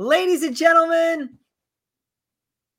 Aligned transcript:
Ladies 0.00 0.42
and 0.42 0.56
gentlemen, 0.56 1.36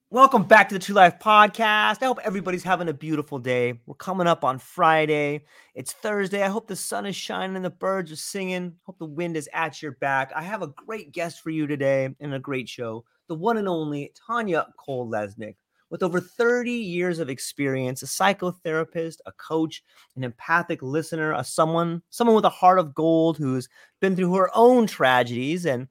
welcome 0.09 0.41
back 0.41 0.69
to 0.69 0.73
the 0.73 0.83
True 0.83 0.95
Life 0.95 1.19
Podcast. 1.19 2.01
I 2.01 2.05
hope 2.05 2.17
everybody's 2.23 2.63
having 2.63 2.89
a 2.89 2.95
beautiful 2.95 3.37
day. 3.37 3.79
We're 3.85 3.93
coming 3.93 4.25
up 4.25 4.43
on 4.43 4.57
Friday. 4.57 5.45
It's 5.75 5.93
Thursday. 5.93 6.41
I 6.41 6.47
hope 6.47 6.65
the 6.65 6.75
sun 6.75 7.05
is 7.05 7.15
shining 7.15 7.55
and 7.55 7.63
the 7.63 7.69
birds 7.69 8.11
are 8.11 8.15
singing. 8.15 8.73
Hope 8.87 8.97
the 8.97 9.05
wind 9.05 9.37
is 9.37 9.47
at 9.53 9.83
your 9.83 9.91
back. 9.91 10.31
I 10.35 10.41
have 10.41 10.63
a 10.63 10.73
great 10.87 11.11
guest 11.11 11.41
for 11.41 11.51
you 11.51 11.67
today 11.67 12.09
and 12.19 12.33
a 12.33 12.39
great 12.39 12.67
show. 12.67 13.05
The 13.27 13.35
one 13.35 13.57
and 13.57 13.67
only 13.67 14.11
Tanya 14.15 14.65
Cole 14.77 15.07
Lesnick. 15.07 15.57
With 15.91 16.01
over 16.01 16.21
30 16.21 16.71
years 16.71 17.19
of 17.19 17.29
experience, 17.29 18.01
a 18.01 18.07
psychotherapist, 18.07 19.17
a 19.27 19.31
coach, 19.33 19.83
an 20.15 20.23
empathic 20.23 20.81
listener, 20.81 21.33
a 21.33 21.43
someone, 21.43 22.01
someone 22.09 22.35
with 22.35 22.45
a 22.45 22.49
heart 22.49 22.79
of 22.79 22.95
gold 22.95 23.37
who's 23.37 23.69
been 23.99 24.15
through 24.15 24.33
her 24.33 24.49
own 24.55 24.87
tragedies 24.87 25.67
and 25.67 25.87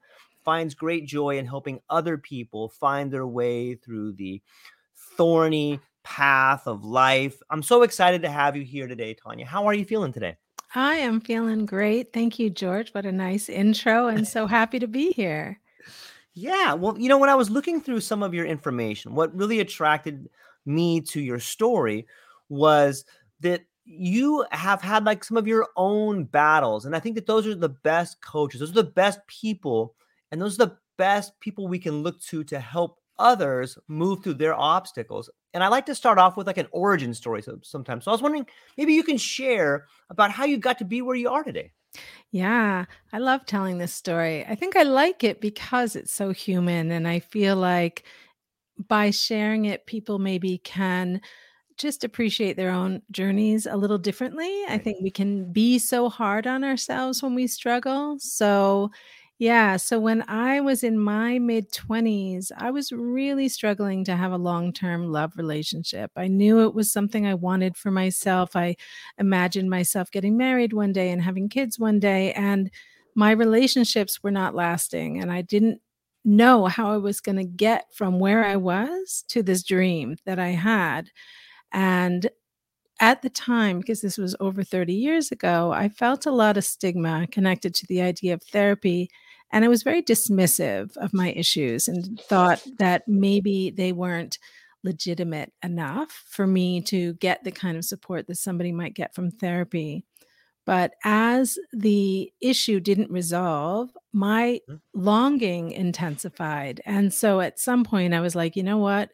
finds 0.51 0.75
great 0.75 1.07
joy 1.07 1.39
in 1.39 1.47
helping 1.47 1.79
other 1.89 2.19
people 2.19 2.71
find 2.71 3.13
their 3.13 3.25
way 3.25 3.77
through 3.77 4.11
the 4.15 4.43
thorny 5.17 5.79
path 6.03 6.67
of 6.67 6.85
life. 6.85 7.41
I'm 7.51 7.63
so 7.63 7.85
excited 7.85 8.23
to 8.23 8.29
have 8.29 8.57
you 8.57 8.65
here 8.65 8.89
today, 8.89 9.15
Tanya. 9.15 9.47
How 9.47 9.67
are 9.67 9.75
you 9.75 9.85
feeling 9.85 10.13
today? 10.13 10.37
I 10.75 10.97
am 10.97 11.21
feeling 11.21 11.67
great. 11.67 12.13
Thank 12.13 12.41
you, 12.41 12.51
George. 12.51 12.91
What 12.91 13.07
a 13.07 13.13
nice 13.13 13.49
intro, 13.49 14.09
and 14.09 14.27
so 14.27 14.49
happy 14.49 14.81
to 14.81 14.89
be 14.89 15.13
here. 15.13 15.61
Yeah, 16.35 16.75
well, 16.75 16.99
you 16.99 17.09
know, 17.09 17.19
when 17.19 17.31
I 17.31 17.37
was 17.37 17.49
looking 17.49 17.81
through 17.81 18.01
some 18.01 18.25
of 18.25 18.35
your 18.35 18.45
information, 18.45 19.15
what 19.15 19.33
really 19.33 19.61
attracted 19.61 20.29
me 20.67 21.01
to 21.13 21.21
your 21.21 21.39
story 21.39 22.09
was 22.49 23.05
that 23.39 23.61
you 23.85 24.45
have 24.51 24.83
had 24.83 25.05
like 25.05 25.23
some 25.23 25.37
of 25.37 25.47
your 25.47 25.69
own 25.77 26.25
battles. 26.25 26.87
And 26.87 26.97
I 26.97 26.99
think 26.99 27.15
that 27.15 27.27
those 27.27 27.47
are 27.47 27.55
the 27.55 27.69
best 27.69 28.21
coaches, 28.21 28.59
those 28.59 28.71
are 28.71 28.83
the 28.83 28.83
best 28.83 29.21
people, 29.29 29.95
and 30.31 30.41
those 30.41 30.55
are 30.55 30.67
the 30.67 30.77
best 30.99 31.39
people 31.41 31.69
we 31.69 31.79
can 31.79 32.03
look 32.03 32.21
to 32.21 32.45
to 32.45 32.61
help 32.61 32.99
others 33.19 33.79
move 33.89 34.23
through 34.23 34.35
their 34.35 34.55
obstacles. 34.55 35.31
And 35.53 35.63
I 35.63 35.69
like 35.69 35.87
to 35.87 35.95
start 35.95 36.19
off 36.19 36.37
with 36.37 36.47
like 36.47 36.59
an 36.59 36.69
origin 36.71 37.13
story 37.15 37.43
sometimes. 37.63 38.05
So 38.05 38.11
I 38.11 38.15
was 38.15 38.23
wondering, 38.23 38.47
maybe 38.77 38.95
you 38.95 39.03
can 39.03 39.19
share 39.19 39.87
about 40.09 40.31
how 40.31 40.45
you 40.45 40.59
got 40.59 40.79
to 40.79 40.85
be 40.85 41.03
where 41.03 41.17
you 41.17 41.29
are 41.29 41.45
today. 41.45 41.73
Yeah, 42.31 42.85
I 43.13 43.19
love 43.19 43.45
telling 43.47 43.79
this 43.79 43.93
story. 43.93 44.47
I 44.47 44.55
think 44.55 44.77
I 44.77 44.85
like 44.85 45.25
it 45.25 45.41
because 45.41 45.97
it's 45.97 46.13
so 46.13 46.31
human, 46.31 46.93
and 46.93 47.09
I 47.09 47.19
feel 47.19 47.57
like 47.57 48.05
by 48.89 49.11
sharing 49.11 49.65
it, 49.65 49.87
people 49.87 50.19
maybe 50.21 50.59
can 50.59 51.21
just 51.77 52.05
appreciate 52.05 52.57
their 52.57 52.71
own 52.71 53.03
journeys 53.11 53.67
a 53.67 53.77
little 53.77 53.99
differently. 53.99 54.65
I 54.69 54.79
think 54.79 54.99
we 55.03 55.11
can 55.11 55.51
be 55.53 55.79
so 55.79 56.09
hard 56.09 56.47
on 56.47 56.63
ourselves 56.63 57.23
when 57.23 57.35
we 57.35 57.47
struggle. 57.47 58.19
So, 58.21 58.91
yeah, 59.41 59.79
so 59.79 59.99
when 59.99 60.23
I 60.29 60.61
was 60.61 60.85
in 60.85 60.99
my 60.99 61.39
mid 61.39 61.73
20s, 61.73 62.53
I 62.57 62.71
was 62.71 62.93
really 62.93 63.49
struggling 63.49 64.05
to 64.05 64.15
have 64.17 64.33
a 64.33 64.37
long 64.37 64.71
term 64.73 65.07
love 65.11 65.33
relationship. 65.37 66.11
I 66.15 66.29
knew 66.29 66.61
it 66.65 66.75
was 66.75 66.93
something 66.93 67.27
I 67.27 67.35
wanted 67.35 67.77
for 67.79 67.91
myself. 67.91 68.55
I 68.55 68.77
imagined 69.19 69.71
myself 69.71 70.11
getting 70.11 70.37
married 70.37 70.75
one 70.75 70.93
day 70.93 71.11
and 71.11 71.23
having 71.23 71.49
kids 71.49 71.79
one 71.79 71.99
day, 72.01 72.35
and 72.35 72.71
my 73.17 73.31
relationships 73.33 74.23
were 74.23 74.31
not 74.31 74.55
lasting. 74.55 75.21
And 75.23 75.33
I 75.33 75.41
didn't 75.43 75.81
know 76.25 76.67
how 76.67 76.93
I 76.93 76.99
was 76.99 77.21
going 77.23 77.37
to 77.37 77.45
get 77.45 77.87
from 77.95 78.19
where 78.21 78.45
I 78.45 78.57
was 78.57 79.25
to 79.29 79.43
this 79.43 79.63
dream 79.63 80.17
that 80.27 80.39
I 80.39 80.49
had. 80.51 81.09
And 81.73 82.31
at 83.01 83.23
the 83.23 83.31
time, 83.31 83.79
because 83.81 84.01
this 84.03 84.19
was 84.19 84.37
over 84.41 84.63
30 84.63 84.93
years 84.95 85.33
ago, 85.33 85.73
I 85.73 85.89
felt 85.89 86.27
a 86.27 86.31
lot 86.31 86.57
of 86.57 86.65
stigma 86.65 87.27
connected 87.31 87.75
to 87.77 87.87
the 87.87 88.03
idea 88.03 88.35
of 88.35 88.43
therapy. 88.43 89.11
And 89.53 89.65
I 89.65 89.69
was 89.69 89.83
very 89.83 90.03
dismissive 90.03 90.97
of 90.99 91.13
my 91.13 91.33
issues 91.33 91.89
and 91.89 92.21
thought 92.21 92.65
that 92.79 93.09
maybe 93.09 93.71
they 93.71 93.93
weren't 93.93 94.39
legitimate 94.85 95.53
enough 95.63 96.11
for 96.27 96.47
me 96.47 96.81
to 96.83 97.15
get 97.15 97.45
the 97.45 97.51
kind 97.53 97.77
of 97.77 97.85
support 97.85 98.27
that 98.29 98.37
somebody 98.37 98.73
might 98.73 98.95
get 98.95 99.15
from 99.15 99.31
therapy. 99.31 100.05
But 100.67 100.95
as 101.05 101.59
the 101.73 102.33
issue 102.41 102.81
didn't 102.81 103.11
resolve, 103.11 103.91
my 104.13 104.61
Mhm. 104.67 104.81
longing 104.95 105.73
intensified. 105.73 106.81
And 106.85 107.13
so 107.13 107.41
at 107.41 107.59
some 107.59 107.85
point, 107.85 108.15
I 108.15 108.21
was 108.21 108.35
like, 108.37 108.57
you 108.57 108.63
know 108.63 108.79
what? 108.79 109.11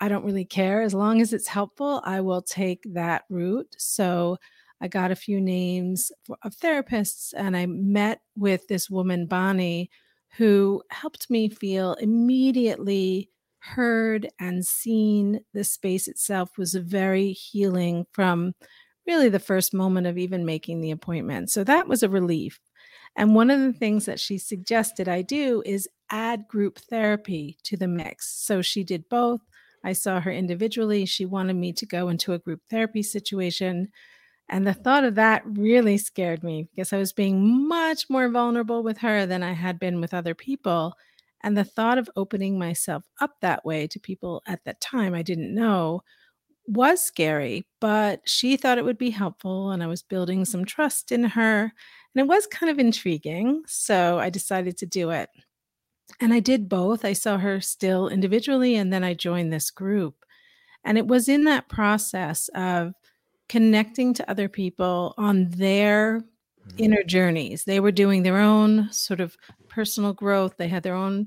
I 0.00 0.08
don't 0.08 0.24
really 0.24 0.44
care. 0.44 0.82
As 0.82 0.94
long 0.94 1.20
as 1.20 1.32
it's 1.32 1.48
helpful, 1.48 2.02
I 2.04 2.20
will 2.20 2.42
take 2.42 2.82
that 2.94 3.24
route. 3.30 3.74
So 3.78 4.38
I 4.82 4.88
got 4.88 5.12
a 5.12 5.16
few 5.16 5.40
names 5.40 6.10
of 6.42 6.56
therapists 6.56 7.32
and 7.36 7.56
I 7.56 7.66
met 7.66 8.20
with 8.36 8.66
this 8.66 8.90
woman, 8.90 9.26
Bonnie, 9.26 9.90
who 10.36 10.82
helped 10.90 11.30
me 11.30 11.48
feel 11.48 11.94
immediately 11.94 13.30
heard 13.60 14.28
and 14.40 14.66
seen. 14.66 15.40
The 15.54 15.62
space 15.62 16.08
itself 16.08 16.58
was 16.58 16.74
very 16.74 17.30
healing 17.30 18.06
from 18.12 18.54
really 19.06 19.28
the 19.28 19.38
first 19.38 19.72
moment 19.72 20.08
of 20.08 20.18
even 20.18 20.44
making 20.44 20.80
the 20.80 20.90
appointment. 20.90 21.50
So 21.50 21.62
that 21.62 21.86
was 21.86 22.02
a 22.02 22.08
relief. 22.08 22.58
And 23.16 23.36
one 23.36 23.50
of 23.50 23.60
the 23.60 23.72
things 23.72 24.06
that 24.06 24.18
she 24.18 24.36
suggested 24.36 25.08
I 25.08 25.22
do 25.22 25.62
is 25.64 25.88
add 26.10 26.48
group 26.48 26.78
therapy 26.78 27.58
to 27.64 27.76
the 27.76 27.88
mix. 27.88 28.28
So 28.44 28.62
she 28.62 28.82
did 28.82 29.08
both. 29.08 29.42
I 29.84 29.92
saw 29.92 30.20
her 30.20 30.32
individually. 30.32 31.04
She 31.06 31.24
wanted 31.24 31.56
me 31.56 31.72
to 31.74 31.86
go 31.86 32.08
into 32.08 32.32
a 32.32 32.38
group 32.38 32.62
therapy 32.70 33.02
situation. 33.02 33.88
And 34.52 34.66
the 34.66 34.74
thought 34.74 35.04
of 35.04 35.14
that 35.14 35.42
really 35.46 35.96
scared 35.96 36.44
me 36.44 36.68
because 36.70 36.92
I 36.92 36.98
was 36.98 37.14
being 37.14 37.66
much 37.66 38.10
more 38.10 38.28
vulnerable 38.28 38.82
with 38.82 38.98
her 38.98 39.24
than 39.24 39.42
I 39.42 39.54
had 39.54 39.78
been 39.80 39.98
with 39.98 40.12
other 40.12 40.34
people. 40.34 40.92
And 41.42 41.56
the 41.56 41.64
thought 41.64 41.96
of 41.96 42.10
opening 42.16 42.58
myself 42.58 43.02
up 43.18 43.36
that 43.40 43.64
way 43.64 43.86
to 43.86 43.98
people 43.98 44.42
at 44.46 44.62
that 44.64 44.82
time 44.82 45.14
I 45.14 45.22
didn't 45.22 45.54
know 45.54 46.02
was 46.66 47.00
scary, 47.00 47.64
but 47.80 48.20
she 48.26 48.58
thought 48.58 48.76
it 48.76 48.84
would 48.84 48.98
be 48.98 49.08
helpful. 49.08 49.70
And 49.70 49.82
I 49.82 49.86
was 49.86 50.02
building 50.02 50.44
some 50.44 50.66
trust 50.66 51.12
in 51.12 51.24
her. 51.24 51.72
And 52.14 52.20
it 52.22 52.28
was 52.28 52.46
kind 52.46 52.70
of 52.70 52.78
intriguing. 52.78 53.62
So 53.66 54.18
I 54.18 54.28
decided 54.28 54.76
to 54.76 54.86
do 54.86 55.08
it. 55.08 55.30
And 56.20 56.34
I 56.34 56.40
did 56.40 56.68
both. 56.68 57.06
I 57.06 57.14
saw 57.14 57.38
her 57.38 57.62
still 57.62 58.06
individually, 58.06 58.76
and 58.76 58.92
then 58.92 59.02
I 59.02 59.14
joined 59.14 59.50
this 59.50 59.70
group. 59.70 60.26
And 60.84 60.98
it 60.98 61.06
was 61.06 61.26
in 61.26 61.44
that 61.44 61.70
process 61.70 62.50
of 62.54 62.92
connecting 63.52 64.14
to 64.14 64.30
other 64.30 64.48
people 64.48 65.12
on 65.18 65.50
their 65.50 66.20
mm-hmm. 66.20 66.76
inner 66.78 67.02
journeys. 67.02 67.64
They 67.64 67.80
were 67.80 67.92
doing 67.92 68.22
their 68.22 68.38
own 68.38 68.90
sort 68.90 69.20
of 69.20 69.36
personal 69.68 70.14
growth, 70.14 70.56
they 70.56 70.68
had 70.68 70.82
their 70.82 70.94
own 70.94 71.26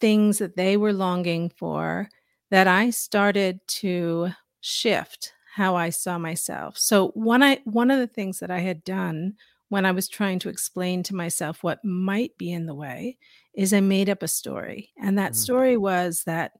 things 0.00 0.38
that 0.38 0.54
they 0.54 0.76
were 0.76 0.92
longing 0.92 1.50
for 1.50 2.08
that 2.52 2.68
I 2.68 2.90
started 2.90 3.58
to 3.80 4.30
shift 4.60 5.32
how 5.56 5.74
I 5.74 5.90
saw 5.90 6.16
myself. 6.16 6.78
So 6.78 7.08
one 7.08 7.42
I 7.42 7.58
one 7.64 7.90
of 7.90 7.98
the 7.98 8.06
things 8.06 8.38
that 8.38 8.52
I 8.52 8.60
had 8.60 8.84
done 8.84 9.34
when 9.68 9.84
I 9.84 9.90
was 9.90 10.08
trying 10.08 10.38
to 10.40 10.48
explain 10.48 11.02
to 11.04 11.16
myself 11.16 11.64
what 11.64 11.84
might 11.84 12.38
be 12.38 12.52
in 12.52 12.66
the 12.66 12.74
way 12.74 13.18
is 13.52 13.72
I 13.72 13.80
made 13.80 14.08
up 14.08 14.22
a 14.22 14.28
story. 14.28 14.90
And 14.96 15.18
that 15.18 15.32
mm. 15.32 15.36
story 15.36 15.76
was 15.76 16.22
that 16.24 16.52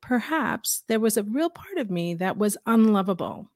perhaps 0.00 0.82
there 0.88 1.00
was 1.00 1.18
a 1.18 1.24
real 1.24 1.50
part 1.50 1.76
of 1.76 1.90
me 1.90 2.14
that 2.14 2.38
was 2.38 2.56
unlovable. 2.64 3.50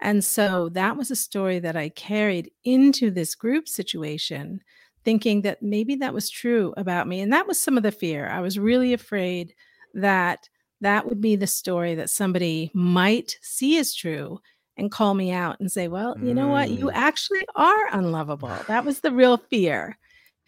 And 0.00 0.24
so 0.24 0.70
that 0.70 0.96
was 0.96 1.10
a 1.10 1.16
story 1.16 1.58
that 1.58 1.76
I 1.76 1.90
carried 1.90 2.50
into 2.64 3.10
this 3.10 3.34
group 3.34 3.68
situation, 3.68 4.60
thinking 5.04 5.42
that 5.42 5.62
maybe 5.62 5.94
that 5.96 6.14
was 6.14 6.30
true 6.30 6.72
about 6.76 7.06
me. 7.06 7.20
And 7.20 7.32
that 7.32 7.46
was 7.46 7.60
some 7.60 7.76
of 7.76 7.82
the 7.82 7.92
fear. 7.92 8.26
I 8.26 8.40
was 8.40 8.58
really 8.58 8.92
afraid 8.92 9.54
that 9.94 10.48
that 10.80 11.06
would 11.06 11.20
be 11.20 11.36
the 11.36 11.46
story 11.46 11.94
that 11.94 12.10
somebody 12.10 12.70
might 12.72 13.36
see 13.42 13.78
as 13.78 13.94
true 13.94 14.40
and 14.76 14.90
call 14.90 15.12
me 15.12 15.30
out 15.30 15.60
and 15.60 15.70
say, 15.70 15.88
well, 15.88 16.16
you 16.18 16.32
know 16.32 16.48
what? 16.48 16.70
You 16.70 16.86
mm. 16.86 16.92
actually 16.94 17.44
are 17.54 17.94
unlovable. 17.94 18.56
That 18.66 18.84
was 18.84 19.00
the 19.00 19.12
real 19.12 19.36
fear. 19.36 19.98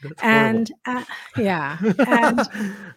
That's 0.02 0.22
and 0.22 0.72
uh, 0.86 1.04
yeah. 1.36 1.76
And 2.06 2.40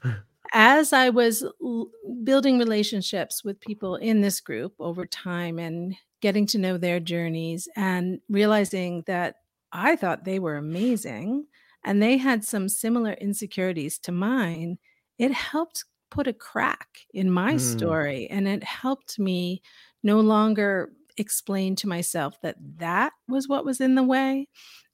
as 0.53 0.93
I 0.93 1.09
was 1.09 1.43
l- 1.61 1.89
building 2.23 2.57
relationships 2.57 3.43
with 3.43 3.59
people 3.59 3.97
in 3.97 4.21
this 4.21 4.39
group 4.39 4.73
over 4.79 5.05
time 5.05 5.59
and 5.59 5.95
getting 6.25 6.47
to 6.47 6.57
know 6.57 6.75
their 6.75 6.99
journeys 6.99 7.69
and 7.75 8.19
realizing 8.29 9.03
that 9.05 9.35
I 9.71 9.95
thought 9.95 10.25
they 10.25 10.39
were 10.39 10.57
amazing 10.57 11.45
and 11.83 12.01
they 12.01 12.17
had 12.17 12.43
some 12.43 12.67
similar 12.67 13.13
insecurities 13.13 13.99
to 13.99 14.11
mine, 14.11 14.79
it 15.19 15.31
helped 15.31 15.85
put 16.09 16.25
a 16.25 16.33
crack 16.33 16.87
in 17.13 17.29
my 17.29 17.53
mm. 17.53 17.59
story 17.59 18.27
and 18.31 18.47
it 18.47 18.63
helped 18.63 19.19
me 19.19 19.61
no 20.01 20.19
longer 20.19 20.93
explain 21.17 21.75
to 21.75 21.87
myself 21.87 22.41
that 22.41 22.55
that 22.77 23.13
was 23.27 23.47
what 23.47 23.63
was 23.63 23.79
in 23.79 23.93
the 23.93 24.03
way 24.03 24.47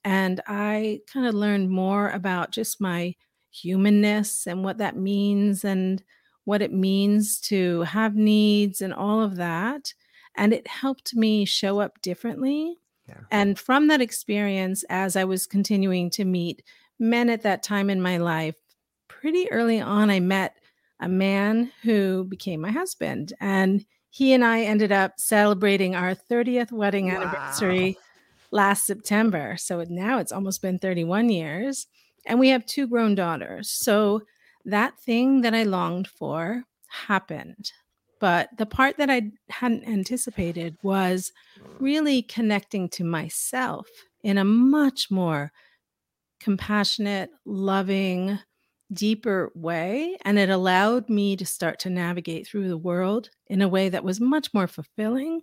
and 0.04 0.40
i 0.46 1.00
kind 1.12 1.26
of 1.26 1.34
learned 1.34 1.68
more 1.68 2.10
about 2.10 2.52
just 2.52 2.80
my 2.80 3.12
humanness 3.50 4.46
and 4.46 4.62
what 4.64 4.78
that 4.78 4.96
means 4.96 5.64
and 5.64 6.02
what 6.44 6.62
it 6.62 6.72
means 6.72 7.40
to 7.40 7.82
have 7.82 8.14
needs 8.14 8.80
and 8.80 8.94
all 8.94 9.20
of 9.20 9.36
that 9.36 9.92
and 10.36 10.52
it 10.52 10.66
helped 10.66 11.14
me 11.14 11.44
show 11.44 11.80
up 11.80 12.00
differently 12.02 12.78
yeah. 13.08 13.20
and 13.30 13.58
from 13.58 13.88
that 13.88 14.00
experience 14.00 14.84
as 14.90 15.16
i 15.16 15.24
was 15.24 15.46
continuing 15.46 16.10
to 16.10 16.24
meet 16.24 16.62
men 16.98 17.28
at 17.28 17.42
that 17.42 17.62
time 17.62 17.90
in 17.90 18.00
my 18.00 18.16
life 18.16 18.56
pretty 19.08 19.50
early 19.50 19.80
on 19.80 20.10
i 20.10 20.20
met 20.20 20.56
a 21.02 21.08
man 21.08 21.70
who 21.82 22.24
became 22.24 22.60
my 22.60 22.70
husband. 22.70 23.34
And 23.40 23.84
he 24.08 24.32
and 24.32 24.44
I 24.44 24.62
ended 24.62 24.92
up 24.92 25.18
celebrating 25.18 25.94
our 25.96 26.14
30th 26.14 26.70
wedding 26.70 27.08
wow. 27.08 27.16
anniversary 27.16 27.98
last 28.52 28.86
September. 28.86 29.56
So 29.58 29.84
now 29.88 30.18
it's 30.18 30.32
almost 30.32 30.62
been 30.62 30.78
31 30.78 31.28
years. 31.28 31.88
And 32.24 32.38
we 32.38 32.50
have 32.50 32.64
two 32.64 32.86
grown 32.86 33.16
daughters. 33.16 33.68
So 33.68 34.22
that 34.64 34.96
thing 35.00 35.40
that 35.40 35.54
I 35.54 35.64
longed 35.64 36.06
for 36.06 36.62
happened. 36.88 37.72
But 38.22 38.50
the 38.56 38.66
part 38.66 38.98
that 38.98 39.10
I 39.10 39.32
hadn't 39.50 39.88
anticipated 39.88 40.76
was 40.80 41.32
really 41.80 42.22
connecting 42.22 42.88
to 42.90 43.02
myself 43.02 43.88
in 44.22 44.38
a 44.38 44.44
much 44.44 45.10
more 45.10 45.50
compassionate, 46.38 47.30
loving, 47.44 48.38
deeper 48.92 49.50
way. 49.56 50.16
And 50.24 50.38
it 50.38 50.50
allowed 50.50 51.10
me 51.10 51.34
to 51.34 51.44
start 51.44 51.80
to 51.80 51.90
navigate 51.90 52.46
through 52.46 52.68
the 52.68 52.78
world 52.78 53.28
in 53.48 53.60
a 53.60 53.68
way 53.68 53.88
that 53.88 54.04
was 54.04 54.20
much 54.20 54.54
more 54.54 54.68
fulfilling. 54.68 55.40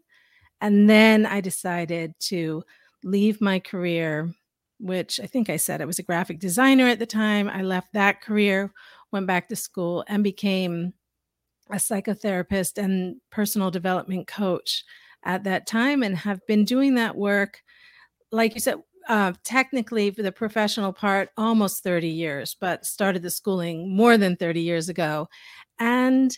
And 0.62 0.90
then 0.90 1.26
I 1.26 1.42
decided 1.42 2.14
to 2.28 2.64
leave 3.04 3.42
my 3.42 3.60
career, 3.60 4.34
which 4.80 5.20
I 5.20 5.26
think 5.26 5.50
I 5.50 5.58
said 5.58 5.82
I 5.82 5.86
was 5.86 6.00
a 6.00 6.04
graphic 6.04 6.40
designer 6.40 6.88
at 6.88 7.00
the 7.00 7.06
time. 7.06 7.50
I 7.50 7.62
left 7.62 7.92
that 7.92 8.22
career, 8.22 8.72
went 9.12 9.28
back 9.28 9.50
to 9.50 9.58
school, 9.58 10.06
and 10.08 10.24
became 10.24 10.94
a 11.72 11.76
psychotherapist 11.76 12.78
and 12.78 13.18
personal 13.30 13.72
development 13.72 14.28
coach 14.28 14.84
at 15.24 15.44
that 15.44 15.68
time 15.68 16.02
and 16.04 16.18
have 16.18 16.46
been 16.48 16.66
doing 16.66 16.96
that 16.96 17.16
work 17.16 17.62
like 18.32 18.54
you 18.54 18.60
said 18.60 18.76
uh, 19.08 19.34
technically 19.44 20.12
for 20.12 20.22
the 20.22 20.32
professional 20.32 20.94
part 20.94 21.30
almost 21.36 21.84
30 21.84 22.08
years 22.08 22.56
but 22.60 22.86
started 22.86 23.24
the 23.24 23.30
schooling 23.30 23.96
more 23.96 24.18
than 24.18 24.36
30 24.36 24.62
years 24.62 24.88
ago. 24.88 25.28
And 25.80 26.38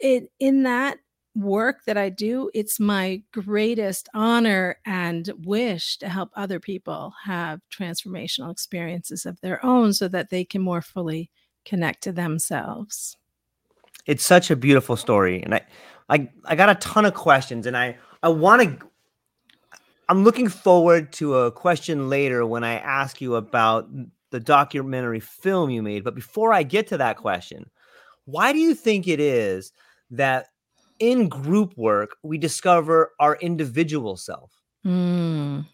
it 0.00 0.30
in 0.38 0.64
that 0.64 0.98
work 1.34 1.84
that 1.86 1.96
i 1.96 2.08
do 2.08 2.50
it's 2.52 2.80
my 2.80 3.22
greatest 3.32 4.08
honor 4.12 4.76
and 4.84 5.30
wish 5.44 5.96
to 5.96 6.08
help 6.08 6.30
other 6.34 6.58
people 6.58 7.12
have 7.24 7.60
transformational 7.70 8.50
experiences 8.50 9.24
of 9.24 9.40
their 9.40 9.64
own 9.64 9.92
so 9.92 10.08
that 10.08 10.30
they 10.30 10.44
can 10.44 10.60
more 10.60 10.82
fully 10.82 11.30
connect 11.64 12.02
to 12.02 12.10
themselves 12.10 13.16
it's 14.08 14.24
such 14.24 14.50
a 14.50 14.56
beautiful 14.56 14.96
story 14.96 15.40
and 15.44 15.54
i 15.54 15.60
i, 16.08 16.28
I 16.44 16.56
got 16.56 16.68
a 16.68 16.74
ton 16.74 17.04
of 17.04 17.14
questions 17.14 17.64
and 17.66 17.76
i 17.76 17.96
i 18.24 18.28
want 18.28 18.80
to 18.80 18.88
I'm 20.08 20.24
looking 20.24 20.48
forward 20.48 21.12
to 21.14 21.36
a 21.36 21.52
question 21.52 22.08
later 22.08 22.46
when 22.46 22.64
I 22.64 22.78
ask 22.78 23.20
you 23.20 23.34
about 23.34 23.88
the 24.30 24.40
documentary 24.40 25.20
film 25.20 25.68
you 25.68 25.82
made. 25.82 26.02
But 26.02 26.14
before 26.14 26.52
I 26.52 26.62
get 26.62 26.86
to 26.88 26.98
that 26.98 27.18
question, 27.18 27.68
why 28.24 28.52
do 28.52 28.58
you 28.58 28.74
think 28.74 29.06
it 29.06 29.20
is 29.20 29.72
that 30.10 30.46
in 30.98 31.28
group 31.28 31.76
work 31.76 32.16
we 32.22 32.38
discover 32.38 33.12
our 33.20 33.36
individual 33.36 34.16
self? 34.16 34.52
Mm. 34.84 35.66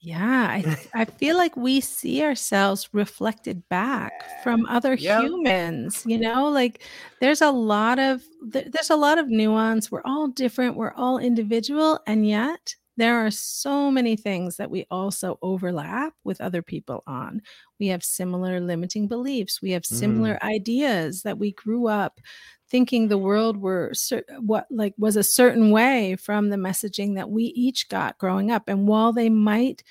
Yeah, 0.00 0.46
I, 0.48 0.76
I 0.94 1.04
feel 1.04 1.36
like 1.36 1.56
we 1.56 1.80
see 1.80 2.22
ourselves 2.22 2.88
reflected 2.92 3.68
back 3.68 4.12
from 4.42 4.66
other 4.66 4.94
yep. 4.94 5.22
humans. 5.22 6.04
You 6.06 6.18
know, 6.18 6.48
like 6.48 6.82
there's 7.20 7.42
a 7.42 7.50
lot 7.50 7.98
of 7.98 8.22
there's 8.42 8.90
a 8.90 8.96
lot 8.96 9.18
of 9.18 9.28
nuance. 9.28 9.90
We're 9.90 10.02
all 10.04 10.28
different. 10.28 10.76
We're 10.76 10.94
all 10.94 11.18
individual, 11.18 12.00
and 12.06 12.26
yet 12.26 12.74
there 12.98 13.26
are 13.26 13.30
so 13.30 13.90
many 13.90 14.16
things 14.16 14.56
that 14.56 14.70
we 14.70 14.86
also 14.90 15.38
overlap 15.42 16.14
with 16.24 16.40
other 16.40 16.62
people 16.62 17.02
on. 17.06 17.42
We 17.78 17.88
have 17.88 18.02
similar 18.02 18.58
limiting 18.60 19.06
beliefs. 19.06 19.60
We 19.60 19.72
have 19.72 19.84
similar 19.84 20.34
mm. 20.34 20.42
ideas 20.42 21.22
that 21.22 21.38
we 21.38 21.52
grew 21.52 21.88
up 21.88 22.20
thinking 22.68 23.08
the 23.08 23.18
world 23.18 23.56
were 23.56 23.92
what 24.40 24.66
like 24.70 24.94
was 24.98 25.16
a 25.16 25.22
certain 25.22 25.70
way 25.70 26.16
from 26.16 26.48
the 26.48 26.56
messaging 26.56 27.14
that 27.14 27.30
we 27.30 27.44
each 27.44 27.88
got 27.88 28.18
growing 28.18 28.50
up. 28.50 28.64
And 28.68 28.88
while 28.88 29.12
they 29.12 29.28
might 29.30 29.82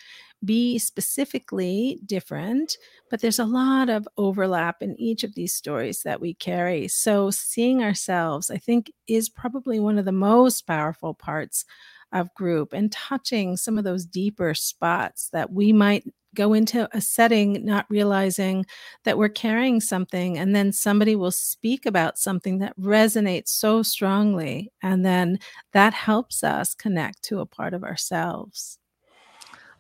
be 0.44 0.77
specifically 0.77 2.00
different, 2.05 2.77
but 3.10 3.22
there's 3.22 3.39
a 3.39 3.46
lot 3.46 3.89
of 3.89 4.08
overlap 4.17 4.82
in 4.82 5.00
each 5.00 5.24
of 5.24 5.34
these 5.36 5.53
stories 5.53 6.03
that 6.03 6.22
we 6.22 6.34
carry. 6.34 6.88
So, 6.88 7.32
seeing 7.32 7.82
ourselves, 7.84 8.51
I 8.51 8.58
think, 8.58 8.91
is 9.08 9.29
probably 9.29 9.79
one 9.79 9.98
of 9.98 10.05
the 10.05 10.12
most 10.12 10.67
powerful 10.67 11.13
parts 11.13 11.65
of 12.12 12.34
group 12.36 12.74
and 12.74 12.91
touching 12.91 13.58
some 13.58 13.77
of 13.77 13.84
those 13.84 14.05
deeper 14.05 14.53
spots 14.53 15.29
that 15.34 15.51
we 15.51 15.74
might 15.74 16.05
go 16.36 16.54
into 16.54 16.88
a 16.96 17.01
setting 17.01 17.65
not 17.65 17.86
realizing 17.89 18.65
that 19.04 19.18
we're 19.18 19.30
carrying 19.30 19.80
something 19.80 20.38
and 20.38 20.56
then 20.56 20.72
somebody 20.72 21.15
will 21.15 21.32
speak 21.32 21.86
about 21.86 22.18
something 22.18 22.60
that 22.60 22.77
resonates 22.80 23.50
so 23.50 23.82
strongly 23.82 24.72
and 24.82 25.06
then 25.06 25.39
that 25.72 25.94
helps 25.94 26.44
us 26.44 26.74
connect 26.74 27.24
to 27.24 27.39
a 27.39 27.46
part 27.46 27.74
of 27.74 27.84
ourselves 27.84 28.77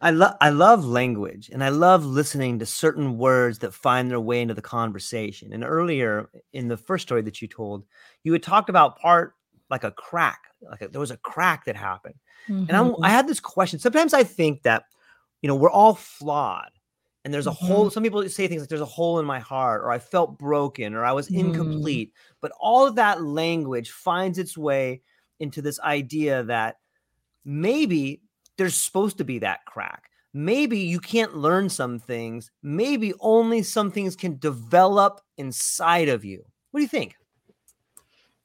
I 0.01 0.11
love 0.11 0.35
I 0.41 0.49
love 0.49 0.85
language 0.85 1.49
and 1.51 1.63
I 1.63 1.69
love 1.69 2.05
listening 2.05 2.59
to 2.59 2.65
certain 2.65 3.17
words 3.17 3.59
that 3.59 3.73
find 3.73 4.11
their 4.11 4.19
way 4.19 4.41
into 4.41 4.53
the 4.53 4.61
conversation. 4.61 5.53
And 5.53 5.63
earlier 5.63 6.29
in 6.51 6.67
the 6.67 6.77
first 6.77 7.03
story 7.03 7.21
that 7.21 7.41
you 7.41 7.47
told, 7.47 7.85
you 8.23 8.33
had 8.33 8.43
talked 8.43 8.69
about 8.69 8.99
part 8.99 9.35
like 9.69 9.83
a 9.83 9.91
crack, 9.91 10.39
like 10.61 10.81
a, 10.81 10.87
there 10.87 10.99
was 10.99 11.11
a 11.11 11.17
crack 11.17 11.65
that 11.65 11.75
happened. 11.75 12.15
Mm-hmm. 12.47 12.65
And 12.67 12.71
I'm, 12.71 12.87
I 12.87 12.89
mm-hmm. 12.89 13.03
had 13.03 13.27
this 13.27 13.39
question. 13.39 13.79
Sometimes 13.79 14.13
I 14.13 14.23
think 14.23 14.63
that, 14.63 14.83
you 15.45 15.47
know, 15.47 15.53
we're 15.53 15.69
all 15.69 15.93
flawed. 15.93 16.71
And 17.23 17.31
there's 17.31 17.45
a 17.45 17.51
mm-hmm. 17.51 17.67
hole. 17.67 17.89
Some 17.91 18.01
people 18.01 18.27
say 18.27 18.47
things 18.47 18.63
like 18.63 18.69
there's 18.69 18.81
a 18.81 18.85
hole 18.85 19.19
in 19.19 19.27
my 19.27 19.37
heart, 19.37 19.83
or 19.83 19.91
I 19.91 19.99
felt 19.99 20.39
broken, 20.39 20.95
or 20.95 21.05
I 21.05 21.11
was 21.11 21.29
mm. 21.29 21.37
incomplete. 21.37 22.13
But 22.41 22.51
all 22.59 22.87
of 22.87 22.95
that 22.95 23.21
language 23.21 23.91
finds 23.91 24.39
its 24.39 24.57
way 24.57 25.03
into 25.39 25.61
this 25.61 25.79
idea 25.81 26.41
that 26.45 26.77
maybe 27.45 28.23
there's 28.57 28.73
supposed 28.73 29.19
to 29.19 29.23
be 29.23 29.37
that 29.37 29.59
crack. 29.67 30.09
Maybe 30.33 30.79
you 30.79 30.99
can't 30.99 31.37
learn 31.37 31.69
some 31.69 31.99
things. 31.99 32.49
Maybe 32.63 33.13
only 33.19 33.61
some 33.61 33.91
things 33.91 34.15
can 34.15 34.39
develop 34.39 35.21
inside 35.37 36.09
of 36.09 36.25
you. 36.25 36.43
What 36.71 36.79
do 36.79 36.81
you 36.81 36.89
think? 36.89 37.17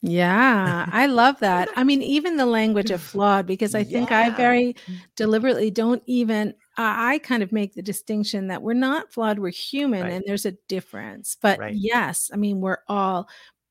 Yeah, 0.03 0.87
I 0.91 1.07
love 1.07 1.39
that. 1.41 1.69
I 1.77 1.85
mean, 1.85 2.03
even 2.03 2.37
the 2.37 2.47
language 2.47 2.91
of 2.91 3.03
flawed, 3.13 3.47
because 3.47 3.75
I 3.75 3.85
think 3.85 4.13
I 4.13 4.31
very 4.31 4.77
deliberately 5.17 5.71
don't 5.71 6.03
even, 6.07 6.55
I 6.77 7.19
kind 7.21 7.43
of 7.43 7.53
make 7.53 7.75
the 7.75 7.83
distinction 7.83 8.49
that 8.49 8.63
we're 8.63 8.75
not 8.75 9.13
flawed, 9.13 9.39
we're 9.39 9.51
human, 9.51 10.03
Right. 10.03 10.13
and 10.13 10.25
there's 10.27 10.47
a 10.47 10.53
difference. 10.69 11.37
But 11.41 11.59
Right. 11.59 11.75
yes, 11.77 12.31
I 12.33 12.37
mean, 12.37 12.61
we're 12.61 12.79
all 12.89 13.29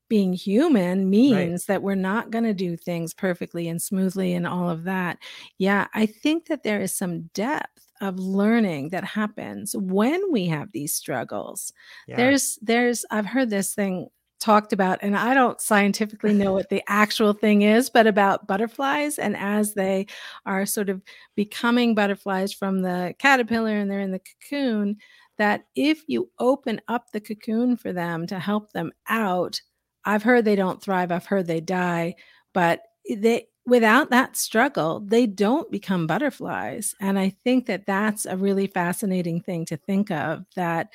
being 0.09 0.33
human 0.33 1.09
Right. 1.29 1.49
means 1.49 1.65
that 1.67 1.83
we're 1.83 1.95
not 1.95 2.31
going 2.31 2.43
to 2.45 2.53
do 2.53 2.75
things 2.77 3.13
perfectly 3.13 3.67
and 3.67 3.81
smoothly 3.81 4.33
and 4.33 4.47
all 4.47 4.69
of 4.69 4.83
that. 4.85 5.19
Yeah, 5.59 5.87
I 5.93 6.05
think 6.07 6.47
that 6.47 6.63
there 6.63 6.81
is 6.81 6.93
some 6.93 7.23
depth 7.33 7.87
of 8.01 8.17
learning 8.19 8.89
that 8.89 9.03
happens 9.03 9.75
when 9.77 10.31
we 10.31 10.47
have 10.47 10.71
these 10.71 10.93
struggles. 10.93 11.73
Yeah. 12.07 12.17
There's 12.17 12.57
there's 12.61 13.05
I've 13.11 13.25
heard 13.27 13.49
this 13.51 13.75
thing 13.75 14.09
talked 14.39 14.73
about 14.73 14.99
and 15.01 15.17
I 15.17 15.33
don't 15.33 15.59
scientifically 15.59 16.33
know 16.33 16.53
what 16.53 16.69
the 16.69 16.83
actual 16.87 17.33
thing 17.33 17.61
is, 17.61 17.89
but 17.89 18.07
about 18.07 18.47
butterflies 18.47 19.19
and 19.19 19.35
as 19.35 19.73
they 19.73 20.07
are 20.45 20.65
sort 20.65 20.89
of 20.89 21.01
becoming 21.35 21.95
butterflies 21.95 22.53
from 22.53 22.81
the 22.81 23.13
caterpillar 23.19 23.75
and 23.75 23.91
they're 23.91 23.99
in 23.99 24.11
the 24.11 24.21
cocoon, 24.49 24.97
that 25.37 25.65
if 25.75 26.03
you 26.07 26.29
open 26.39 26.81
up 26.87 27.11
the 27.11 27.21
cocoon 27.21 27.77
for 27.77 27.93
them 27.93 28.27
to 28.27 28.39
help 28.39 28.71
them 28.71 28.91
out, 29.07 29.61
I've 30.05 30.23
heard 30.23 30.45
they 30.45 30.55
don't 30.55 30.81
thrive, 30.81 31.11
I've 31.11 31.25
heard 31.25 31.47
they 31.47 31.61
die, 31.61 32.15
but 32.53 32.81
they 33.09 33.47
without 33.65 34.09
that 34.09 34.35
struggle, 34.35 34.99
they 34.99 35.27
don't 35.27 35.71
become 35.71 36.07
butterflies. 36.07 36.95
And 36.99 37.19
I 37.19 37.35
think 37.43 37.67
that 37.67 37.85
that's 37.85 38.25
a 38.25 38.35
really 38.35 38.67
fascinating 38.67 39.41
thing 39.41 39.65
to 39.65 39.77
think 39.77 40.09
of 40.11 40.45
that 40.55 40.89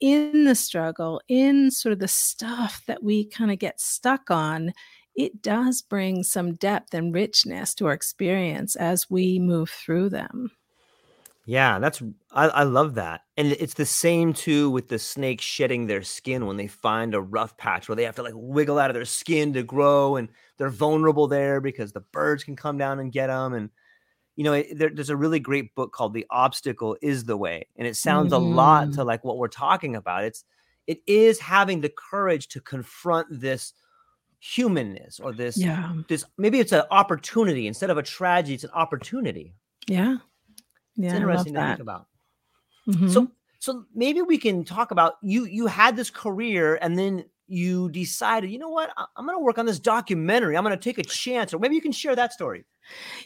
in 0.00 0.44
the 0.44 0.54
struggle, 0.54 1.20
in 1.28 1.70
sort 1.70 1.92
of 1.92 1.98
the 1.98 2.08
stuff 2.08 2.82
that 2.86 3.02
we 3.02 3.24
kind 3.24 3.50
of 3.50 3.58
get 3.58 3.80
stuck 3.80 4.30
on, 4.30 4.72
it 5.14 5.42
does 5.42 5.82
bring 5.82 6.22
some 6.22 6.54
depth 6.54 6.94
and 6.94 7.12
richness 7.12 7.74
to 7.74 7.86
our 7.86 7.92
experience 7.92 8.76
as 8.76 9.10
we 9.10 9.38
move 9.38 9.68
through 9.68 10.10
them. 10.10 10.50
Yeah, 11.44 11.78
that's 11.78 12.02
I, 12.30 12.48
I 12.48 12.62
love 12.64 12.94
that. 12.96 13.22
And 13.38 13.52
it's 13.52 13.72
the 13.72 13.86
same 13.86 14.34
too 14.34 14.68
with 14.68 14.88
the 14.88 14.98
snakes 14.98 15.44
shedding 15.46 15.86
their 15.86 16.02
skin 16.02 16.44
when 16.44 16.58
they 16.58 16.66
find 16.66 17.14
a 17.14 17.22
rough 17.22 17.56
patch 17.56 17.88
where 17.88 17.96
they 17.96 18.04
have 18.04 18.16
to 18.16 18.22
like 18.22 18.34
wiggle 18.36 18.78
out 18.78 18.90
of 18.90 18.94
their 18.94 19.06
skin 19.06 19.54
to 19.54 19.62
grow 19.62 20.16
and 20.16 20.28
they're 20.58 20.68
vulnerable 20.68 21.26
there 21.26 21.62
because 21.62 21.90
the 21.90 22.00
birds 22.00 22.44
can 22.44 22.54
come 22.54 22.76
down 22.76 23.00
and 23.00 23.12
get 23.12 23.28
them. 23.28 23.54
And 23.54 23.70
you 24.38 24.44
know, 24.44 24.52
it, 24.52 24.78
there, 24.78 24.88
there's 24.88 25.10
a 25.10 25.16
really 25.16 25.40
great 25.40 25.74
book 25.74 25.92
called 25.92 26.14
The 26.14 26.24
Obstacle 26.30 26.96
is 27.02 27.24
the 27.24 27.36
Way. 27.36 27.66
And 27.74 27.88
it 27.88 27.96
sounds 27.96 28.32
a 28.32 28.38
lot 28.38 28.92
to 28.92 29.00
Mm, 29.00 29.04
like 29.04 29.24
what 29.24 29.36
we're 29.36 29.48
talking 29.48 29.96
about. 29.96 30.22
It's 30.22 30.44
it 30.86 31.02
is 31.08 31.40
having 31.40 31.80
the 31.80 31.88
courage 31.88 32.46
to 32.50 32.60
confront 32.60 33.26
this 33.32 33.72
humanness 34.38 35.18
or 35.18 35.32
this 35.32 35.56
yeah. 35.56 35.92
this 36.06 36.24
maybe 36.36 36.60
it's 36.60 36.70
an 36.70 36.84
opportunity 36.92 37.66
instead 37.66 37.90
of 37.90 37.98
a 37.98 38.02
tragedy, 38.04 38.54
it's 38.54 38.62
an 38.62 38.70
opportunity. 38.74 39.56
Yeah. 39.88 40.18
It's 40.96 41.12
Yeah. 41.12 41.16
I 41.16 41.18
love 41.18 41.22
interesting 41.22 41.54
to 41.54 41.66
think 41.66 41.80
about. 41.80 42.06
hmm 42.84 43.08
So 43.08 43.32
so 43.58 43.86
maybe 43.92 44.22
we 44.22 44.38
can 44.38 44.64
talk 44.64 44.92
about 44.92 45.14
you 45.20 45.46
you 45.46 45.66
had 45.66 45.96
this 45.96 46.10
career 46.10 46.78
and 46.80 46.96
then 46.96 47.24
you 47.48 47.88
decided, 47.88 48.52
you 48.52 48.60
know 48.60 48.68
what? 48.68 48.90
I, 48.96 49.04
am 49.18 49.26
going 49.26 49.36
to 49.36 49.42
work 49.42 49.58
on 49.58 49.66
this 49.66 49.80
documentary. 49.80 50.56
I'm 50.56 50.62
going 50.62 50.78
to 50.78 50.82
take 50.82 50.98
a 50.98 51.02
chance 51.02 51.52
or 51.52 51.58
maybe 51.58 51.74
you 51.74 51.80
can 51.80 51.90
share 51.90 52.14
that 52.14 52.32
story. 52.32 52.66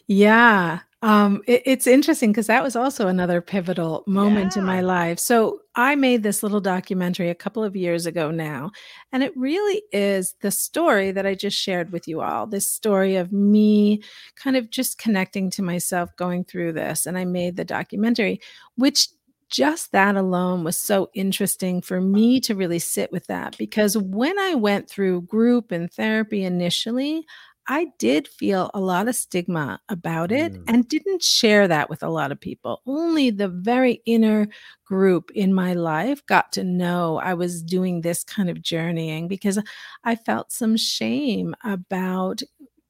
Yeah. 0.06 0.78
Um, 1.02 1.42
it, 1.48 1.62
it's 1.66 1.88
interesting 1.88 2.30
because 2.30 2.46
that 2.46 2.62
was 2.62 2.76
also 2.76 3.08
another 3.08 3.40
pivotal 3.40 4.04
moment 4.06 4.56
in 4.56 4.64
my 4.64 4.80
life. 4.80 5.18
So 5.18 5.58
I 5.74 5.96
made 5.96 6.22
this 6.22 6.44
little 6.44 6.60
documentary 6.60 7.28
a 7.28 7.34
couple 7.34 7.64
of 7.64 7.74
years 7.74 8.06
ago 8.06 8.30
now, 8.30 8.70
and 9.10 9.24
it 9.24 9.36
really 9.36 9.82
is 9.92 10.36
the 10.42 10.52
story 10.52 11.10
that 11.10 11.26
I 11.26 11.34
just 11.34 11.58
shared 11.58 11.90
with 11.90 12.06
you 12.06 12.20
all. 12.20 12.46
This 12.46 12.68
story 12.68 13.16
of 13.16 13.32
me 13.32 14.02
kind 14.36 14.56
of 14.56 14.70
just 14.70 14.98
connecting 14.98 15.50
to 15.50 15.62
myself 15.62 16.10
going 16.16 16.44
through 16.44 16.74
this. 16.74 17.04
And 17.04 17.18
I 17.18 17.24
made 17.24 17.56
the 17.56 17.64
documentary, 17.64 18.40
which 18.76 19.08
just 19.50 19.92
that 19.92 20.16
alone 20.16 20.64
was 20.64 20.78
so 20.78 21.10
interesting 21.14 21.82
for 21.82 22.00
me 22.00 22.40
to 22.40 22.54
really 22.54 22.78
sit 22.78 23.12
with 23.12 23.26
that 23.26 23.56
because 23.58 23.98
when 23.98 24.38
I 24.38 24.54
went 24.54 24.88
through 24.88 25.22
group 25.22 25.70
and 25.72 25.92
therapy 25.92 26.42
initially, 26.42 27.26
I 27.68 27.86
did 27.98 28.26
feel 28.26 28.70
a 28.74 28.80
lot 28.80 29.08
of 29.08 29.14
stigma 29.14 29.80
about 29.88 30.32
it 30.32 30.52
Mm, 30.52 30.64
and 30.66 30.88
didn't 30.88 31.22
share 31.22 31.68
that 31.68 31.88
with 31.88 32.02
a 32.02 32.08
lot 32.10 32.32
of 32.32 32.40
people. 32.40 32.82
Only 32.86 33.30
the 33.30 33.48
very 33.48 34.02
inner 34.06 34.48
group 34.84 35.30
in 35.34 35.54
my 35.54 35.74
life 35.74 36.24
got 36.26 36.52
to 36.52 36.64
know 36.64 37.18
I 37.18 37.34
was 37.34 37.62
doing 37.62 38.00
this 38.00 38.24
kind 38.24 38.50
of 38.50 38.62
journeying 38.62 39.28
because 39.28 39.58
I 40.04 40.16
felt 40.16 40.52
some 40.52 40.76
shame 40.76 41.54
about 41.64 42.42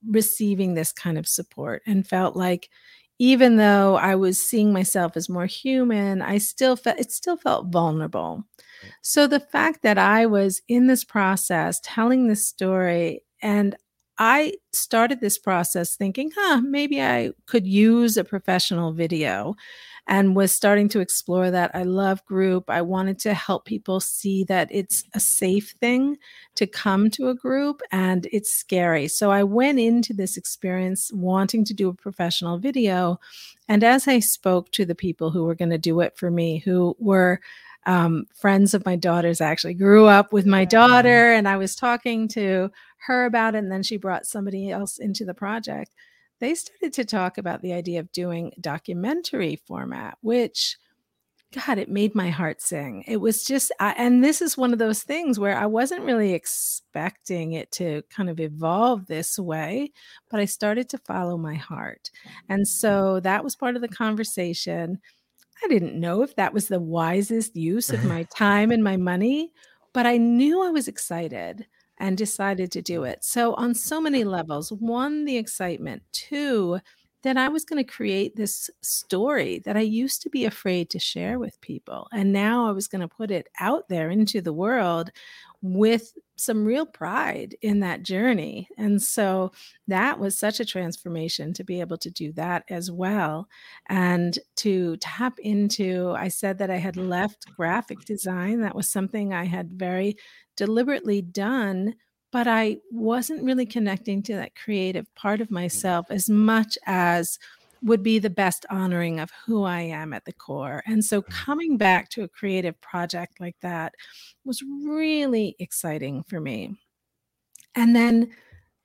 receiving 0.07 0.75
this 0.75 0.93
kind 0.93 1.19
of 1.19 1.29
support 1.29 1.83
and 1.87 2.07
felt 2.07 2.37
like 2.37 2.69
even 3.19 3.57
though 3.57 3.97
I 3.97 4.17
was 4.17 4.39
seeing 4.43 4.73
myself 4.73 5.17
as 5.17 5.29
more 5.29 5.47
human, 5.47 6.23
I 6.23 6.39
still 6.39 6.77
felt 6.77 6.99
it 6.99 7.13
still 7.13 7.37
felt 7.37 7.69
vulnerable. 7.69 8.45
So 9.03 9.27
the 9.27 9.41
fact 9.41 9.83
that 9.83 9.99
I 9.99 10.27
was 10.27 10.61
in 10.69 10.87
this 10.87 11.05
process 11.05 11.81
telling 11.85 12.27
this 12.27 12.47
story 12.49 13.23
and 13.41 13.77
I 14.25 14.53
started 14.71 15.21
this 15.21 15.37
process 15.37 15.97
thinking, 15.97 16.31
huh, 16.33 16.61
maybe 16.61 17.03
I 17.03 17.33
could 17.47 17.67
use 17.67 18.17
a 18.17 18.23
professional 18.23 18.93
video 18.93 19.57
and 20.07 20.37
was 20.37 20.55
starting 20.55 20.89
to 20.91 21.01
explore 21.01 21.51
that. 21.51 21.73
I 21.75 21.83
love 21.83 22.25
group. 22.25 22.71
I 22.71 22.83
wanted 22.83 23.19
to 23.21 23.35
help 23.35 23.65
people 23.65 23.99
see 23.99 24.45
that 24.45 24.69
it's 24.71 25.03
a 25.13 25.19
safe 25.19 25.75
thing 25.81 26.19
to 26.55 26.69
come 26.69 27.11
to 27.11 27.31
a 27.31 27.35
group 27.35 27.83
and 27.91 28.29
it's 28.31 28.53
scary. 28.53 29.09
So 29.09 29.33
I 29.33 29.43
went 29.43 29.81
into 29.81 30.13
this 30.13 30.37
experience 30.37 31.11
wanting 31.13 31.65
to 31.65 31.75
do 31.75 31.89
a 31.89 31.95
professional 31.95 32.59
video. 32.59 33.19
And 33.69 33.83
as 33.83 34.07
I 34.07 34.21
spoke 34.21 34.71
to 34.73 34.85
the 34.85 34.95
people 34.95 35.33
who 35.33 35.43
were 35.43 35.57
going 35.57 35.71
to 35.71 35.79
do 35.79 35.99
it 35.99 36.17
for 36.17 36.31
me, 36.31 36.59
who 36.59 36.97
were 37.01 37.41
um, 37.87 38.27
friends 38.35 38.75
of 38.75 38.85
my 38.87 38.97
daughter's 38.97 39.41
actually 39.41 39.75
grew 39.75 40.07
up 40.07 40.33
with 40.33 40.47
my 40.47 40.65
daughter 40.65 41.33
and 41.33 41.49
i 41.49 41.57
was 41.57 41.75
talking 41.75 42.29
to 42.29 42.71
her 43.07 43.25
about 43.25 43.55
it 43.55 43.59
and 43.59 43.73
then 43.73 43.83
she 43.83 43.97
brought 43.97 44.27
somebody 44.27 44.71
else 44.71 44.99
into 44.99 45.25
the 45.25 45.35
project. 45.35 45.95
They 46.39 46.55
started 46.55 46.93
to 46.95 47.05
talk 47.05 47.39
about 47.39 47.63
the 47.63 47.73
idea 47.73 48.01
of 48.01 48.13
doing 48.13 48.53
documentary 48.61 49.57
format 49.67 50.19
which 50.21 50.77
god 51.53 51.77
it 51.79 51.91
made 51.91 52.15
my 52.15 52.31
heart 52.31 52.63
sing. 52.63 53.05
It 53.07 53.19
was 53.19 53.45
just 53.45 53.73
I, 53.79 53.93
and 53.99 54.25
this 54.25 54.41
is 54.41 54.57
one 54.57 54.73
of 54.73 54.79
those 54.79 55.03
things 55.03 55.39
where 55.39 55.57
i 55.57 55.67
wasn't 55.67 56.05
really 56.05 56.33
expecting 56.33 57.53
it 57.53 57.71
to 57.73 58.03
kind 58.11 58.31
of 58.31 58.41
evolve 58.41 59.07
this 59.07 59.39
way 59.39 59.93
but 60.31 60.41
i 60.41 60.45
started 60.47 60.89
to 60.91 60.99
follow 60.99 61.37
my 61.37 61.55
heart. 61.55 62.11
And 62.49 62.67
so 62.67 63.21
that 63.21 63.45
was 63.45 63.57
part 63.57 63.77
of 63.77 63.83
the 63.83 63.89
conversation 63.89 65.01
I 65.65 65.69
didn't 65.69 65.99
know 65.99 66.23
if 66.23 66.37
that 66.37 66.53
was 66.53 66.69
the 66.69 66.81
wisest 66.81 67.57
use 67.57 67.91
of 67.91 68.05
my 68.05 68.25
time 68.37 68.71
and 68.71 68.83
my 68.83 68.97
money, 68.97 69.53
but 69.93 70.07
I 70.07 70.17
knew 70.17 70.63
I 70.63 70.71
was 70.71 70.89
excited 70.89 71.67
and 71.99 72.17
decided 72.17 72.73
to 72.73 72.83
do 72.83 73.05
it. 73.05 73.23
So, 73.23 73.55
on 73.55 73.75
so 73.75 74.01
many 74.01 74.25
levels, 74.39 74.73
one, 74.73 75.25
the 75.25 75.37
excitement, 75.37 76.03
two, 76.13 76.81
that 77.23 77.37
I 77.37 77.49
was 77.49 77.65
going 77.65 77.83
to 77.83 77.91
create 77.91 78.35
this 78.35 78.69
story 78.83 79.61
that 79.65 79.77
I 79.77 79.81
used 79.81 80.23
to 80.23 80.31
be 80.31 80.45
afraid 80.45 80.91
to 80.91 80.99
share 80.99 81.39
with 81.39 81.61
people. 81.61 82.09
And 82.13 82.33
now 82.33 82.67
I 82.67 82.73
was 82.73 82.89
going 82.89 83.01
to 83.01 83.09
put 83.09 83.31
it 83.31 83.49
out 83.61 83.89
there 83.89 84.11
into 84.11 84.41
the 84.41 84.53
world 84.53 85.11
with 85.63 86.13
some 86.37 86.65
real 86.65 86.85
pride 86.85 87.55
in 87.63 87.81
that 87.81 88.03
journey. 88.03 88.69
And 88.77 89.01
so 89.01 89.53
that 89.87 90.19
was 90.19 90.37
such 90.37 90.59
a 90.59 90.65
transformation 90.65 91.53
to 91.55 91.65
be 91.65 91.81
able 91.81 91.99
to 91.99 92.11
do 92.11 92.33
that 92.33 92.65
as 92.69 92.91
well. 92.91 93.49
And 93.89 94.37
to 94.57 94.97
tap 94.97 95.39
into 95.39 96.15
i 96.17 96.29
said 96.29 96.59
that 96.59 96.71
i 96.71 96.77
had 96.77 96.97
left 96.97 97.47
graphic 97.57 98.01
design. 98.05 98.61
That 98.61 98.75
was 98.75 98.91
something 98.91 99.33
i 99.33 99.45
had 99.45 99.71
very 99.71 100.17
deliberately 100.57 101.23
done 101.23 101.95
but 102.31 102.47
i 102.47 102.77
wasn't 102.91 103.43
really 103.43 103.67
connecting 103.67 104.23
to 104.23 104.35
that 104.35 104.55
creative 104.55 105.13
part 105.15 105.41
of 105.41 105.47
mm-hmm. 105.47 105.55
myself 105.55 106.07
as 106.11 106.29
much 106.29 106.77
as 106.87 107.39
would 107.83 108.03
be 108.03 108.19
the 108.19 108.31
best 108.31 108.65
honoring 108.71 109.21
of 109.21 109.31
who 109.47 109.65
i 109.65 109.81
am 109.81 110.13
at 110.13 110.25
the 110.25 110.33
core 110.33 110.83
and 110.87 111.05
so 111.05 111.21
mm-hmm. 111.21 111.33
coming 111.33 111.77
back 111.77 112.09
to 112.09 112.23
a 112.23 112.29
creative 112.29 112.81
project 112.81 113.41
like 113.41 113.57
that 113.61 113.95
was 114.45 114.63
really 114.85 115.57
exciting 115.59 116.23
for 116.23 116.41
me 116.41 116.77
and 117.75 117.97
then 117.97 118.31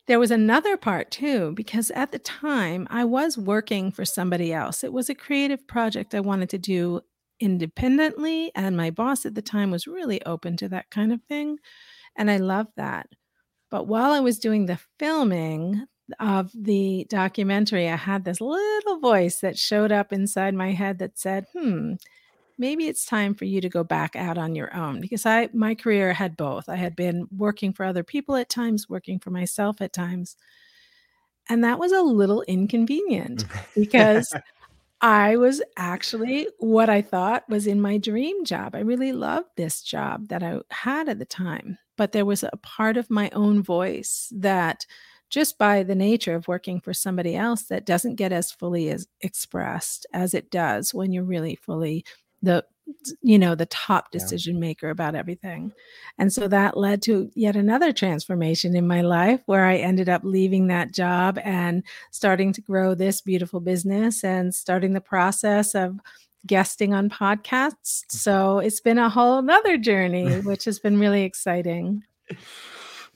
there 0.07 0.19
was 0.19 0.31
another 0.31 0.77
part 0.77 1.11
too, 1.11 1.51
because 1.53 1.91
at 1.91 2.13
the 2.13 2.19
time 2.19 2.87
I 2.89 3.03
was 3.03 3.37
working 3.37 3.91
for 3.91 4.05
somebody 4.05 4.53
else. 4.53 4.83
It 4.83 4.93
was 4.93 5.09
a 5.09 5.15
creative 5.15 5.67
project 5.67 6.15
I 6.15 6.21
wanted 6.21 6.49
to 6.51 6.57
do 6.57 7.01
independently, 7.41 8.51
and 8.55 8.77
my 8.77 8.89
boss 8.89 9.25
at 9.25 9.35
the 9.35 9.41
time 9.41 9.69
was 9.69 9.85
really 9.85 10.23
open 10.25 10.55
to 10.57 10.69
that 10.69 10.89
kind 10.89 11.11
of 11.11 11.21
thing. 11.23 11.57
And 12.15 12.31
I 12.31 12.37
loved 12.37 12.71
that. 12.77 13.07
But 13.69 13.87
while 13.87 14.11
I 14.11 14.21
was 14.21 14.39
doing 14.39 14.65
the 14.65 14.79
filming 14.97 15.85
of 16.19 16.51
the 16.53 17.05
documentary, 17.09 17.89
I 17.89 17.95
had 17.95 18.23
this 18.23 18.41
little 18.41 18.99
voice 18.99 19.39
that 19.41 19.57
showed 19.57 19.91
up 19.91 20.13
inside 20.13 20.53
my 20.53 20.71
head 20.71 20.99
that 20.99 21.19
said, 21.19 21.45
hmm, 21.53 21.93
maybe 22.57 22.87
it's 22.87 23.05
time 23.05 23.33
for 23.33 23.45
you 23.45 23.61
to 23.61 23.69
go 23.69 23.83
back 23.83 24.15
out 24.15 24.37
on 24.37 24.55
your 24.55 24.75
own 24.75 24.99
because 24.99 25.25
I 25.25 25.49
my 25.53 25.75
career 25.75 26.13
had 26.13 26.37
both. 26.37 26.69
I 26.69 26.75
had 26.75 26.95
been 26.95 27.27
working 27.35 27.73
for 27.73 27.85
other 27.85 28.03
people 28.03 28.35
at 28.35 28.49
times, 28.49 28.89
working 28.89 29.19
for 29.19 29.29
myself 29.31 29.81
at 29.81 29.93
times. 29.93 30.35
And 31.49 31.63
that 31.63 31.79
was 31.79 31.91
a 31.91 32.01
little 32.01 32.41
inconvenient 32.43 33.45
because 33.75 34.33
I 34.99 35.37
was 35.37 35.61
actually 35.77 36.47
what 36.57 36.89
I 36.89 37.01
thought 37.01 37.47
was 37.47 37.67
in 37.67 37.79
my 37.79 37.97
dream 37.97 38.43
job. 38.43 38.75
I 38.75 38.79
really 38.79 39.11
loved 39.11 39.49
this 39.55 39.81
job 39.81 40.29
that 40.29 40.43
I 40.43 40.59
had 40.71 41.07
at 41.07 41.19
the 41.19 41.25
time, 41.25 41.77
but 41.95 42.11
there 42.11 42.25
was 42.25 42.43
a 42.43 42.57
part 42.63 42.97
of 42.97 43.09
my 43.09 43.29
own 43.31 43.61
voice 43.61 44.31
that 44.35 44.85
just 45.29 45.57
by 45.57 45.83
the 45.83 45.95
nature 45.95 46.35
of 46.35 46.47
working 46.47 46.79
for 46.79 46.93
somebody 46.93 47.35
else 47.35 47.63
that 47.63 47.85
doesn't 47.85 48.15
get 48.15 48.31
as 48.31 48.51
fully 48.51 48.89
as 48.89 49.07
expressed 49.21 50.05
as 50.13 50.33
it 50.33 50.49
does 50.49 50.93
when 50.93 51.11
you're 51.11 51.23
really 51.23 51.55
fully 51.55 52.05
the 52.41 52.63
you 53.21 53.37
know 53.37 53.53
the 53.53 53.65
top 53.65 54.11
decision 54.11 54.59
maker 54.59 54.89
about 54.89 55.15
everything. 55.15 55.73
And 56.17 56.31
so 56.31 56.47
that 56.47 56.77
led 56.77 57.01
to 57.03 57.29
yet 57.35 57.55
another 57.55 57.91
transformation 57.91 58.75
in 58.75 58.87
my 58.87 59.01
life 59.01 59.41
where 59.45 59.65
i 59.65 59.75
ended 59.75 60.07
up 60.07 60.21
leaving 60.23 60.67
that 60.67 60.93
job 60.93 61.37
and 61.43 61.83
starting 62.11 62.53
to 62.53 62.61
grow 62.61 62.95
this 62.95 63.21
beautiful 63.21 63.59
business 63.59 64.23
and 64.23 64.55
starting 64.55 64.93
the 64.93 65.01
process 65.01 65.75
of 65.75 65.99
guesting 66.45 66.93
on 66.93 67.09
podcasts. 67.09 68.03
Mm-hmm. 68.05 68.17
So 68.17 68.59
it's 68.59 68.79
been 68.79 68.99
a 68.99 69.09
whole 69.09 69.41
nother 69.41 69.77
journey 69.77 70.39
which 70.41 70.63
has 70.65 70.79
been 70.79 70.99
really 70.99 71.23
exciting 71.23 72.03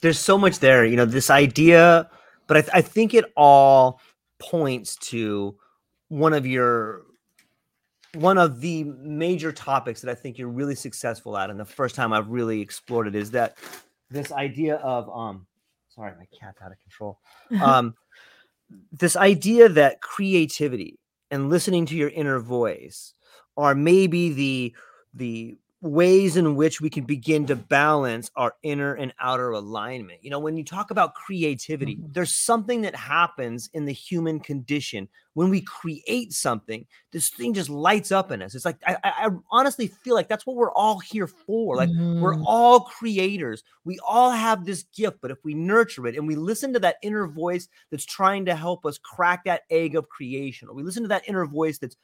there's 0.01 0.19
so 0.19 0.37
much 0.37 0.59
there 0.59 0.85
you 0.85 0.95
know 0.95 1.05
this 1.05 1.29
idea 1.29 2.09
but 2.47 2.57
I, 2.57 2.61
th- 2.61 2.73
I 2.73 2.81
think 2.81 3.13
it 3.13 3.25
all 3.37 4.01
points 4.39 4.97
to 4.97 5.55
one 6.09 6.33
of 6.33 6.45
your 6.45 7.03
one 8.13 8.37
of 8.37 8.59
the 8.59 8.83
major 8.83 9.53
topics 9.53 10.01
that 10.01 10.11
I 10.11 10.15
think 10.15 10.37
you're 10.37 10.49
really 10.49 10.75
successful 10.75 11.37
at, 11.37 11.49
and 11.49 11.57
the 11.57 11.63
first 11.63 11.95
time 11.95 12.11
I've 12.11 12.27
really 12.27 12.59
explored 12.59 13.07
it 13.07 13.15
is 13.15 13.31
that 13.31 13.57
this 14.09 14.33
idea 14.33 14.75
of 14.77 15.09
um 15.09 15.47
sorry, 15.89 16.11
my 16.17 16.25
cat's 16.37 16.61
out 16.61 16.71
of 16.71 16.79
control. 16.79 17.19
Um 17.61 17.95
this 18.91 19.15
idea 19.15 19.69
that 19.69 20.01
creativity 20.01 20.97
and 21.29 21.49
listening 21.49 21.85
to 21.85 21.95
your 21.95 22.09
inner 22.09 22.39
voice 22.39 23.13
are 23.57 23.75
maybe 23.75 24.33
the 24.33 24.75
the 25.13 25.57
ways 25.81 26.37
in 26.37 26.55
which 26.55 26.79
we 26.79 26.89
can 26.89 27.03
begin 27.03 27.45
to 27.47 27.55
balance 27.55 28.29
our 28.35 28.53
inner 28.61 28.93
and 28.93 29.13
outer 29.19 29.51
alignment. 29.51 30.23
You 30.23 30.29
know, 30.29 30.39
when 30.39 30.55
you 30.55 30.63
talk 30.63 30.91
about 30.91 31.15
creativity, 31.15 31.95
mm-hmm. 31.95 32.11
there's 32.11 32.33
something 32.33 32.81
that 32.81 32.95
happens 32.95 33.69
in 33.73 33.85
the 33.85 33.93
human 33.93 34.39
condition 34.39 35.07
when 35.33 35.49
we 35.49 35.61
create 35.61 36.33
something, 36.33 36.85
this 37.11 37.29
thing 37.29 37.53
just 37.53 37.69
lights 37.69 38.11
up 38.11 38.31
in 38.31 38.41
us. 38.41 38.53
It's 38.53 38.65
like 38.65 38.77
I, 38.85 38.97
I 39.03 39.29
honestly 39.49 39.87
feel 39.87 40.13
like 40.13 40.27
that's 40.27 40.45
what 40.45 40.57
we're 40.57 40.73
all 40.73 40.99
here 40.99 41.27
for. 41.27 41.77
Like 41.77 41.89
mm-hmm. 41.89 42.19
we're 42.19 42.41
all 42.43 42.81
creators. 42.81 43.63
We 43.85 43.97
all 44.05 44.31
have 44.31 44.65
this 44.65 44.83
gift, 44.83 45.19
but 45.21 45.31
if 45.31 45.37
we 45.43 45.53
nurture 45.53 46.07
it 46.07 46.17
and 46.17 46.27
we 46.27 46.35
listen 46.35 46.73
to 46.73 46.79
that 46.79 46.97
inner 47.01 47.27
voice 47.27 47.69
that's 47.89 48.05
trying 48.05 48.45
to 48.45 48.55
help 48.55 48.85
us 48.85 48.97
crack 48.97 49.45
that 49.45 49.63
egg 49.69 49.95
of 49.95 50.09
creation, 50.09 50.67
or 50.67 50.75
we 50.75 50.83
listen 50.83 51.03
to 51.03 51.09
that 51.09 51.27
inner 51.27 51.45
voice 51.45 51.77
that's 51.77 51.95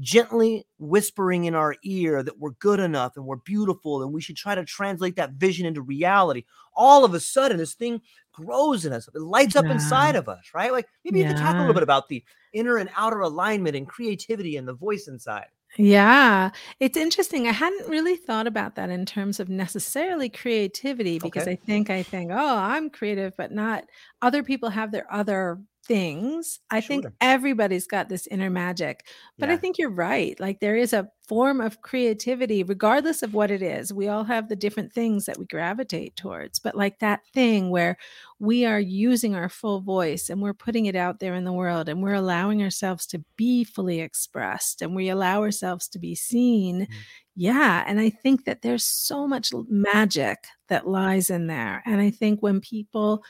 gently 0.00 0.66
whispering 0.78 1.44
in 1.44 1.54
our 1.54 1.76
ear 1.84 2.22
that 2.22 2.38
we're 2.38 2.50
good 2.50 2.80
enough 2.80 3.16
and 3.24 3.28
we're 3.28 3.36
beautiful 3.36 4.02
and 4.02 4.12
we 4.12 4.20
should 4.20 4.36
try 4.36 4.54
to 4.54 4.64
translate 4.64 5.16
that 5.16 5.32
vision 5.32 5.66
into 5.66 5.80
reality. 5.80 6.44
All 6.74 7.04
of 7.04 7.14
a 7.14 7.20
sudden, 7.20 7.56
this 7.56 7.74
thing 7.74 8.02
grows 8.32 8.84
in 8.84 8.92
us. 8.92 9.08
It 9.08 9.20
lights 9.20 9.56
up 9.56 9.64
yeah. 9.64 9.72
inside 9.72 10.14
of 10.14 10.28
us, 10.28 10.50
right? 10.54 10.72
Like 10.72 10.86
maybe 11.04 11.20
yeah. 11.20 11.28
you 11.28 11.34
can 11.34 11.42
talk 11.42 11.56
a 11.56 11.58
little 11.58 11.74
bit 11.74 11.82
about 11.82 12.08
the 12.08 12.22
inner 12.52 12.76
and 12.76 12.90
outer 12.96 13.20
alignment 13.20 13.76
and 13.76 13.88
creativity 13.88 14.56
and 14.56 14.68
the 14.68 14.74
voice 14.74 15.08
inside. 15.08 15.46
Yeah, 15.76 16.50
it's 16.78 16.96
interesting. 16.96 17.48
I 17.48 17.52
hadn't 17.52 17.88
really 17.88 18.14
thought 18.14 18.46
about 18.46 18.76
that 18.76 18.90
in 18.90 19.06
terms 19.06 19.40
of 19.40 19.48
necessarily 19.48 20.28
creativity 20.28 21.18
because 21.18 21.42
okay. 21.44 21.52
I 21.52 21.56
think 21.56 21.90
I 21.90 22.04
think, 22.04 22.30
oh, 22.32 22.56
I'm 22.56 22.90
creative, 22.90 23.36
but 23.36 23.50
not 23.50 23.84
other 24.22 24.44
people 24.44 24.68
have 24.68 24.92
their 24.92 25.12
other 25.12 25.58
things. 25.86 26.60
I 26.70 26.80
sure. 26.80 26.88
think 26.88 27.06
everybody's 27.20 27.86
got 27.86 28.08
this 28.08 28.26
inner 28.26 28.50
magic. 28.50 29.06
But 29.38 29.48
yeah. 29.48 29.54
I 29.54 29.58
think 29.58 29.78
you're 29.78 29.90
right. 29.90 30.38
Like 30.40 30.60
there 30.60 30.76
is 30.76 30.92
a 30.92 31.08
form 31.28 31.60
of 31.60 31.80
creativity, 31.82 32.62
regardless 32.62 33.22
of 33.22 33.34
what 33.34 33.50
it 33.50 33.62
is. 33.62 33.92
We 33.92 34.08
all 34.08 34.24
have 34.24 34.48
the 34.48 34.56
different 34.56 34.92
things 34.92 35.26
that 35.26 35.38
we 35.38 35.46
gravitate 35.46 36.16
towards. 36.16 36.58
But 36.58 36.74
like 36.74 36.98
that 36.98 37.20
thing 37.32 37.70
where 37.70 37.96
we 38.38 38.64
are 38.66 38.80
using 38.80 39.34
our 39.34 39.48
full 39.48 39.80
voice 39.80 40.28
and 40.28 40.42
we're 40.42 40.54
putting 40.54 40.86
it 40.86 40.96
out 40.96 41.20
there 41.20 41.34
in 41.34 41.44
the 41.44 41.52
world 41.52 41.88
and 41.88 42.02
we're 42.02 42.14
allowing 42.14 42.62
ourselves 42.62 43.06
to 43.06 43.24
be 43.36 43.64
fully 43.64 44.00
expressed 44.00 44.82
and 44.82 44.94
we 44.94 45.08
allow 45.08 45.40
ourselves 45.42 45.88
to 45.88 45.98
be 45.98 46.14
seen. 46.14 46.82
Mm-hmm. 46.82 46.92
Yeah. 47.36 47.84
And 47.86 47.98
I 47.98 48.10
think 48.10 48.44
that 48.44 48.62
there's 48.62 48.84
so 48.84 49.26
much 49.26 49.50
magic 49.68 50.38
that 50.68 50.86
lies 50.86 51.30
in 51.30 51.46
there. 51.46 51.82
And 51.84 52.00
I 52.00 52.10
think 52.10 52.40
when 52.40 52.60
people, 52.60 53.24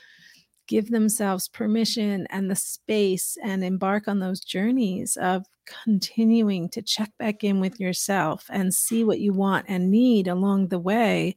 give 0.67 0.89
themselves 0.89 1.47
permission 1.47 2.27
and 2.29 2.49
the 2.49 2.55
space 2.55 3.37
and 3.43 3.63
embark 3.63 4.07
on 4.07 4.19
those 4.19 4.39
journeys 4.39 5.17
of 5.17 5.45
continuing 5.85 6.69
to 6.69 6.81
check 6.81 7.11
back 7.17 7.43
in 7.43 7.59
with 7.59 7.79
yourself 7.79 8.45
and 8.49 8.73
see 8.73 9.03
what 9.03 9.19
you 9.19 9.33
want 9.33 9.65
and 9.67 9.89
need 9.89 10.27
along 10.27 10.67
the 10.67 10.79
way 10.79 11.35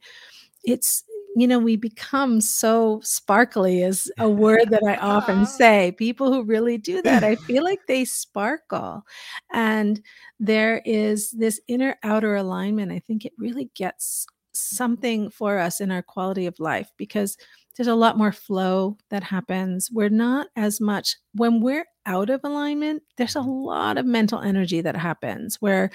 it's 0.63 1.03
you 1.35 1.47
know 1.47 1.59
we 1.59 1.75
become 1.75 2.41
so 2.41 2.99
sparkly 3.03 3.81
is 3.81 4.11
a 4.19 4.29
word 4.29 4.69
that 4.69 4.83
i 4.83 4.95
often 4.97 5.45
say. 5.59 5.91
People 5.93 6.33
who 6.33 6.43
really 6.43 6.77
do 6.77 7.01
that 7.03 7.23
i 7.23 7.35
feel 7.47 7.63
like 7.63 7.79
they 7.87 8.05
sparkle. 8.05 9.03
And 9.51 10.01
there 10.39 10.81
is 10.85 11.31
this 11.31 11.59
inner 11.67 11.97
outer 12.03 12.35
alignment. 12.35 12.91
I 12.91 12.99
think 12.99 13.25
it 13.25 13.33
really 13.37 13.69
gets 13.75 14.25
something 14.53 15.29
for 15.29 15.59
us 15.59 15.79
in 15.79 15.91
our 15.91 16.01
quality 16.01 16.45
of 16.45 16.59
life 16.59 16.91
because 16.97 17.37
there's 17.79 17.87
a 17.87 17.95
lot 17.95 18.17
more 18.17 18.33
flow 18.33 18.97
that 19.09 19.23
happens. 19.23 19.89
We're 19.89 20.09
not 20.09 20.47
as 20.57 20.81
much 20.81 21.15
when 21.33 21.61
we're 21.61 21.85
out 22.05 22.29
of 22.29 22.41
alignment, 22.43 23.03
there's 23.15 23.35
a 23.35 23.41
lot 23.41 23.97
of 23.97 24.05
mental 24.05 24.41
energy 24.41 24.81
that 24.81 24.97
happens 24.97 25.55
where 25.61 25.89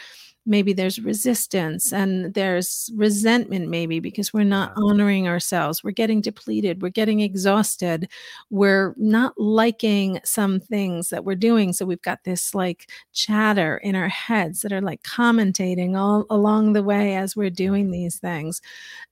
maybe 0.47 0.73
there's 0.73 1.01
resistance 1.01 1.93
and 1.93 2.35
there's 2.35 2.91
resentment 2.97 3.69
maybe 3.69 3.99
because 3.99 4.33
we're 4.33 4.45
not 4.45 4.73
honoring 4.77 5.27
ourselves. 5.27 5.83
We're 5.83 5.91
getting 5.91 6.21
depleted. 6.21 6.83
We're 6.83 6.91
getting 6.91 7.21
exhausted. 7.21 8.09
We're 8.51 8.95
not 8.97 9.33
liking 9.39 10.21
some 10.25 10.61
things 10.61 11.09
that 11.09 11.25
we're 11.25 11.35
doing. 11.35 11.73
So 11.73 11.87
we've 11.87 12.03
got 12.03 12.25
this 12.25 12.55
like 12.55 12.91
chatter 13.13 13.79
in 13.79 13.97
our 13.97 14.09
heads 14.09 14.61
that 14.63 14.73
are 14.73 14.83
like 14.83 15.03
commentating 15.03 15.97
all 15.97 16.27
along 16.31 16.75
the 16.75 16.83
way 16.83 17.17
as 17.17 17.35
we're 17.35 17.51
doing 17.51 17.91
these 17.91 18.19
things. 18.19 18.61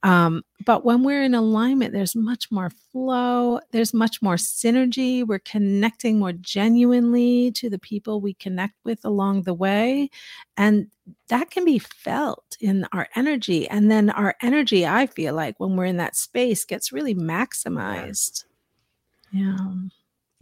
Um, 0.02 0.42
but 0.64 0.84
when 0.84 1.02
we're 1.02 1.22
in 1.22 1.34
alignment 1.34 1.92
there's 1.92 2.16
much 2.16 2.50
more 2.50 2.70
flow 2.90 3.60
there's 3.70 3.94
much 3.94 4.20
more 4.22 4.36
synergy 4.36 5.26
we're 5.26 5.38
connecting 5.38 6.18
more 6.18 6.32
genuinely 6.32 7.50
to 7.52 7.70
the 7.70 7.78
people 7.78 8.20
we 8.20 8.34
connect 8.34 8.74
with 8.84 9.04
along 9.04 9.42
the 9.42 9.54
way 9.54 10.08
and 10.56 10.88
that 11.28 11.50
can 11.50 11.64
be 11.64 11.78
felt 11.78 12.56
in 12.60 12.86
our 12.92 13.08
energy. 13.16 13.68
And 13.68 13.90
then 13.90 14.10
our 14.10 14.36
energy, 14.42 14.86
I 14.86 15.06
feel 15.06 15.34
like 15.34 15.58
when 15.58 15.76
we're 15.76 15.86
in 15.86 15.96
that 15.96 16.16
space, 16.16 16.64
gets 16.64 16.92
really 16.92 17.14
maximized. 17.14 18.44
Yeah. 19.32 19.56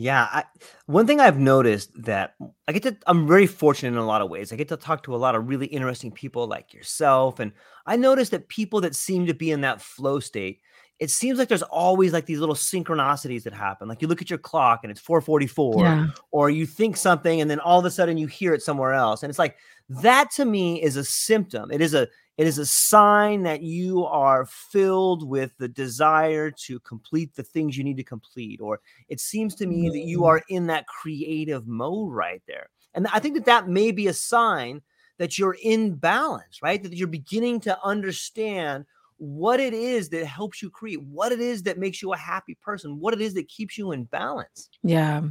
Yeah. 0.00 0.28
I, 0.32 0.44
one 0.86 1.06
thing 1.06 1.20
I've 1.20 1.38
noticed 1.38 1.90
that 2.04 2.34
I 2.66 2.72
get 2.72 2.84
to, 2.84 2.96
I'm 3.06 3.28
very 3.28 3.46
fortunate 3.46 3.90
in 3.90 3.98
a 3.98 4.06
lot 4.06 4.22
of 4.22 4.30
ways. 4.30 4.50
I 4.50 4.56
get 4.56 4.68
to 4.68 4.78
talk 4.78 5.02
to 5.02 5.14
a 5.14 5.18
lot 5.18 5.34
of 5.34 5.46
really 5.46 5.66
interesting 5.66 6.10
people 6.10 6.46
like 6.46 6.72
yourself. 6.72 7.38
And 7.38 7.52
I 7.84 7.96
noticed 7.96 8.30
that 8.30 8.48
people 8.48 8.80
that 8.80 8.96
seem 8.96 9.26
to 9.26 9.34
be 9.34 9.50
in 9.50 9.60
that 9.60 9.82
flow 9.82 10.18
state, 10.18 10.62
it 11.00 11.10
seems 11.10 11.38
like 11.38 11.48
there's 11.48 11.62
always 11.62 12.12
like 12.12 12.26
these 12.26 12.38
little 12.38 12.54
synchronicities 12.54 13.42
that 13.44 13.54
happen. 13.54 13.88
Like 13.88 14.02
you 14.02 14.08
look 14.08 14.20
at 14.20 14.28
your 14.28 14.38
clock 14.38 14.80
and 14.82 14.90
it's 14.90 15.00
444, 15.00 15.82
yeah. 15.82 16.06
or 16.30 16.50
you 16.50 16.66
think 16.66 16.98
something 16.98 17.40
and 17.40 17.50
then 17.50 17.58
all 17.58 17.78
of 17.78 17.86
a 17.86 17.90
sudden 17.90 18.18
you 18.18 18.26
hear 18.26 18.52
it 18.52 18.62
somewhere 18.62 18.92
else. 18.92 19.22
And 19.22 19.30
it's 19.30 19.38
like 19.38 19.56
that 19.88 20.30
to 20.32 20.44
me 20.44 20.82
is 20.82 20.96
a 20.96 21.04
symptom. 21.04 21.70
It 21.72 21.80
is 21.80 21.94
a 21.94 22.06
it 22.36 22.46
is 22.46 22.58
a 22.58 22.66
sign 22.66 23.42
that 23.42 23.62
you 23.62 24.04
are 24.04 24.46
filled 24.46 25.26
with 25.26 25.52
the 25.58 25.68
desire 25.68 26.50
to 26.50 26.78
complete 26.80 27.34
the 27.34 27.42
things 27.42 27.76
you 27.76 27.84
need 27.84 27.96
to 27.96 28.04
complete. 28.04 28.60
Or 28.60 28.80
it 29.08 29.20
seems 29.20 29.54
to 29.56 29.66
me 29.66 29.88
that 29.88 30.06
you 30.06 30.20
mm. 30.20 30.26
are 30.26 30.42
in 30.48 30.66
that 30.68 30.86
creative 30.86 31.66
mode 31.66 32.12
right 32.12 32.42
there. 32.46 32.68
And 32.94 33.06
I 33.08 33.20
think 33.20 33.34
that 33.34 33.46
that 33.46 33.68
may 33.68 33.90
be 33.90 34.06
a 34.06 34.14
sign 34.14 34.82
that 35.18 35.38
you're 35.38 35.56
in 35.62 35.94
balance, 35.94 36.62
right? 36.62 36.82
That 36.82 36.94
you're 36.94 37.08
beginning 37.08 37.60
to 37.60 37.78
understand 37.84 38.86
what 39.20 39.60
it 39.60 39.74
is 39.74 40.08
that 40.08 40.24
helps 40.24 40.62
you 40.62 40.70
create, 40.70 41.02
what 41.02 41.30
it 41.30 41.40
is 41.40 41.62
that 41.64 41.78
makes 41.78 42.00
you 42.00 42.12
a 42.12 42.16
happy 42.16 42.56
person, 42.62 42.98
what 42.98 43.12
it 43.14 43.20
is 43.20 43.34
that 43.34 43.48
keeps 43.48 43.76
you 43.76 43.92
in 43.92 44.04
balance. 44.04 44.70
Yeah. 44.82 45.22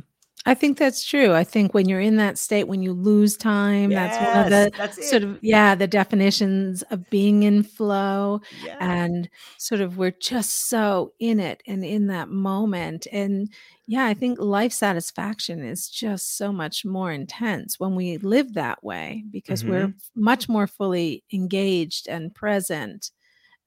I 0.45 0.53
think 0.53 0.77
that's 0.77 1.05
true. 1.05 1.33
I 1.33 1.43
think 1.43 1.73
when 1.73 1.89
you're 1.89 1.99
in 1.99 2.15
that 2.15 2.37
state, 2.37 2.69
when 2.69 2.81
you 2.81 2.93
lose 2.93 3.35
time, 3.35 3.89
that's 3.89 4.17
one 4.17 4.45
of 4.45 4.49
the 4.71 5.01
sort 5.01 5.23
of, 5.23 5.37
yeah, 5.41 5.75
the 5.75 5.85
definitions 5.85 6.81
of 6.91 7.09
being 7.09 7.43
in 7.43 7.61
flow. 7.61 8.39
Yeah. 8.63 8.77
And 8.79 9.29
sort 9.57 9.81
of 9.81 9.97
we're 9.97 10.11
just 10.21 10.69
so 10.69 11.11
in 11.19 11.41
it 11.41 11.61
and 11.67 11.83
in 11.83 12.07
that 12.07 12.29
moment. 12.29 13.05
And 13.11 13.51
yeah, 13.85 14.05
I 14.05 14.13
think 14.13 14.39
life 14.39 14.71
satisfaction 14.71 15.61
is 15.61 15.89
just 15.89 16.37
so 16.37 16.53
much 16.53 16.85
more 16.85 17.11
intense 17.11 17.77
when 17.77 17.95
we 17.95 18.17
live 18.19 18.53
that 18.53 18.81
way 18.81 19.25
because 19.31 19.65
we're 19.65 19.87
Mhm. 19.87 19.93
much 20.15 20.47
more 20.47 20.67
fully 20.67 21.23
engaged 21.33 22.07
and 22.07 22.33
present 22.33 23.11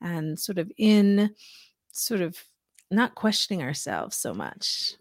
and 0.02 0.38
sort 0.38 0.58
of 0.58 0.70
in 0.76 1.34
sort 1.92 2.20
of 2.20 2.36
not 2.90 3.14
questioning 3.14 3.62
ourselves 3.62 4.16
so 4.16 4.34
much. 4.34 4.94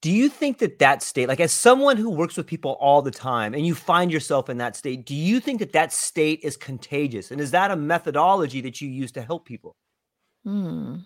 Do 0.00 0.10
you 0.10 0.28
think 0.28 0.58
that 0.58 0.78
that 0.80 1.02
state, 1.02 1.28
like 1.28 1.40
as 1.40 1.52
someone 1.52 1.96
who 1.96 2.10
works 2.10 2.36
with 2.36 2.46
people 2.46 2.72
all 2.72 3.00
the 3.00 3.10
time 3.10 3.54
and 3.54 3.66
you 3.66 3.74
find 3.74 4.12
yourself 4.12 4.50
in 4.50 4.58
that 4.58 4.76
state, 4.76 5.06
do 5.06 5.14
you 5.14 5.40
think 5.40 5.60
that 5.60 5.72
that 5.72 5.92
state 5.92 6.40
is 6.42 6.56
contagious? 6.56 7.30
And 7.30 7.40
is 7.40 7.50
that 7.52 7.70
a 7.70 7.76
methodology 7.76 8.60
that 8.60 8.80
you 8.80 8.88
use 8.88 9.12
to 9.12 9.22
help 9.22 9.46
people? 9.46 9.74
Hmm. 10.44 10.96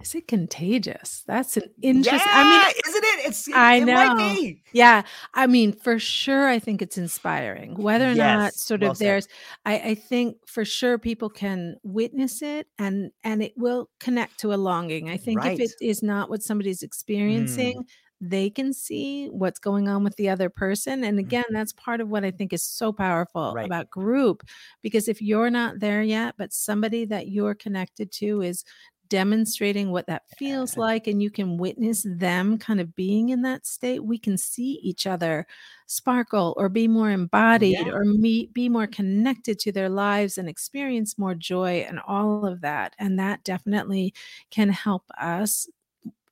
Is 0.00 0.14
it 0.14 0.26
contagious? 0.26 1.22
That's 1.26 1.56
an 1.56 1.64
interest 1.82 2.24
I 2.26 2.44
mean, 2.44 2.52
Yeah, 2.52 2.88
isn't 2.88 2.91
it? 2.91 2.91
It's 3.32 3.48
it, 3.48 3.54
I 3.54 3.80
know. 3.80 4.38
Yeah, 4.74 5.02
I 5.34 5.46
mean, 5.46 5.72
for 5.74 5.98
sure, 5.98 6.48
I 6.48 6.58
think 6.58 6.80
it's 6.80 6.96
inspiring. 6.96 7.74
Whether 7.76 8.10
or 8.10 8.14
not 8.14 8.58
sort 8.58 8.82
of 8.82 8.98
there's 8.98 9.28
I 9.66 9.78
I 9.90 9.94
think 9.94 10.36
for 10.48 10.64
sure 10.64 10.98
people 10.98 11.28
can 11.28 11.76
witness 11.82 12.40
it 12.42 12.68
and 12.78 13.10
and 13.22 13.42
it 13.42 13.52
will 13.56 13.90
connect 14.00 14.38
to 14.40 14.54
a 14.54 14.56
longing. 14.56 15.10
I 15.10 15.18
think 15.18 15.44
if 15.44 15.54
it 15.58 15.72
is 15.80 16.02
not 16.02 16.30
what 16.30 16.42
somebody's 16.42 16.82
Mm, 17.26 17.72
experiencing, 17.76 17.84
they 18.20 18.48
can 18.50 18.72
see 18.72 19.26
what's 19.28 19.58
going 19.58 19.88
on 19.88 20.04
with 20.04 20.16
the 20.16 20.28
other 20.30 20.48
person, 20.48 21.04
and 21.04 21.18
again, 21.18 21.44
mhm, 21.44 21.52
that's 21.52 21.72
part 21.74 22.00
of 22.00 22.08
what 22.08 22.24
I 22.24 22.30
think 22.30 22.52
is 22.54 22.62
so 22.64 22.92
powerful 22.92 23.56
Right. 23.56 23.64
about 23.64 23.90
group, 23.90 24.42
because 24.82 25.08
if 25.08 25.20
you're 25.20 25.50
not 25.50 25.80
there 25.80 26.02
yet, 26.02 26.36
but 26.38 26.52
somebody 26.52 27.04
that 27.06 27.28
you're 27.28 27.54
connected 27.54 28.10
to 28.12 28.40
is 28.42 28.64
demonstrating 29.12 29.90
what 29.92 30.06
that 30.06 30.22
feels 30.38 30.76
like 30.76 31.06
and 31.06 31.22
you 31.22 31.30
can 31.30 31.58
witness 31.58 32.04
them 32.08 32.58
kind 32.58 32.80
of 32.80 32.94
being 32.96 33.28
in 33.30 33.42
that 33.42 33.66
state, 33.66 34.04
we 34.04 34.18
can 34.18 34.38
see 34.38 34.80
each 34.82 35.06
other 35.06 35.46
sparkle 35.86 36.54
or 36.56 36.68
be 36.70 36.88
more 36.88 37.10
embodied 37.10 37.76
Yeah. 37.78 37.92
or 37.92 38.04
meet, 38.04 38.54
be 38.54 38.68
more 38.68 38.86
connected 38.86 39.58
to 39.60 39.72
their 39.72 39.88
lives 39.90 40.38
and 40.38 40.48
experience 40.48 41.18
more 41.18 41.34
joy 41.34 41.84
and 41.88 42.00
all 42.00 42.46
of 42.46 42.60
that. 42.62 42.94
And 42.98 43.18
that 43.18 43.44
definitely 43.44 44.14
can 44.50 44.70
help 44.70 45.04
us 45.20 45.68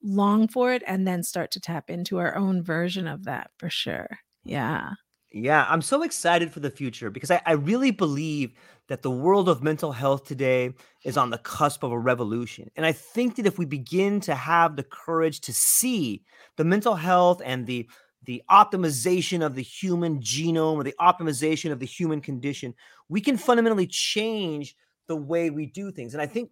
long 0.02 0.48
for 0.48 0.72
it 0.72 0.82
and 0.86 1.06
then 1.06 1.22
start 1.22 1.50
to 1.52 1.60
tap 1.60 1.90
into 1.90 2.18
our 2.18 2.36
own 2.36 2.62
version 2.62 3.06
of 3.08 3.24
that 3.24 3.50
for 3.58 3.70
sure. 3.70 4.20
Yeah. 4.44 4.94
Yeah, 5.32 5.64
I'm 5.68 5.82
so 5.82 6.02
excited 6.02 6.52
for 6.52 6.58
the 6.60 6.70
future 6.70 7.08
because 7.08 7.30
I, 7.30 7.40
I 7.46 7.52
really 7.52 7.92
believe 7.92 8.52
that 8.88 9.02
the 9.02 9.10
world 9.10 9.48
of 9.48 9.62
mental 9.62 9.92
health 9.92 10.24
today 10.26 10.74
is 11.04 11.16
on 11.16 11.30
the 11.30 11.38
cusp 11.38 11.84
of 11.84 11.92
a 11.92 11.98
revolution. 11.98 12.68
And 12.74 12.84
I 12.84 12.90
think 12.90 13.36
that 13.36 13.46
if 13.46 13.56
we 13.56 13.64
begin 13.64 14.20
to 14.22 14.34
have 14.34 14.74
the 14.74 14.82
courage 14.82 15.40
to 15.42 15.52
see 15.52 16.24
the 16.56 16.64
mental 16.64 16.96
health 16.96 17.40
and 17.44 17.66
the 17.66 17.88
the 18.24 18.42
optimization 18.50 19.44
of 19.44 19.54
the 19.54 19.62
human 19.62 20.20
genome 20.20 20.74
or 20.74 20.84
the 20.84 20.94
optimization 21.00 21.72
of 21.72 21.78
the 21.78 21.86
human 21.86 22.20
condition, 22.20 22.74
we 23.08 23.20
can 23.20 23.38
fundamentally 23.38 23.86
change 23.86 24.76
the 25.06 25.16
way 25.16 25.48
we 25.48 25.64
do 25.64 25.90
things. 25.90 26.12
And 26.12 26.20
I 26.20 26.26
think 26.26 26.50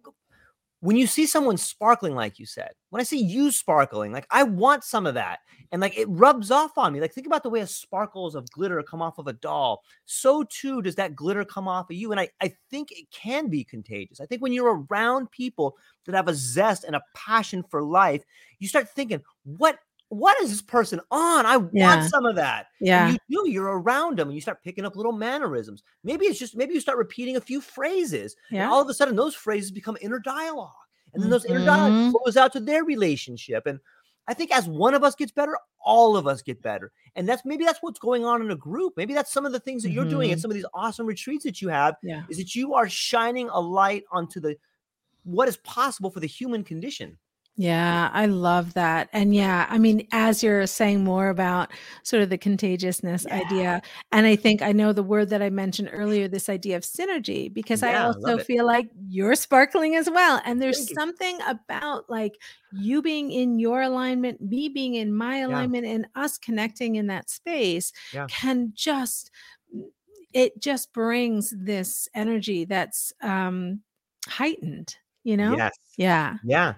when 0.81 0.95
you 0.95 1.07
see 1.07 1.25
someone 1.25 1.57
sparkling, 1.57 2.15
like 2.15 2.39
you 2.39 2.45
said, 2.45 2.71
when 2.89 3.01
I 3.01 3.03
see 3.03 3.21
you 3.21 3.51
sparkling, 3.51 4.13
like 4.13 4.25
I 4.31 4.43
want 4.43 4.83
some 4.83 5.05
of 5.05 5.13
that. 5.15 5.39
And 5.71 5.81
like 5.81 5.97
it 5.97 6.07
rubs 6.09 6.51
off 6.51 6.77
on 6.77 6.93
me. 6.93 7.01
Like 7.01 7.13
think 7.13 7.27
about 7.27 7.43
the 7.43 7.49
way 7.49 7.59
a 7.59 7.67
sparkles 7.67 8.33
of 8.33 8.49
glitter 8.49 8.81
come 8.81 9.01
off 9.01 9.17
of 9.17 9.27
a 9.27 9.33
doll. 9.33 9.83
So 10.05 10.43
too 10.43 10.81
does 10.81 10.95
that 10.95 11.15
glitter 11.15 11.43
come 11.43 11.67
off 11.67 11.89
of 11.89 11.95
you. 11.95 12.11
And 12.11 12.19
I, 12.19 12.29
I 12.41 12.53
think 12.71 12.91
it 12.91 13.11
can 13.11 13.49
be 13.49 13.63
contagious. 13.63 14.21
I 14.21 14.25
think 14.25 14.41
when 14.41 14.53
you're 14.53 14.85
around 14.89 15.31
people 15.31 15.77
that 16.05 16.15
have 16.15 16.29
a 16.29 16.33
zest 16.33 16.85
and 16.85 16.95
a 16.95 17.03
passion 17.13 17.63
for 17.69 17.83
life, 17.83 18.23
you 18.59 18.67
start 18.67 18.89
thinking, 18.89 19.21
what 19.43 19.79
what 20.09 20.39
is 20.41 20.49
this 20.49 20.61
person 20.61 20.99
on? 21.11 21.45
I 21.45 21.57
want 21.57 22.03
some 22.09 22.25
of 22.25 22.35
that. 22.35 22.67
And 22.79 22.87
Yeah. 22.87 23.09
you 23.11 23.17
do, 23.43 23.49
you're 23.49 23.79
around 23.79 24.17
them 24.19 24.27
and 24.27 24.35
you 24.35 24.41
start 24.41 24.63
picking 24.63 24.85
up 24.85 24.95
little 24.95 25.11
mannerisms. 25.11 25.83
Maybe 26.03 26.25
it's 26.25 26.39
just 26.39 26.55
maybe 26.55 26.73
you 26.73 26.79
start 26.81 26.97
repeating 26.97 27.35
a 27.37 27.41
few 27.41 27.61
phrases 27.61 28.35
and 28.51 28.69
all 28.71 28.81
of 28.81 28.89
a 28.89 28.93
sudden, 28.93 29.15
those 29.15 29.35
phrases 29.35 29.71
become 29.71 29.97
inner 30.01 30.19
dialogue. 30.19 30.73
And 31.13 31.23
then 31.23 31.29
those 31.29 31.45
inner 31.45 31.63
dialogue 31.65 31.91
Mhm. 31.91 32.11
flows 32.11 32.37
out 32.37 32.53
to 32.53 32.59
their 32.59 32.83
relationship. 32.83 33.65
And 33.65 33.79
I 34.27 34.33
think 34.35 34.51
as 34.51 34.67
one 34.67 34.93
of 34.93 35.03
us 35.03 35.15
gets 35.15 35.31
better, 35.31 35.57
all 35.79 36.15
of 36.15 36.27
us 36.27 36.41
get 36.43 36.61
better. 36.61 36.91
And 37.15 37.27
that's 37.27 37.45
maybe 37.45 37.65
that's 37.65 37.81
what's 37.81 37.97
going 37.99 38.25
on 38.25 38.41
in 38.43 38.51
a 38.51 38.55
group. 38.55 38.93
Maybe 38.95 39.13
that's 39.15 39.31
some 39.33 39.45
of 39.45 39.51
the 39.51 39.59
things 39.59 39.81
that 39.83 39.91
you're 39.91 40.05
doing 40.05 40.31
at 40.31 40.37
Mhm. 40.37 40.41
some 40.41 40.51
of 40.51 40.55
these 40.55 40.65
awesome 40.73 41.07
retreats 41.07 41.43
that 41.45 41.61
you 41.61 41.69
have 41.69 41.95
Yeah. 42.03 42.23
is 42.29 42.37
that 42.37 42.53
you 42.55 42.73
are 42.75 42.87
shining 42.89 43.49
a 43.49 43.59
light 43.59 44.03
onto 44.11 44.39
the 44.39 44.55
what 45.23 45.47
is 45.47 45.57
possible 45.57 46.09
for 46.11 46.19
the 46.19 46.27
human 46.27 46.63
condition. 46.63 47.17
Yeah, 47.61 48.09
I 48.13 48.25
love 48.27 48.73
that. 48.75 49.09
And 49.11 49.35
yeah, 49.35 49.65
I 49.69 49.77
mean, 49.79 50.07
as 50.13 50.41
you're 50.41 50.65
saying 50.65 51.03
more 51.03 51.27
about 51.27 51.73
sort 52.03 52.23
of 52.23 52.29
the 52.29 52.37
contagiousness 52.37 53.25
Yeah. 53.25 53.33
idea, 53.33 53.81
and 54.13 54.25
I 54.25 54.37
think 54.37 54.61
I 54.61 54.71
know 54.71 54.93
the 54.93 55.03
word 55.03 55.29
that 55.31 55.41
I 55.41 55.49
mentioned 55.49 55.89
earlier, 55.91 56.29
this 56.29 56.47
idea 56.47 56.77
of 56.77 56.83
synergy, 56.83 57.53
because 57.53 57.83
I 57.83 57.89
Yeah, 57.89 57.99
I 57.99 58.05
also 58.05 58.37
feel 58.39 58.65
like 58.65 58.89
you're 59.09 59.35
sparkling 59.35 59.95
as 59.95 60.09
well. 60.09 60.41
And 60.45 60.61
Thank 60.61 60.61
there's 60.61 60.89
you. 60.89 60.95
something 60.97 61.37
about 61.45 62.09
like 62.09 62.35
you 62.71 63.01
being 63.01 63.29
in 63.29 63.59
your 63.59 63.81
alignment, 63.81 64.39
me 64.39 64.69
being 64.69 64.95
in 64.95 65.13
my 65.13 65.43
Yeah. 65.45 65.45
alignment, 65.47 65.85
and 65.85 66.07
us 66.15 66.37
connecting 66.37 66.95
in 66.95 67.07
that 67.07 67.29
space 67.29 67.91
Yeah. 68.13 68.29
can 68.29 68.71
just, 68.73 69.31
it 70.33 70.61
just 70.61 70.93
brings 70.93 71.53
this 71.57 72.07
energy 72.15 72.63
that's 72.65 73.11
um 73.21 73.81
heightened, 74.27 74.95
you 75.23 75.35
know? 75.35 75.57
Yes. 75.57 75.73
Yeah. 75.97 76.37
Yeah. 76.43 76.75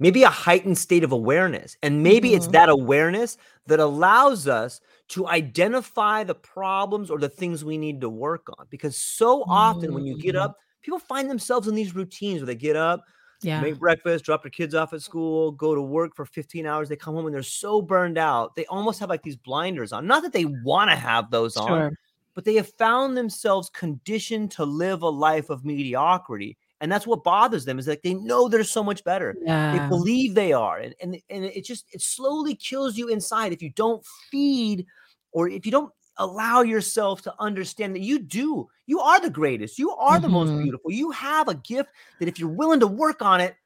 Maybe 0.00 0.22
a 0.24 0.30
heightened 0.30 0.78
state 0.78 1.04
of 1.04 1.12
awareness. 1.12 1.76
And 1.82 2.02
maybe 2.02 2.34
it's 2.34 2.48
Mhm. 2.48 2.52
that 2.52 2.68
awareness 2.70 3.36
that 3.66 3.78
allows 3.80 4.48
us 4.48 4.80
to 5.08 5.28
identify 5.28 6.24
the 6.24 6.34
problems 6.34 7.10
or 7.10 7.18
the 7.18 7.28
things 7.28 7.64
we 7.64 7.78
need 7.78 8.00
to 8.00 8.08
work 8.08 8.48
on. 8.58 8.66
Because 8.70 8.96
so 8.96 9.44
often 9.48 9.92
when 9.94 10.06
you 10.06 10.16
get 10.16 10.34
Mm. 10.34 10.40
up, 10.42 10.56
people 10.82 10.98
find 10.98 11.28
themselves 11.30 11.68
in 11.68 11.74
these 11.74 11.94
routines 11.94 12.40
where 12.40 12.46
they 12.46 12.54
get 12.54 12.76
up, 12.76 13.04
Yeah. 13.42 13.60
make 13.60 13.78
breakfast, 13.78 14.24
drop 14.24 14.42
their 14.42 14.50
kids 14.50 14.74
off 14.74 14.92
at 14.94 15.02
school, 15.02 15.52
go 15.52 15.74
to 15.74 15.82
work 15.82 16.14
for 16.16 16.24
15 16.24 16.66
hours. 16.66 16.88
They 16.88 16.96
come 16.96 17.14
home 17.14 17.26
and 17.26 17.34
they're 17.34 17.42
so 17.42 17.82
burned 17.82 18.18
out. 18.18 18.56
They 18.56 18.66
almost 18.66 19.00
have 19.00 19.10
like 19.10 19.22
these 19.22 19.36
blinders 19.36 19.92
on. 19.92 20.06
Not 20.06 20.22
that 20.22 20.32
they 20.32 20.46
want 20.46 20.90
to 20.90 20.96
have 20.96 21.30
those 21.30 21.56
on, 21.56 21.96
but 22.34 22.44
they 22.44 22.54
have 22.54 22.68
found 22.78 23.16
themselves 23.16 23.68
conditioned 23.70 24.50
to 24.52 24.64
live 24.64 25.02
a 25.02 25.08
life 25.10 25.50
of 25.50 25.64
mediocrity. 25.64 26.56
And 26.80 26.90
that's 26.90 27.06
what 27.06 27.22
bothers 27.24 27.64
them 27.66 27.78
is 27.78 27.86
like 27.86 28.02
they 28.02 28.14
know 28.14 28.48
they're 28.48 28.64
so 28.64 28.82
much 28.82 29.04
better. 29.04 29.36
They 29.44 29.88
believe 29.88 30.34
they 30.34 30.52
are. 30.52 30.78
And, 30.78 30.94
and, 31.02 31.20
and 31.28 31.44
it 31.44 31.64
just 31.64 31.84
it 31.92 32.00
slowly 32.00 32.54
kills 32.54 32.96
you 32.96 33.08
inside 33.08 33.52
if 33.52 33.60
you 33.62 33.70
don't 33.70 34.04
feed 34.30 34.86
or 35.32 35.48
if 35.48 35.66
you 35.66 35.72
don't 35.72 35.92
allow 36.16 36.62
yourself 36.62 37.22
to 37.22 37.34
understand 37.38 37.94
that 37.94 38.00
you 38.00 38.18
do. 38.18 38.68
You 38.86 39.00
are 39.00 39.20
the 39.20 39.30
greatest. 39.30 39.78
You 39.78 39.90
are 39.92 40.18
the 40.18 40.28
most 40.28 40.50
Mhm. 40.50 40.62
beautiful. 40.62 40.90
You 40.90 41.10
have 41.12 41.48
a 41.48 41.54
gift 41.54 41.90
that 42.18 42.28
if 42.28 42.38
you're 42.38 42.48
willing 42.48 42.80
to 42.80 42.86
work 42.86 43.22
on 43.22 43.40
it, 43.40 43.56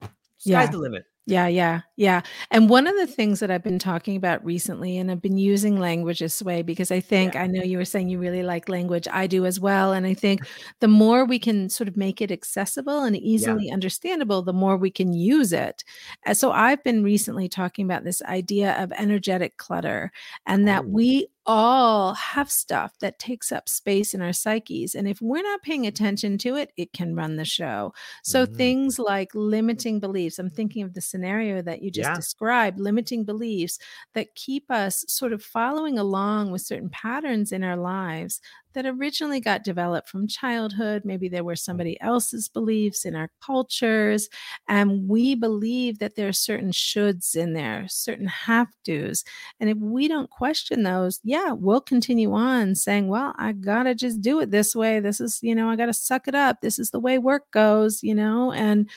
sky's 0.00 0.10
Yeah. 0.44 0.66
the 0.66 0.78
limit. 0.78 1.04
Yeah, 1.30 1.46
yeah, 1.46 1.82
yeah. 1.96 2.22
And 2.50 2.70
one 2.70 2.86
of 2.86 2.96
the 2.96 3.06
things 3.06 3.40
that 3.40 3.50
I've 3.50 3.62
been 3.62 3.78
talking 3.78 4.16
about 4.16 4.42
recently, 4.42 4.96
and 4.96 5.10
I've 5.10 5.20
been 5.20 5.36
using 5.36 5.78
language 5.78 6.20
this 6.20 6.40
way 6.40 6.62
because 6.62 6.90
I 6.90 7.00
think 7.00 7.34
Yeah. 7.34 7.42
I 7.42 7.46
know 7.46 7.62
you 7.62 7.76
were 7.76 7.84
saying 7.84 8.08
you 8.08 8.18
really 8.18 8.42
like 8.42 8.66
language. 8.70 9.06
I 9.12 9.26
do 9.26 9.44
as 9.44 9.60
well. 9.60 9.92
And 9.92 10.06
I 10.06 10.14
think 10.14 10.40
the 10.80 10.88
more 10.88 11.26
we 11.26 11.38
can 11.38 11.68
sort 11.68 11.86
of 11.86 11.98
make 11.98 12.22
it 12.22 12.30
accessible 12.32 13.00
and 13.02 13.14
Yeah. 13.34 13.58
easily 13.58 13.70
understandable, 13.70 14.40
the 14.40 14.54
more 14.54 14.78
we 14.78 14.90
can 14.90 15.12
use 15.12 15.52
it. 15.52 15.84
And 16.24 16.34
so 16.34 16.50
I've 16.50 16.82
been 16.82 17.02
recently 17.02 17.46
talking 17.46 17.84
about 17.84 18.04
this 18.04 18.22
idea 18.22 18.82
of 18.82 18.90
energetic 18.92 19.58
clutter 19.58 20.10
and 20.46 20.66
that 20.66 20.86
Oh, 20.86 20.88
we 20.88 21.28
all 21.48 22.12
have 22.12 22.50
stuff 22.50 22.92
that 23.00 23.18
takes 23.18 23.50
up 23.50 23.70
space 23.70 24.12
in 24.12 24.20
our 24.20 24.34
psyches. 24.34 24.94
And 24.94 25.08
if 25.08 25.22
we're 25.22 25.42
not 25.42 25.62
paying 25.62 25.86
attention 25.86 26.36
to 26.38 26.56
it, 26.56 26.72
it 26.76 26.92
can 26.92 27.16
run 27.16 27.36
the 27.36 27.44
show. 27.46 27.94
So 28.22 28.46
mm, 28.46 28.54
things 28.54 28.98
like 28.98 29.30
limiting 29.34 29.98
beliefs, 29.98 30.38
I'm 30.38 30.50
thinking 30.50 30.82
of 30.82 30.92
the 30.92 31.00
scenario 31.00 31.62
that 31.62 31.80
you 31.80 31.90
just 31.90 32.10
yeah. 32.10 32.14
described, 32.14 32.78
limiting 32.78 33.24
beliefs 33.24 33.78
that 34.12 34.34
keep 34.34 34.70
us 34.70 35.06
sort 35.08 35.32
of 35.32 35.42
following 35.42 35.98
along 35.98 36.52
with 36.52 36.60
certain 36.60 36.90
patterns 36.90 37.50
in 37.50 37.64
our 37.64 37.76
lives 37.76 38.42
that 38.78 38.86
originally 38.86 39.40
got 39.40 39.64
developed 39.64 40.08
from 40.08 40.28
childhood. 40.28 41.02
Maybe 41.04 41.28
there 41.28 41.42
were 41.42 41.54
mm. 41.54 41.58
somebody 41.58 42.00
else's 42.00 42.46
beliefs 42.46 43.04
in 43.04 43.16
our 43.16 43.28
cultures. 43.44 44.28
And 44.68 45.08
we 45.08 45.34
believe 45.34 45.98
that 45.98 46.14
there 46.14 46.28
are 46.28 46.32
certain 46.32 46.70
shoulds 46.70 47.34
in 47.34 47.54
there, 47.54 47.86
certain 47.88 48.28
have 48.28 48.68
tos. 48.86 49.24
And 49.58 49.68
if 49.68 49.78
we 49.78 50.06
don't 50.06 50.30
question 50.30 50.84
those, 50.84 51.18
yeah, 51.24 51.50
we'll 51.50 51.80
continue 51.80 52.32
on 52.32 52.76
saying, 52.76 53.08
well, 53.08 53.34
I 53.36 53.50
got 53.50 53.82
to 53.82 53.96
just 53.96 54.20
do 54.20 54.38
it 54.38 54.52
this 54.52 54.76
way. 54.76 55.00
This 55.00 55.20
is, 55.20 55.40
you 55.42 55.56
know, 55.56 55.68
I 55.68 55.74
got 55.74 55.86
to 55.86 55.92
suck 55.92 56.28
it 56.28 56.36
up. 56.36 56.60
This 56.60 56.78
is 56.78 56.90
the 56.90 57.00
way 57.00 57.18
work 57.18 57.50
goes, 57.50 58.04
you 58.04 58.14
know, 58.14 58.52
and 58.52 58.88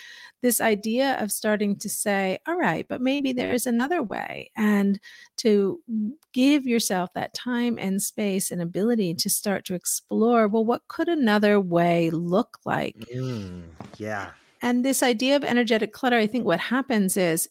this 0.41 0.59
idea 0.61 1.17
of 1.19 1.31
starting 1.31 1.75
to 1.77 1.89
say, 1.89 2.39
all 2.47 2.57
right, 2.57 2.87
but 2.87 3.01
maybe 3.01 3.33
there's 3.33 3.67
another 3.67 4.01
way, 4.01 4.51
and 4.55 4.99
to 5.37 5.79
give 6.33 6.65
yourself 6.65 7.09
that 7.13 7.33
time 7.33 7.77
and 7.79 8.01
space 8.01 8.51
and 8.51 8.61
ability 8.61 9.13
to 9.15 9.29
start 9.29 9.65
to 9.65 9.75
explore, 9.75 10.47
well, 10.47 10.65
what 10.65 10.87
could 10.87 11.07
another 11.07 11.59
way 11.59 12.09
look 12.09 12.57
like? 12.65 12.95
Mm, 13.13 13.63
yeah. 13.97 14.31
And 14.61 14.85
this 14.85 15.01
idea 15.01 15.35
of 15.35 15.43
energetic 15.43 15.91
clutter, 15.91 16.17
I 16.17 16.27
think 16.27 16.45
what 16.45 16.59
happens 16.59 17.17
is 17.17 17.49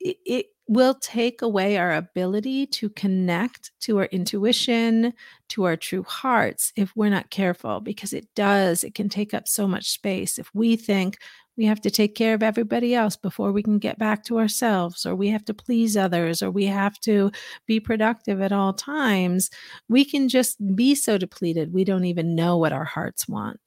it, 0.00 0.16
it 0.26 0.46
will 0.66 0.94
take 0.94 1.42
away 1.42 1.76
our 1.76 1.94
ability 1.94 2.66
to 2.66 2.88
connect 2.90 3.70
to 3.80 3.98
our 3.98 4.06
intuition, 4.06 5.12
to 5.48 5.64
our 5.64 5.76
true 5.76 6.02
hearts 6.02 6.72
if 6.74 6.90
we're 6.96 7.10
not 7.10 7.30
careful, 7.30 7.80
because 7.80 8.12
it 8.12 8.26
does, 8.34 8.82
it 8.82 8.94
can 8.94 9.08
take 9.08 9.34
up 9.34 9.46
so 9.46 9.68
much 9.68 9.90
space. 9.90 10.38
If 10.38 10.50
we 10.54 10.76
think 10.76 11.18
we 11.56 11.64
have 11.66 11.80
to 11.82 11.90
take 11.90 12.14
care 12.14 12.34
of 12.34 12.42
everybody 12.42 12.94
else 12.94 13.16
before 13.16 13.52
we 13.52 13.62
can 13.62 13.78
get 13.78 13.98
back 13.98 14.24
to 14.24 14.38
ourselves, 14.38 15.06
or 15.06 15.14
we 15.14 15.28
have 15.28 15.44
to 15.44 15.54
please 15.54 15.96
others, 15.96 16.42
or 16.42 16.50
we 16.50 16.66
have 16.66 16.98
to 17.00 17.30
be 17.66 17.78
productive 17.78 18.40
at 18.40 18.52
all 18.52 18.72
times, 18.72 19.50
we 19.88 20.04
can 20.04 20.28
just 20.28 20.56
be 20.74 20.94
so 20.94 21.16
depleted 21.18 21.72
we 21.72 21.84
don't 21.84 22.04
even 22.04 22.34
know 22.34 22.56
what 22.56 22.72
our 22.72 22.84
hearts 22.84 23.28
want. 23.28 23.60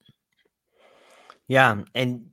Yeah. 1.48 1.84
And 1.96 2.28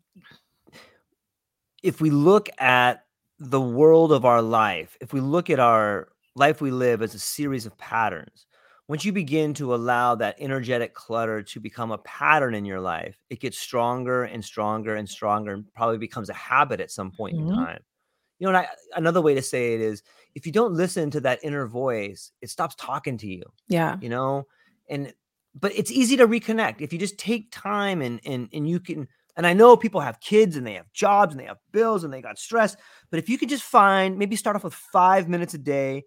if 1.83 2.01
we 2.01 2.11
look 2.11 2.49
at 2.59 3.05
the 3.39 3.61
world 3.61 4.13
of 4.13 4.25
our 4.25 4.43
life, 4.43 4.97
if 5.01 5.13
we 5.13 5.21
look 5.21 5.51
at 5.51 5.61
our 5.61 6.09
life 6.35 6.61
we 6.61 6.71
live 6.71 7.03
as 7.03 7.15
a 7.15 7.19
series 7.19 7.67
of 7.67 7.77
patterns, 7.79 8.47
once 8.87 9.05
you 9.05 9.13
begin 9.13 9.55
to 9.55 9.75
allow 9.75 10.15
that 10.15 10.37
energetic 10.39 10.95
clutter 10.95 11.43
to 11.43 11.61
become 11.61 11.91
a 11.91 11.99
pattern 11.99 12.55
in 12.55 12.65
your 12.65 12.81
life, 12.81 13.19
it 13.31 13.41
gets 13.41 13.59
stronger 13.59 14.25
and 14.25 14.45
stronger 14.45 14.97
and 14.97 15.09
stronger 15.09 15.53
and 15.53 15.73
probably 15.75 15.97
becomes 15.97 16.29
a 16.29 16.35
habit 16.35 16.81
at 16.81 16.91
some 16.91 17.11
point 17.11 17.37
mm-hmm. 17.37 17.49
in 17.49 17.55
time. 17.55 17.81
You 18.39 18.45
know, 18.45 18.59
and 18.59 18.59
I, 18.59 18.69
another 18.97 19.23
way 19.23 19.35
to 19.35 19.43
say 19.43 19.75
it 19.75 19.81
is 19.81 20.03
if 20.35 20.45
you 20.45 20.53
don't 20.53 20.75
listen 20.75 21.11
to 21.13 21.21
that 21.21 21.41
inner 21.43 21.67
voice, 21.67 22.33
it 22.43 22.51
stops 22.51 22.75
talking 22.75 23.17
to 23.19 23.27
you. 23.27 23.45
Yeah. 23.69 23.97
You 24.01 24.11
know, 24.11 24.47
and 24.89 25.15
but 25.59 25.73
it's 25.75 25.91
easy 25.91 26.17
to 26.17 26.27
reconnect 26.27 26.81
if 26.81 26.93
you 26.93 26.99
just 26.99 27.17
take 27.17 27.53
time 27.53 28.03
and 28.03 28.21
and 28.27 28.49
and 28.53 28.69
you 28.69 28.81
can 28.81 29.09
and 29.37 29.47
I 29.47 29.55
know 29.55 29.77
people 29.77 30.01
have 30.01 30.21
kids 30.21 30.57
and 30.57 30.67
they 30.67 30.75
have 30.75 30.93
jobs 30.93 31.33
and 31.33 31.41
they 31.41 31.47
have 31.47 31.59
bills 31.73 32.05
and 32.05 32.13
they 32.13 32.21
got 32.21 32.39
stress. 32.39 32.77
But 33.11 33.19
if 33.19 33.29
you 33.29 33.39
could 33.39 33.49
just 33.49 33.65
find, 33.65 34.19
maybe 34.19 34.37
start 34.37 34.57
off 34.57 34.65
with 34.65 34.75
five 34.75 35.29
minutes 35.29 35.55
a 35.55 35.59
day 35.59 36.05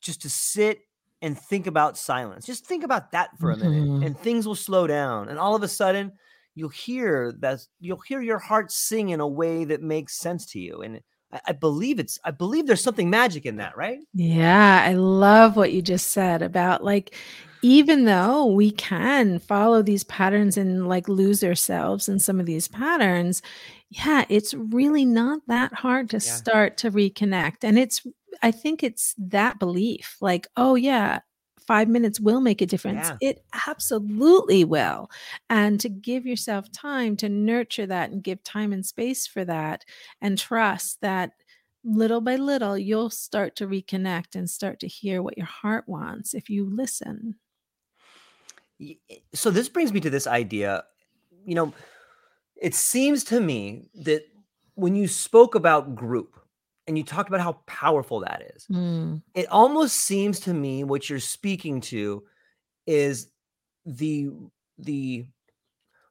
just 0.00 0.22
to 0.22 0.30
sit 0.30 0.78
and 1.22 1.38
think 1.38 1.66
about 1.66 1.96
silence, 1.96 2.44
just 2.44 2.66
think 2.66 2.84
about 2.84 3.12
that 3.12 3.30
for 3.38 3.52
a 3.52 3.56
minute 3.56 3.84
mm-hmm. 3.84 4.02
and 4.02 4.18
things 4.18 4.46
will 4.46 4.56
slow 4.56 4.86
down. 4.86 5.28
And 5.28 5.38
all 5.38 5.54
of 5.54 5.62
a 5.62 5.68
sudden, 5.68 6.12
you'll 6.54 6.68
hear 6.68 7.32
that 7.38 7.60
you'll 7.80 8.00
hear 8.00 8.20
your 8.20 8.38
heart 8.38 8.70
sing 8.70 9.10
in 9.10 9.20
a 9.20 9.26
way 9.26 9.64
that 9.64 9.80
makes 9.80 10.18
sense 10.18 10.44
to 10.46 10.58
you. 10.58 10.82
And 10.82 11.00
I, 11.32 11.40
I 11.46 11.52
believe 11.52 11.98
it's, 11.98 12.18
I 12.24 12.32
believe 12.32 12.66
there's 12.66 12.82
something 12.82 13.08
magic 13.08 13.46
in 13.46 13.56
that, 13.56 13.76
right? 13.76 14.00
Yeah. 14.12 14.84
I 14.84 14.94
love 14.94 15.56
what 15.56 15.72
you 15.72 15.80
just 15.80 16.08
said 16.10 16.42
about 16.42 16.84
like, 16.84 17.14
even 17.62 18.04
though 18.04 18.46
we 18.46 18.72
can 18.72 19.38
follow 19.38 19.82
these 19.82 20.02
patterns 20.04 20.56
and 20.56 20.88
like 20.88 21.08
lose 21.08 21.44
ourselves 21.44 22.08
in 22.08 22.18
some 22.18 22.40
of 22.40 22.46
these 22.46 22.66
patterns, 22.66 23.40
yeah, 23.90 24.24
it's 24.28 24.52
really 24.52 25.04
not 25.04 25.40
that 25.46 25.72
hard 25.72 26.10
to 26.10 26.16
yeah. 26.16 26.20
start 26.20 26.76
to 26.78 26.90
reconnect. 26.90 27.58
And 27.62 27.78
it's, 27.78 28.04
I 28.42 28.50
think 28.50 28.82
it's 28.82 29.14
that 29.18 29.58
belief 29.58 30.16
like, 30.20 30.46
oh, 30.56 30.74
yeah, 30.74 31.20
five 31.60 31.88
minutes 31.88 32.20
will 32.20 32.40
make 32.40 32.60
a 32.60 32.66
difference. 32.66 33.08
Yeah. 33.08 33.16
It 33.30 33.44
absolutely 33.68 34.64
will. 34.64 35.10
And 35.50 35.80
to 35.80 35.88
give 35.88 36.26
yourself 36.26 36.70
time 36.72 37.16
to 37.18 37.28
nurture 37.28 37.86
that 37.86 38.10
and 38.10 38.22
give 38.22 38.42
time 38.42 38.72
and 38.72 38.84
space 38.84 39.26
for 39.26 39.44
that 39.44 39.84
and 40.20 40.38
trust 40.38 41.00
that 41.02 41.32
little 41.84 42.20
by 42.20 42.36
little 42.36 42.78
you'll 42.78 43.10
start 43.10 43.56
to 43.56 43.66
reconnect 43.66 44.36
and 44.36 44.48
start 44.48 44.78
to 44.80 44.86
hear 44.86 45.20
what 45.22 45.36
your 45.36 45.46
heart 45.46 45.88
wants 45.88 46.32
if 46.32 46.48
you 46.48 46.64
listen. 46.64 47.34
Eh, 48.80 48.94
so 49.34 49.50
this 49.50 49.68
brings 49.68 49.92
me 49.92 50.00
to 50.00 50.10
this 50.10 50.26
idea 50.26 50.84
you 51.44 51.54
know 51.54 51.72
it 52.60 52.74
seems 52.74 53.24
to 53.24 53.40
me 53.40 53.88
that 53.94 54.22
when 54.74 54.94
you 54.94 55.08
spoke 55.08 55.54
about 55.54 55.94
group 55.94 56.41
and 56.86 56.98
you 56.98 57.04
talked 57.04 57.28
about 57.28 57.40
how 57.40 57.52
powerful 57.66 58.20
that 58.20 58.50
is 58.54 58.66
mm. 58.70 59.20
it 59.34 59.46
almost 59.48 59.96
seems 59.96 60.40
to 60.40 60.52
me 60.52 60.84
what 60.84 61.08
you're 61.08 61.20
speaking 61.20 61.80
to 61.80 62.22
is 62.86 63.30
the 63.86 64.30
the 64.78 65.26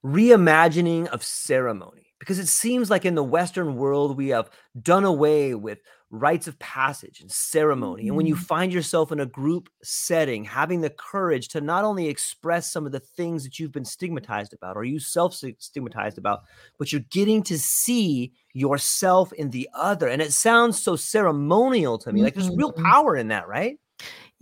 reimagining 0.03 1.07
of 1.07 1.23
ceremony 1.23 2.00
because 2.21 2.37
it 2.37 2.47
seems 2.47 2.91
like 2.91 3.03
in 3.03 3.15
the 3.15 3.23
western 3.23 3.75
world 3.75 4.15
we 4.15 4.27
have 4.27 4.47
done 4.79 5.05
away 5.05 5.55
with 5.55 5.79
rites 6.11 6.47
of 6.47 6.59
passage 6.59 7.19
and 7.19 7.31
ceremony. 7.31 8.03
Mm-hmm. 8.03 8.09
And 8.09 8.17
when 8.17 8.25
you 8.27 8.35
mm-hmm. 8.35 8.43
find 8.43 8.71
yourself 8.71 9.11
in 9.11 9.19
a 9.19 9.25
group 9.25 9.69
setting, 9.81 10.43
having 10.43 10.81
the 10.81 10.91
courage 10.91 11.47
to 11.49 11.61
not 11.61 11.83
only 11.83 12.07
express 12.07 12.71
some 12.71 12.85
of 12.85 12.91
the 12.91 12.99
things 12.99 13.43
that 13.43 13.57
you've 13.57 13.71
been 13.71 13.85
stigmatized 13.85 14.53
about 14.53 14.77
or 14.77 14.83
you 14.83 14.99
self 14.99 15.33
stigmatized 15.33 16.19
about, 16.19 16.41
but 16.77 16.91
you're 16.91 17.01
getting 17.09 17.41
to 17.43 17.57
see 17.57 18.33
yourself 18.53 19.33
in 19.33 19.49
the 19.49 19.67
other. 19.73 20.07
And 20.07 20.21
it 20.21 20.31
sounds 20.31 20.79
so 20.79 20.95
ceremonial 20.95 21.97
to 21.97 22.11
me. 22.11 22.19
Mm-hmm. 22.19 22.25
Like 22.25 22.33
there's 22.35 22.55
real 22.55 22.71
mm-hmm. 22.71 22.83
power 22.83 23.15
in 23.15 23.29
that, 23.29 23.47
right? 23.47 23.79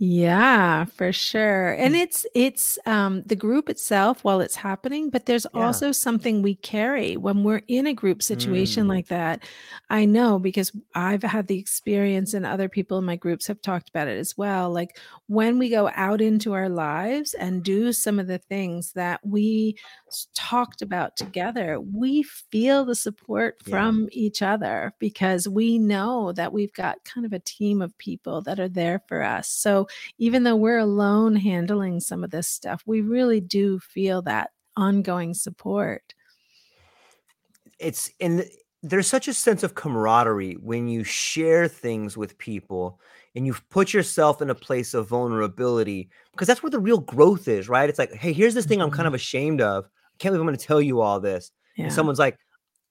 Yeah, 0.02 0.86
for 0.86 1.12
sure. 1.12 1.72
And 1.72 1.94
mm. 1.94 2.00
it's 2.00 2.24
it's 2.34 2.78
um 2.86 3.22
the 3.26 3.36
group 3.36 3.68
itself 3.68 4.24
while 4.24 4.40
it's 4.40 4.56
happening, 4.56 5.10
but 5.10 5.26
there's 5.26 5.46
yeah. 5.52 5.60
also 5.60 5.92
something 5.92 6.40
we 6.40 6.54
carry 6.54 7.18
when 7.18 7.44
we're 7.44 7.60
in 7.68 7.86
a 7.86 7.92
group 7.92 8.22
situation 8.22 8.86
mm. 8.86 8.88
like 8.88 9.08
that. 9.08 9.44
I 9.90 10.06
know 10.06 10.38
because 10.38 10.72
I've 10.94 11.22
had 11.22 11.48
the 11.48 11.58
experience 11.58 12.32
and 12.32 12.46
other 12.46 12.66
people 12.66 12.96
in 12.96 13.04
my 13.04 13.16
groups 13.16 13.46
have 13.48 13.60
talked 13.60 13.90
about 13.90 14.08
it 14.08 14.16
as 14.16 14.38
well. 14.38 14.70
Like 14.70 14.96
when 15.26 15.58
we 15.58 15.68
go 15.68 15.90
out 15.94 16.22
into 16.22 16.54
our 16.54 16.70
lives 16.70 17.34
and 17.34 17.62
do 17.62 17.92
some 17.92 18.18
of 18.18 18.26
the 18.26 18.38
things 18.38 18.92
that 18.94 19.20
we 19.22 19.76
talked 20.34 20.80
about 20.80 21.14
together, 21.18 21.78
we 21.78 22.22
feel 22.22 22.86
the 22.86 22.94
support 22.94 23.56
yeah. 23.66 23.70
from 23.70 24.08
each 24.12 24.40
other 24.40 24.94
because 24.98 25.46
we 25.46 25.78
know 25.78 26.32
that 26.32 26.54
we've 26.54 26.72
got 26.72 27.04
kind 27.04 27.26
of 27.26 27.34
a 27.34 27.38
team 27.38 27.82
of 27.82 27.98
people 27.98 28.40
that 28.40 28.58
are 28.58 28.68
there 28.68 29.02
for 29.06 29.22
us. 29.22 29.46
So 29.50 29.88
even 30.18 30.44
though 30.44 30.56
we're 30.56 30.78
alone 30.78 31.36
handling 31.36 32.00
some 32.00 32.24
of 32.24 32.30
this 32.30 32.48
stuff, 32.48 32.82
we 32.86 33.00
really 33.00 33.40
do 33.40 33.78
feel 33.78 34.22
that 34.22 34.50
ongoing 34.76 35.34
support. 35.34 36.14
It's 37.78 38.10
and 38.20 38.44
there's 38.82 39.06
such 39.06 39.28
a 39.28 39.34
sense 39.34 39.62
of 39.62 39.74
camaraderie 39.74 40.54
when 40.54 40.88
you 40.88 41.04
share 41.04 41.68
things 41.68 42.16
with 42.16 42.38
people 42.38 42.98
and 43.34 43.46
you've 43.46 43.66
put 43.68 43.92
yourself 43.92 44.40
in 44.40 44.50
a 44.50 44.54
place 44.54 44.94
of 44.94 45.08
vulnerability 45.08 46.08
because 46.32 46.48
that's 46.48 46.62
where 46.62 46.70
the 46.70 46.78
real 46.78 46.98
growth 46.98 47.46
is, 47.46 47.68
right? 47.68 47.88
It's 47.88 47.98
like, 47.98 48.12
hey, 48.14 48.32
here's 48.32 48.54
this 48.54 48.66
thing 48.66 48.80
I'm 48.80 48.90
kind 48.90 49.00
mm-hmm. 49.00 49.08
of 49.08 49.14
ashamed 49.14 49.60
of. 49.60 49.84
I 49.84 50.16
can't 50.18 50.32
believe 50.32 50.40
I'm 50.40 50.46
going 50.46 50.58
to 50.58 50.64
tell 50.64 50.80
you 50.80 51.00
all 51.00 51.20
this. 51.20 51.52
Yeah. 51.76 51.84
And 51.84 51.92
someone's 51.92 52.18
like, 52.18 52.38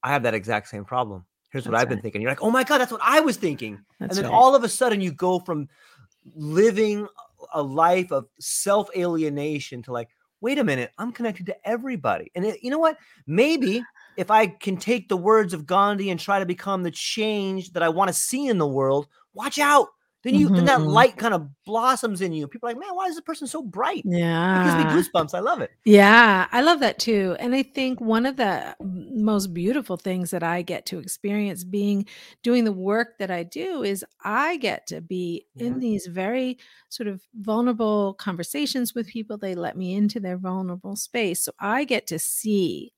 I 0.03 0.09
have 0.09 0.23
that 0.23 0.33
exact 0.33 0.69
same 0.69 0.85
problem. 0.85 1.25
Here's 1.51 1.65
what 1.65 1.73
I've 1.73 1.81
right. 1.81 1.89
been 1.89 2.01
thinking. 2.01 2.21
You're 2.21 2.31
like, 2.31 2.43
oh 2.43 2.51
my 2.51 2.63
God, 2.63 2.77
that's 2.77 2.91
what 2.91 3.01
I 3.03 3.19
was 3.21 3.38
thinking. 3.38 3.79
That's 3.99 4.17
and 4.17 4.25
then 4.25 4.31
right. 4.31 4.38
all 4.38 4.55
of 4.55 4.63
a 4.63 4.69
sudden 4.69 5.01
you 5.01 5.12
go 5.12 5.39
from 5.39 5.67
living 6.36 7.08
a 7.53 7.62
life 7.62 8.12
of 8.12 8.27
self 8.39 8.89
alienation 8.95 9.82
to 9.84 9.91
like, 9.91 10.10
wait 10.41 10.58
a 10.58 10.63
minute, 10.63 10.91
I'm 10.97 11.12
connected 11.12 11.45
to 11.47 11.67
everybody. 11.67 12.32
And 12.36 12.45
it, 12.45 12.63
you 12.63 12.71
know 12.71 12.79
what? 12.79 12.97
Maybe 13.27 13.84
if 14.17 14.32
I 14.32 14.47
can 14.47 14.77
take 14.77 15.10
the 15.10 15.17
words 15.17 15.53
of 15.53 15.65
Gandhi 15.65 16.10
and 16.10 16.19
try 16.19 16.39
to 16.39 16.45
become 16.45 16.84
the 16.84 16.91
change 16.91 17.71
that 17.73 17.84
I 17.84 17.89
want 17.89 18.10
to 18.10 18.13
see 18.13 18.47
in 18.47 18.58
the 18.58 18.67
world, 18.67 19.08
watch 19.34 19.60
out. 19.60 19.89
Then 20.23 20.36
you 20.36 20.47
mm-hmm. 20.47 20.55
then 20.55 20.65
that 20.65 20.79
mm-hmm. 20.79 20.89
light 20.89 21.17
kind 21.17 21.34
of 21.34 21.47
blossoms 21.65 22.21
in 22.21 22.34
you. 22.34 22.47
People 22.47 22.67
are 22.67 22.73
like, 22.73 22.79
man, 22.79 22.93
why 22.93 23.05
is 23.05 23.15
this 23.15 23.21
person 23.21 23.47
so 23.47 23.62
bright? 23.62 24.03
Yeah. 24.03 24.62
It 24.62 24.65
gives 24.65 24.77
me 24.77 25.19
goosebumps. 25.19 25.34
I 25.34 25.39
love 25.39 25.62
it. 25.62 25.71
Yeah, 25.86 26.47
I 26.51 26.62
love 26.62 26.82
that 26.82 26.99
too. 26.99 27.38
And 27.39 27.55
I 27.55 27.63
think 27.63 28.01
one 28.01 28.25
of 28.25 28.36
the 28.36 28.75
most 28.82 29.53
beautiful 29.53 29.95
things 29.95 30.32
that 30.32 30.43
I 30.43 30.62
get 30.62 30.86
to 30.88 30.99
experience 30.99 31.63
being 31.63 32.05
doing 32.43 32.65
the 32.65 32.73
work 32.73 33.17
that 33.19 33.32
I 33.32 33.43
do 33.43 33.84
is 33.84 34.03
I 34.23 34.58
get 34.58 34.88
to 34.88 34.99
be 34.99 35.45
yeah. 35.55 35.67
in 35.67 35.79
these 35.79 36.08
very 36.08 36.58
sort 36.89 37.08
of 37.08 37.21
vulnerable 37.36 38.13
conversations 38.15 38.93
with 38.93 39.08
people. 39.08 39.38
They 39.38 39.55
let 39.55 39.77
me 39.77 39.95
into 39.95 40.19
their 40.19 40.38
vulnerable 40.38 40.97
space. 40.97 41.43
So 41.43 41.53
I 41.60 41.86
get 41.86 42.08
to 42.08 42.19
see 42.19 42.93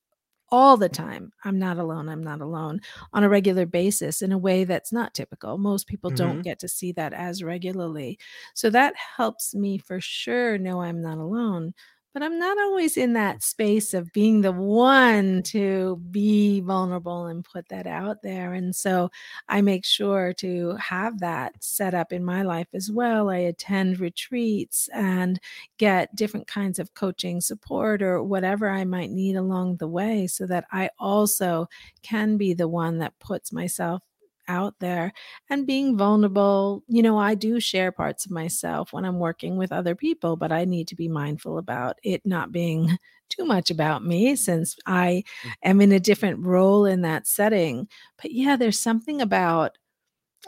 all 0.52 0.76
the 0.78 0.90
time. 0.90 1.32
I'm 1.46 1.58
not 1.58 1.78
alone. 1.78 2.10
I'm 2.10 2.24
not 2.24 2.42
alone 2.42 2.82
on 3.14 3.24
a 3.24 3.30
regular 3.30 3.66
basis 3.66 4.22
in 4.22 4.32
a 4.32 4.38
way 4.38 4.66
that's 4.66 4.92
not 4.92 5.14
typical. 5.14 5.58
Most 5.58 5.88
people 5.88 6.10
mm-hmm. 6.10 6.18
don't 6.18 6.42
get 6.42 6.60
to 6.60 6.68
see 6.68 6.92
that 6.94 7.14
as 7.14 7.44
regularly. 7.44 8.20
So 8.54 8.70
that 8.70 8.94
helps 9.18 9.56
me 9.56 9.78
for 9.78 10.02
sure 10.02 10.58
know 10.58 10.82
I'm 10.82 11.02
not 11.02 11.18
alone. 11.18 11.74
But 12.14 12.22
I'm 12.24 12.38
not 12.38 12.58
always 12.60 12.98
in 12.98 13.14
that 13.14 13.42
space 13.42 13.94
of 13.94 14.12
being 14.12 14.42
the 14.42 14.52
one 14.52 15.44
to 15.44 15.96
be 16.12 16.60
vulnerable 16.62 17.28
and 17.28 17.44
put 17.46 17.70
that 17.70 17.88
out 17.88 18.22
there. 18.22 18.54
And 18.54 18.76
so 18.76 19.10
I 19.48 19.62
make 19.62 19.86
sure 19.86 20.34
to 20.34 20.76
have 20.76 21.20
that 21.20 21.56
set 21.64 21.94
up 21.94 22.12
in 22.12 22.24
my 22.26 22.42
life 22.44 22.68
as 22.74 22.92
well. 22.92 23.30
I 23.30 23.38
attend 23.38 24.00
retreats 24.00 24.90
and 24.94 25.40
get 25.78 26.14
different 26.16 26.48
kinds 26.48 26.80
of 26.80 26.94
coaching 26.96 27.40
support 27.42 28.02
or 28.02 28.22
whatever 28.24 28.70
I 28.70 28.84
might 28.84 29.12
need 29.12 29.36
along 29.38 29.78
the 29.78 29.88
way 29.88 30.28
so 30.28 30.46
that 30.48 30.66
I 30.72 30.90
also 31.00 31.68
can 32.04 32.38
be 32.38 32.54
the 32.54 32.68
one 32.68 32.98
that 33.00 33.18
puts 33.20 33.54
myself 33.54 34.02
out 34.48 34.76
there 34.80 35.14
and 35.50 35.68
being 35.68 35.98
vulnerable. 35.98 36.84
You 36.88 37.04
know, 37.04 37.18
I 37.18 37.36
do 37.36 37.60
share 37.60 37.92
parts 37.92 38.26
of 38.26 38.32
myself 38.32 38.94
when 38.94 39.06
I'm 39.06 39.20
working 39.20 39.58
with 39.58 39.72
other 39.72 39.96
people, 39.96 40.36
but 40.38 40.52
I 40.52 40.66
need 40.66 40.88
to 40.90 40.96
be 40.96 41.08
mindful 41.08 41.58
about 41.58 41.98
it 42.04 42.22
not 42.26 42.52
being 42.52 42.98
too 43.30 43.46
much 43.46 43.70
about 43.72 44.04
me 44.06 44.36
since 44.36 44.76
I 44.86 45.24
Mm. 45.46 45.54
am 45.64 45.82
in 45.82 45.92
a 45.94 46.00
different 46.00 46.40
role 46.46 46.86
in 46.86 47.02
that 47.02 47.28
setting. 47.28 47.88
But 48.22 48.32
yeah, 48.32 48.56
there's 48.58 48.80
something 48.80 49.22
about 49.22 49.78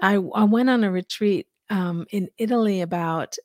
I 0.01 0.15
I 0.15 0.43
went 0.45 0.69
on 0.69 0.83
a 0.83 0.91
retreat 0.91 1.47
um, 1.69 2.05
in 2.11 2.29
Italy 2.37 2.81
about 2.81 3.37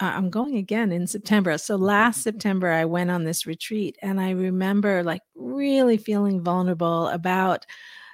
uh, 0.00 0.12
I'm 0.16 0.30
going 0.30 0.56
again 0.56 0.92
in 0.92 1.06
September. 1.06 1.58
So 1.58 1.76
last 1.76 2.22
September, 2.24 2.70
I 2.70 2.84
went 2.86 3.10
on 3.10 3.24
this 3.24 3.46
retreat 3.46 3.96
and 4.02 4.20
I 4.20 4.30
remember 4.30 5.02
like 5.02 5.22
really 5.34 5.96
feeling 5.98 6.42
vulnerable 6.42 7.08
about 7.08 7.66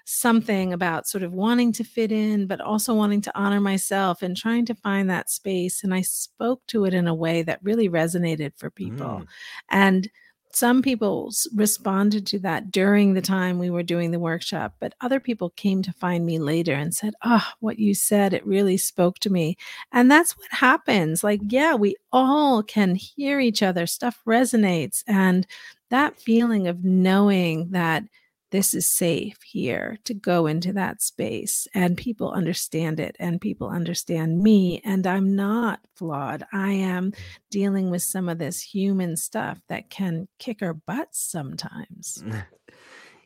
something 0.06 0.72
about 0.72 1.08
sort 1.08 1.24
of 1.24 1.32
wanting 1.32 1.72
to 1.72 1.82
fit 1.82 2.12
in, 2.12 2.46
but 2.46 2.60
also 2.60 2.94
wanting 2.94 3.20
to 3.20 3.38
honor 3.38 3.60
myself 3.60 4.22
and 4.22 4.36
trying 4.36 4.64
to 4.64 4.74
find 4.74 5.10
that 5.10 5.28
space. 5.28 5.82
And 5.82 5.92
I 5.92 6.02
spoke 6.02 6.64
to 6.68 6.84
it 6.84 6.94
in 6.94 7.08
a 7.08 7.14
way 7.14 7.42
that 7.42 7.58
really 7.62 7.88
resonated 7.88 8.52
for 8.56 8.70
people. 8.70 9.04
Mm. 9.04 9.26
And 9.68 10.10
some 10.52 10.80
people 10.80 11.32
responded 11.54 12.24
to 12.28 12.38
that 12.38 12.70
during 12.70 13.12
the 13.14 13.20
time 13.20 13.58
we 13.58 13.68
were 13.68 13.82
doing 13.82 14.12
the 14.12 14.20
workshop, 14.20 14.76
but 14.78 14.94
other 15.00 15.18
people 15.18 15.50
came 15.50 15.82
to 15.82 15.92
find 15.92 16.24
me 16.24 16.38
later 16.38 16.72
and 16.72 16.94
said, 16.94 17.12
Oh, 17.24 17.46
what 17.58 17.80
you 17.80 17.92
said, 17.92 18.32
it 18.32 18.46
really 18.46 18.76
spoke 18.76 19.18
to 19.18 19.30
me. 19.30 19.56
And 19.92 20.08
that's 20.08 20.36
what 20.38 20.50
happens. 20.52 21.24
Like, 21.24 21.40
yeah, 21.48 21.74
we 21.74 21.96
all 22.12 22.62
can 22.62 22.94
hear 22.94 23.40
each 23.40 23.62
other, 23.62 23.86
stuff 23.88 24.22
resonates. 24.24 25.02
And 25.06 25.48
that 25.90 26.18
feeling 26.20 26.68
of 26.68 26.84
knowing 26.84 27.70
that 27.72 28.04
this 28.50 28.74
is 28.74 28.88
safe 28.88 29.36
here 29.42 29.98
to 30.04 30.14
go 30.14 30.46
into 30.46 30.72
that 30.74 31.02
space 31.02 31.66
and 31.74 31.96
people 31.96 32.30
understand 32.32 33.00
it 33.00 33.16
and 33.18 33.40
people 33.40 33.68
understand 33.68 34.38
me 34.40 34.80
and 34.84 35.06
I'm 35.06 35.34
not 35.34 35.80
flawed. 35.96 36.44
I 36.52 36.72
am 36.72 37.12
dealing 37.50 37.90
with 37.90 38.02
some 38.02 38.28
of 38.28 38.38
this 38.38 38.60
human 38.62 39.16
stuff 39.16 39.60
that 39.68 39.90
can 39.90 40.28
kick 40.38 40.62
our 40.62 40.74
butts 40.74 41.20
sometimes. 41.20 42.22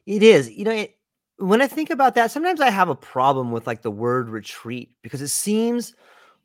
It 0.07 0.23
is. 0.23 0.51
You 0.51 0.65
know, 0.65 0.73
it, 0.73 0.97
when 1.37 1.63
I 1.63 1.67
think 1.69 1.91
about 1.91 2.15
that, 2.17 2.31
sometimes 2.31 2.61
I 2.61 2.71
have 2.71 2.89
a 2.89 2.95
problem 2.95 3.53
with 3.53 3.67
like 3.67 3.83
the 3.83 3.91
word 3.91 4.29
retreat 4.29 4.91
because 5.03 5.23
it 5.23 5.29
seems 5.29 5.95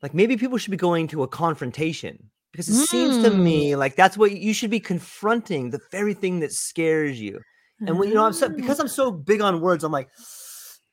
like 0.02 0.14
maybe 0.14 0.36
people 0.36 0.58
should 0.58 0.70
be 0.70 0.76
going 0.76 1.08
to 1.08 1.22
a 1.22 1.28
confrontation 1.28 2.30
because 2.52 2.68
it 2.68 2.74
seems 2.74 3.18
to 3.18 3.30
Mm. 3.30 3.42
me 3.42 3.76
like 3.76 3.96
that's 3.96 4.16
what 4.16 4.32
you 4.32 4.52
should 4.54 4.70
be 4.70 4.78
confronting 4.80 5.70
the 5.70 5.80
very 5.90 6.14
thing 6.14 6.40
that 6.40 6.52
scares 6.52 7.20
you. 7.20 7.40
And 7.80 7.98
when 7.98 8.08
you 8.08 8.14
know, 8.14 8.24
I'm 8.24 8.32
so 8.32 8.46
Ah. 8.46 8.50
because 8.50 8.78
I'm 8.80 8.88
so 8.88 9.10
big 9.10 9.40
on 9.42 9.60
words, 9.60 9.84
I'm 9.84 9.92
like, 9.92 10.08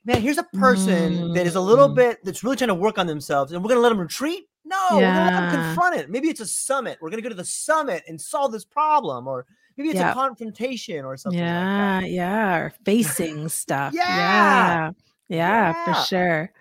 man, 0.05 0.21
here's 0.21 0.37
a 0.37 0.43
person 0.43 1.33
that 1.33 1.47
is 1.47 1.55
a 1.55 1.61
little 1.61 1.87
Mm. 1.89 1.95
bit 1.95 2.19
that's 2.25 2.43
really 2.43 2.55
trying 2.57 2.67
to 2.69 2.73
work 2.75 2.97
on 2.97 3.07
themselves, 3.07 3.51
and 3.51 3.63
we're 3.63 3.69
gonna 3.69 3.81
let 3.81 3.89
them 3.89 3.99
retreat. 3.99 4.49
No, 4.65 4.77
we're 4.93 5.01
gonna 5.01 5.25
let 5.25 5.31
them 5.31 5.43
Yeah. 5.53 5.65
confront 5.67 5.95
it. 5.97 6.09
Maybe 6.09 6.29
it's 6.29 6.39
a 6.41 6.45
summit. 6.47 6.97
We're 7.01 7.09
gonna 7.09 7.21
go 7.21 7.29
to 7.29 7.35
the 7.35 7.45
summit 7.45 8.03
and 8.07 8.19
solve 8.19 8.51
this 8.51 8.65
problem, 8.65 9.27
or 9.27 9.45
maybe 9.77 9.89
it's 9.89 9.99
a 9.99 10.13
confrontation 10.13 11.05
or 11.05 11.15
something 11.17 11.39
like 11.39 11.49
that. 11.49 12.09
Yeah, 12.09 12.51
yeah, 12.51 12.55
or 12.57 12.73
facing 12.85 13.47
stuff. 13.49 13.93
Yeah. 13.93 14.05
Yeah. 14.07 14.91
Yeah, 15.29 15.85
for 15.85 16.05
sure. 16.05 16.51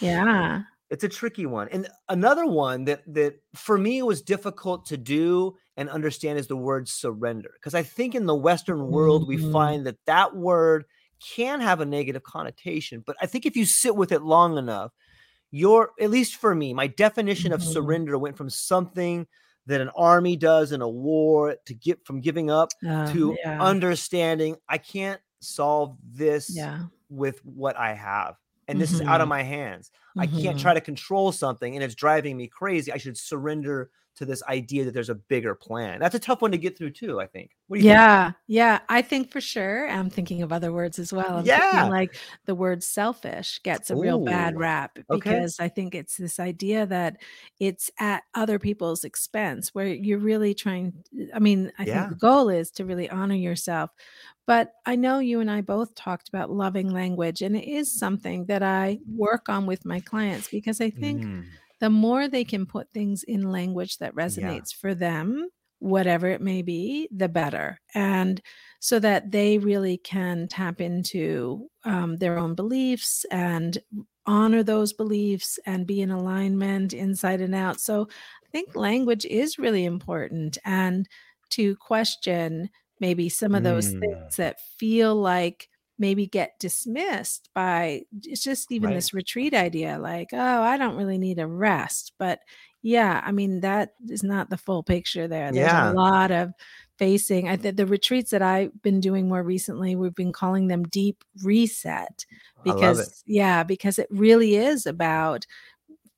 Yeah. 0.00 0.62
It's 0.90 1.02
a 1.04 1.08
tricky 1.08 1.46
one. 1.46 1.68
And 1.70 1.88
another 2.08 2.46
one 2.46 2.84
that 2.84 3.02
that 3.12 3.40
for 3.54 3.76
me 3.76 4.02
was 4.02 4.22
difficult 4.22 4.86
to 4.86 4.96
do 4.96 5.56
and 5.76 5.90
understand 5.90 6.38
is 6.38 6.46
the 6.46 6.56
word 6.56 6.88
surrender. 6.88 7.50
Because 7.54 7.74
I 7.74 7.82
think 7.82 8.14
in 8.14 8.26
the 8.26 8.34
Western 8.36 8.88
world 8.88 9.26
we 9.26 9.36
Mhm. 9.36 9.36
find 9.36 9.86
that 9.86 9.98
that 10.06 10.36
word 10.36 10.84
can 11.20 11.60
have 11.60 11.80
a 11.80 11.86
negative 11.86 12.22
connotation. 12.22 13.02
But 13.04 13.16
I 13.20 13.26
think 13.26 13.46
if 13.46 13.56
you 13.56 13.64
sit 13.66 13.96
with 13.96 14.12
it 14.12 14.22
long 14.22 14.58
enough, 14.58 14.92
your 15.50 15.92
at 16.00 16.10
least 16.10 16.36
for 16.36 16.54
me, 16.54 16.74
my 16.74 16.86
definition 16.88 17.52
of 17.52 17.62
Mhm. 17.62 17.64
surrender 17.64 18.18
went 18.18 18.36
from 18.36 18.50
something 18.50 19.26
that 19.66 19.80
an 19.80 19.90
army 19.90 20.36
does 20.36 20.72
in 20.72 20.82
a 20.82 20.88
war 20.88 21.56
to 21.66 21.74
get 21.74 22.06
from 22.06 22.20
giving 22.20 22.50
up 22.50 22.74
Um, 22.84 23.06
to 23.06 23.40
yeah. 23.44 23.60
understanding 23.60 24.56
I 24.68 24.78
can't 24.78 25.20
solve 25.40 25.98
this 26.04 26.68
Yeah. 26.68 26.86
with 27.10 27.44
what 27.44 27.76
I 27.76 27.94
have. 27.94 28.36
And 28.68 28.80
this 28.80 28.92
is 28.94 29.02
out 29.06 29.20
of 29.20 29.28
Mhm. 29.28 29.30
my 29.30 29.42
hands. 29.42 29.90
I 30.18 30.26
can't 30.26 30.58
Mhm. 30.58 30.58
try 30.58 30.74
to 30.74 30.80
control 30.80 31.32
something 31.32 31.74
and 31.74 31.84
it's 31.84 31.94
driving 31.94 32.36
me 32.36 32.48
crazy. 32.48 32.92
I 32.92 32.96
should 32.98 33.18
surrender 33.18 33.90
to 34.16 34.24
this 34.26 34.42
idea 34.44 34.84
that 34.84 34.94
there's 34.94 35.10
a 35.10 35.14
bigger 35.14 35.54
plan. 35.54 36.00
That's 36.00 36.14
a 36.14 36.18
tough 36.20 36.42
one 36.42 36.52
to 36.52 36.58
get 36.58 36.76
through 36.78 36.90
too, 36.90 37.20
I 37.20 37.26
think. 37.26 37.56
What 37.68 37.76
do 37.76 37.80
you 37.80 37.84
think? 37.84 38.02
Yeah, 38.02 38.32
yeah, 38.46 38.80
I 38.88 39.02
think 39.02 39.30
for 39.30 39.40
sure. 39.42 39.86
I'm 39.90 40.08
thinking 40.08 40.40
of 40.40 40.50
other 40.50 40.72
words 40.72 40.98
as 40.98 41.12
well. 41.12 41.46
I'm 41.72 41.88
Yeah. 41.88 41.88
like 41.88 42.16
the 42.46 42.54
word 42.54 42.82
selfish 42.82 43.60
gets 43.62 43.90
a 43.90 43.96
real 43.96 44.18
bad 44.18 44.56
Ooh, 44.56 44.56
rap 44.56 44.98
okay. 45.10 45.46
because 45.46 45.56
I 45.60 45.68
think 45.68 45.94
it's 45.94 46.16
this 46.16 46.40
idea 46.40 46.86
that 46.86 47.18
it's 47.60 47.90
at 48.00 48.22
other 48.34 48.58
people's 48.58 49.04
expense 49.04 49.74
where 49.74 49.86
you're 49.88 50.18
really 50.18 50.54
trying 50.54 51.04
I 51.34 51.38
mean, 51.38 51.70
I 51.78 51.84
think 51.84 52.08
the 52.08 52.14
goal 52.14 52.48
is 52.48 52.70
to 52.72 52.86
really 52.86 53.10
honor 53.10 53.34
yourself. 53.34 53.90
But 54.46 54.72
I 54.86 54.96
know 54.96 55.18
you 55.18 55.40
and 55.40 55.50
I 55.50 55.60
both 55.60 55.94
talked 55.94 56.28
about 56.30 56.50
loving 56.50 56.88
language 56.90 57.42
and 57.42 57.54
it 57.56 57.68
is 57.68 57.92
something 57.92 58.46
that 58.46 58.62
I 58.62 59.00
work 59.06 59.50
on 59.50 59.66
with 59.66 59.84
my 59.84 60.00
clients 60.00 60.48
because 60.48 60.80
I 60.80 60.88
think 60.90 61.26
Mm, 61.26 61.58
the 61.80 61.90
more 61.90 62.28
they 62.28 62.44
can 62.44 62.66
put 62.66 62.90
things 62.92 63.22
in 63.22 63.50
language 63.50 63.98
that 63.98 64.14
yeah. 64.34 64.56
resonates 64.56 64.74
for 64.74 64.94
them, 64.94 65.48
whatever 65.78 66.28
it 66.28 66.40
may 66.40 66.62
be, 66.62 67.08
the 67.14 67.28
better. 67.28 67.78
And 67.94 68.40
so 68.80 68.98
that 69.00 69.30
they 69.30 69.58
really 69.58 69.98
can 69.98 70.48
tap 70.48 70.80
into 70.80 71.68
um, 71.84 72.16
their 72.16 72.38
own 72.38 72.54
beliefs 72.54 73.24
and 73.30 73.76
honor 74.26 74.62
those 74.62 74.92
beliefs 74.92 75.58
and 75.66 75.86
be 75.86 76.00
in 76.00 76.10
alignment 76.10 76.92
inside 76.92 77.40
and 77.40 77.54
out. 77.54 77.80
So 77.80 78.08
I 78.44 78.48
think 78.50 78.74
language 78.74 79.24
is 79.24 79.58
really 79.58 79.84
important 79.84 80.58
and 80.64 81.08
to 81.50 81.76
question 81.76 82.70
maybe 82.98 83.28
some 83.28 83.54
of 83.54 83.62
those 83.62 83.94
Mm, 83.94 84.00
things 84.00 84.36
that 84.36 84.60
feel 84.78 85.14
like 85.14 85.68
maybe 85.98 86.26
get 86.26 86.58
dismissed 86.58 87.48
by 87.54 88.02
it's 88.24 88.42
just 88.42 88.70
even 88.70 88.90
right. 88.90 88.94
this 88.94 89.14
retreat 89.14 89.54
idea 89.54 89.98
like 89.98 90.28
oh 90.32 90.62
i 90.62 90.76
don't 90.76 90.96
really 90.96 91.18
need 91.18 91.38
a 91.38 91.46
rest. 91.46 92.12
But 92.18 92.40
yeah 92.82 93.22
i 93.24 93.32
mean 93.32 93.60
that 93.60 93.94
is 94.08 94.22
not 94.22 94.50
the 94.50 94.58
full 94.58 94.82
picture 94.82 95.26
there. 95.28 95.50
There's 95.52 95.72
a 95.72 95.92
lot 95.92 96.30
of 96.30 96.52
facing 96.98 97.46
i 97.46 97.56
think 97.56 97.76
the 97.76 97.84
retreats 97.84 98.30
that 98.30 98.40
i've 98.40 98.70
been 98.80 99.00
doing 99.00 99.28
more 99.28 99.42
recently 99.42 99.94
we've 99.94 100.14
been 100.14 100.32
calling 100.32 100.68
them 100.68 100.82
deep 100.84 101.22
reset 101.44 102.24
I 102.64 102.70
love 102.70 102.76
it. 102.76 102.80
because 102.80 103.22
yeah 103.26 103.62
because 103.64 103.98
it 103.98 104.08
really 104.10 104.56
is 104.56 104.86
about 104.86 105.44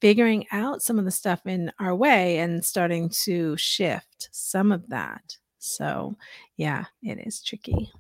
figuring 0.01 0.47
out 0.53 0.83
some 0.83 0.99
of 0.99 1.05
the 1.05 1.11
stuff 1.11 1.47
in 1.47 1.73
our 1.81 1.95
way 1.95 2.39
and 2.39 2.65
starting 2.65 3.09
to 3.09 3.57
shift 3.57 4.29
some 4.31 4.71
of 4.71 4.89
that. 4.91 5.37
So 5.59 6.17
yeah 6.57 6.85
it 7.03 7.19
is 7.27 7.43
tricky 7.43 7.91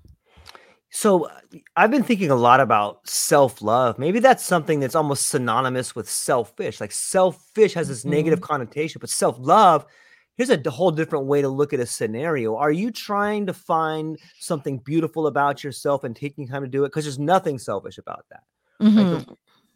So 0.91 1.27
uh, 1.27 1.41
I've 1.77 1.91
been 1.91 2.03
thinking 2.03 2.31
a 2.31 2.35
lot 2.35 2.61
about 2.61 3.07
self-love. 3.09 3.99
Maybe 3.99 4.21
that's 4.21 4.45
something 4.45 4.81
that's 4.81 4.95
almost 4.95 5.27
synonymous 5.29 5.95
with 5.95 6.09
selfish. 6.09 6.81
Like 6.81 6.93
selfish 6.93 7.75
has 7.75 7.89
this 7.89 8.05
negative 8.05 8.41
Mhm. 8.41 8.43
connotation, 8.43 8.99
but 9.01 9.11
self-love, 9.11 9.85
here's 10.37 10.51
a 10.51 10.71
whole 10.71 10.91
different 10.91 11.27
way 11.27 11.43
to 11.43 11.49
look 11.49 11.73
at 11.73 11.81
a 11.81 11.87
scenario. 11.87 12.57
Are 12.57 12.73
you 12.73 12.91
trying 12.91 13.47
to 13.47 13.53
find 13.55 14.19
something 14.39 14.79
beautiful 14.79 15.27
about 15.27 15.63
yourself 15.63 16.05
and 16.05 16.17
taking 16.17 16.47
time 16.49 16.63
to 16.63 16.69
do 16.69 16.85
it? 16.85 16.89
Because 16.89 17.05
there's 17.05 17.19
nothing 17.19 17.59
selfish 17.59 17.99
about 17.99 18.25
that. 18.31 18.45
Like 18.95 19.11
the, 19.11 19.25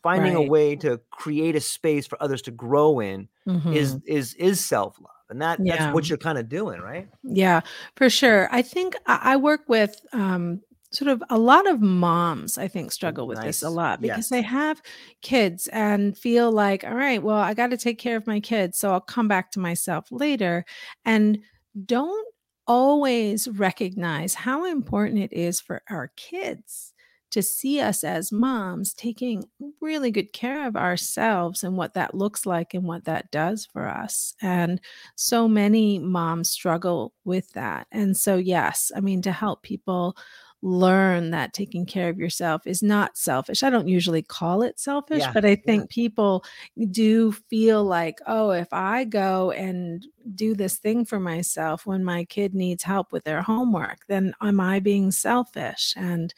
finding 0.02 0.34
a 0.34 0.42
way 0.42 0.76
to 0.76 1.00
create 1.10 1.56
a 1.56 1.60
space 1.60 2.06
for 2.06 2.22
others 2.22 2.42
to 2.42 2.50
grow 2.50 3.00
in 3.00 3.28
is 3.70 3.96
Mhm. 3.96 4.02
is 4.06 4.34
is 4.34 4.64
self-love. 4.64 5.10
And 5.30 5.40
that 5.42 5.62
that's 5.66 5.86
what 5.90 6.08
you're 6.08 6.18
kind 6.18 6.38
of 6.38 6.48
doing, 6.48 6.80
right? 6.80 7.08
Yeah, 7.24 7.60
for 7.96 8.10
sure. 8.10 8.48
I 8.50 8.62
think 8.62 8.94
I 9.06 9.36
work 9.36 9.68
with 9.68 10.04
um, 10.12 10.60
sort 10.92 11.08
of 11.08 11.22
a 11.30 11.38
lot 11.38 11.66
of 11.66 11.80
moms, 11.80 12.58
I 12.58 12.68
think, 12.68 12.86
oh, 12.86 12.90
struggle 12.90 13.26
with 13.26 13.40
this 13.40 13.62
a 13.62 13.70
lot 13.70 14.00
because 14.00 14.28
they 14.28 14.42
have 14.42 14.82
kids 15.22 15.66
and 15.68 16.16
feel 16.16 16.52
like, 16.52 16.84
all 16.84 16.94
right, 16.94 17.22
well, 17.22 17.38
I 17.38 17.54
got 17.54 17.70
to 17.70 17.76
take 17.76 17.98
care 17.98 18.16
of 18.16 18.26
my 18.26 18.40
kids. 18.40 18.78
So 18.78 18.92
I'll 18.92 19.00
come 19.00 19.28
back 19.28 19.50
to 19.52 19.60
myself 19.60 20.08
later. 20.10 20.64
And 21.04 21.38
don't 21.86 22.28
always 22.66 23.48
recognize 23.48 24.34
how 24.34 24.66
important 24.66 25.18
it 25.18 25.32
is 25.32 25.60
for 25.60 25.82
our 25.88 26.12
kids 26.16 26.92
to 27.32 27.42
see 27.42 27.80
us 27.80 28.04
as 28.04 28.30
moms 28.30 28.92
taking 28.92 29.42
really 29.80 30.10
good 30.10 30.34
care 30.34 30.66
of 30.66 30.76
ourselves 30.76 31.64
and 31.64 31.78
what 31.78 31.94
that 31.94 32.14
looks 32.14 32.44
like 32.44 32.74
and 32.74 32.84
what 32.84 33.06
that 33.06 33.30
does 33.30 33.64
for 33.64 33.88
us. 33.88 34.34
And 34.42 34.78
so 35.16 35.48
many 35.48 35.98
moms 35.98 36.50
struggle 36.50 37.14
with 37.24 37.50
that. 37.52 37.86
And 37.90 38.14
so, 38.16 38.36
yes, 38.36 38.92
I 38.94 39.00
mean, 39.00 39.22
to 39.22 39.32
help 39.32 39.62
people 39.62 40.14
learn 40.62 41.30
that 41.30 41.52
taking 41.52 41.84
care 41.84 42.08
of 42.08 42.18
yourself 42.18 42.66
is 42.66 42.82
not 42.82 43.18
selfish. 43.18 43.64
I 43.64 43.70
don't 43.70 43.88
usually 43.88 44.22
call 44.22 44.62
it 44.62 44.78
selfish, 44.78 45.20
Yeah, 45.20 45.32
but 45.32 45.44
I 45.44 45.50
yeah. 45.50 45.56
think 45.66 45.90
people 45.90 46.44
do 46.90 47.32
feel 47.32 47.84
like, 47.84 48.20
oh, 48.26 48.50
if 48.50 48.72
I 48.72 49.04
go 49.04 49.50
and 49.50 50.06
do 50.36 50.54
this 50.54 50.76
thing 50.76 51.04
for 51.04 51.18
myself 51.18 51.84
when 51.84 52.04
my 52.04 52.24
kid 52.24 52.54
needs 52.54 52.84
help 52.84 53.12
with 53.12 53.24
their 53.24 53.42
homework, 53.42 54.06
then 54.06 54.34
am 54.40 54.60
I 54.60 54.78
being 54.78 55.10
selfish? 55.10 55.94
And 55.96 56.32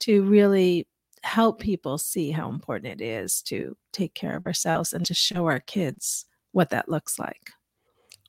to 0.00 0.22
really 0.24 0.86
help 1.22 1.58
people 1.58 1.96
see 1.96 2.30
how 2.30 2.50
important 2.50 3.00
it 3.00 3.04
is 3.04 3.42
to 3.42 3.76
take 3.92 4.14
care 4.14 4.36
of 4.36 4.46
ourselves 4.46 4.92
and 4.92 5.04
to 5.06 5.14
show 5.14 5.46
our 5.46 5.60
kids 5.60 6.26
what 6.52 6.70
that 6.70 6.88
looks 6.88 7.18
like. 7.18 7.50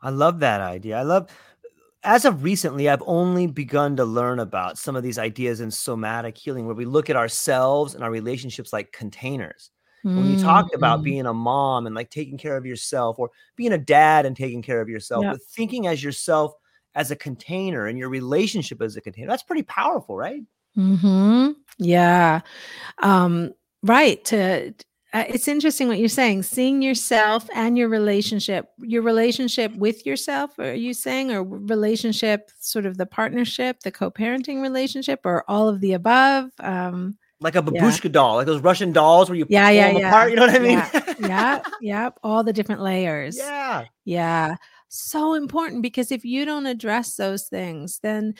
I 0.02 0.10
love 0.10 0.40
that 0.40 0.62
idea. 0.62 0.98
I 0.98 1.04
love 1.04 1.30
as 2.04 2.26
of 2.26 2.44
recently, 2.44 2.90
I've 2.90 3.04
only 3.06 3.48
begun 3.48 3.96
to 3.98 4.06
learn 4.06 4.40
about 4.40 4.78
some 4.78 4.96
of 4.96 5.04
these 5.04 5.20
ideas 5.20 5.62
in 5.62 5.70
somatic 5.72 6.38
healing 6.38 6.66
where 6.66 6.76
we 6.76 6.86
look 6.86 7.10
at 7.10 7.16
ourselves 7.16 7.94
and 7.96 8.04
our 8.04 8.12
relationships 8.12 8.74
like 8.74 8.92
containers. 8.92 9.72
When 10.14 10.28
you 10.28 10.36
talked 10.36 10.74
about 10.76 11.04
Mm, 11.04 11.04
being 11.04 11.26
a 11.28 11.34
mom 11.34 11.86
and 11.88 11.96
like 11.96 12.10
taking 12.10 12.38
care 12.38 12.58
of 12.58 12.66
yourself 12.66 13.18
or 13.20 13.32
being 13.56 13.72
a 13.74 13.78
dad 13.78 14.26
and 14.26 14.36
taking 14.36 14.62
care 14.62 14.82
of 14.82 14.90
yourself, 14.90 15.26
Yep. 15.26 15.30
but 15.30 15.42
thinking 15.44 15.88
as 15.88 16.04
yourself 16.04 16.54
as 16.96 17.12
a 17.12 17.16
container 17.16 17.88
and 17.88 17.98
your 17.98 18.10
relationship 18.10 18.82
as 18.82 18.98
a 18.98 19.02
container, 19.02 19.28
that's 19.28 19.44
pretty 19.44 19.64
powerful, 19.64 20.18
right? 20.18 20.42
mhm. 20.78 21.56
Yeah. 21.80 22.42
Um, 23.04 23.54
right. 23.84 24.24
To 24.26 24.74
uh, 25.14 25.26
it's 25.28 25.48
interesting 25.48 25.88
what 25.88 26.00
you're 26.00 26.08
saying. 26.10 26.44
Seeing 26.44 26.82
yourself 26.82 27.50
and 27.54 27.78
your 27.78 27.90
relationship, 27.90 28.68
your 28.80 29.02
relationship 29.02 29.76
with 29.76 30.06
yourself, 30.06 30.58
are 30.60 30.74
you 30.74 30.94
saying, 30.94 31.32
or 31.32 31.44
relationship, 31.44 32.50
sort 32.60 32.86
of 32.86 32.98
the 32.98 33.06
partnership, 33.06 33.82
the 33.82 33.92
co-parenting 33.92 34.62
relationship, 34.62 35.20
or 35.26 35.44
all 35.50 35.68
of 35.68 35.82
the 35.82 35.94
above? 35.94 36.50
Um, 36.60 37.18
Like 37.42 37.56
a 37.56 37.58
Yeah. 37.58 37.82
babushka 37.82 38.12
doll, 38.12 38.36
like 38.36 38.46
those 38.46 38.62
Russian 38.62 38.92
dolls 38.94 39.28
where 39.30 39.38
you 39.38 39.48
Yeah, 39.50 39.68
pull 39.68 39.76
yeah, 39.76 39.88
them 39.88 39.98
yeah. 39.98 40.08
apart. 40.10 40.30
You 40.30 40.36
know 40.38 40.46
what 40.46 40.56
I 40.56 40.60
mean? 40.60 40.78
Yeah, 40.78 41.04
yeah, 41.20 41.62
yep. 41.82 42.20
All 42.24 42.44
the 42.44 42.54
different 42.54 42.82
layers. 42.82 43.38
yeah. 43.38 43.86
Yeah. 44.06 44.56
So 44.90 45.34
important 45.36 45.82
because 45.82 46.12
if 46.12 46.24
you 46.26 46.46
don't 46.46 46.66
address 46.68 47.16
those 47.16 47.48
things, 47.48 48.00
then 48.04 48.36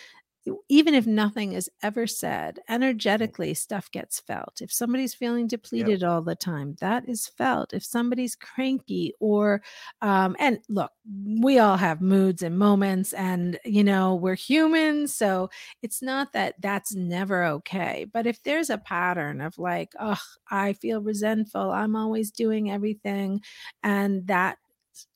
even 0.70 0.96
if 0.96 1.06
nothing 1.06 1.54
is 1.54 1.70
ever 1.84 2.08
said, 2.08 2.60
energetically 2.68 3.54
stuff 3.54 3.92
gets 3.92 4.20
felt. 4.20 4.62
If 4.62 4.72
somebody's 4.74 5.14
feeling 5.14 5.48
depleted 5.48 6.04
all 6.04 6.22
the 6.22 6.36
time, 6.36 6.76
that 6.80 7.08
is 7.08 7.28
felt. 7.28 7.74
If 7.74 7.84
somebody's 7.84 8.36
cranky 8.36 9.14
or, 9.20 9.62
um, 10.02 10.36
and 10.40 10.60
look, 10.68 10.92
we 11.40 11.60
all 11.60 11.78
have 11.78 12.02
moods 12.02 12.42
and 12.42 12.58
moments, 12.58 13.14
and 13.14 13.60
you 13.66 13.84
know, 13.84 14.16
we're 14.16 14.36
human. 14.36 15.08
So 15.08 15.50
it's 15.82 16.02
not 16.02 16.34
that 16.34 16.56
that's 16.60 16.96
never 16.96 17.44
okay. 17.46 18.08
But 18.12 18.26
if 18.26 18.42
there's 18.44 18.70
a 18.70 18.78
pattern 18.78 19.42
of 19.42 19.58
like, 19.60 19.94
oh, 20.00 20.20
I 20.50 20.74
feel 20.74 21.02
resentful, 21.02 21.72
I'm 21.72 21.96
always 21.96 22.32
doing 22.32 22.72
everything, 22.72 23.42
and 23.84 24.26
that 24.28 24.58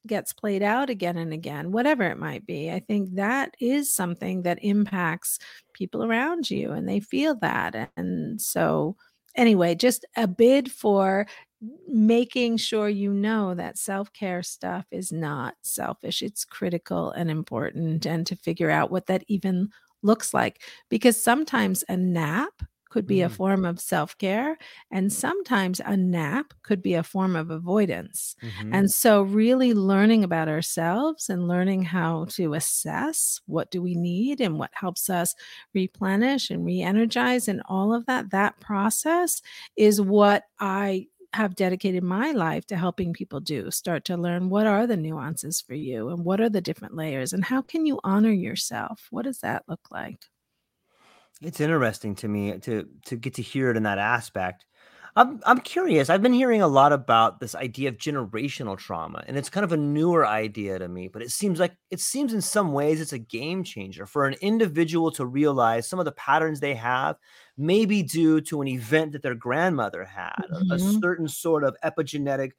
gets 0.08 0.34
played 0.34 0.64
out 0.64 0.90
again 0.90 1.18
and 1.18 1.34
again, 1.34 1.72
whatever 1.72 2.04
it 2.04 2.18
might 2.18 2.46
be. 2.46 2.72
I 2.72 2.80
think 2.80 3.16
that 3.16 3.56
is 3.60 3.94
something 3.94 4.44
that 4.44 4.60
impacts 4.62 5.40
people 5.74 6.04
around 6.04 6.50
you 6.50 6.72
and 6.72 6.88
they 6.88 7.00
feel 7.00 7.36
that. 7.36 7.92
And 7.98 8.42
so, 8.42 8.96
anyway, 9.36 9.76
just 9.76 10.06
a 10.16 10.28
bid 10.28 10.72
for 10.72 11.28
making 11.88 12.58
sure 12.58 12.90
you 12.90 13.14
know 13.14 13.54
that 13.56 13.78
self 13.78 14.12
care 14.14 14.44
stuff 14.44 14.86
is 14.92 15.12
not 15.12 15.56
selfish. 15.64 16.22
It's 16.22 16.46
critical 16.46 17.12
and 17.12 17.30
important, 17.30 18.06
and 18.06 18.26
to 18.28 18.36
figure 18.36 18.70
out 18.70 18.92
what 18.92 19.08
that 19.08 19.24
even 19.28 19.70
looks 20.04 20.34
like. 20.34 20.62
Because 20.90 21.22
sometimes 21.22 21.84
a 21.90 21.98
nap 21.98 22.54
could 22.96 23.08
be 23.08 23.22
a 23.22 23.30
Mm. 23.30 23.38
form 23.39 23.66
of 23.66 23.80
self 23.82 24.18
care, 24.18 24.58
and 24.91 25.12
sometimes 25.14 25.82
a 25.86 25.98
nap 25.98 26.54
could 26.64 26.82
be 26.82 26.96
a 26.96 27.04
form 27.04 27.36
of 27.36 27.52
avoidance. 27.52 28.36
Mhm. 28.41 28.72
And 28.72 28.89
so 28.91 29.22
really 29.24 29.74
learning 29.74 30.24
about 30.24 30.48
ourselves 30.50 31.30
and 31.30 31.48
learning 31.48 31.84
how 31.84 32.26
to 32.38 32.54
assess 32.56 33.41
what 33.48 33.72
do 33.72 33.82
we 33.82 33.96
need 33.96 34.41
and 34.41 34.58
what 34.60 34.72
helps 34.74 35.10
us 35.10 35.36
replenish 35.74 36.50
and 36.50 36.66
re-energize 36.66 37.48
and 37.48 37.62
all 37.68 37.93
of 37.93 38.06
that 38.08 38.32
that 38.32 38.60
process 38.62 39.41
is 39.76 40.02
what 40.02 40.46
I 40.60 41.08
have 41.34 41.56
dedicated 41.56 42.04
my 42.04 42.32
life 42.32 42.66
to 42.68 42.78
helping 42.78 43.12
people 43.14 43.41
do. 43.41 43.70
Start 43.72 44.06
to 44.06 44.16
learn 44.18 44.50
what 44.50 44.68
are 44.68 44.88
the 44.88 44.96
nuances 44.98 45.60
for 45.62 45.74
you 45.76 46.10
and 46.10 46.24
what 46.24 46.39
are 46.39 46.50
the 46.50 46.62
different 46.62 46.96
layers 46.96 47.34
and 47.34 47.43
how 47.46 47.62
can 47.62 47.86
you 47.86 48.00
honor 48.06 48.32
yourself? 48.32 49.08
What 49.12 49.24
does 49.26 49.39
that 49.39 49.64
look 49.68 49.91
like? 49.91 50.28
It's 51.42 51.60
interesting 51.60 52.16
to 52.16 52.28
me 52.28 52.58
to 52.60 52.88
to 53.06 53.16
get 53.16 53.36
to 53.36 53.42
hear 53.42 53.70
it 53.70 53.78
in 53.78 53.84
that 53.84 54.00
aspect. 54.00 54.66
I'm 55.18 55.40
I'm 55.46 55.60
curious. 55.60 56.10
I've 56.10 56.22
been 56.22 56.34
hearing 56.34 56.62
a 56.62 56.68
lot 56.68 56.92
about 56.92 57.40
this 57.40 57.56
idea 57.56 57.88
of 57.88 57.98
generational 57.98 58.78
trauma, 58.78 59.24
and 59.28 59.38
it's 59.38 59.50
kind 59.50 59.64
of 59.64 59.72
a 59.72 59.78
newer 59.78 60.26
idea 60.26 60.78
to 60.78 60.90
me, 60.90 61.08
but 61.08 61.22
it 61.22 61.32
seems 61.32 61.58
like 61.58 61.76
it 61.90 62.02
seems 62.02 62.34
in 62.34 62.42
some 62.42 62.74
ways 62.74 63.00
it's 63.00 63.14
a 63.14 63.20
game 63.20 63.64
changer 63.64 64.06
for 64.06 64.28
an 64.28 64.36
individual 64.42 65.12
to 65.12 65.26
realize 65.26 65.88
some 65.88 66.00
of 66.00 66.06
the 66.06 66.12
patterns 66.14 66.60
they 66.60 66.76
have 66.76 67.16
may 67.58 67.86
be 67.86 68.04
due 68.04 68.42
to 68.42 68.62
an 68.62 68.68
event 68.68 69.14
that 69.14 69.22
their 69.22 69.36
grandmother 69.36 70.04
had, 70.04 70.36
a, 70.52 70.56
a 70.56 70.60
mm-hmm. 70.78 71.00
certain 71.00 71.28
sort 71.30 71.64
of 71.64 71.78
epigenetic 71.84 72.52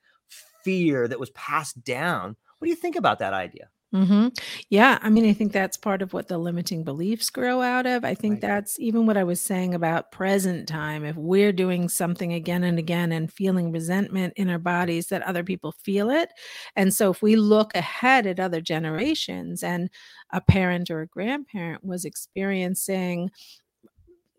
fear 0.65 1.07
that 1.09 1.21
was 1.21 1.31
passed 1.31 1.83
down. 1.85 2.37
What 2.59 2.67
do 2.67 2.71
you 2.71 2.77
think 2.77 2.97
about 2.97 3.19
that 3.19 3.35
idea? 3.35 3.69
Hmm 3.93 4.29
Yeah, 4.69 4.99
I 5.01 5.09
mean, 5.11 5.25
I 5.29 5.33
think 5.33 5.53
that's 5.53 5.77
part 5.77 6.03
of 6.03 6.13
what 6.13 6.27
the 6.27 6.39
limiting 6.39 6.83
beliefs 6.83 7.31
grow 7.31 7.63
out 7.63 7.87
of. 7.87 8.05
I 8.05 8.15
think 8.15 8.35
Right. 8.35 8.41
that's 8.41 8.79
even 8.81 9.07
what 9.07 9.17
I 9.17 9.23
was 9.25 9.41
saying 9.41 9.75
about 9.75 10.11
present 10.11 10.69
time. 10.69 11.05
If 11.05 11.15
we're 11.17 11.53
doing 11.53 11.89
something 11.89 12.33
again 12.33 12.65
and 12.65 12.79
again 12.81 13.13
and 13.13 13.33
feeling 13.33 13.71
resentment 13.71 14.35
in 14.37 14.51
our 14.51 14.59
bodies, 14.59 15.07
that 15.09 15.23
other 15.23 15.45
people 15.45 15.73
feel 15.73 16.11
it. 16.11 16.31
And 16.75 16.93
so 16.93 17.11
if 17.13 17.23
we 17.23 17.37
look 17.37 17.75
ahead 17.77 18.27
at 18.27 18.41
other 18.41 18.61
generations 18.61 19.63
and 19.63 19.89
a 20.33 20.41
parent 20.41 20.91
or 20.91 21.01
a 21.03 21.07
grandparent 21.07 21.85
was 21.85 22.05
experiencing 22.05 23.31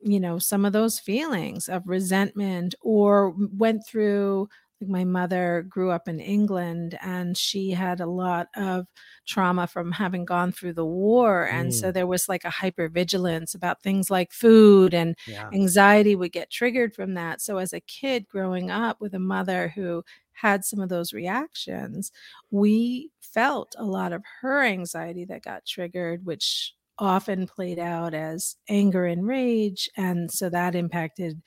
you 0.01 0.19
know 0.19 0.37
some 0.37 0.63
of 0.65 0.73
those 0.73 0.99
feelings 0.99 1.67
of 1.67 1.87
resentment 1.87 2.75
or 2.81 3.33
went 3.57 3.81
through 3.87 4.47
like 4.81 4.89
my 4.89 5.03
mother 5.03 5.65
grew 5.69 5.91
up 5.91 6.07
in 6.07 6.19
England 6.19 6.97
and 7.01 7.37
she 7.37 7.71
had 7.71 7.99
a 7.99 8.05
lot 8.07 8.47
of 8.55 8.85
trauma 9.27 9.67
from 9.67 9.91
having 9.91 10.25
gone 10.25 10.51
through 10.51 10.73
the 10.73 10.85
war 10.85 11.45
and 11.47 11.73
so 11.73 11.91
Mm. 11.91 11.91
there 11.91 12.07
was 12.07 12.29
like 12.29 12.45
a 12.45 12.49
hypervigilance 12.49 13.55
about 13.55 13.81
things 13.81 14.09
like 14.11 14.31
food 14.31 14.93
and 14.93 15.15
Yeah. 15.25 15.53
anxiety 15.53 16.15
would 16.15 16.31
get 16.31 16.49
triggered 16.51 16.93
from 16.95 17.13
that 17.15 17.41
so 17.41 17.57
as 17.57 17.73
a 17.73 17.79
kid 17.81 18.27
growing 18.27 18.69
up 18.71 19.01
with 19.01 19.13
a 19.13 19.19
mother 19.19 19.69
who 19.69 20.03
had 20.33 20.63
some 20.63 20.79
of 20.79 20.89
those 20.89 21.13
reactions 21.13 22.11
we 22.51 23.11
felt 23.21 23.75
a 23.77 23.83
lot 23.85 24.13
of 24.13 24.23
her 24.41 24.63
anxiety 24.63 25.25
that 25.25 25.43
got 25.43 25.65
triggered 25.65 26.25
which 26.25 26.73
often 26.99 27.45
played 27.45 27.77
out 27.79 28.13
as 28.13 28.55
anger 28.69 29.05
and 29.05 29.27
rage 29.27 29.89
and 29.97 30.31
so 30.31 30.49
that 30.49 30.75
impacted 30.75 31.41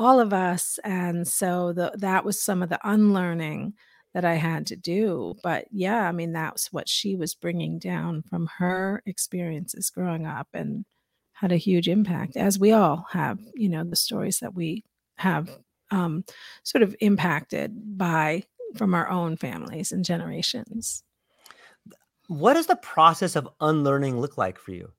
all 0.00 0.18
of 0.18 0.32
us 0.32 0.78
and 0.82 1.28
so 1.28 1.72
the, 1.74 1.92
that 1.98 2.24
was 2.24 2.40
some 2.40 2.62
of 2.62 2.70
the 2.70 2.80
unlearning 2.84 3.74
that 4.14 4.24
I 4.24 4.34
had 4.34 4.66
to 4.68 4.76
do 4.76 5.34
but 5.42 5.66
yeah 5.70 6.08
I 6.08 6.12
mean 6.12 6.32
that's 6.32 6.72
what 6.72 6.88
she 6.88 7.16
was 7.16 7.34
bringing 7.34 7.78
down 7.78 8.22
from 8.22 8.48
her 8.58 9.02
experiences 9.06 9.90
growing 9.90 10.26
up 10.26 10.48
and 10.54 10.86
had 11.34 11.52
a 11.52 11.56
huge 11.56 11.86
impact 11.88 12.36
as 12.36 12.58
we 12.58 12.72
all 12.72 13.06
have 13.10 13.38
you 13.54 13.68
know 13.68 13.84
the 13.84 13.96
stories 13.96 14.38
that 14.40 14.54
we 14.54 14.84
have 15.18 15.50
um, 15.90 16.24
sort 16.64 16.82
of 16.82 16.96
impacted 17.00 17.98
by 17.98 18.44
from 18.76 18.94
our 18.94 19.08
own 19.08 19.36
families 19.36 19.92
and 19.92 20.04
generations 20.04 21.02
What 22.28 22.54
does 22.54 22.66
the 22.66 22.76
process 22.76 23.36
of 23.36 23.48
unlearning 23.60 24.18
look 24.20 24.38
like 24.38 24.58
for 24.58 24.72
you? 24.72 24.92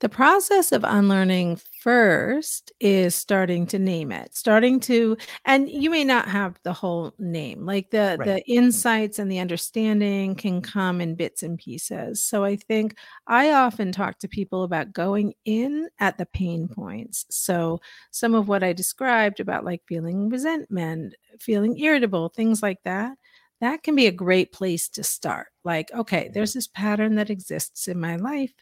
The 0.00 0.08
process 0.08 0.72
of 0.72 0.84
unlearning 0.84 1.60
first 1.80 2.72
is 2.80 3.14
starting 3.14 3.66
to 3.68 3.78
name 3.78 4.12
it, 4.12 4.36
starting 4.36 4.80
to, 4.80 5.16
and 5.44 5.68
you 5.70 5.88
may 5.88 6.04
not 6.04 6.28
have 6.28 6.58
the 6.62 6.72
whole 6.72 7.14
name, 7.18 7.64
like 7.64 7.90
the 7.90 8.16
Right. 8.18 8.26
the 8.26 8.44
insights 8.50 9.18
and 9.18 9.30
the 9.30 9.38
understanding 9.38 10.34
can 10.34 10.60
come 10.60 11.00
in 11.00 11.14
bits 11.14 11.42
and 11.42 11.58
pieces. 11.58 12.22
So 12.22 12.44
I 12.44 12.56
think 12.56 12.96
I 13.28 13.52
often 13.52 13.92
talk 13.92 14.18
to 14.18 14.28
people 14.28 14.64
about 14.64 14.92
going 14.92 15.34
in 15.44 15.88
at 16.00 16.18
the 16.18 16.26
pain 16.26 16.68
points. 16.68 17.24
So 17.30 17.80
some 18.10 18.34
of 18.34 18.48
what 18.48 18.62
I 18.64 18.72
described 18.72 19.40
about 19.40 19.64
like 19.64 19.82
feeling 19.86 20.28
resentment, 20.28 21.14
feeling 21.40 21.78
irritable, 21.78 22.30
things 22.30 22.62
like 22.62 22.82
that. 22.84 23.16
That 23.60 23.82
can 23.82 23.94
be 23.94 24.06
a 24.08 24.12
great 24.12 24.52
place 24.52 24.88
to 24.90 25.04
start. 25.04 25.46
Like, 25.64 25.90
okay, 25.94 26.24
mm-hmm. 26.24 26.32
there's 26.34 26.52
this 26.52 26.66
pattern 26.66 27.14
that 27.14 27.30
exists 27.30 27.88
in 27.88 27.98
my 27.98 28.16
life 28.16 28.52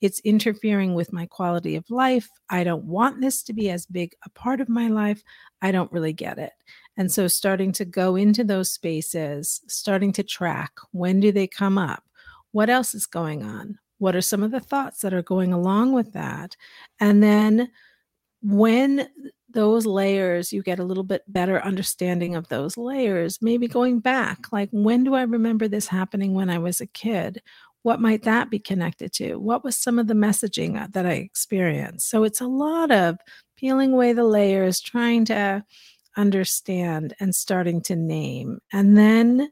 it's 0.00 0.20
interfering 0.20 0.94
with 0.94 1.12
my 1.12 1.26
quality 1.26 1.76
of 1.76 1.90
life. 1.90 2.28
I 2.50 2.64
don't 2.64 2.84
want 2.84 3.20
this 3.20 3.42
to 3.44 3.52
be 3.52 3.70
as 3.70 3.86
big 3.86 4.14
a 4.24 4.30
part 4.30 4.60
of 4.60 4.68
my 4.68 4.88
life. 4.88 5.22
I 5.60 5.72
don't 5.72 5.92
really 5.92 6.12
get 6.12 6.38
it. 6.38 6.52
And 6.96 7.10
so 7.10 7.28
starting 7.28 7.72
to 7.72 7.84
go 7.84 8.16
into 8.16 8.44
those 8.44 8.70
spaces, 8.70 9.60
starting 9.68 10.12
to 10.12 10.22
track 10.22 10.72
when 10.92 11.20
do 11.20 11.32
they 11.32 11.46
come 11.46 11.78
up? 11.78 12.04
What 12.52 12.70
else 12.70 12.94
is 12.94 13.06
going 13.06 13.42
on? 13.42 13.78
What 13.98 14.14
are 14.14 14.20
some 14.20 14.42
of 14.42 14.52
the 14.52 14.60
thoughts 14.60 15.00
that 15.00 15.14
are 15.14 15.22
going 15.22 15.52
along 15.52 15.92
with 15.92 16.12
that? 16.12 16.56
And 17.00 17.22
then 17.22 17.70
when 18.42 19.08
those 19.50 19.86
layers, 19.86 20.52
you 20.52 20.62
get 20.62 20.78
a 20.78 20.84
little 20.84 21.04
bit 21.04 21.22
better 21.26 21.62
understanding 21.64 22.34
of 22.34 22.48
those 22.48 22.76
layers, 22.76 23.40
maybe 23.40 23.66
going 23.66 23.98
back, 23.98 24.52
like 24.52 24.68
when 24.72 25.04
do 25.04 25.14
I 25.14 25.22
remember 25.22 25.68
this 25.68 25.86
happening 25.86 26.34
when 26.34 26.50
I 26.50 26.58
was 26.58 26.80
a 26.80 26.86
kid? 26.86 27.42
What 27.82 28.00
might 28.00 28.22
that 28.24 28.50
be 28.50 28.58
connected 28.58 29.12
to? 29.14 29.36
What 29.36 29.64
was 29.64 29.76
some 29.76 29.98
of 29.98 30.08
the 30.08 30.14
messaging 30.14 30.80
uh, 30.80 30.88
that 30.90 31.06
I 31.06 31.12
experienced? 31.12 32.10
So 32.10 32.24
it's 32.24 32.40
a 32.40 32.46
lot 32.46 32.90
of 32.90 33.18
peeling 33.56 33.92
away 33.92 34.12
the 34.12 34.24
layers, 34.24 34.80
trying 34.80 35.24
to 35.26 35.64
understand 36.16 37.14
and 37.20 37.34
starting 37.34 37.80
to 37.82 37.96
name. 37.96 38.58
And 38.72 38.96
then 38.98 39.50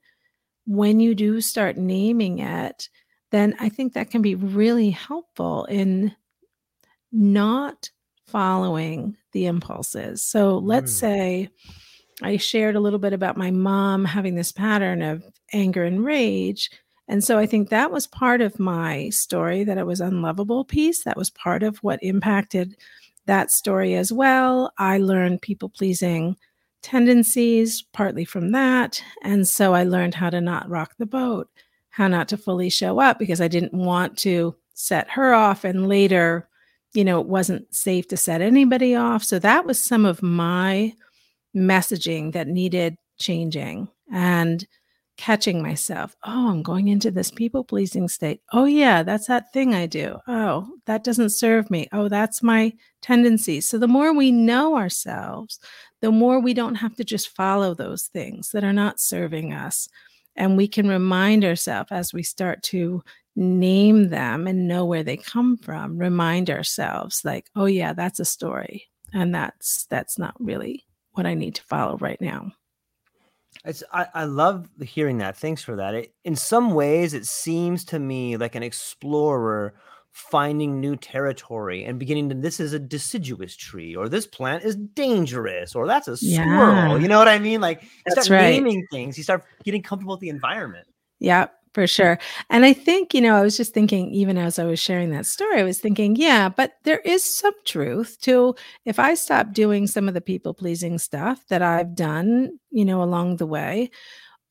when 0.67 1.01
you 1.01 1.15
do 1.15 1.41
start 1.41 1.77
naming 1.77 2.41
it, 2.41 2.89
then 3.31 3.55
I 3.61 3.69
think 3.69 3.93
that 3.93 4.11
can 4.11 4.23
be 4.23 4.35
really 4.35 4.91
helpful 4.91 5.65
in 5.67 6.15
not 7.13 7.91
following 8.27 9.17
the 9.33 9.47
impulses. 9.47 10.25
So 10.25 10.59
let's 10.59 10.93
mm. 10.93 10.97
say 10.97 11.49
I 12.23 12.37
shared 12.39 12.77
a 12.77 12.81
little 12.81 12.99
bit 12.99 13.13
about 13.13 13.37
my 13.37 13.51
mom 13.51 14.05
having 14.05 14.35
this 14.35 14.53
pattern 14.53 15.03
of 15.03 15.25
anger 15.53 15.85
and 15.85 16.05
rage. 16.05 16.71
And 17.09 17.23
so 17.23 17.39
I 17.39 17.47
think 17.47 17.69
that 17.69 17.93
was 17.93 18.07
part 18.07 18.41
of 18.41 18.59
my 18.59 19.09
story 19.11 19.65
that 19.65 19.79
it 19.79 19.87
was 19.87 20.01
unlovable 20.01 20.65
piece. 20.65 21.05
That 21.05 21.17
was 21.17 21.31
part 21.31 21.63
of 21.63 21.79
what 21.79 22.03
impacted 22.03 22.77
that 23.27 23.51
story 23.51 23.95
as 23.95 24.13
well. 24.13 24.73
I 24.79 24.99
learned 24.99 25.43
people 25.43 25.69
pleasing 25.69 26.37
tendencies 26.83 27.83
partly 27.93 28.25
from 28.25 28.53
that. 28.53 29.03
And 29.23 29.47
so 29.47 29.75
I 29.75 29.85
learned 29.85 30.15
how 30.15 30.31
to 30.31 30.41
not 30.41 30.69
rock 30.69 30.95
the 30.99 31.07
boat, 31.07 31.49
how 31.91 32.09
not 32.09 32.29
to 32.29 32.37
fully 32.37 32.71
show 32.71 33.01
up 33.01 33.19
because 33.19 33.41
I 33.41 33.49
didn't 33.49 33.73
want 33.73 34.19
to 34.19 34.55
set 34.75 35.11
her 35.11 35.33
off 35.33 35.65
and 35.65 35.89
later 35.89 36.49
you 36.97 37.05
know, 37.05 37.21
it 37.21 37.27
wasn't 37.27 37.73
safe 37.75 38.09
to 38.09 38.17
set 38.17 38.41
anybody 38.41 38.95
off. 38.95 39.23
So 39.23 39.39
that 39.41 39.67
was 39.67 39.79
some 39.79 40.07
of 40.07 40.23
my 40.23 40.95
messaging 41.55 42.33
that 42.33 42.49
needed 42.49 42.97
changing 43.19 43.89
and 44.11 44.67
catching 45.17 45.63
myself. 45.63 46.15
Oh, 46.25 46.51
I'm 46.51 46.63
going 46.63 46.89
into 46.89 47.11
this 47.11 47.31
people 47.31 47.65
pleasing 47.65 48.09
state. 48.09 48.41
Oh, 48.53 48.65
yeah, 48.65 49.03
that's 49.03 49.27
that 49.27 49.53
thing 49.53 49.75
I 49.75 49.87
do. 49.87 50.19
Oh, 50.29 50.69
that 50.87 51.05
doesn't 51.05 51.31
serve 51.31 51.71
me. 51.71 51.89
Oh, 51.93 52.09
that's 52.09 52.43
my 52.43 52.73
tendency. 53.03 53.61
So 53.61 53.79
the 53.79 53.89
more 53.89 54.15
we 54.15 54.31
know 54.31 54.77
ourselves, 54.77 55.59
the 56.01 56.13
more 56.13 56.41
we 56.41 56.55
don't 56.55 56.77
have 56.77 56.95
to 56.97 57.05
just 57.05 57.35
follow 57.35 57.75
those 57.75 58.05
things 58.05 58.51
that 58.51 58.65
are 58.65 58.73
not 58.73 59.01
serving 59.01 59.53
us. 59.53 59.89
And 60.37 60.57
we 60.57 60.69
can 60.69 60.89
remind 60.89 61.45
ourselves 61.45 61.89
as 61.91 62.13
we 62.13 62.23
start 62.23 62.63
to 62.65 63.03
name 63.37 64.09
them 64.09 64.47
and 64.47 64.67
know 64.67 64.87
where 64.87 65.03
they 65.03 65.17
come 65.17 65.59
from 65.59 65.99
remind 65.99 66.49
ourselves 66.49 67.21
like 67.23 67.51
oh 67.55 67.67
yeah 67.67 67.93
that's 67.93 68.19
a 68.19 68.25
story 68.25 68.89
and 69.13 69.35
that's 69.35 69.85
that's 69.91 70.19
not 70.19 70.35
really 70.41 70.87
what 71.13 71.27
i 71.27 71.35
need 71.35 71.55
to 71.55 71.63
follow 71.65 71.99
right 71.99 72.21
now 72.21 72.51
it's 73.65 73.83
I, 73.93 74.07
I 74.15 74.25
love 74.25 74.69
hearing 74.83 75.19
that 75.19 75.37
thanks 75.37 75.63
for 75.63 75.77
that 75.77 75.95
it, 75.95 76.15
in 76.25 76.37
some 76.37 76.73
ways 76.75 77.15
it 77.15 77.27
seems 77.27 77.85
to 77.87 77.99
me 77.99 78.37
like 78.37 78.55
an 78.55 78.63
explorer 78.63 79.75
finding 80.13 80.81
new 80.81 80.97
territory 80.97 81.85
and 81.85 81.99
beginning 81.99 82.29
to 82.31 82.35
this 82.35 82.59
is 82.59 82.73
a 82.73 82.79
deciduous 82.79 83.55
tree 83.55 83.95
or 83.95 84.09
this 84.09 84.27
plant 84.27 84.65
is 84.65 84.75
dangerous 84.75 85.75
or 85.75 85.87
that's 85.87 86.09
a 86.09 86.17
squirrel 86.17 86.95
yeah. 86.95 86.97
you 86.97 87.07
know 87.07 87.19
what 87.19 87.29
i 87.29 87.39
mean 87.39 87.61
like 87.61 87.83
you 87.83 87.89
that's 88.07 88.25
start 88.25 88.41
right. 88.41 88.51
naming 88.51 88.87
things 88.91 89.19
you 89.19 89.25
start 89.25 89.45
getting 89.63 89.83
comfortable 89.83 90.15
with 90.15 90.21
the 90.21 90.31
environment 90.31 90.87
yeah 91.19 91.49
for 91.77 91.87
sure. 91.87 92.19
And 92.49 92.65
I 92.65 92.73
think, 92.73 93.13
you 93.13 93.21
know, 93.21 93.37
I 93.37 93.43
was 93.43 93.55
just 93.55 93.75
thinking, 93.75 94.11
even 94.11 94.39
as 94.39 94.59
I 94.59 94.65
was 94.65 94.81
sharing 94.81 95.11
that 95.11 95.27
story, 95.27 95.61
I 95.61 95.63
was 95.63 95.79
thinking, 95.79 96.17
yeah, 96.17 96.49
but 96.49 96.73
there 96.85 97.01
is 97.01 97.23
some 97.23 97.53
truth 97.67 98.17
to 98.23 98.55
if 98.87 98.99
I 98.99 99.13
stop 99.13 99.53
doing 99.53 99.87
some 99.87 100.09
of 100.09 100.15
the 100.15 100.23
people 100.23 100.55
pleasing 100.55 100.97
stuff 100.97 101.45
that 101.51 101.61
I've 101.61 101.95
done, 101.95 102.59
you 102.71 102.87
know, 102.87 103.03
along 103.03 103.37
the 103.37 103.47
way, 103.47 103.91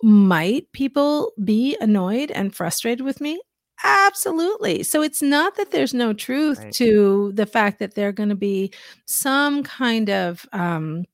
might 0.03 0.71
people 0.71 1.31
be 1.43 1.75
annoyed 1.81 2.29
and 2.29 2.55
frustrated 2.55 3.03
with 3.03 3.19
me? 3.19 3.41
Absolutely. 3.83 4.83
So 4.83 5.01
it's 5.01 5.23
not 5.23 5.55
that 5.55 5.71
there's 5.71 5.95
no 5.95 6.13
truth 6.13 6.59
right. 6.59 6.73
to 6.73 7.31
the 7.33 7.47
fact 7.47 7.79
that 7.79 7.95
there 7.95 8.09
are 8.09 8.11
going 8.11 8.29
to 8.29 8.35
be 8.35 8.71
some 9.07 9.63
kind 9.63 10.11
of, 10.11 10.45
um, 10.53 11.05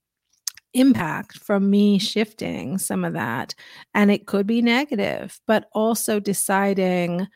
impact 0.74 1.38
from 1.38 1.70
me 1.70 2.00
shifting 2.00 2.78
some 2.78 3.04
of 3.04 3.14
that. 3.14 3.54
And 3.94 4.12
it 4.12 4.28
could 4.28 4.48
be 4.48 4.62
negative, 4.62 5.40
but 5.48 5.68
also 5.74 6.20
deciding 6.20 7.28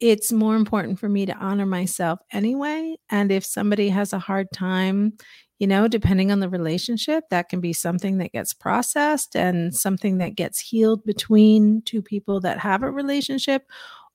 it's 0.00 0.32
more 0.32 0.56
important 0.56 0.98
for 0.98 1.08
me 1.08 1.26
to 1.26 1.36
honor 1.36 1.66
myself 1.66 2.18
anyway. 2.32 2.96
And 3.08 3.30
if 3.30 3.44
somebody 3.44 3.88
has 3.90 4.12
a 4.12 4.18
hard 4.18 4.48
time, 4.52 5.12
you 5.60 5.68
know, 5.68 5.86
depending 5.86 6.32
on 6.32 6.40
the 6.40 6.48
relationship, 6.48 7.22
that 7.30 7.48
can 7.48 7.60
be 7.60 7.72
something 7.72 8.18
that 8.18 8.32
gets 8.32 8.52
processed 8.52 9.36
and 9.36 9.72
something 9.72 10.18
that 10.18 10.34
gets 10.34 10.58
healed 10.58 11.04
between 11.04 11.82
two 11.82 12.02
people 12.02 12.40
that 12.40 12.58
have 12.58 12.82
a 12.82 12.90
relationship 12.90 13.62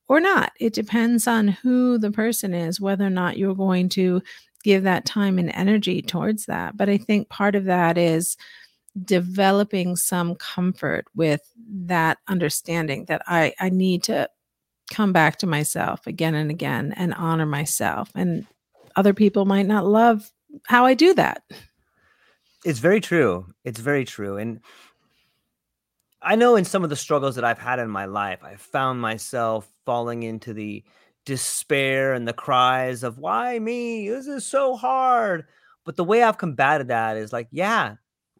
or 0.10 0.20
not. 0.20 0.52
It 0.60 0.74
depends 0.74 1.26
on 1.26 1.48
who 1.48 1.98
the 1.98 2.12
person 2.12 2.54
is, 2.54 2.82
whether 2.82 3.06
or 3.06 3.10
not 3.10 3.38
you're 3.38 3.56
going 3.56 3.88
to 3.90 4.22
give 4.68 4.84
that 4.84 5.06
time 5.06 5.40
and 5.40 5.50
energy 5.56 6.02
towards 6.02 6.46
that. 6.48 6.76
But 6.76 6.90
I 6.90 6.98
think 6.98 7.30
part 7.30 7.56
of 7.56 7.64
that 7.66 7.98
is 7.98 8.36
developing 9.02 9.96
some 9.96 10.36
comfort 10.36 11.06
with 11.16 11.40
that 11.86 12.18
understanding 12.28 13.06
that 13.06 13.22
I, 13.28 13.54
I 13.62 13.70
need 13.70 14.04
to 14.04 14.30
come 14.92 15.14
back 15.14 15.38
to 15.38 15.48
myself 15.48 16.06
again 16.06 16.36
and 16.36 16.52
again 16.52 16.94
and 16.98 17.14
honor 17.14 17.46
myself. 17.46 18.12
And 18.14 18.46
other 18.98 19.14
people 19.14 19.46
might 19.46 19.68
not 19.68 19.86
love 19.86 20.30
how 20.66 20.86
I 20.86 20.96
do 20.96 21.14
that. 21.14 21.44
It's 22.66 22.80
very 22.80 23.00
true. 23.00 23.46
It's 23.64 23.80
very 23.80 24.04
true. 24.04 24.36
And 24.36 24.60
I 26.22 26.36
know 26.36 26.58
in 26.58 26.66
some 26.66 26.84
of 26.84 26.90
the 26.90 26.98
struggles 26.98 27.36
that 27.36 27.46
I've 27.46 27.58
had 27.58 27.80
in 27.80 27.90
my 27.90 28.04
life, 28.04 28.44
I 28.44 28.58
found 28.58 29.00
myself 29.00 29.66
falling 29.86 30.24
into 30.24 30.54
the 30.54 30.84
despair 31.28 32.14
and 32.14 32.26
the 32.26 32.34
cries 32.34 33.04
of 33.04 33.18
why 33.18 33.60
me? 33.60 34.10
This 34.10 34.28
is 34.28 34.46
so 34.46 34.78
hard. 34.78 35.46
But 35.86 35.98
the 35.98 36.04
way 36.04 36.24
i've 36.24 36.38
combated 36.38 36.88
that 36.88 37.18
is 37.18 37.32
like 37.32 37.48
yeah 37.52 37.96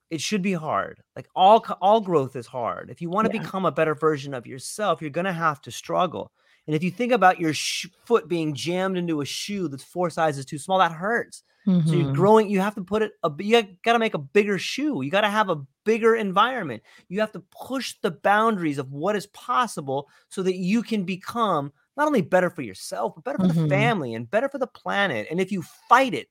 it 0.10 0.22
should 0.22 0.42
be 0.42 0.54
hard. 0.54 1.04
Like 1.18 1.28
all 1.36 1.64
all 1.82 2.00
growth 2.00 2.38
is 2.38 2.48
hard. 2.48 2.90
If 2.90 3.02
you 3.02 3.10
want 3.10 3.30
to 3.30 3.36
yeah. 3.36 3.42
become 3.42 3.66
a 3.66 3.72
better 3.72 3.94
version 3.94 4.34
of 4.34 4.48
yourself 4.48 5.02
you're 5.02 5.12
going 5.12 5.26
to 5.26 5.34
have 5.34 5.62
to 5.62 5.72
struggle. 5.72 6.32
And 6.66 6.76
if 6.76 6.84
you 6.84 6.90
think 6.90 7.12
about 7.12 7.40
your 7.40 7.54
sh- 7.54 7.88
foot 8.06 8.28
being 8.28 8.54
jammed 8.54 8.98
into 8.98 9.22
a 9.22 9.26
shoe 9.26 9.68
that's 9.68 9.84
four 9.84 10.10
sizes 10.10 10.46
too 10.46 10.58
small 10.58 10.80
that 10.80 10.94
hurts. 10.94 11.44
Mm-hmm. 11.68 11.88
so 11.90 11.96
you're 11.96 12.06
mm-hmm. 12.06 12.14
growing 12.14 12.50
you 12.50 12.62
have 12.62 12.76
to 12.76 12.82
put 12.82 13.02
it 13.02 13.12
a, 13.24 13.32
you 13.40 13.62
got 13.84 13.94
to 13.94 14.00
make 14.00 14.14
a 14.14 14.20
bigger 14.20 14.58
shoe. 14.58 15.02
You 15.02 15.12
got 15.12 15.22
to 15.22 15.30
have 15.30 15.50
a 15.50 15.62
bigger 15.84 16.16
environment. 16.16 16.82
You 17.10 17.20
have 17.20 17.34
to 17.34 17.44
push 17.52 17.96
the 18.02 18.12
boundaries 18.12 18.78
of 18.78 18.94
what 18.94 19.18
is 19.18 19.28
possible 19.28 20.08
so 20.30 20.42
that 20.44 20.56
you 20.56 20.82
can 20.82 21.04
become 21.04 21.74
not 21.98 22.08
only 22.08 22.22
better 22.22 22.50
for 22.50 22.62
yourself, 22.62 23.14
but 23.16 23.24
better 23.24 23.40
for 23.40 23.46
mm-hmm. 23.46 23.64
the 23.64 23.70
family 23.70 24.14
and 24.14 24.30
better 24.30 24.48
for 24.48 24.60
the 24.60 24.68
planet. 24.68 25.28
And 25.30 25.42
if 25.42 25.52
you 25.52 25.64
fight 25.90 26.14
it, 26.14 26.28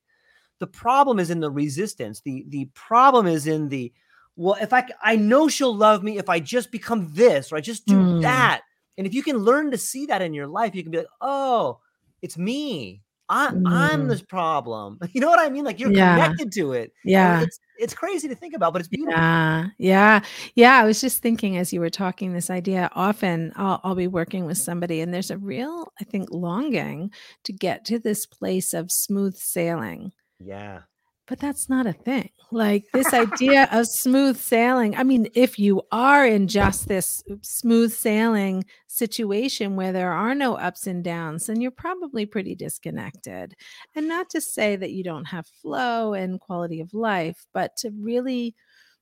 the 0.58 0.66
problem 0.66 1.18
is 1.18 1.30
in 1.30 1.40
the 1.40 1.50
resistance. 1.50 2.20
The 2.20 2.44
the 2.48 2.66
problem 2.74 3.26
is 3.26 3.46
in 3.46 3.68
the 3.68 3.92
well, 4.36 4.56
if 4.60 4.72
I 4.72 4.86
I 5.02 5.16
know 5.16 5.48
she'll 5.48 5.74
love 5.74 6.02
me 6.02 6.18
if 6.18 6.28
I 6.28 6.40
just 6.40 6.70
become 6.70 7.10
this 7.12 7.52
or 7.52 7.56
I 7.56 7.60
just 7.60 7.86
do 7.86 7.96
mm. 7.96 8.22
that. 8.22 8.62
And 8.98 9.06
if 9.06 9.12
you 9.12 9.22
can 9.22 9.38
learn 9.38 9.70
to 9.72 9.78
see 9.78 10.06
that 10.06 10.22
in 10.22 10.32
your 10.32 10.46
life, 10.46 10.74
you 10.74 10.82
can 10.82 10.92
be 10.92 10.98
like, 10.98 11.06
oh, 11.20 11.80
it's 12.22 12.38
me. 12.38 13.02
I, 13.28 13.48
mm. 13.48 13.62
I'm 13.66 14.08
this 14.08 14.22
problem. 14.22 14.98
You 15.12 15.20
know 15.20 15.28
what 15.28 15.38
I 15.38 15.48
mean? 15.48 15.64
Like 15.64 15.80
you're 15.80 15.92
yeah. 15.92 16.14
connected 16.14 16.52
to 16.52 16.72
it. 16.72 16.92
Yeah. 17.04 17.42
It's 17.42 17.58
it's 17.78 17.94
crazy 17.94 18.28
to 18.28 18.34
think 18.34 18.54
about, 18.54 18.72
but 18.72 18.80
it's 18.80 18.88
beautiful. 18.88 19.18
Yeah. 19.18 19.66
Yeah. 19.78 20.20
Yeah. 20.54 20.76
I 20.76 20.84
was 20.84 21.00
just 21.00 21.22
thinking 21.22 21.56
as 21.56 21.72
you 21.72 21.80
were 21.80 21.90
talking 21.90 22.32
this 22.32 22.50
idea, 22.50 22.90
often 22.94 23.52
I'll, 23.56 23.80
I'll 23.82 23.94
be 23.94 24.08
working 24.08 24.44
with 24.44 24.58
somebody 24.58 25.00
and 25.00 25.12
there's 25.12 25.30
a 25.30 25.38
real, 25.38 25.92
I 26.00 26.04
think, 26.04 26.28
longing 26.30 27.10
to 27.44 27.52
get 27.52 27.84
to 27.86 27.98
this 27.98 28.26
place 28.26 28.74
of 28.74 28.92
smooth 28.92 29.36
sailing. 29.36 30.12
Yeah 30.38 30.80
but 31.26 31.38
that's 31.40 31.68
not 31.68 31.86
a 31.86 31.92
thing. 31.92 32.30
Like 32.52 32.84
this 32.92 33.12
idea 33.12 33.68
of 33.72 33.86
smooth 33.88 34.36
sailing. 34.36 34.94
I 34.96 35.02
mean, 35.02 35.28
if 35.34 35.58
you 35.58 35.82
are 35.90 36.24
in 36.24 36.46
just 36.46 36.86
this 36.86 37.24
smooth 37.42 37.92
sailing 37.92 38.64
situation 38.86 39.74
where 39.74 39.92
there 39.92 40.12
are 40.12 40.34
no 40.34 40.54
ups 40.54 40.86
and 40.86 41.02
downs, 41.02 41.46
then 41.46 41.60
you're 41.60 41.72
probably 41.72 42.24
pretty 42.24 42.54
disconnected. 42.54 43.54
And 43.96 44.06
not 44.06 44.30
to 44.30 44.40
say 44.40 44.76
that 44.76 44.92
you 44.92 45.02
don't 45.02 45.24
have 45.26 45.46
flow 45.46 46.14
and 46.14 46.40
quality 46.40 46.80
of 46.80 46.94
life, 46.94 47.46
but 47.52 47.76
to 47.78 47.90
really 47.90 48.54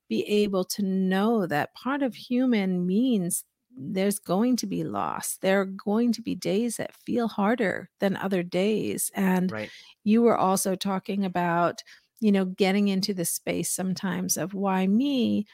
be 0.09 0.23
able 0.25 0.65
to 0.65 0.83
know 0.83 1.47
that 1.47 1.75
part 1.75 2.03
of 2.03 2.15
human 2.15 2.87
means 2.87 3.45
there's 3.77 4.19
going 4.21 4.57
to 4.57 4.67
be 4.67 4.85
loss. 4.85 5.37
There 5.41 5.61
are 5.61 5.65
going 5.65 6.13
to 6.13 6.23
be 6.23 6.35
days 6.35 6.77
that 6.77 6.95
feel 6.95 7.27
harder 7.29 7.91
than 7.99 8.17
other 8.17 8.43
days. 8.43 9.11
And 9.15 9.51
Right. 9.51 9.71
you 10.05 10.23
were 10.23 10.37
also 10.37 10.77
talking 10.77 11.25
about, 11.25 11.83
you 12.21 12.33
know, 12.33 12.45
getting 12.45 12.89
into 12.89 13.15
the 13.15 13.25
space 13.25 13.71
sometimes 13.71 14.37
of 14.37 14.55
why 14.55 14.87
me. 14.87 15.47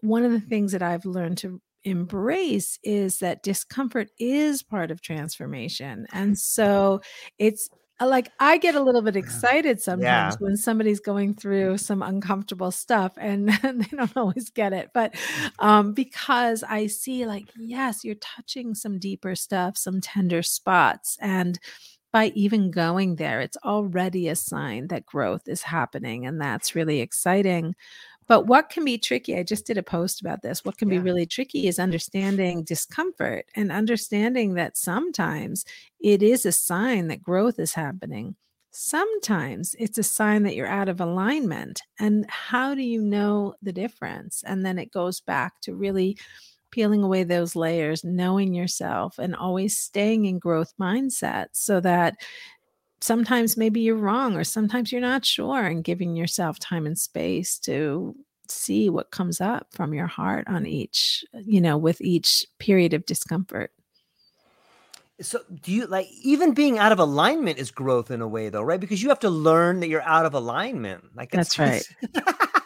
One 0.00 0.24
of 0.24 0.32
the 0.32 0.40
things 0.40 0.72
that 0.72 0.82
I've 0.82 1.04
learned 1.04 1.38
to 1.38 1.60
embrace 1.84 2.78
is 2.82 3.18
that 3.18 3.42
discomfort 3.42 4.10
is 4.18 4.62
part 4.62 4.90
of 4.90 5.00
transformation. 5.00 6.06
And 6.12 6.38
so 6.38 7.00
it's 7.38 7.68
uh, 8.00 8.06
like 8.06 8.30
I 8.38 8.58
get 8.58 8.76
a 8.76 8.82
little 8.82 9.02
bit 9.02 9.16
excited 9.16 9.80
Yeah. 9.92 10.34
sometimes 10.34 10.36
when 10.38 10.56
somebody's 10.56 11.00
going 11.00 11.34
through 11.34 11.78
some 11.78 12.00
uncomfortable 12.02 12.70
stuff 12.70 13.12
and 13.18 13.48
they 13.62 13.96
don't 13.96 14.16
always 14.16 14.50
get 14.50 14.72
it. 14.72 14.90
But 14.94 15.16
um, 15.58 15.94
because 15.94 16.62
I 16.62 16.86
see, 16.86 17.26
like, 17.26 17.48
yes, 17.56 18.04
you're 18.04 18.14
touching 18.16 18.74
some 18.74 18.98
deeper 19.00 19.34
stuff, 19.34 19.76
some 19.76 20.00
tender 20.00 20.42
spots. 20.42 21.16
And 21.20 21.58
by 22.12 22.32
even 22.34 22.70
going 22.70 23.16
there, 23.16 23.40
it's 23.40 23.56
already 23.64 24.28
a 24.28 24.36
sign 24.36 24.88
that 24.88 25.06
growth 25.06 25.46
is 25.46 25.62
happening. 25.62 26.26
And 26.26 26.40
that's 26.40 26.74
really 26.74 27.00
exciting. 27.00 27.74
But 28.26 28.46
what 28.46 28.68
can 28.68 28.84
be 28.84 28.98
tricky, 28.98 29.36
I 29.36 29.42
just 29.42 29.66
did 29.66 29.78
a 29.78 29.82
post 29.82 30.20
about 30.20 30.42
this. 30.42 30.62
What 30.64 30.76
can 30.76 30.90
be 30.90 30.98
really 30.98 31.24
tricky 31.24 31.66
is 31.66 31.78
understanding 31.78 32.62
discomfort 32.62 33.46
and 33.56 33.72
understanding 33.72 34.54
that 34.54 34.76
sometimes 34.76 35.64
it 35.98 36.22
is 36.22 36.44
a 36.44 36.52
sign 36.52 37.08
that 37.08 37.22
growth 37.22 37.58
is 37.58 37.72
happening. 37.72 38.36
Sometimes 38.70 39.74
it's 39.78 39.96
a 39.96 40.02
sign 40.02 40.42
that 40.42 40.54
you're 40.54 40.66
out 40.66 40.90
of 40.90 41.00
alignment. 41.00 41.80
And 41.98 42.26
how 42.28 42.74
do 42.74 42.82
you 42.82 43.00
know 43.00 43.54
the 43.62 43.72
difference? 43.72 44.44
And 44.46 44.64
then 44.64 44.78
it 44.78 44.92
goes 44.92 45.20
back 45.20 45.60
to 45.62 45.74
really 45.74 46.18
peeling 46.70 47.02
away 47.02 47.24
those 47.24 47.56
layers, 47.56 48.04
knowing 48.04 48.54
yourself, 48.54 49.18
and 49.18 49.34
always 49.34 49.78
staying 49.78 50.26
in 50.26 50.38
growth 50.38 50.72
mindset 50.80 51.46
so 51.52 51.80
that 51.80 52.16
sometimes 53.00 53.56
maybe 53.56 53.80
you're 53.80 53.94
wrong 53.96 54.36
or 54.36 54.44
sometimes 54.44 54.90
you're 54.90 55.00
not 55.00 55.24
sure 55.24 55.64
and 55.64 55.84
giving 55.84 56.16
yourself 56.16 56.58
time 56.58 56.86
and 56.86 56.98
space 56.98 57.58
to 57.58 58.14
see 58.48 58.88
what 58.88 59.10
comes 59.10 59.40
up 59.40 59.68
from 59.72 59.92
your 59.92 60.06
heart 60.06 60.46
on 60.48 60.66
each 60.66 61.24
you 61.44 61.60
know 61.60 61.76
with 61.76 62.00
each 62.00 62.46
period 62.58 62.94
of 62.94 63.04
discomfort 63.04 63.70
So 65.20 65.40
do 65.62 65.72
you 65.72 65.86
like 65.86 66.08
even 66.22 66.54
being 66.54 66.78
out 66.78 66.92
of 66.92 66.98
alignment 66.98 67.58
is 67.58 67.70
growth 67.70 68.10
in 68.10 68.20
a 68.20 68.28
way 68.28 68.48
though, 68.48 68.62
right? 68.62 68.80
Because 68.80 69.02
you 69.02 69.08
have 69.08 69.20
to 69.20 69.30
learn 69.30 69.80
that 69.80 69.88
you're 69.88 70.02
out 70.02 70.26
of 70.26 70.34
alignment. 70.34 71.16
Like 71.16 71.30
That's 71.30 71.58
right. 71.58 71.86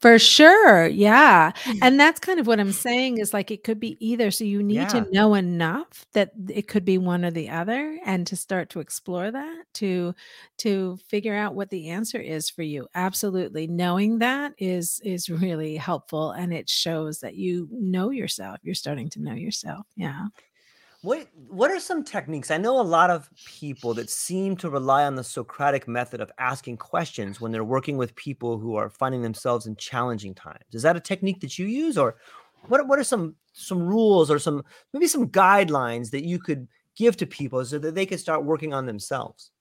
for 0.00 0.18
sure 0.18 0.86
yeah. 0.86 1.52
And 1.82 2.00
that's 2.00 2.18
kind 2.20 2.40
of 2.40 2.46
what 2.46 2.58
i'm 2.58 2.72
saying 2.72 3.18
is 3.18 3.34
like 3.34 3.50
it 3.50 3.64
could 3.64 3.78
be 3.78 3.96
either 4.00 4.30
so 4.30 4.44
you 4.44 4.62
need 4.62 4.74
Yeah. 4.76 4.86
to 4.88 5.06
know 5.12 5.34
enough 5.34 6.06
that 6.14 6.32
it 6.48 6.68
could 6.68 6.84
be 6.84 6.96
one 6.98 7.24
or 7.24 7.30
the 7.30 7.50
other 7.50 7.98
and 8.06 8.26
to 8.28 8.36
start 8.36 8.70
to 8.70 8.80
explore 8.80 9.30
that 9.30 9.64
to 9.74 10.14
to 10.58 10.98
figure 11.08 11.34
out 11.36 11.54
what 11.54 11.70
the 11.70 11.88
answer 11.90 12.18
is 12.18 12.48
for 12.50 12.62
you. 12.62 12.88
Absolutely. 12.94 13.66
Knowing 13.66 14.18
that 14.18 14.54
is 14.58 15.00
is 15.04 15.28
really 15.30 15.76
helpful 15.76 16.30
and 16.32 16.52
it 16.52 16.68
shows 16.68 17.20
that 17.20 17.34
you 17.36 17.68
know 17.72 18.10
yourself. 18.10 18.58
You're 18.62 18.74
starting 18.74 19.10
to 19.10 19.22
know 19.22 19.34
yourself. 19.34 19.86
Yeah 19.96 20.26
What 21.02 21.28
what 21.48 21.70
are 21.70 21.80
some 21.80 22.04
techniques? 22.04 22.50
I 22.50 22.58
know 22.58 22.78
a 22.78 22.82
lot 22.82 23.08
of 23.08 23.30
people 23.46 23.94
that 23.94 24.10
seem 24.10 24.54
to 24.56 24.68
rely 24.68 25.04
on 25.04 25.14
the 25.14 25.24
Socratic 25.24 25.88
method 25.88 26.20
of 26.20 26.30
asking 26.38 26.76
questions 26.76 27.40
when 27.40 27.52
they're 27.52 27.64
working 27.64 27.96
with 27.96 28.14
people 28.16 28.58
who 28.58 28.76
are 28.76 28.90
finding 28.90 29.22
themselves 29.22 29.66
in 29.66 29.76
challenging 29.76 30.34
times. 30.34 30.64
Is 30.72 30.82
that 30.82 30.96
a 30.96 31.00
technique 31.00 31.40
that 31.40 31.58
you 31.58 31.66
use 31.66 31.96
or 31.96 32.16
what 32.68 32.86
what 32.86 32.98
are 32.98 33.04
some 33.04 33.34
some 33.54 33.80
rules 33.82 34.30
or 34.30 34.38
some 34.38 34.62
maybe 34.92 35.06
some 35.06 35.28
guidelines 35.28 36.10
that 36.10 36.26
you 36.26 36.38
could 36.38 36.68
give 36.96 37.16
to 37.16 37.26
people 37.26 37.64
so 37.64 37.78
that 37.78 37.94
they 37.94 38.04
could 38.04 38.20
start 38.20 38.44
working 38.44 38.74
on 38.74 38.84
themselves? 38.84 39.52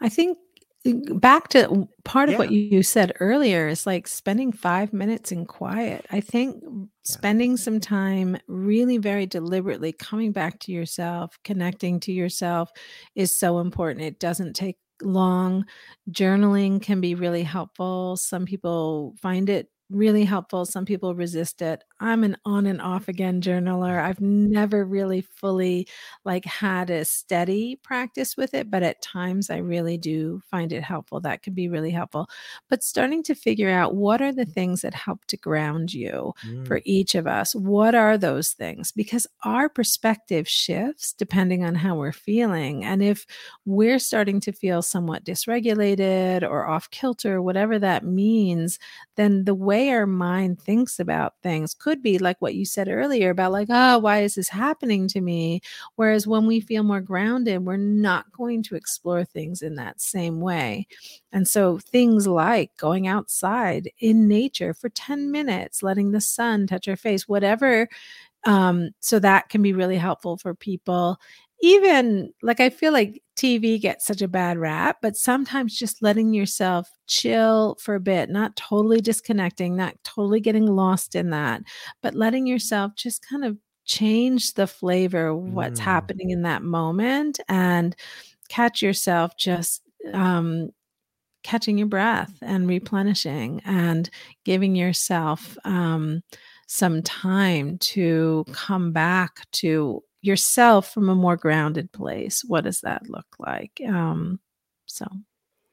I 0.00 0.08
think 0.08 0.38
back 0.84 1.48
to 1.50 1.88
part 2.04 2.28
of 2.28 2.38
what 2.38 2.50
you 2.50 2.82
said 2.82 3.12
earlier 3.20 3.68
is 3.68 3.86
like 3.86 4.08
spending 4.08 4.52
five 4.52 4.92
minutes 4.92 5.30
in 5.30 5.46
quiet. 5.46 6.04
I 6.10 6.20
think 6.20 6.62
spending 7.04 7.56
some 7.56 7.80
time 7.80 8.36
really 8.48 8.98
very 8.98 9.26
deliberately 9.26 9.92
coming 9.92 10.32
back 10.32 10.58
to 10.60 10.72
yourself, 10.72 11.38
connecting 11.44 12.00
to 12.00 12.12
yourself 12.12 12.70
is 13.14 13.38
so 13.38 13.60
important. 13.60 14.04
It 14.04 14.18
doesn't 14.18 14.54
take 14.54 14.78
long. 15.02 15.64
Journaling 16.10 16.82
can 16.82 17.00
be 17.00 17.14
really 17.14 17.42
helpful. 17.42 18.16
Some 18.16 18.44
people 18.44 19.14
find 19.20 19.48
it 19.48 19.68
really 19.92 20.24
helpful. 20.24 20.64
Some 20.66 20.84
people 20.84 21.14
resist 21.14 21.62
it. 21.62 21.84
I'm 22.00 22.24
an 22.24 22.36
on 22.44 22.66
and 22.66 22.80
off 22.80 23.08
again 23.08 23.40
journaler. 23.40 24.02
I've 24.02 24.20
never 24.20 24.84
really 24.84 25.20
fully 25.22 25.86
like 26.24 26.44
had 26.44 26.90
a 26.90 27.04
steady 27.04 27.76
practice 27.76 28.36
with 28.36 28.54
it, 28.54 28.70
but 28.70 28.82
at 28.82 29.02
times 29.02 29.50
I 29.50 29.58
really 29.58 29.98
do 29.98 30.40
find 30.50 30.72
it 30.72 30.82
helpful. 30.82 31.20
That 31.20 31.42
could 31.42 31.54
be 31.54 31.68
really 31.68 31.90
helpful. 31.90 32.28
But 32.68 32.82
starting 32.82 33.22
to 33.24 33.34
figure 33.34 33.70
out 33.70 33.94
what 33.94 34.20
are 34.22 34.32
the 34.32 34.44
things 34.44 34.80
that 34.82 34.94
help 34.94 35.24
to 35.26 35.36
ground 35.36 35.92
you 35.92 36.32
Mm, 36.44 36.64
for 36.64 36.80
each 36.84 37.14
of 37.14 37.26
us. 37.26 37.54
What 37.54 37.94
are 37.94 38.16
those 38.16 38.52
things? 38.52 38.92
Because 38.92 39.26
our 39.44 39.68
perspective 39.68 40.48
shifts 40.48 41.12
depending 41.12 41.64
on 41.64 41.74
how 41.74 41.96
we're 41.96 42.12
feeling. 42.12 42.84
And 42.84 43.02
if 43.02 43.26
we're 43.64 43.98
starting 43.98 44.40
to 44.40 44.52
feel 44.52 44.82
somewhat 44.82 45.24
dysregulated 45.24 46.42
or 46.42 46.66
off 46.66 46.90
kilter, 46.90 47.40
whatever 47.42 47.78
that 47.78 48.04
means, 48.04 48.78
then 49.16 49.44
the 49.44 49.54
way 49.54 49.81
our 49.90 50.06
mind 50.06 50.60
thinks 50.60 50.98
about 51.00 51.34
things 51.42 51.74
could 51.74 52.02
be 52.02 52.18
like 52.18 52.40
what 52.40 52.54
you 52.54 52.64
said 52.64 52.88
earlier 52.88 53.30
about, 53.30 53.52
like, 53.52 53.68
oh, 53.70 53.98
why 53.98 54.22
is 54.22 54.34
this 54.34 54.48
happening 54.48 55.08
to 55.08 55.20
me? 55.20 55.60
Whereas 55.96 56.26
when 56.26 56.46
we 56.46 56.60
feel 56.60 56.82
more 56.82 57.00
grounded, 57.00 57.64
we're 57.64 57.76
not 57.76 58.30
going 58.32 58.62
to 58.64 58.76
explore 58.76 59.24
things 59.24 59.62
in 59.62 59.76
that 59.76 60.00
same 60.00 60.40
way. 60.40 60.86
And 61.32 61.48
so 61.48 61.78
things 61.78 62.26
like 62.26 62.70
going 62.76 63.06
outside 63.06 63.90
in 63.98 64.28
nature 64.28 64.74
for 64.74 64.88
10 64.88 65.30
minutes, 65.30 65.82
letting 65.82 66.12
the 66.12 66.20
sun 66.20 66.66
touch 66.66 66.88
our 66.88 66.96
face, 66.96 67.26
whatever. 67.26 67.88
Um, 68.44 68.90
so 69.00 69.18
that 69.20 69.48
can 69.48 69.62
be 69.62 69.72
really 69.72 69.98
helpful 69.98 70.36
for 70.36 70.54
people. 70.54 71.18
Even 71.62 72.32
like 72.42 72.60
I 72.60 72.70
feel 72.70 72.92
like 72.92 73.22
TV 73.42 73.78
gets 73.80 74.06
such 74.06 74.22
a 74.22 74.28
bad 74.28 74.58
rap, 74.58 74.98
but 75.02 75.16
sometimes 75.16 75.76
just 75.78 76.02
letting 76.02 76.32
yourself 76.34 76.88
chill 77.06 77.76
for 77.80 77.94
a 77.96 78.00
bit, 78.00 78.30
not 78.30 78.56
totally 78.56 79.00
disconnecting, 79.00 79.76
not 79.76 79.94
totally 80.04 80.40
getting 80.40 80.66
lost 80.66 81.14
in 81.14 81.30
that, 81.30 81.62
but 82.02 82.14
letting 82.14 82.46
yourself 82.46 82.92
just 82.96 83.26
kind 83.26 83.44
of 83.44 83.56
change 83.84 84.54
the 84.54 84.66
flavor 84.66 85.28
of 85.28 85.38
what's 85.38 85.80
Mm. 85.80 85.84
happening 85.84 86.30
in 86.30 86.42
that 86.42 86.62
moment 86.62 87.40
and 87.48 87.96
catch 88.48 88.82
yourself 88.82 89.36
just 89.36 89.82
um 90.14 90.70
catching 91.42 91.78
your 91.78 91.88
breath 91.88 92.32
and 92.42 92.68
replenishing 92.68 93.60
and 93.64 94.10
giving 94.44 94.76
yourself 94.76 95.56
um, 95.64 96.22
some 96.68 97.02
time 97.02 97.78
to 97.78 98.44
come 98.52 98.92
back 98.92 99.40
to 99.52 100.02
yourself 100.22 100.92
from 100.92 101.08
a 101.08 101.14
more 101.16 101.36
grounded 101.36 101.92
place. 101.92 102.42
What 102.46 102.64
does 102.64 102.80
that 102.82 103.08
look 103.10 103.26
like? 103.38 103.80
Um, 103.88 104.40
so, 104.86 105.06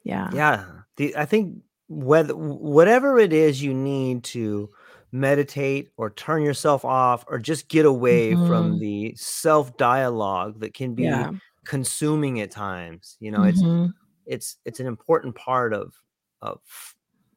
yeah. 0.03 0.31
Yeah, 0.31 0.81
the, 0.97 1.15
I 1.15 1.25
think 1.25 1.63
whether 1.87 2.35
whatever 2.35 3.17
it 3.17 3.33
is 3.33 3.61
you 3.63 3.73
need 3.73 4.23
to 4.25 4.69
meditate 5.11 5.89
or 5.97 6.11
turn 6.11 6.43
yourself 6.43 6.85
off 6.85 7.25
or 7.27 7.39
just 7.39 7.67
get 7.67 7.85
away 7.85 8.35
from 8.35 8.77
Mhm. 8.77 8.79
the 8.79 9.15
self 9.15 9.75
dialogue 9.77 10.59
that 10.59 10.73
can 10.75 10.93
be 10.93 11.27
Yeah. 11.27 11.39
consuming 11.65 12.41
at 12.41 12.51
times. 12.51 13.17
You 13.19 13.31
know, 13.31 13.43
it's 13.43 13.63
Mhm. 13.63 13.93
it's 14.25 14.57
it's 14.65 14.79
an 14.79 14.87
important 14.87 15.35
part 15.35 15.73
of 15.73 15.95
of 16.41 16.61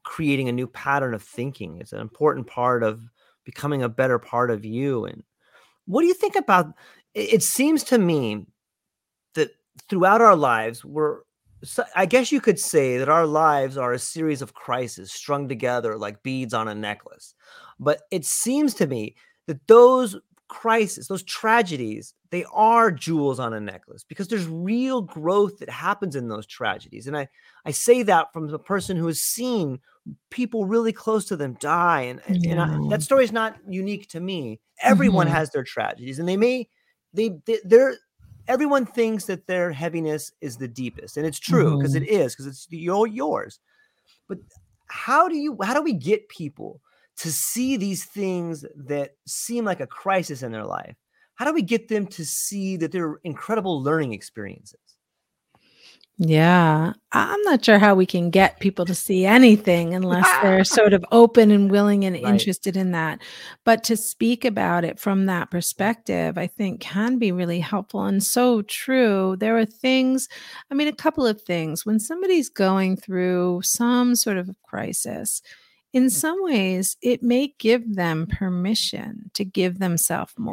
creating 0.04 0.48
a 0.48 0.52
new 0.52 0.66
pattern 0.66 1.14
of 1.14 1.22
thinking. 1.22 1.78
It's 1.80 1.92
an 1.92 2.00
important 2.00 2.46
part 2.46 2.82
of 2.82 3.02
becoming 3.44 3.82
a 3.82 3.88
better 3.88 4.18
part 4.18 4.50
of 4.50 4.64
you. 4.64 5.04
And 5.06 5.24
what 5.86 6.02
do 6.02 6.08
you 6.08 6.14
think 6.14 6.36
about? 6.36 6.74
It, 7.14 7.42
seems 7.42 7.84
to 7.84 7.98
me 7.98 8.46
that 9.34 9.50
throughout 9.88 10.20
our 10.20 10.36
lives, 10.36 10.84
we're 10.84 11.20
so 11.64 11.84
I 11.94 12.06
guess 12.06 12.32
you 12.32 12.40
could 12.40 12.58
say 12.58 12.98
that 12.98 13.08
our 13.08 13.26
lives 13.26 13.76
are 13.76 13.92
a 13.92 13.98
series 13.98 14.42
of 14.42 14.54
crises 14.54 15.12
strung 15.12 15.48
together 15.48 15.96
like 15.96 16.22
beads 16.22 16.54
on 16.54 16.66
a 16.68 16.74
necklace. 16.74 17.34
But 17.78 18.02
it 18.10 18.24
seems 18.24 18.74
to 18.74 18.86
me 18.86 19.14
that 19.46 19.66
those 19.68 20.16
crises, 20.48 21.06
those 21.06 21.22
tragedies, 21.22 22.14
they 22.30 22.44
are 22.52 22.90
jewels 22.90 23.38
on 23.38 23.54
a 23.54 23.60
necklace 23.60 24.04
because 24.04 24.28
there's 24.28 24.46
real 24.46 25.02
growth 25.02 25.58
that 25.60 25.70
happens 25.70 26.16
in 26.16 26.28
those 26.28 26.46
tragedies. 26.46 27.06
And 27.06 27.16
I, 27.16 27.28
I 27.64 27.70
say 27.70 28.02
that 28.02 28.32
from 28.32 28.48
the 28.48 28.58
person 28.58 28.96
who 28.96 29.06
has 29.06 29.20
seen 29.20 29.78
people 30.30 30.66
really 30.66 30.92
close 30.92 31.24
to 31.26 31.36
them 31.36 31.56
die. 31.60 32.02
And, 32.02 32.20
and, 32.26 32.44
and 32.44 32.60
I, 32.60 32.76
that 32.90 33.02
story 33.02 33.24
is 33.24 33.32
not 33.32 33.56
unique 33.68 34.08
to 34.08 34.20
me. 34.20 34.60
Everyone 34.82 35.26
Mhm. 35.28 35.30
has 35.30 35.50
their 35.50 35.64
tragedies 35.64 36.18
and 36.18 36.28
they 36.28 36.36
may, 36.36 36.68
they, 37.12 37.40
they 37.46 37.58
they're, 37.64 37.96
everyone 38.48 38.86
thinks 38.86 39.26
that 39.26 39.46
their 39.46 39.70
heaviness 39.72 40.32
is 40.40 40.56
the 40.56 40.68
deepest. 40.68 41.16
And 41.16 41.26
it's 41.26 41.38
true 41.38 41.76
because 41.76 41.94
it 41.94 42.02
mm-hmm. 42.02 42.22
is, 42.22 42.34
because 42.34 42.46
it's 42.46 42.66
your, 42.70 43.06
yours. 43.06 43.60
But 44.28 44.38
how 44.86 45.28
do 45.28 45.36
you, 45.36 45.56
how 45.62 45.74
do 45.74 45.82
we 45.82 45.92
get 45.92 46.28
people 46.28 46.80
to 47.18 47.30
see 47.30 47.76
these 47.76 48.04
things 48.04 48.64
that 48.74 49.16
seem 49.26 49.64
like 49.64 49.80
a 49.80 49.86
crisis 49.86 50.42
in 50.42 50.52
their 50.52 50.64
life? 50.64 50.96
How 51.34 51.44
do 51.44 51.52
we 51.52 51.62
get 51.62 51.88
them 51.88 52.06
to 52.08 52.24
see 52.24 52.76
that 52.76 52.92
they're 52.92 53.18
incredible 53.24 53.82
learning 53.82 54.12
experiences? 54.12 54.78
Yeah, 56.18 56.92
I'm 57.12 57.42
not 57.42 57.64
sure 57.64 57.78
how 57.78 57.94
we 57.94 58.06
can 58.06 58.30
get 58.30 58.60
people 58.60 58.84
to 58.84 58.94
see 58.94 59.24
anything 59.24 59.94
unless 59.94 60.28
they're 60.42 60.62
sort 60.64 60.92
of 60.92 61.04
open 61.10 61.50
and 61.50 61.70
willing 61.70 62.04
and 62.04 62.14
Right. 62.14 62.24
interested 62.24 62.76
in 62.76 62.92
that. 62.92 63.20
But 63.64 63.82
to 63.84 63.96
speak 63.96 64.44
about 64.44 64.84
it 64.84 65.00
from 65.00 65.26
that 65.26 65.50
perspective, 65.50 66.38
I 66.38 66.46
think 66.46 66.80
can 66.80 67.18
be 67.18 67.32
really 67.32 67.60
helpful 67.60 68.04
and 68.04 68.22
so 68.22 68.62
true. 68.62 69.36
There 69.40 69.56
are 69.56 69.64
things, 69.64 70.28
I 70.70 70.74
mean, 70.74 70.86
a 70.86 70.92
couple 70.92 71.26
of 71.26 71.40
things. 71.42 71.84
When 71.86 71.98
somebody's 71.98 72.50
going 72.50 72.98
through 72.98 73.62
some 73.64 74.14
sort 74.14 74.36
of 74.36 74.50
crisis, 74.62 75.42
in 75.92 76.08
some 76.08 76.42
ways, 76.42 76.96
it 77.02 77.22
may 77.22 77.54
give 77.58 77.96
them 77.96 78.26
permission 78.26 79.30
to 79.34 79.44
give 79.44 79.78
themselves 79.78 80.34
Yeah. 80.38 80.44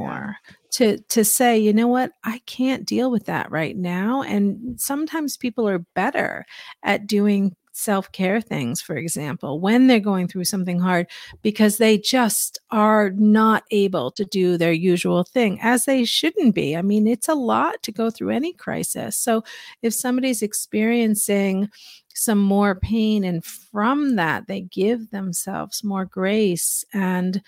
To 0.72 0.98
to 1.00 1.26
say 1.26 1.58
you 1.58 1.74
know 1.74 1.88
what? 1.88 2.12
I 2.24 2.42
can't 2.46 2.86
deal 2.86 3.12
with 3.12 3.26
that 3.26 3.52
right 3.52 3.76
now. 3.78 4.22
And 4.24 4.80
sometimes 4.80 5.38
people 5.38 5.68
are 5.68 5.86
better 5.96 6.46
at 6.84 7.08
doing 7.08 7.56
self-care 7.72 8.42
things 8.42 8.82
for 8.82 8.98
example 8.98 9.62
when 9.62 9.88
they're 9.88 10.02
going 10.02 10.28
through 10.28 10.44
something 10.44 10.80
hard 10.82 11.08
because 11.44 11.78
they 11.78 11.98
just 11.98 12.60
are 12.72 13.12
not 13.12 13.64
able 13.72 14.12
to 14.12 14.26
do 14.26 14.58
their 14.58 14.74
usual 14.74 15.24
thing 15.24 15.58
as 15.62 15.86
they 15.86 16.04
shouldn't 16.04 16.54
be. 16.54 16.76
I 16.76 16.82
mean 16.82 17.08
it's 17.08 17.30
a 17.30 17.36
lot 17.36 17.82
to 17.84 17.92
go 17.94 18.10
through 18.10 18.32
any 18.32 18.52
crisis. 18.52 19.18
So 19.18 19.44
if 19.82 19.94
somebody's 19.94 20.42
experiencing 20.42 21.70
some 22.14 22.40
more 22.40 22.76
pain 22.76 23.24
and 23.24 23.46
from 23.46 24.18
that 24.18 24.48
they 24.48 24.62
give 24.62 25.12
themselves 25.12 25.82
more 25.82 26.04
grace 26.04 26.84
and 26.94 27.42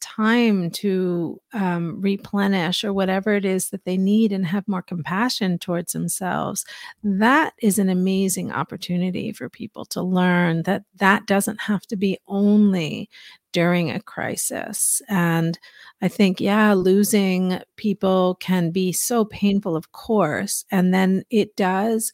time 0.00 0.70
to 0.70 1.40
um, 1.52 2.00
replenish 2.00 2.84
or 2.84 2.92
whatever 2.92 3.34
it 3.34 3.44
is 3.44 3.70
that 3.70 3.84
they 3.84 3.96
need 3.96 4.32
and 4.32 4.46
have 4.46 4.66
more 4.66 4.82
compassion 4.82 5.58
towards 5.58 5.92
themselves 5.92 6.64
that 7.02 7.52
is 7.62 7.78
an 7.78 7.88
amazing 7.88 8.50
opportunity 8.52 9.32
for 9.32 9.48
people 9.48 9.84
to 9.84 10.02
learn 10.02 10.62
that 10.64 10.82
that 10.96 11.26
doesn't 11.26 11.60
have 11.60 11.82
to 11.86 11.96
be 11.96 12.18
only 12.26 13.08
during 13.52 13.90
a 13.90 14.00
crisis. 14.00 15.02
And 15.08 15.58
i 16.00 16.08
think 16.08 16.40
yeah 16.40 16.72
losing 16.72 17.60
people 17.76 18.36
can 18.40 18.70
be 18.70 18.92
so 18.92 19.24
painful 19.24 19.76
of 19.76 19.92
course 19.92 20.64
and 20.70 20.92
then 20.92 21.22
it 21.30 21.54
does 21.56 22.12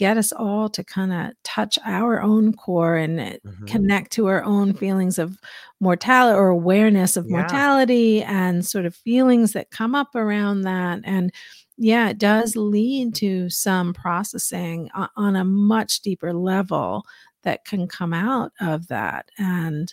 get 0.00 0.16
us 0.16 0.32
all 0.32 0.66
to 0.70 0.82
kind 0.82 1.12
of 1.12 1.32
touch 1.44 1.78
our 1.84 2.22
own 2.22 2.54
core 2.54 2.96
and 2.96 3.20
uh, 3.20 3.32
Mhm. 3.46 3.66
connect 3.68 4.10
to 4.12 4.28
our 4.28 4.42
own 4.44 4.72
feelings 4.72 5.18
of 5.18 5.38
mortality 5.78 6.38
or 6.38 6.48
awareness 6.48 7.18
of 7.18 7.26
Yeah. 7.26 7.32
mortality 7.36 8.22
and 8.22 8.64
sort 8.64 8.86
of 8.86 8.94
feelings 8.96 9.52
that 9.52 9.70
come 9.70 9.94
up 9.94 10.14
around 10.14 10.62
that 10.62 11.00
and 11.04 11.30
yeah 11.76 12.08
it 12.08 12.16
does 12.16 12.56
lead 12.56 13.14
to 13.16 13.50
some 13.50 13.92
processing 13.92 14.88
on 15.16 15.36
a 15.36 15.44
much 15.44 16.00
deeper 16.00 16.32
level 16.32 17.04
that 17.42 17.66
can 17.66 17.86
come 17.86 18.14
out 18.14 18.52
of 18.60 18.88
that 18.88 19.28
and 19.36 19.92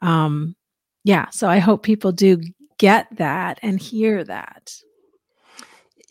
um 0.00 0.54
yeah 1.02 1.28
so 1.30 1.48
i 1.48 1.58
hope 1.58 1.82
people 1.82 2.12
do 2.12 2.40
get 2.78 3.08
that 3.16 3.58
and 3.62 3.80
hear 3.80 4.22
that 4.22 4.72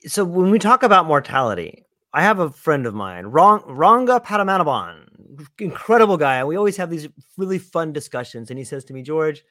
so 0.06 0.24
when 0.24 0.50
we 0.52 0.60
talk 0.60 0.84
about 0.84 1.06
mortality, 1.08 1.84
I 2.14 2.24
have 2.24 2.40
a 2.40 2.50
friend 2.50 2.86
of 2.88 2.96
mine, 2.96 3.28
Ranga 3.28 4.20
Padmanabhan, 4.20 5.48
incredible 5.60 6.18
guy. 6.18 6.38
And 6.38 6.48
we 6.48 6.56
always 6.56 6.78
have 6.78 6.90
these 6.90 7.08
really 7.38 7.60
fun 7.60 7.94
discussions. 7.94 8.50
And 8.50 8.58
he 8.58 8.66
says 8.66 8.84
to 8.86 8.94
me, 8.94 9.04
George, 9.04 9.44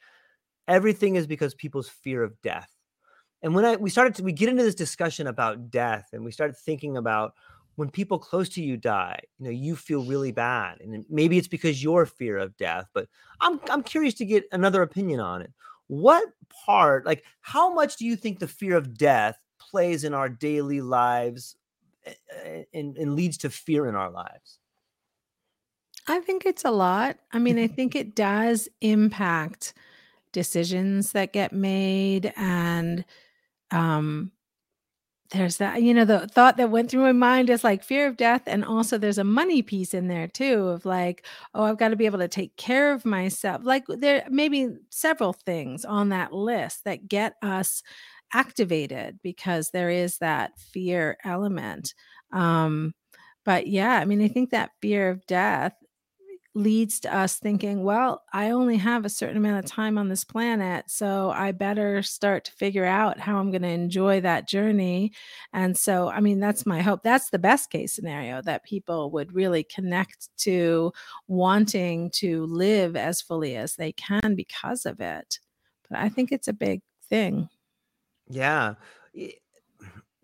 everything 0.67 1.15
is 1.15 1.25
because 1.25 1.53
people's 1.55 1.87
fear 1.87 2.21
of 2.21 2.39
death. 2.41 2.69
And 3.41 3.55
when 3.55 3.63
I 3.63 3.77
we 3.77 3.89
started 3.89 4.15
to 4.15 4.23
we 4.23 4.33
get 4.33 4.49
into 4.49 4.63
this 4.63 4.75
discussion 4.75 5.27
about 5.27 5.71
death, 5.71 6.09
and 6.11 6.25
we 6.25 6.31
started 6.31 6.57
thinking 6.57 6.97
about 6.97 7.33
when 7.75 7.89
people 7.89 8.19
close 8.19 8.49
to 8.49 8.61
you 8.61 8.75
die, 8.75 9.21
you 9.37 9.45
know, 9.45 9.51
you 9.51 9.77
feel 9.77 10.03
really 10.03 10.33
bad. 10.33 10.81
And 10.81 11.05
maybe 11.09 11.37
it's 11.37 11.47
because 11.47 11.81
your 11.81 12.05
fear 12.05 12.37
of 12.37 12.57
death, 12.57 12.87
but 12.93 13.07
I'm 13.39 13.61
I'm 13.69 13.83
curious 13.83 14.15
to 14.15 14.25
get 14.25 14.43
another 14.51 14.81
opinion 14.81 15.21
on 15.21 15.41
it. 15.41 15.53
What 15.87 16.25
part, 16.65 17.05
like 17.05 17.23
how 17.39 17.73
much 17.73 17.95
do 17.95 18.05
you 18.05 18.17
think 18.17 18.39
the 18.39 18.47
fear 18.47 18.75
of 18.75 18.97
death 18.97 19.39
plays 19.59 20.03
in 20.03 20.13
our 20.13 20.27
daily 20.27 20.81
lives 20.81 21.55
and, 22.73 22.97
and 22.97 23.15
leads 23.15 23.37
to 23.39 23.49
fear 23.49 23.87
in 23.87 23.95
our 23.95 24.09
lives? 24.09 24.59
i 26.07 26.19
think 26.19 26.45
it's 26.45 26.65
a 26.65 26.71
lot 26.71 27.17
i 27.31 27.39
mean 27.39 27.59
i 27.59 27.67
think 27.67 27.95
it 27.95 28.15
does 28.15 28.67
impact 28.81 29.73
decisions 30.31 31.11
that 31.11 31.33
get 31.33 31.53
made 31.53 32.33
and 32.35 33.05
um 33.71 34.31
there's 35.31 35.57
that 35.57 35.83
you 35.83 35.93
know 35.93 36.05
the 36.05 36.27
thought 36.27 36.57
that 36.57 36.71
went 36.71 36.89
through 36.89 37.01
my 37.01 37.11
mind 37.11 37.49
is 37.49 37.63
like 37.63 37.83
fear 37.83 38.07
of 38.07 38.17
death 38.17 38.43
and 38.47 38.65
also 38.65 38.97
there's 38.97 39.17
a 39.19 39.23
money 39.23 39.61
piece 39.61 39.93
in 39.93 40.07
there 40.07 40.27
too 40.27 40.67
of 40.69 40.85
like 40.85 41.25
oh 41.53 41.63
i've 41.63 41.77
got 41.77 41.89
to 41.89 41.95
be 41.95 42.05
able 42.05 42.17
to 42.17 42.27
take 42.27 42.55
care 42.57 42.91
of 42.91 43.05
myself 43.05 43.61
like 43.63 43.85
there 43.87 44.25
may 44.29 44.49
be 44.49 44.69
several 44.89 45.33
things 45.33 45.85
on 45.85 46.09
that 46.09 46.33
list 46.33 46.83
that 46.83 47.07
get 47.07 47.35
us 47.41 47.83
activated 48.33 49.19
because 49.23 49.71
there 49.71 49.89
is 49.89 50.17
that 50.19 50.57
fear 50.59 51.17
element 51.23 51.93
um 52.31 52.93
but 53.45 53.67
yeah 53.67 53.99
i 53.99 54.05
mean 54.05 54.21
i 54.21 54.27
think 54.27 54.49
that 54.51 54.71
fear 54.81 55.09
of 55.09 55.25
death 55.25 55.73
leads 56.55 56.99
to 56.99 57.15
us 57.15 57.37
thinking, 57.37 57.83
well, 57.83 58.23
I 58.33 58.51
only 58.51 58.77
have 58.77 59.05
a 59.05 59.09
certain 59.09 59.37
amount 59.37 59.63
of 59.63 59.71
time 59.71 59.97
on 59.97 60.09
this 60.09 60.23
planet, 60.23 60.85
so 60.87 61.29
I 61.31 61.51
better 61.51 62.01
start 62.01 62.45
to 62.45 62.51
figure 62.51 62.85
out 62.85 63.19
how 63.19 63.37
I'm 63.37 63.51
going 63.51 63.61
to 63.61 63.69
enjoy 63.69 64.21
that 64.21 64.47
journey. 64.47 65.13
And 65.53 65.77
so, 65.77 66.09
I 66.09 66.19
mean, 66.19 66.39
that's 66.39 66.65
my 66.65 66.81
hope. 66.81 67.03
That's 67.03 67.29
the 67.29 67.39
best 67.39 67.69
case 67.69 67.93
scenario 67.93 68.41
that 68.43 68.63
people 68.63 69.11
would 69.11 69.33
really 69.33 69.63
connect 69.63 70.29
to 70.39 70.91
wanting 71.27 72.09
to 72.15 72.45
live 72.45 72.95
as 72.95 73.21
fully 73.21 73.55
as 73.55 73.75
they 73.75 73.91
can 73.91 74.35
because 74.35 74.85
of 74.85 74.99
it. 74.99 75.39
But 75.89 75.99
I 75.99 76.09
think 76.09 76.31
it's 76.31 76.47
a 76.47 76.53
big 76.53 76.81
thing. 77.09 77.49
Yeah. 78.29 78.75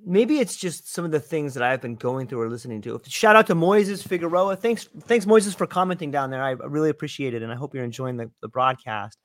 Maybe 0.07 0.39
it's 0.39 0.55
just 0.55 0.93
some 0.93 1.03
of 1.03 1.11
the 1.11 1.19
things 1.19 1.55
that 1.55 1.63
I've 1.63 1.81
been 1.81 1.95
going 1.95 2.27
through 2.27 2.41
or 2.41 2.49
listening 2.49 2.81
to. 2.83 3.01
Shout 3.07 3.35
out 3.35 3.47
to 3.47 3.55
Moises 3.55 4.07
Figueroa. 4.07 4.55
Thanks, 4.55 4.87
thanks, 5.01 5.25
Moises, 5.25 5.55
for 5.55 5.65
commenting 5.65 6.11
down 6.11 6.29
there. 6.29 6.43
I 6.43 6.51
really 6.51 6.91
appreciate 6.91 7.33
it, 7.33 7.41
and 7.41 7.51
I 7.51 7.55
hope 7.55 7.73
you're 7.73 7.83
enjoying 7.83 8.17
the, 8.17 8.29
the 8.41 8.47
broadcast. 8.47 9.17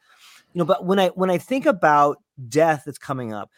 You 0.54 0.60
know, 0.60 0.64
but 0.64 0.86
when 0.86 0.98
I 0.98 1.08
when 1.08 1.30
I 1.30 1.38
think 1.38 1.66
about 1.66 2.16
death 2.48 2.82
that's 2.86 2.98
coming 2.98 3.32
up, 3.32 3.50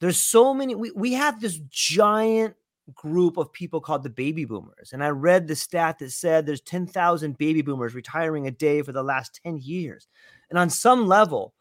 there's 0.00 0.20
so 0.20 0.52
many. 0.52 0.74
We 0.74 0.92
we 0.94 1.14
have 1.14 1.40
this 1.40 1.58
giant 1.70 2.54
group 2.94 3.36
of 3.36 3.52
people 3.52 3.80
called 3.80 4.04
the 4.04 4.10
baby 4.10 4.44
boomers, 4.44 4.92
and 4.92 5.02
I 5.02 5.08
read 5.08 5.48
the 5.48 5.56
stat 5.56 5.98
that 5.98 6.12
said 6.12 6.46
there's 6.46 6.60
10,000 6.60 7.38
baby 7.38 7.62
boomers 7.62 7.94
retiring 7.94 8.46
a 8.46 8.52
day 8.52 8.82
for 8.82 8.92
the 8.92 9.02
last 9.02 9.40
10 9.42 9.58
years, 9.58 10.06
and 10.50 10.58
on 10.58 10.70
some 10.70 11.08
level, 11.08 11.54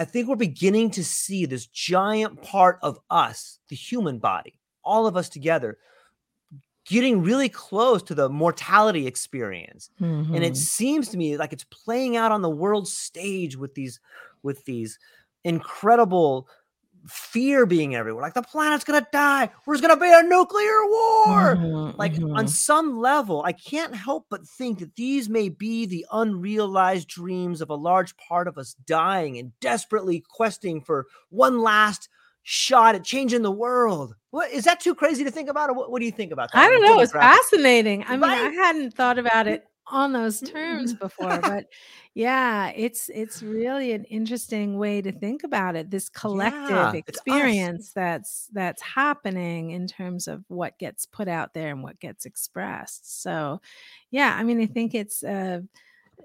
I 0.00 0.06
think 0.06 0.28
we're 0.28 0.36
beginning 0.36 0.90
to 0.92 1.04
see 1.04 1.46
this 1.46 1.66
giant 1.68 2.42
part 2.42 2.80
of 2.82 2.98
us, 3.10 3.60
the 3.68 3.76
human 3.76 4.18
body, 4.18 4.60
all 4.84 5.06
of 5.06 5.16
us 5.16 5.28
together, 5.30 5.78
getting 6.86 7.22
really 7.22 7.48
close 7.48 8.02
to 8.04 8.14
the 8.14 8.28
mortality 8.28 9.06
experience. 9.06 9.90
And 10.32 10.44
it 10.44 10.56
Mhm. 10.56 10.56
seems 10.56 11.08
to 11.10 11.16
me 11.18 11.36
like 11.36 11.52
it's 11.52 11.64
playing 11.64 12.16
out 12.16 12.32
on 12.32 12.42
the 12.42 12.50
world 12.50 12.88
stage 12.88 13.56
with 13.56 13.74
these 13.74 14.00
with 14.42 14.64
these 14.64 14.98
incredible 15.44 16.48
fear 17.06 17.66
being 17.66 17.94
everywhere. 17.94 18.22
Like 18.22 18.34
the 18.34 18.42
planet's 18.42 18.84
gonna 18.84 19.06
die. 19.12 19.48
There's 19.66 19.80
gonna 19.80 19.96
be 19.96 20.12
a 20.12 20.22
nuclear 20.22 20.86
war 20.86 21.56
Mhm, 21.56 21.98
like 21.98 22.14
on 22.14 22.46
mhm. 22.46 22.48
some 22.48 22.98
level 22.98 23.42
i 23.44 23.52
can't 23.52 23.94
help 23.94 24.26
but 24.30 24.46
think 24.46 24.78
that 24.78 24.94
these 24.96 25.28
may 25.28 25.48
be 25.48 25.86
the 25.86 26.06
unrealized 26.12 27.08
dreams 27.08 27.60
of 27.60 27.70
a 27.70 27.74
large 27.74 28.16
part 28.16 28.46
of 28.48 28.58
us 28.58 28.74
dying 28.86 29.38
and 29.38 29.52
desperately 29.60 30.22
questing 30.28 30.80
for 30.80 31.06
one 31.30 31.60
last 31.60 32.08
shot 32.42 32.94
at 32.94 33.04
changing 33.04 33.42
the 33.42 33.50
world 33.50 34.14
what 34.30 34.50
is 34.50 34.64
that 34.64 34.80
too 34.80 34.94
crazy 34.94 35.24
to 35.24 35.30
think 35.30 35.48
about 35.48 35.70
or 35.70 35.74
what, 35.74 35.90
what 35.90 36.00
do 36.00 36.06
you 36.06 36.12
think 36.12 36.32
about 36.32 36.50
that 36.52 36.58
I 36.58 36.68
don't 36.68 36.82
know. 36.82 37.00
It's 37.00 37.12
fascinating. 37.12 38.04
I 38.06 38.16
mean, 38.16 38.24
I 38.24 38.36
hadn't 38.36 38.92
thought 38.94 39.18
about 39.18 39.46
it 39.46 39.64
on 39.86 40.12
those 40.12 40.42
terms 40.42 40.94
before, 40.94 41.42
but 41.42 41.64
yeah, 42.14 42.68
it's 42.76 43.08
it's 43.10 43.42
really 43.42 43.92
an 43.92 44.04
interesting 44.04 44.78
way 44.78 45.02
to 45.02 45.12
think 45.12 45.42
about 45.44 45.76
it. 45.76 45.90
This 45.90 46.08
collective 46.10 46.94
Yeah, 46.94 46.94
experience 46.94 47.92
that's 47.94 48.48
that's 48.52 48.82
happening 48.82 49.70
in 49.70 49.86
terms 49.86 50.28
of 50.28 50.44
what 50.48 50.78
gets 50.78 51.06
put 51.06 51.28
out 51.28 51.54
there 51.54 51.70
and 51.70 51.82
what 51.82 51.98
gets 52.00 52.24
expressed. 52.26 53.22
So, 53.22 53.60
yeah, 54.10 54.36
I 54.38 54.44
mean, 54.44 54.60
I 54.60 54.66
think 54.66 54.94
it's 54.94 55.22
uh 55.24 55.60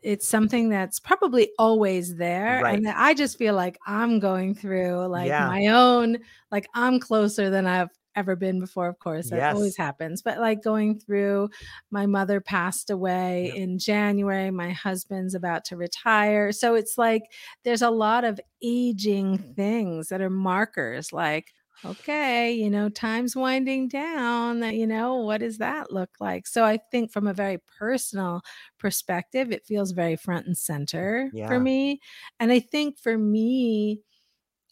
it's 0.04 0.28
something 0.28 0.70
that's 0.70 1.00
probably 1.00 1.52
always 1.58 2.16
there 2.18 2.60
Right. 2.60 2.70
and 2.70 2.86
that 2.86 2.96
I 2.98 3.14
just 3.14 3.38
feel 3.38 3.56
like 3.56 3.78
I'm 3.88 4.20
going 4.20 4.54
through 4.54 5.08
like 5.08 5.36
Yeah. 5.36 5.40
my 5.40 5.68
own 5.68 6.18
like 6.52 6.68
I'm 6.76 7.00
closer 7.00 7.50
than 7.50 7.66
I've 7.66 7.90
ever 8.16 8.36
been 8.36 8.60
before, 8.60 8.88
of 8.88 9.00
course. 9.00 9.30
That 9.30 9.38
Yes. 9.38 9.56
always 9.56 9.78
happens. 9.78 10.22
But 10.22 10.40
like 10.40 10.64
going 10.64 11.00
through, 11.00 11.50
my 11.92 12.06
mother 12.06 12.42
passed 12.42 12.90
away 12.90 13.48
Yep. 13.48 13.56
in 13.56 13.80
January. 13.80 14.52
My 14.52 14.72
husband's 14.72 15.36
about 15.36 15.66
to 15.66 15.78
retire. 15.78 16.52
So 16.52 16.76
it's 16.76 16.98
like 16.98 17.24
there's 17.64 17.82
a 17.82 17.90
lot 17.92 18.24
of 18.24 18.40
aging 18.62 19.38
mm-hmm. 19.38 19.52
things 19.54 20.10
that 20.10 20.22
are 20.22 20.30
markers 20.30 21.12
like, 21.14 21.54
okay, 21.84 22.54
you 22.54 22.70
know, 22.70 22.88
time's 22.90 23.36
winding 23.36 23.88
down. 23.90 24.62
That, 24.62 24.76
you 24.76 24.88
know, 24.88 25.16
what 25.18 25.42
does 25.42 25.58
that 25.58 25.92
look 25.92 26.10
like? 26.20 26.48
So 26.48 26.64
I 26.64 26.80
think 26.90 27.12
from 27.12 27.28
a 27.28 27.34
very 27.34 27.60
personal 27.78 28.42
perspective, 28.80 29.52
it 29.52 29.66
feels 29.66 29.92
very 29.92 30.16
front 30.16 30.48
and 30.48 30.58
center 30.58 31.30
Yeah. 31.34 31.48
for 31.48 31.60
me. 31.60 32.00
And 32.40 32.52
I 32.52 32.60
think 32.60 32.98
for 32.98 33.18
me, 33.18 34.02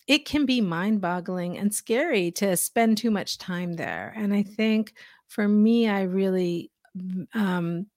it 0.07 0.25
can 0.25 0.45
be 0.45 0.61
mind 0.61 1.01
boggling 1.01 1.57
and 1.57 1.73
scary 1.73 2.31
to 2.31 2.57
spend 2.57 2.97
too 2.97 3.11
much 3.11 3.37
time 3.37 3.73
there. 3.73 4.13
And 4.15 4.33
I 4.33 4.43
think 4.43 4.93
for 5.27 5.47
me, 5.47 5.87
I 5.87 6.03
really, 6.03 6.71
um, 7.33 7.87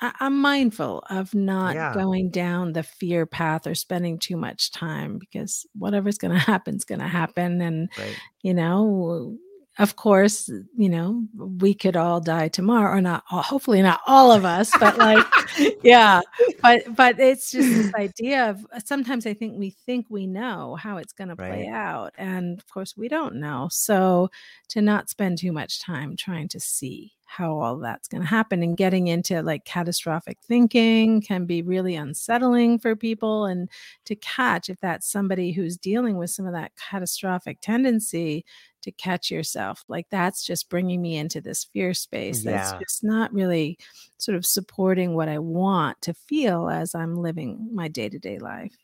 I, 0.00 0.14
I'm 0.20 0.40
mindful 0.40 1.00
of 1.10 1.34
not 1.34 1.78
Yeah. 1.78 1.92
going 1.92 2.30
down 2.30 2.72
the 2.72 2.82
fear 2.82 3.26
path 3.26 3.66
or 3.66 3.74
spending 3.74 4.18
too 4.18 4.36
much 4.36 4.70
time 4.72 5.18
because 5.18 5.66
whatever's 5.74 6.18
going 6.18 6.32
to 6.34 6.38
happen 6.40 6.76
is 6.76 6.84
going 6.84 7.00
to 7.00 7.08
happen. 7.08 7.60
And, 7.60 7.90
Right. 7.96 8.20
you 8.42 8.54
know, 8.54 9.38
of 9.78 9.96
course, 9.96 10.48
you 10.76 10.88
know, 10.88 11.24
we 11.36 11.74
could 11.74 11.96
all 11.96 12.20
die 12.20 12.48
tomorrow 12.48 12.96
or 12.96 13.00
not, 13.00 13.24
all- 13.30 13.42
hopefully 13.42 13.82
not 13.82 14.00
all 14.06 14.32
of 14.32 14.44
us, 14.44 14.70
but 14.78 14.96
like, 14.98 15.26
yeah 15.82 16.20
but 16.62 16.82
but 16.94 17.18
it's 17.18 17.50
just 17.50 17.68
this 17.68 17.94
idea 17.94 18.50
of 18.50 18.66
uh, 18.72 18.80
sometimes 18.84 19.26
i 19.26 19.32
think 19.32 19.58
we 19.58 19.70
think 19.70 20.06
we 20.08 20.26
know 20.26 20.74
how 20.76 20.96
it's 20.96 21.12
going 21.12 21.28
to 21.28 21.36
play 21.36 21.66
out 21.68 22.12
and 22.18 22.58
of 22.58 22.68
course 22.68 22.96
we 22.96 23.08
don't 23.08 23.34
know 23.34 23.68
so 23.70 24.28
to 24.68 24.80
not 24.82 25.08
spend 25.08 25.38
too 25.38 25.52
much 25.52 25.80
time 25.80 26.16
trying 26.16 26.48
to 26.48 26.60
see 26.60 27.12
how 27.28 27.58
all 27.58 27.76
that's 27.78 28.08
going 28.08 28.22
to 28.22 28.28
happen 28.28 28.62
and 28.62 28.76
getting 28.76 29.08
into 29.08 29.42
like 29.42 29.64
catastrophic 29.64 30.38
thinking 30.42 31.20
can 31.20 31.44
be 31.44 31.60
really 31.60 31.96
unsettling 31.96 32.78
for 32.78 32.94
people 32.94 33.46
and 33.46 33.68
to 34.04 34.14
catch 34.16 34.70
if 34.70 34.78
that's 34.80 35.10
somebody 35.10 35.50
who's 35.50 35.76
dealing 35.76 36.16
with 36.16 36.30
some 36.30 36.46
of 36.46 36.52
that 36.52 36.72
catastrophic 36.76 37.60
tendency 37.60 38.44
to 38.86 38.92
catch 38.92 39.30
yourself 39.30 39.84
like 39.88 40.06
that's 40.10 40.44
just 40.44 40.70
bringing 40.70 41.02
me 41.02 41.16
into 41.16 41.40
this 41.42 41.64
fear 41.64 41.92
space 41.94 42.42
that's 42.42 42.72
Yeah. 42.72 42.78
just 42.80 43.04
not 43.04 43.32
really 43.32 43.78
sort 44.18 44.36
of 44.36 44.46
supporting 44.46 45.14
what 45.14 45.28
I 45.28 45.38
want 45.38 46.00
to 46.02 46.14
feel 46.14 46.68
as 46.70 46.94
I'm 46.94 47.16
living 47.16 47.68
my 47.72 47.88
day 47.88 48.08
to 48.08 48.18
day 48.18 48.38
life. 48.38 48.74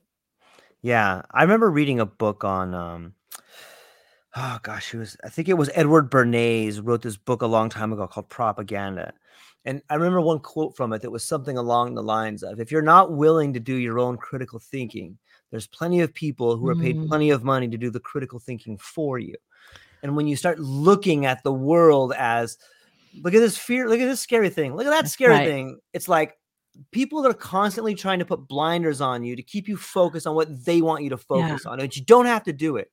Yeah, 0.83 1.23
I 1.31 1.43
remember 1.43 1.71
reading 1.71 2.01
a 2.01 2.07
book 2.07 2.45
on 2.45 2.75
um 2.75 3.15
oh 4.37 4.59
gosh, 4.63 4.95
it 4.95 4.99
was 4.99 5.17
I 5.25 5.29
think 5.29 5.49
it 5.49 5.55
was 5.59 5.71
Edward 5.75 6.11
Bernays 6.11 6.81
wrote 6.83 7.03
this 7.03 7.17
book 7.17 7.43
a 7.43 7.47
long 7.47 7.69
time 7.69 7.93
ago 7.93 8.07
called 8.07 8.29
Propaganda. 8.29 9.13
And 9.65 9.81
I 9.89 9.95
remember 9.95 10.21
one 10.21 10.41
quote 10.41 10.77
from 10.77 10.93
it 10.93 11.03
that 11.03 11.11
was 11.11 11.23
something 11.25 11.57
along 11.57 11.95
the 11.95 12.03
lines 12.03 12.43
of 12.43 12.59
if 12.59 12.73
you're 12.73 12.83
not 12.83 13.13
willing 13.13 13.53
to 13.53 13.61
do 13.61 13.77
your 13.77 14.01
own 14.01 14.17
critical 14.17 14.59
thinking, 14.59 15.17
there's 15.53 15.69
plenty 15.69 16.01
of 16.01 16.13
people 16.13 16.57
who 16.57 16.69
are 16.69 16.75
paid 16.75 16.97
Mm. 16.97 17.09
plenty 17.09 17.31
of 17.31 17.45
money 17.45 17.69
to 17.69 17.79
do 17.79 17.89
the 17.91 18.01
critical 18.01 18.41
thinking 18.41 18.77
for 18.79 19.19
you. 19.21 19.37
And 20.03 20.17
when 20.17 20.27
you 20.27 20.37
start 20.37 20.59
looking 20.59 21.27
at 21.27 21.43
the 21.45 21.53
world 21.53 22.13
as 22.17 22.59
look 23.23 23.35
at 23.35 23.41
this 23.41 23.57
fear, 23.59 23.89
look 23.89 24.01
at 24.01 24.07
this 24.07 24.21
scary 24.21 24.51
thing, 24.51 24.75
look 24.75 24.87
at 24.87 24.91
that 24.91 25.09
scary 25.09 25.35
Right. 25.35 25.47
thing, 25.47 25.79
it's 25.93 26.09
like 26.09 26.35
people 26.91 27.23
that 27.23 27.31
are 27.31 27.35
constantly 27.35 27.95
trying 27.95 28.19
to 28.19 28.25
put 28.25 28.49
blinders 28.49 29.01
on 29.01 29.23
you 29.23 29.37
to 29.37 29.43
keep 29.43 29.69
you 29.69 29.77
focused 29.77 30.27
on 30.27 30.35
what 30.35 30.65
they 30.65 30.81
want 30.81 31.05
you 31.05 31.11
to 31.11 31.17
Yeah. 31.17 31.49
focus 31.49 31.67
on. 31.67 31.79
And 31.81 31.95
you 31.95 32.05
don't 32.05 32.27
have 32.27 32.45
to 32.45 32.53
do 32.53 32.77
it. 32.77 32.91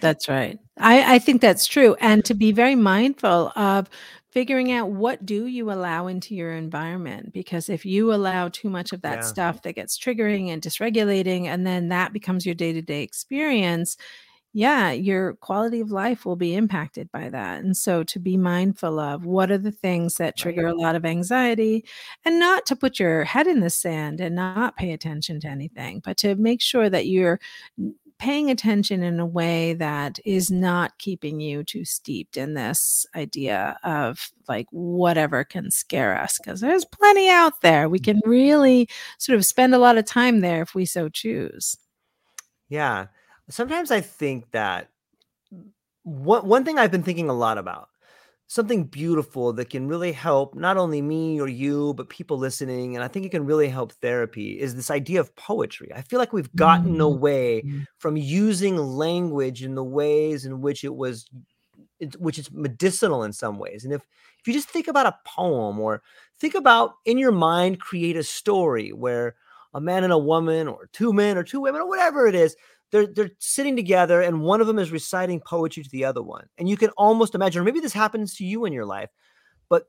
That's 0.00 0.28
right. 0.28 0.58
I, 0.78 1.16
I 1.16 1.18
think 1.18 1.42
that's 1.42 1.66
true. 1.66 1.94
And 2.00 2.24
to 2.24 2.34
be 2.34 2.50
very 2.50 2.74
mindful 2.74 3.52
of 3.54 3.90
figuring 4.30 4.72
out 4.72 4.90
what 4.90 5.26
do 5.26 5.44
you 5.46 5.70
allow 5.70 6.06
into 6.06 6.34
your 6.34 6.52
environment 6.52 7.34
because 7.34 7.68
if 7.68 7.84
you 7.84 8.14
allow 8.14 8.48
too 8.48 8.70
much 8.70 8.94
of 8.94 9.02
that 9.02 9.16
Yeah. 9.16 9.20
stuff 9.20 9.60
that 9.62 9.74
gets 9.74 9.98
triggering 9.98 10.48
and 10.48 10.62
dysregulating 10.62 11.44
and 11.44 11.66
then 11.66 11.88
that 11.90 12.14
becomes 12.14 12.46
your 12.46 12.54
day-to-day 12.54 13.02
experience 13.02 13.98
yeah 14.52 14.90
your 14.90 15.34
quality 15.34 15.80
of 15.80 15.90
life 15.90 16.24
will 16.24 16.36
be 16.36 16.54
impacted 16.54 17.10
by 17.10 17.28
that 17.28 17.62
and 17.62 17.76
so 17.76 18.02
to 18.02 18.18
be 18.18 18.36
mindful 18.36 18.98
of 18.98 19.24
what 19.24 19.50
are 19.50 19.58
the 19.58 19.72
things 19.72 20.16
that 20.16 20.36
trigger 20.36 20.66
a 20.66 20.74
lot 20.74 20.94
of 20.94 21.04
anxiety 21.04 21.84
and 22.24 22.38
not 22.38 22.66
to 22.66 22.76
put 22.76 22.98
your 22.98 23.24
head 23.24 23.46
in 23.46 23.60
the 23.60 23.70
sand 23.70 24.20
and 24.20 24.36
not 24.36 24.76
pay 24.76 24.92
attention 24.92 25.40
to 25.40 25.48
anything 25.48 26.00
but 26.04 26.16
to 26.16 26.34
make 26.36 26.60
sure 26.60 26.90
that 26.90 27.06
you're 27.06 27.40
paying 28.22 28.52
attention 28.52 29.02
in 29.02 29.18
a 29.18 29.26
way 29.26 29.74
that 29.74 30.20
is 30.24 30.48
not 30.48 30.96
keeping 30.98 31.40
you 31.40 31.64
too 31.64 31.84
steeped 31.84 32.36
in 32.36 32.54
this 32.54 33.04
idea 33.16 33.76
of 33.82 34.30
like 34.48 34.68
whatever 34.70 35.42
can 35.42 35.72
scare 35.72 36.16
us 36.16 36.38
because 36.38 36.60
there's 36.60 36.84
plenty 36.84 37.28
out 37.28 37.62
there. 37.62 37.88
We 37.88 37.98
can 37.98 38.18
mm-hmm. 38.18 38.30
really 38.30 38.88
sort 39.18 39.36
of 39.36 39.44
spend 39.44 39.74
a 39.74 39.78
lot 39.78 39.98
of 39.98 40.04
time 40.04 40.38
there 40.38 40.62
if 40.62 40.72
we 40.72 40.84
so 40.84 41.08
choose. 41.08 41.76
Yeah. 42.68 43.06
Sometimes 43.48 43.90
I 43.90 44.00
think 44.00 44.50
that 44.52 44.88
one 46.04 46.46
one 46.46 46.64
thing 46.64 46.78
I've 46.78 46.90
been 46.90 47.02
thinking 47.02 47.28
a 47.28 47.34
lot 47.34 47.58
about, 47.58 47.88
something 48.46 48.84
beautiful 48.84 49.52
that 49.54 49.70
can 49.70 49.88
really 49.88 50.12
help 50.12 50.54
not 50.54 50.76
only 50.76 51.02
me 51.02 51.40
or 51.40 51.48
you, 51.48 51.94
but 51.94 52.08
people 52.08 52.38
listening, 52.38 52.94
and 52.96 53.04
I 53.04 53.08
think 53.08 53.26
it 53.26 53.30
can 53.30 53.46
really 53.46 53.68
help 53.68 53.92
therapy 53.92 54.58
is 54.60 54.74
this 54.74 54.90
idea 54.90 55.20
of 55.20 55.34
poetry. 55.36 55.90
I 55.94 56.02
feel 56.02 56.18
like 56.18 56.32
we've 56.32 56.54
gotten 56.56 56.96
Mm. 56.98 57.04
away 57.04 57.62
Mm. 57.66 57.86
from 57.98 58.16
using 58.16 58.76
language 58.76 59.62
in 59.62 59.74
the 59.74 59.84
ways 59.84 60.44
in 60.44 60.60
which 60.60 60.84
it 60.84 60.94
was 60.94 61.28
which 62.18 62.38
is 62.38 62.50
medicinal 62.52 63.22
in 63.22 63.32
some 63.32 63.58
ways. 63.58 63.84
And 63.84 63.92
if 63.94 64.02
if 64.40 64.46
you 64.48 64.52
just 64.52 64.68
think 64.68 64.88
about 64.88 65.06
a 65.06 65.18
poem 65.24 65.78
or 65.80 66.02
think 66.40 66.54
about 66.54 66.94
in 67.04 67.16
your 67.18 67.32
mind 67.32 67.80
create 67.80 68.16
a 68.16 68.24
story 68.24 68.92
where 68.92 69.36
a 69.74 69.80
man 69.80 70.04
and 70.04 70.12
a 70.12 70.18
woman 70.18 70.68
or 70.68 70.88
two 70.92 71.12
men 71.12 71.38
or 71.38 71.44
two 71.44 71.60
women 71.60 71.80
or 71.80 71.88
whatever 71.88 72.26
it 72.26 72.34
is 72.34 72.56
they're 72.92 73.06
they're 73.06 73.30
sitting 73.38 73.74
together 73.74 74.20
and 74.20 74.42
one 74.42 74.60
of 74.60 74.66
them 74.66 74.78
is 74.78 74.92
reciting 74.92 75.40
poetry 75.40 75.82
to 75.82 75.90
the 75.90 76.04
other 76.04 76.22
one. 76.22 76.46
And 76.58 76.68
you 76.68 76.76
can 76.76 76.90
almost 76.90 77.34
imagine 77.34 77.60
or 77.60 77.64
maybe 77.64 77.80
this 77.80 77.92
happens 77.92 78.36
to 78.36 78.44
you 78.44 78.64
in 78.64 78.72
your 78.72 78.86
life 78.86 79.10
but 79.68 79.86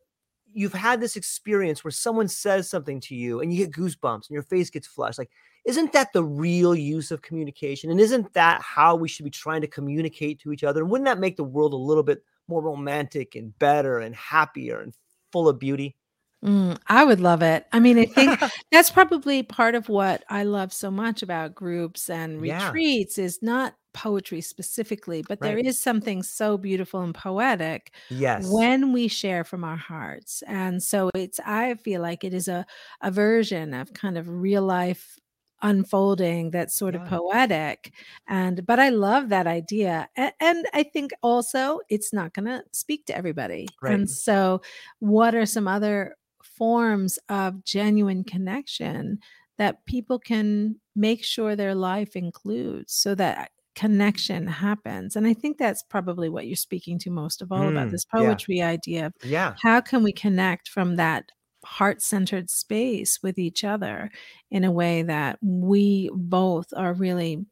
you've 0.54 0.74
had 0.74 1.02
this 1.02 1.16
experience 1.16 1.84
where 1.84 1.92
someone 1.92 2.28
says 2.28 2.70
something 2.70 3.00
to 3.02 3.16
you 3.16 3.42
and 3.42 3.54
you 3.54 3.66
get 3.66 3.76
goosebumps 3.76 4.28
and 4.28 4.32
your 4.32 4.44
face 4.44 4.70
gets 4.70 4.88
flushed. 4.88 5.20
Like 5.20 5.32
isn't 5.66 5.94
that 5.94 6.12
the 6.14 6.24
real 6.24 6.76
use 6.76 7.12
of 7.12 7.22
communication? 7.22 7.90
And 7.92 8.00
isn't 8.00 8.34
that 8.34 8.62
how 8.62 8.96
we 8.96 9.08
should 9.08 9.24
be 9.26 9.32
trying 9.32 9.62
to 9.62 9.68
communicate 9.68 10.42
to 10.42 10.52
each 10.52 10.64
other? 10.64 10.82
And 10.82 10.90
wouldn't 10.90 11.06
that 11.06 11.20
make 11.20 11.38
the 11.38 11.44
world 11.44 11.74
a 11.74 11.78
little 11.78 12.04
bit 12.04 12.24
more 12.48 12.62
romantic 12.62 13.36
and 13.36 13.58
better 13.60 14.00
and 14.00 14.16
happier 14.16 14.82
and 14.82 14.94
full 15.32 15.48
of 15.48 15.60
beauty 15.60 15.96
Mm, 16.44 16.78
I 16.88 17.06
would 17.06 17.22
love 17.22 17.42
it. 17.42 17.66
I 17.72 17.80
mean, 17.80 17.98
I 17.98 18.06
think 18.06 18.38
that's 18.72 18.90
probably 18.92 19.44
part 19.44 19.76
of 19.76 19.88
what 19.88 20.24
I 20.30 20.44
love 20.44 20.74
so 20.74 20.92
much 20.92 21.22
about 21.24 21.56
groups 21.56 22.10
and 22.10 22.42
Yeah. 22.42 22.72
retreats 22.72 23.18
is 23.18 23.42
not 23.42 23.76
poetry 23.94 24.42
specifically, 24.42 25.22
but 25.22 25.42
there 25.42 25.58
Right. 25.58 25.66
is 25.66 25.80
something 25.80 26.22
so 26.24 26.58
beautiful 26.58 27.02
and 27.02 27.14
poetic 27.16 27.94
yes 28.10 28.46
when 28.52 28.92
we 28.92 29.08
share 29.08 29.44
from 29.44 29.64
our 29.64 29.78
hearts. 29.78 30.42
And 30.48 30.82
so 30.84 31.10
it's 31.16 31.40
I 31.46 31.76
feel 31.76 32.02
like 32.02 32.24
it 32.24 32.34
is 32.34 32.48
a 32.50 32.66
a 33.02 33.12
version 33.12 33.74
of 33.74 33.94
kind 33.94 34.18
of 34.18 34.28
real 34.28 34.64
life 34.64 35.18
unfolding 35.62 36.52
that's 36.52 36.76
sort 36.76 36.94
of 36.94 37.06
poetic 37.06 37.94
and 38.28 38.66
but 38.66 38.80
I 38.80 38.90
love 38.90 39.30
that 39.30 39.48
idea. 39.48 40.10
A- 40.18 40.34
and 40.42 40.66
I 40.74 40.84
think 40.84 41.12
also 41.22 41.80
it's 41.90 42.12
not 42.12 42.34
going 42.34 42.46
to 42.48 42.64
speak 42.74 43.06
to 43.06 43.16
everybody. 43.18 43.76
Right. 43.82 44.02
And 44.02 44.10
so 44.10 44.62
what 45.00 45.36
are 45.36 45.46
some 45.46 45.68
other 45.68 46.16
forms 46.58 47.20
of 47.30 47.64
genuine 47.64 48.24
connection 48.24 49.20
that 49.58 49.86
people 49.86 50.20
can 50.20 50.76
make 50.96 51.24
sure 51.24 51.56
their 51.56 51.76
life 51.76 52.16
includes 52.16 52.94
so 52.94 53.16
that 53.16 53.52
connection 53.76 54.46
happens 54.48 55.16
and 55.16 55.26
i 55.26 55.34
think 55.34 55.58
that's 55.58 55.82
probably 55.84 56.30
what 56.30 56.46
you're 56.46 56.56
speaking 56.56 57.00
to 57.00 57.10
most 57.10 57.42
of 57.42 57.52
all 57.52 57.68
about 57.68 57.90
Mm, 57.90 57.92
this 57.92 58.06
yeah. 58.14 58.40
poetry 58.40 58.62
idea 58.62 59.08
of 59.08 59.14
yeah 59.22 59.58
how 59.64 59.82
can 59.82 60.04
we 60.04 60.12
connect 60.14 60.68
from 60.70 60.96
that 60.96 61.32
heart-centered 61.66 62.50
space 62.50 63.20
with 63.24 63.40
each 63.40 63.64
other 63.64 64.12
in 64.52 64.64
a 64.64 64.72
way 64.72 65.02
that 65.02 65.40
we 65.42 66.10
both 66.14 66.68
are 66.76 66.94
really 66.94 67.46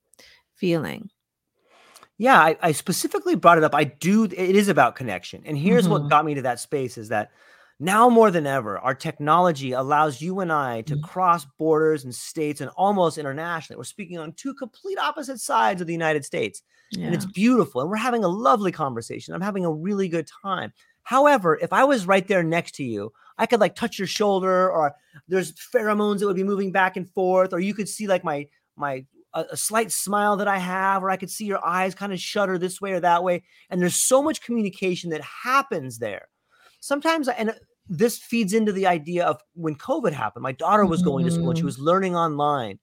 feeling 0.56 1.10
Yeah, 2.18 2.40
I, 2.40 2.58
I 2.62 2.72
specifically 2.72 3.36
brought 3.36 3.58
it 3.58 3.64
up. 3.64 3.74
I 3.74 3.84
do. 3.86 4.26
It 4.26 4.36
is 4.56 4.68
about 4.68 4.96
connection, 4.96 5.42
and 5.46 5.58
here's 5.58 5.90
what 5.90 6.08
Mhm. 6.08 6.10
got 6.10 6.26
me 6.26 6.36
to 6.36 6.42
that 6.44 6.60
space: 6.60 6.98
is 6.98 7.10
that 7.10 7.32
now 7.82 8.10
more 8.10 8.32
than 8.32 8.46
ever, 8.48 8.80
our 8.80 8.96
technology 8.96 9.72
allows 9.74 10.22
you 10.22 10.40
and 10.40 10.52
I 10.54 10.82
to 10.84 10.96
Mhm. 10.96 11.04
cross 11.04 11.46
borders 11.58 12.04
and 12.04 12.14
states 12.16 12.62
and 12.62 12.70
almost 12.78 13.18
internationally. 13.18 13.78
We're 13.78 13.84
speaking 13.86 14.18
on 14.20 14.34
two 14.34 14.54
complete 14.54 15.00
opposite 15.00 15.40
sides 15.40 15.82
of 15.82 15.88
the 15.88 15.94
United 15.94 16.24
States, 16.26 16.62
and 17.06 17.16
it's 17.16 17.26
beautiful, 17.26 17.82
and 17.82 17.90
we're 17.90 17.98
having 17.98 18.24
a 18.24 18.28
lovely 18.30 18.72
conversation. 18.72 19.34
I'm 19.34 19.42
having 19.42 19.66
a 19.66 19.72
really 19.74 20.08
good 20.10 20.28
time. 20.44 20.74
However, 21.04 21.58
if 21.62 21.74
I 21.74 21.84
was 21.84 22.06
right 22.08 22.28
there 22.28 22.44
next 22.44 22.76
to 22.76 22.84
you, 22.84 23.12
I 23.38 23.48
could 23.48 23.60
like 23.60 23.76
touch 23.76 23.98
your 23.98 24.08
shoulder, 24.08 24.70
or 24.72 24.94
there's 25.28 25.54
pheromones 25.54 26.20
that 26.20 26.28
would 26.28 26.36
be 26.36 26.44
moving 26.44 26.72
back 26.72 26.96
and 26.98 27.10
forth, 27.10 27.54
or 27.54 27.60
you 27.60 27.74
could 27.74 27.90
see 27.90 28.08
like 28.08 28.24
my 28.24 28.48
my 28.76 29.06
a, 29.34 29.46
a 29.52 29.58
slight 29.58 29.92
smile 29.92 30.38
that 30.38 30.48
I 30.48 30.58
have, 30.60 31.04
or 31.04 31.10
I 31.10 31.18
could 31.18 31.32
see 31.32 31.46
your 31.46 31.66
eyes 31.66 31.96
kind 31.96 32.14
of 32.14 32.20
shudder 32.20 32.58
this 32.58 32.80
way 32.82 32.92
or 32.94 33.00
that 33.00 33.24
way. 33.24 33.44
And 33.70 33.82
there's 33.82 34.08
so 34.08 34.22
much 34.22 34.42
communication 34.42 35.10
that 35.12 35.22
happens 35.22 36.00
there. 36.00 36.28
Sometimes, 36.82 37.28
and 37.28 37.58
this 37.92 38.18
feeds 38.18 38.54
into 38.54 38.72
the 38.72 38.88
idea 38.88 39.26
of 39.26 39.42
when 39.54 39.76
COVID 39.76 40.14
happened, 40.14 40.44
my 40.44 40.54
daughter 40.54 40.86
was 40.86 41.02
going 41.04 41.26
to 41.26 41.32
school 41.32 41.50
and 41.50 41.58
she 41.58 41.64
Mhm. 41.64 41.66
was 41.66 41.80
learning 41.80 42.16
online. 42.16 42.80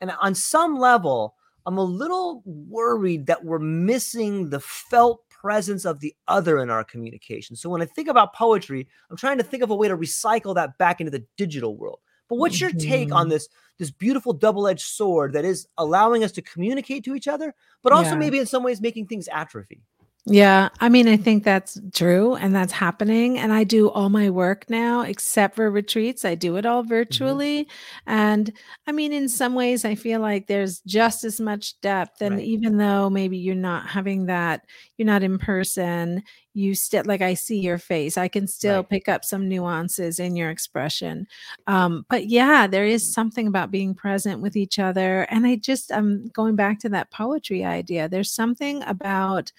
And 0.00 0.12
on 0.22 0.34
some 0.34 0.78
level, 0.78 1.34
I'm 1.66 1.78
a 1.78 1.84
little 1.84 2.42
worried 2.44 3.26
that 3.26 3.44
we're 3.44 3.58
missing 3.58 4.50
the 4.50 4.60
felt 4.60 5.28
presence 5.28 5.84
of 5.84 5.98
the 5.98 6.14
other 6.28 6.58
in 6.62 6.70
our 6.70 6.84
communication. 6.84 7.56
So 7.56 7.68
when 7.68 7.82
I 7.82 7.86
think 7.86 8.06
about 8.06 8.34
poetry, 8.34 8.88
I'm 9.10 9.16
trying 9.16 9.38
to 9.38 9.44
think 9.44 9.64
of 9.64 9.70
a 9.70 9.74
way 9.74 9.88
to 9.88 9.96
recycle 9.96 10.54
that 10.54 10.78
back 10.78 11.00
into 11.00 11.10
the 11.10 11.26
digital 11.36 11.76
world. 11.76 11.98
But 12.28 12.36
what's 12.36 12.60
your 12.60 12.70
take 12.70 13.12
on 13.12 13.26
Mhm. 13.26 13.30
this 13.30 13.48
this 13.78 13.90
beautiful 13.90 14.32
double-edged 14.32 14.86
sword 14.86 15.32
that 15.32 15.44
is 15.44 15.66
allowing 15.76 16.22
us 16.22 16.30
to 16.32 16.42
communicate 16.42 17.04
to 17.04 17.16
each 17.16 17.26
other, 17.26 17.52
but 17.82 17.92
also 17.92 18.10
Yeah. 18.10 18.18
maybe 18.18 18.38
in 18.38 18.46
some 18.46 18.62
ways 18.62 18.80
making 18.80 19.06
things 19.08 19.26
atrophy? 19.32 19.82
Yeah, 20.26 20.68
I 20.78 20.88
mean, 20.88 21.08
I 21.08 21.16
think 21.16 21.42
that's 21.42 21.80
true 21.92 22.36
and 22.36 22.54
that's 22.54 22.72
happening. 22.72 23.38
And 23.38 23.52
I 23.52 23.64
do 23.64 23.90
all 23.90 24.08
my 24.08 24.30
work 24.30 24.70
now, 24.70 25.00
except 25.02 25.56
for 25.56 25.68
retreats. 25.68 26.24
I 26.24 26.36
do 26.36 26.54
it 26.56 26.64
all 26.64 26.84
virtually. 26.84 27.66
And 28.06 28.52
I 28.86 28.92
mean, 28.92 29.12
in 29.12 29.28
some 29.28 29.54
ways, 29.56 29.84
I 29.84 29.96
feel 29.96 30.20
like 30.20 30.46
there's 30.46 30.78
just 30.86 31.24
as 31.24 31.40
much 31.40 31.80
depth. 31.80 32.22
And 32.22 32.38
Right. 32.38 32.46
even 32.46 32.76
though 32.76 33.10
maybe 33.10 33.36
you're 33.36 33.56
not 33.56 33.88
having 33.88 34.26
that, 34.26 34.64
you're 34.96 35.06
not 35.06 35.24
in 35.24 35.38
person, 35.38 36.22
you 36.54 36.74
still, 36.76 37.02
like, 37.06 37.22
I 37.22 37.34
see 37.34 37.58
your 37.58 37.78
face, 37.78 38.16
I 38.16 38.28
can 38.28 38.46
still 38.46 38.82
Right. 38.82 38.88
pick 38.88 39.08
up 39.08 39.24
some 39.24 39.48
nuances 39.48 40.20
in 40.20 40.36
your 40.36 40.50
expression. 40.50 41.26
Um, 41.66 42.04
but 42.10 42.26
yeah, 42.28 42.66
there 42.68 42.84
is 42.84 43.10
something 43.12 43.46
about 43.48 43.70
being 43.72 43.94
present 43.94 44.40
with 44.40 44.54
each 44.54 44.78
other. 44.78 45.22
And 45.30 45.46
I 45.46 45.56
just, 45.56 45.90
I'm 45.90 46.28
going 46.28 46.54
back 46.54 46.78
to 46.80 46.88
that 46.90 47.10
poetry 47.10 47.64
idea. 47.64 48.08
There's 48.08 48.30
something 48.30 48.82
about, 48.84 49.50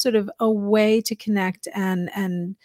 sort 0.00 0.14
of 0.14 0.30
a 0.40 0.50
way 0.50 1.00
to 1.02 1.14
connect 1.14 1.68
and 1.74 2.10
and 2.14 2.56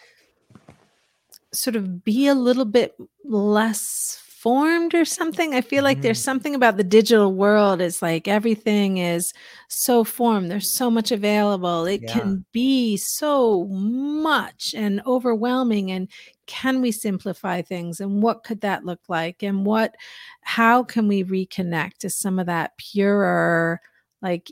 sort 1.52 1.76
of 1.76 2.04
be 2.04 2.28
a 2.28 2.36
little 2.36 2.66
bit 2.66 2.96
less 3.24 4.22
formed 4.26 4.94
or 4.94 5.06
something. 5.06 5.56
I 5.56 5.62
feel 5.62 5.84
like 5.84 6.02
there's 6.02 6.20
Mhm. 6.20 6.24
something 6.24 6.54
about 6.56 6.78
the 6.78 6.84
digital 6.84 7.34
world. 7.34 7.82
It's 7.82 8.02
like 8.02 8.28
everything 8.28 8.98
is 8.98 9.34
so 9.70 10.04
formed. 10.04 10.52
There's 10.52 10.70
so 10.70 10.92
much 10.92 11.12
available. 11.12 11.86
It 11.86 12.04
Yeah. 12.04 12.14
can 12.14 12.46
be 12.52 12.96
so 12.98 13.66
much 13.66 14.76
and 14.78 15.02
overwhelming. 15.08 15.92
And 15.92 16.08
can 16.46 16.80
we 16.82 16.92
simplify 16.92 17.64
things? 17.64 18.00
And 18.00 18.22
what 18.22 18.44
could 18.44 18.62
that 18.62 18.86
look 18.86 19.02
like? 19.08 19.42
And 19.42 19.66
what, 19.66 19.96
how 20.42 20.84
can 20.84 21.08
we 21.08 21.24
reconnect 21.24 21.98
to 22.00 22.10
some 22.12 22.38
of 22.38 22.46
that 22.46 22.78
purer, 22.78 23.82
like 24.22 24.52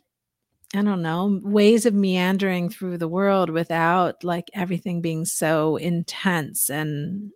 I 0.75 0.81
don't 0.81 1.03
know, 1.03 1.39
ways 1.43 1.85
of 1.85 1.93
meandering 1.93 2.69
through 2.69 2.97
the 2.97 3.07
world 3.07 3.51
without 3.51 4.23
like 4.23 4.49
everything 4.53 5.01
being 5.01 5.23
so 5.25 5.75
intense 5.75 6.69
and 6.69 7.31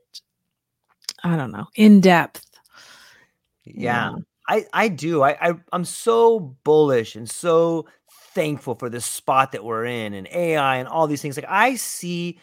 I 1.23 1.35
don't 1.35 1.51
know, 1.51 1.67
in 1.75 2.01
depth. 2.01 2.45
Yeah, 3.63 4.13
I 4.47 4.65
I 4.73 4.87
do. 4.87 5.21
I, 5.23 5.49
I 5.49 5.53
I'm 5.71 5.85
so 5.85 6.39
bullish 6.63 7.15
and 7.15 7.29
so 7.29 7.87
thankful 8.33 8.75
for 8.75 8.89
this 8.89 9.05
spot 9.05 9.51
that 9.51 9.63
we're 9.63 9.85
in 9.85 10.13
and 10.13 10.27
AI 10.31 10.77
and 10.77 10.87
all 10.87 11.07
these 11.07 11.21
things. 11.21 11.37
Like 11.37 11.45
I 11.49 11.75
see 11.75 12.39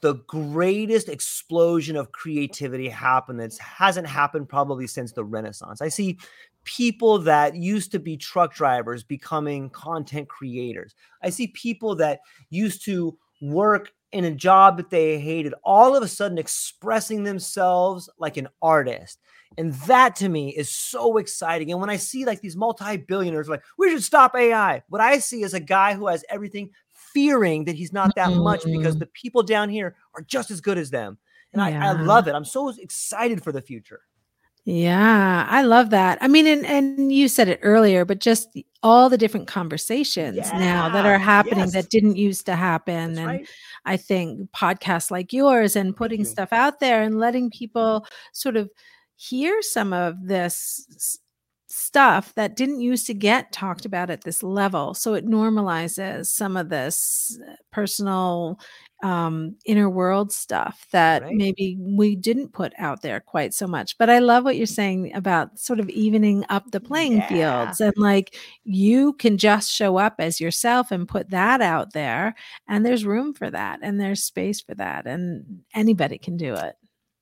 the 0.00 0.14
greatest 0.26 1.08
explosion 1.08 1.96
of 1.96 2.12
creativity 2.12 2.88
happen 2.90 3.38
that 3.38 3.56
hasn't 3.56 4.06
happened 4.06 4.48
probably 4.48 4.86
since 4.86 5.12
the 5.12 5.24
Renaissance. 5.24 5.80
I 5.80 5.88
see 5.88 6.18
people 6.64 7.18
that 7.20 7.54
used 7.54 7.92
to 7.92 7.98
be 7.98 8.16
truck 8.16 8.54
drivers 8.54 9.02
becoming 9.02 9.70
content 9.70 10.28
creators. 10.28 10.94
I 11.22 11.30
see 11.30 11.48
people 11.48 11.94
that 11.96 12.20
used 12.50 12.84
to 12.86 13.16
work 13.40 13.92
in 14.12 14.24
a 14.24 14.30
job 14.30 14.76
that 14.76 14.90
they 14.90 15.18
hated 15.18 15.54
all 15.64 15.96
of 15.96 16.02
a 16.02 16.08
sudden 16.08 16.38
expressing 16.38 17.24
themselves 17.24 18.08
like 18.18 18.36
an 18.36 18.48
artist. 18.62 19.18
And 19.58 19.72
that 19.86 20.16
to 20.16 20.28
me 20.28 20.50
is 20.50 20.68
so 20.68 21.18
exciting. 21.18 21.70
And 21.70 21.80
when 21.80 21.90
I 21.90 21.96
see 21.96 22.24
like 22.24 22.40
these 22.40 22.56
multi-billionaires 22.56 23.48
like, 23.48 23.62
we 23.78 23.90
should 23.90 24.02
stop 24.02 24.34
AI, 24.34 24.82
what 24.88 25.00
I 25.00 25.18
see 25.18 25.42
is 25.42 25.54
a 25.54 25.60
guy 25.60 25.94
who 25.94 26.06
has 26.08 26.24
everything 26.28 26.70
fearing 26.92 27.64
that 27.64 27.76
he's 27.76 27.92
not 27.92 28.14
that 28.16 28.32
much 28.32 28.64
because 28.64 28.98
the 28.98 29.06
people 29.06 29.42
down 29.42 29.68
here 29.68 29.94
are 30.14 30.22
just 30.22 30.50
as 30.50 30.60
good 30.60 30.78
as 30.78 30.90
them. 30.90 31.18
And 31.52 31.62
I, 31.62 31.90
I 31.90 31.92
love 31.92 32.26
it. 32.26 32.34
I'm 32.34 32.44
so 32.44 32.68
excited 32.70 33.42
for 33.42 33.52
the 33.52 33.62
future. 33.62 34.00
Yeah, 34.66 35.46
I 35.48 35.60
love 35.60 35.90
that. 35.90 36.16
I 36.22 36.28
mean, 36.28 36.46
and 36.46 36.64
and 36.64 37.12
you 37.12 37.28
said 37.28 37.48
it 37.48 37.60
earlier, 37.62 38.06
but 38.06 38.18
just 38.18 38.48
all 38.82 39.10
the 39.10 39.18
different 39.18 39.46
conversations 39.46 40.36
now 40.54 40.88
that 40.88 41.04
are 41.04 41.18
happening 41.18 41.58
yes. 41.58 41.72
that 41.74 41.90
didn't 41.90 42.16
used 42.16 42.46
to 42.46 42.56
happen. 42.56 43.14
That's 43.14 43.18
and 43.18 43.26
right. 43.26 43.48
I 43.84 43.98
think 43.98 44.50
podcasts 44.52 45.10
like 45.10 45.34
yours 45.34 45.76
and 45.76 45.94
putting 45.94 46.20
you. 46.20 46.24
stuff 46.24 46.50
out 46.50 46.80
there 46.80 47.02
and 47.02 47.18
letting 47.18 47.50
people 47.50 48.06
sort 48.32 48.56
of 48.56 48.70
hear 49.16 49.60
some 49.60 49.92
of 49.92 50.26
this 50.26 51.18
stuff 51.66 52.32
that 52.34 52.56
didn't 52.56 52.80
used 52.80 53.06
to 53.06 53.14
get 53.14 53.52
talked 53.52 53.84
about 53.84 54.08
at 54.08 54.22
this 54.22 54.42
level. 54.42 54.94
So 54.94 55.14
it 55.14 55.26
normalizes 55.26 56.26
some 56.26 56.56
of 56.56 56.68
this 56.68 57.38
uh, 57.46 57.54
personal 57.72 58.58
um 59.04 59.56
inner 59.66 59.88
world 59.90 60.32
stuff 60.32 60.86
that 60.92 61.24
Right. 61.24 61.34
maybe 61.34 61.76
we 61.80 62.16
didn't 62.16 62.52
put 62.52 62.72
out 62.78 63.02
there 63.02 63.20
quite 63.20 63.54
so 63.54 63.68
much. 63.68 63.98
But 63.98 64.10
I 64.10 64.18
love 64.20 64.44
what 64.44 64.56
you're 64.56 64.66
saying 64.66 65.14
about 65.14 65.58
sort 65.60 65.80
of 65.80 65.88
evening 65.90 66.44
up 66.48 66.70
the 66.72 66.80
playing 66.80 67.20
Yeah. 67.20 67.28
fields 67.28 67.80
and 67.80 67.92
like 67.96 68.36
you 68.64 69.12
can 69.14 69.38
just 69.38 69.70
show 69.70 69.98
up 69.98 70.16
as 70.18 70.40
yourself 70.40 70.90
and 70.90 71.08
put 71.08 71.30
that 71.30 71.60
out 71.62 71.92
there 71.92 72.34
and 72.68 72.84
there's 72.86 73.04
room 73.06 73.34
for 73.34 73.50
that 73.50 73.80
and 73.82 74.00
there's 74.00 74.24
space 74.24 74.60
for 74.60 74.74
that 74.76 75.06
and 75.06 75.62
anybody 75.74 76.18
can 76.18 76.36
do 76.36 76.54
it. 76.54 76.76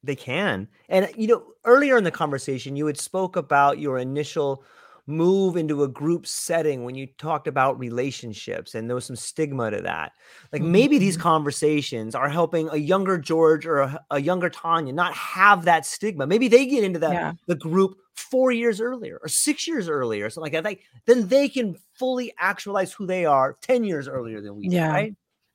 They 0.05 0.17
can. 0.17 0.69
And 0.89 1.11
you 1.17 1.29
know, 1.29 1.47
earlier 1.65 1.97
in 1.97 2.05
the 2.05 2.11
conversation, 2.11 2.77
you 2.77 2.87
had 2.87 2.99
spoke 2.99 3.37
about 3.37 3.79
your 3.79 3.99
initial 3.99 4.65
move 5.07 5.57
into 5.57 5.83
a 5.83 5.89
group 5.89 6.27
setting 6.27 6.85
when 6.85 6.95
you 6.95 7.07
talked 7.19 7.49
about 7.49 7.79
relationships 7.79 8.75
and 8.75 8.89
there 8.89 8.95
was 8.95 9.05
some 9.07 9.17
stigma 9.17 9.71
to 9.71 9.81
that. 9.83 10.13
Like 10.53 10.63
maybe 10.63 10.99
these 10.99 11.17
Mhm. 11.17 11.23
conversations 11.23 12.15
are 12.15 12.29
helping 12.29 12.69
a 12.69 12.77
younger 12.77 13.19
George 13.19 13.67
or 13.67 13.79
a, 13.81 14.05
a 14.11 14.21
younger 14.21 14.49
Tanya 14.49 14.93
not 14.93 15.15
have 15.15 15.65
that 15.65 15.85
stigma. 15.87 16.27
Maybe 16.27 16.49
they 16.49 16.67
get 16.67 16.85
into 16.85 17.01
that 17.01 17.13
Yeah. 17.13 17.33
the 17.49 17.57
group 17.57 17.97
four 18.15 18.53
years 18.53 18.81
earlier 18.81 19.19
or 19.23 19.29
six 19.29 19.67
years 19.67 19.89
earlier 19.89 20.27
or 20.27 20.31
something 20.31 20.53
like 20.53 20.63
that. 20.63 20.65
Like, 20.69 20.83
then 21.07 21.29
they 21.29 21.49
can 21.49 21.77
fully 21.99 22.33
actualize 22.39 22.93
who 22.93 23.07
they 23.07 23.25
are 23.25 23.57
10 23.63 23.85
years 23.85 24.07
earlier 24.09 24.41
than 24.41 24.55
we 24.57 24.69
did, 24.69 24.85
Yeah. 24.85 24.87
right? 24.87 25.15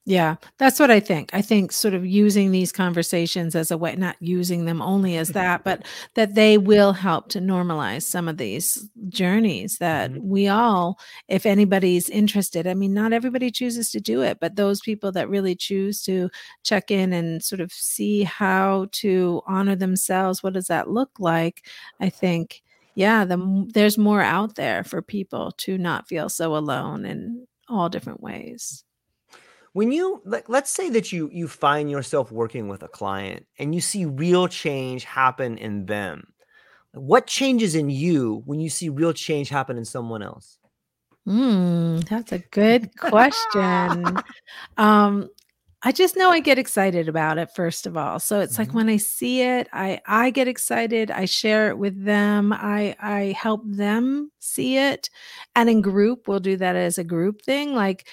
Yeah, 0.09 0.35
that's 0.57 0.79
what 0.79 0.89
I 0.89 1.01
think. 1.01 1.31
I 1.33 1.41
think 1.41 1.73
sort 1.73 1.93
of 1.93 2.05
using 2.05 2.51
these 2.51 2.71
conversations 2.71 3.55
as 3.55 3.71
a 3.71 3.77
way, 3.77 3.93
not 3.97 4.15
using 4.21 4.63
them 4.63 4.81
only 4.81 5.17
as 5.17 5.33
that, 5.33 5.65
but 5.65 5.85
that 6.13 6.33
they 6.33 6.57
will 6.57 6.93
help 6.93 7.27
to 7.29 7.39
normalize 7.39 8.03
some 8.03 8.29
of 8.29 8.37
these 8.37 8.87
journeys 9.09 9.79
that 9.79 10.11
Mhm. 10.13 10.21
we 10.21 10.47
all, 10.47 10.97
if 11.27 11.45
anybody's 11.45 12.09
interested, 12.09 12.67
I 12.67 12.73
mean, 12.73 12.93
not 12.93 13.11
everybody 13.11 13.51
chooses 13.51 13.91
to 13.91 13.99
do 13.99 14.21
it, 14.21 14.37
but 14.39 14.55
those 14.55 14.79
people 14.79 15.11
that 15.11 15.27
really 15.29 15.55
choose 15.55 16.01
to 16.03 16.29
check 16.63 16.89
in 16.89 17.11
and 17.11 17.43
sort 17.43 17.59
of 17.59 17.73
see 17.73 18.23
how 18.23 18.87
to 18.93 19.41
honor 19.45 19.75
themselves, 19.75 20.41
what 20.41 20.53
does 20.53 20.67
that 20.67 20.89
look 20.89 21.11
like? 21.19 21.65
I 21.99 22.07
think, 22.09 22.61
yeah, 22.95 23.25
the, 23.25 23.67
there's 23.73 23.97
more 23.97 24.21
out 24.21 24.55
there 24.55 24.85
for 24.85 25.01
people 25.01 25.51
to 25.57 25.77
not 25.77 26.07
feel 26.07 26.29
so 26.29 26.55
alone 26.55 27.03
in 27.05 27.45
all 27.67 27.89
different 27.89 28.21
ways. 28.21 28.85
When 29.77 29.91
you 29.91 30.21
like 30.25 30.49
let's 30.49 30.71
say 30.71 30.89
that 30.89 31.11
you 31.11 31.29
you 31.31 31.47
find 31.47 31.89
yourself 31.91 32.31
working 32.31 32.67
with 32.67 32.81
a 32.83 32.87
client 32.87 33.45
and 33.59 33.75
you 33.75 33.81
see 33.81 34.05
real 34.05 34.47
change 34.47 35.03
happen 35.03 35.57
in 35.57 35.85
them 35.85 36.33
what 36.93 37.27
changes 37.27 37.75
in 37.75 37.89
you 37.89 38.41
when 38.45 38.59
you 38.59 38.69
see 38.69 38.89
real 38.89 39.13
change 39.13 39.49
happen 39.49 39.77
in 39.77 39.85
someone 39.85 40.23
else 40.23 40.57
Mm, 41.27 42.07
that's 42.07 42.31
a 42.31 42.39
good 42.39 42.97
question. 42.97 44.23
um, 44.77 45.29
I 45.83 45.91
just 45.91 46.17
know 46.17 46.31
I 46.31 46.39
get 46.39 46.57
excited 46.57 47.07
about 47.07 47.37
it 47.37 47.51
first 47.55 47.85
of 47.85 47.95
all. 47.97 48.19
So 48.19 48.39
it's 48.41 48.57
like 48.57 48.69
Mhm. 48.69 48.73
when 48.73 48.89
I 48.89 48.97
see 48.97 49.41
it, 49.41 49.69
I 49.73 50.01
I 50.07 50.31
get 50.31 50.47
excited. 50.47 51.11
I 51.11 51.25
share 51.25 51.69
it 51.69 51.77
with 51.77 52.03
them. 52.03 52.51
I 52.53 52.95
I 52.99 53.35
help 53.39 53.61
them 53.65 54.31
see 54.39 54.77
it. 54.77 55.09
And 55.55 55.69
in 55.69 55.81
group, 55.81 56.27
we'll 56.27 56.39
do 56.39 56.57
that 56.57 56.75
as 56.75 56.97
a 56.97 57.03
group 57.03 57.41
thing. 57.43 57.75
Like 57.75 58.07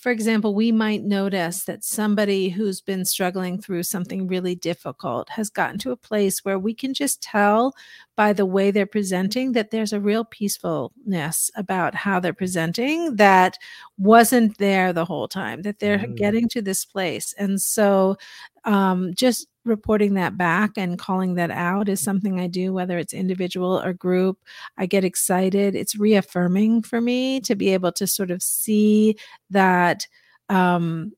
for 0.00 0.10
example, 0.10 0.54
we 0.54 0.72
might 0.72 1.02
notice 1.04 1.64
that 1.64 1.84
somebody 1.84 2.48
who's 2.48 2.80
been 2.80 3.04
struggling 3.04 3.60
through 3.60 3.82
something 3.82 4.26
really 4.26 4.54
difficult 4.54 5.28
has 5.30 5.50
gotten 5.50 5.78
to 5.80 5.90
a 5.90 5.96
place 5.96 6.44
where 6.44 6.58
we 6.58 6.72
can 6.74 6.94
just 6.94 7.22
tell 7.22 7.74
by 8.16 8.32
the 8.32 8.46
way 8.46 8.70
they're 8.70 8.86
presenting 8.86 9.52
that 9.52 9.70
there's 9.70 9.92
a 9.92 10.00
real 10.00 10.24
peacefulness 10.24 11.50
about 11.56 11.94
how 11.94 12.18
they're 12.20 12.32
presenting 12.32 13.16
that 13.16 13.58
wasn't 13.98 14.56
there 14.58 14.92
the 14.92 15.04
whole 15.04 15.28
time, 15.28 15.62
that 15.62 15.78
they're 15.80 15.98
Mm. 15.98 16.16
getting 16.16 16.48
to 16.48 16.62
this 16.62 16.84
place. 16.84 17.34
And 17.38 17.60
so 17.60 18.16
um, 18.64 19.12
just 19.14 19.46
reporting 19.64 20.14
that 20.14 20.36
back 20.36 20.72
and 20.76 20.98
calling 20.98 21.34
that 21.34 21.50
out 21.50 21.88
is 21.88 22.00
something 22.00 22.38
I 22.38 22.46
do, 22.46 22.72
whether 22.72 22.98
it's 22.98 23.12
individual 23.12 23.80
or 23.80 23.92
group. 23.92 24.38
I 24.76 24.86
get 24.86 25.04
excited. 25.04 25.74
It's 25.74 25.96
reaffirming 25.96 26.82
for 26.82 27.00
me 27.00 27.40
to 27.40 27.54
be 27.54 27.70
able 27.70 27.92
to 27.92 28.06
sort 28.06 28.30
of 28.30 28.42
see 28.42 29.16
that, 29.50 30.06
um, 30.48 31.12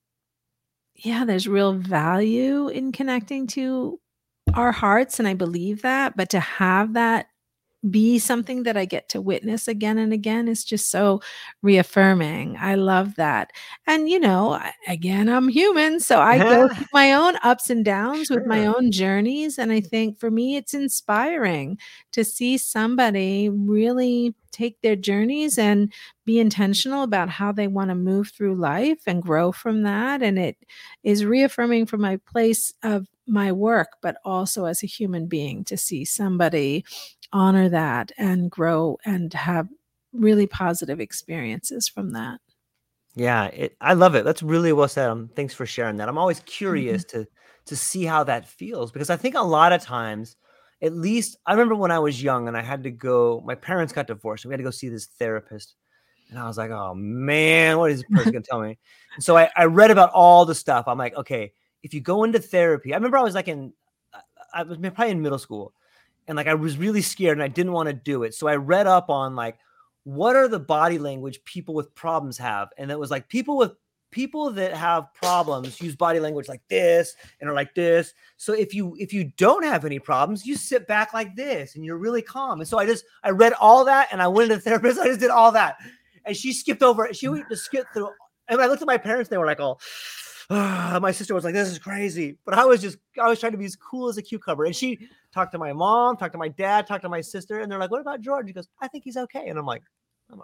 yeah, 0.94 1.24
there's 1.24 1.48
real 1.48 1.74
value 1.74 2.68
in 2.68 2.92
connecting 2.92 3.46
to 3.48 4.00
our 4.54 4.72
hearts. 4.72 5.18
And 5.18 5.28
I 5.28 5.34
believe 5.34 5.82
that. 5.82 6.16
But 6.16 6.30
to 6.30 6.40
have 6.40 6.94
that 6.94 7.26
be 7.90 8.18
something 8.18 8.64
that 8.64 8.76
I 8.76 8.84
get 8.84 9.08
to 9.10 9.20
witness 9.20 9.68
again 9.68 9.98
and 9.98 10.12
again 10.12 10.48
is 10.48 10.64
just 10.64 10.90
so 10.90 11.20
reaffirming. 11.62 12.56
I 12.58 12.74
love 12.74 13.16
that. 13.16 13.52
And, 13.86 14.08
you 14.08 14.18
know, 14.18 14.60
again, 14.88 15.28
I'm 15.28 15.48
human. 15.48 16.00
So 16.00 16.20
I 16.20 16.38
go 16.38 16.68
through 16.68 16.86
my 16.92 17.12
own 17.12 17.36
ups 17.42 17.70
and 17.70 17.84
downs 17.84 18.26
sure. 18.26 18.38
with 18.38 18.46
my 18.46 18.66
own 18.66 18.90
journeys. 18.90 19.58
And 19.58 19.72
I 19.72 19.80
think 19.80 20.18
for 20.18 20.30
me, 20.30 20.56
it's 20.56 20.74
inspiring 20.74 21.78
to 22.12 22.24
see 22.24 22.58
somebody 22.58 23.48
really 23.48 24.34
take 24.52 24.80
their 24.80 24.96
journeys 24.96 25.58
and 25.58 25.92
be 26.24 26.40
intentional 26.40 27.02
about 27.02 27.28
how 27.28 27.52
they 27.52 27.66
want 27.66 27.90
to 27.90 27.94
move 27.94 28.32
through 28.34 28.54
life 28.54 29.00
and 29.06 29.22
grow 29.22 29.52
from 29.52 29.82
that. 29.82 30.22
And 30.22 30.38
it 30.38 30.56
is 31.04 31.24
reaffirming 31.24 31.86
from 31.86 32.00
my 32.00 32.16
place 32.26 32.72
of 32.82 33.06
my 33.26 33.52
work, 33.52 33.88
but 34.02 34.16
also 34.24 34.64
as 34.64 34.82
a 34.82 34.86
human 34.86 35.26
being 35.26 35.64
to 35.64 35.76
see 35.76 36.04
somebody 36.04 36.84
honor 37.32 37.68
that 37.68 38.12
and 38.16 38.50
grow 38.50 38.98
and 39.04 39.32
have 39.34 39.68
really 40.12 40.46
positive 40.46 41.00
experiences 41.00 41.88
from 41.88 42.12
that. 42.12 42.40
Yeah, 43.14 43.46
it, 43.46 43.76
I 43.80 43.94
love 43.94 44.14
it. 44.14 44.24
That's 44.24 44.42
really 44.42 44.72
well 44.72 44.88
said. 44.88 45.08
Um, 45.08 45.30
thanks 45.34 45.54
for 45.54 45.64
sharing 45.64 45.96
that. 45.96 46.08
I'm 46.08 46.18
always 46.18 46.40
curious 46.40 47.04
mm-hmm. 47.04 47.22
to 47.22 47.28
to 47.66 47.76
see 47.76 48.04
how 48.04 48.22
that 48.24 48.46
feels 48.46 48.92
because 48.92 49.10
I 49.10 49.16
think 49.16 49.34
a 49.34 49.40
lot 49.40 49.72
of 49.72 49.82
times, 49.82 50.36
at 50.82 50.92
least 50.92 51.36
I 51.46 51.52
remember 51.52 51.74
when 51.74 51.90
I 51.90 51.98
was 51.98 52.22
young 52.22 52.46
and 52.46 52.56
I 52.56 52.62
had 52.62 52.84
to 52.84 52.90
go. 52.90 53.42
My 53.44 53.54
parents 53.54 53.92
got 53.92 54.06
divorced, 54.06 54.44
and 54.44 54.50
we 54.50 54.52
had 54.52 54.58
to 54.58 54.64
go 54.64 54.70
see 54.70 54.90
this 54.90 55.06
therapist. 55.06 55.74
And 56.28 56.38
I 56.38 56.46
was 56.46 56.58
like, 56.58 56.70
"Oh 56.70 56.94
man, 56.94 57.78
what 57.78 57.90
is 57.90 58.02
this 58.02 58.10
person 58.10 58.32
gonna 58.32 58.44
tell 58.44 58.60
me?" 58.60 58.78
And 59.14 59.24
so 59.24 59.36
I, 59.36 59.48
I 59.56 59.64
read 59.64 59.90
about 59.90 60.10
all 60.10 60.44
the 60.44 60.54
stuff. 60.54 60.86
I'm 60.86 60.98
like, 60.98 61.16
"Okay, 61.16 61.52
if 61.82 61.94
you 61.94 62.00
go 62.00 62.24
into 62.24 62.38
therapy," 62.38 62.92
I 62.92 62.96
remember 62.96 63.18
I 63.18 63.22
was 63.22 63.34
like 63.34 63.48
in, 63.48 63.72
uh, 64.12 64.20
I 64.54 64.62
was 64.62 64.78
probably 64.78 65.10
in 65.10 65.22
middle 65.22 65.38
school, 65.38 65.72
and 66.28 66.36
like 66.36 66.46
I 66.46 66.54
was 66.54 66.78
really 66.78 67.02
scared 67.02 67.36
and 67.36 67.42
I 67.42 67.48
didn't 67.48 67.72
want 67.72 67.88
to 67.88 67.92
do 67.92 68.22
it. 68.22 68.34
So 68.34 68.48
I 68.48 68.56
read 68.56 68.86
up 68.86 69.10
on 69.10 69.36
like 69.36 69.58
what 70.04 70.36
are 70.36 70.46
the 70.46 70.60
body 70.60 70.98
language 70.98 71.42
people 71.44 71.74
with 71.74 71.94
problems 71.94 72.38
have, 72.38 72.68
and 72.78 72.90
it 72.90 72.98
was 72.98 73.10
like 73.10 73.28
people 73.28 73.56
with 73.56 73.72
people 74.12 74.50
that 74.50 74.72
have 74.72 75.12
problems 75.14 75.80
use 75.80 75.96
body 75.96 76.20
language 76.20 76.48
like 76.48 76.62
this 76.68 77.14
and 77.40 77.50
are 77.50 77.54
like 77.54 77.74
this. 77.74 78.14
So 78.36 78.52
if 78.52 78.74
you 78.74 78.96
if 78.98 79.12
you 79.12 79.32
don't 79.36 79.64
have 79.64 79.84
any 79.84 79.98
problems, 79.98 80.46
you 80.46 80.56
sit 80.56 80.86
back 80.86 81.12
like 81.12 81.34
this 81.36 81.74
and 81.74 81.84
you're 81.84 81.98
really 81.98 82.22
calm. 82.22 82.60
And 82.60 82.68
so 82.68 82.78
I 82.78 82.86
just 82.86 83.04
I 83.24 83.30
read 83.30 83.52
all 83.54 83.84
that 83.84 84.08
and 84.12 84.22
I 84.22 84.28
went 84.28 84.50
to 84.50 84.56
the 84.56 84.62
therapist. 84.68 85.00
I 85.00 85.06
just 85.06 85.20
did 85.20 85.30
all 85.30 85.52
that, 85.52 85.76
and 86.24 86.36
she 86.36 86.52
skipped 86.52 86.82
over. 86.82 87.12
She 87.12 87.26
mm. 87.26 87.48
just 87.48 87.64
skipped 87.64 87.92
through. 87.92 88.10
And 88.48 88.60
I 88.60 88.66
looked 88.66 88.80
at 88.80 88.86
my 88.86 88.96
parents, 88.96 89.28
they 89.28 89.38
were 89.38 89.46
like, 89.46 89.60
"Oh." 89.60 89.78
my 90.50 91.10
sister 91.12 91.34
was 91.34 91.44
like, 91.44 91.54
"This 91.54 91.68
is 91.68 91.78
crazy," 91.78 92.38
but 92.44 92.54
I 92.54 92.64
was 92.64 92.80
just 92.80 92.98
I 93.20 93.28
was 93.28 93.40
trying 93.40 93.52
to 93.52 93.58
be 93.58 93.64
as 93.64 93.76
cool 93.76 94.08
as 94.08 94.16
a 94.16 94.22
cucumber. 94.22 94.64
And 94.64 94.76
she 94.76 95.08
talked 95.32 95.52
to 95.52 95.58
my 95.58 95.72
mom, 95.72 96.16
talked 96.16 96.32
to 96.32 96.38
my 96.38 96.48
dad, 96.48 96.86
talked 96.86 97.02
to 97.02 97.08
my 97.08 97.20
sister, 97.20 97.60
and 97.60 97.70
they're 97.70 97.78
like, 97.78 97.90
"What 97.90 98.00
about 98.00 98.20
George?" 98.20 98.46
He 98.46 98.52
goes, 98.52 98.68
"I 98.80 98.88
think 98.88 99.04
he's 99.04 99.16
okay," 99.16 99.48
and 99.48 99.58
I'm 99.58 99.66
like. 99.66 99.82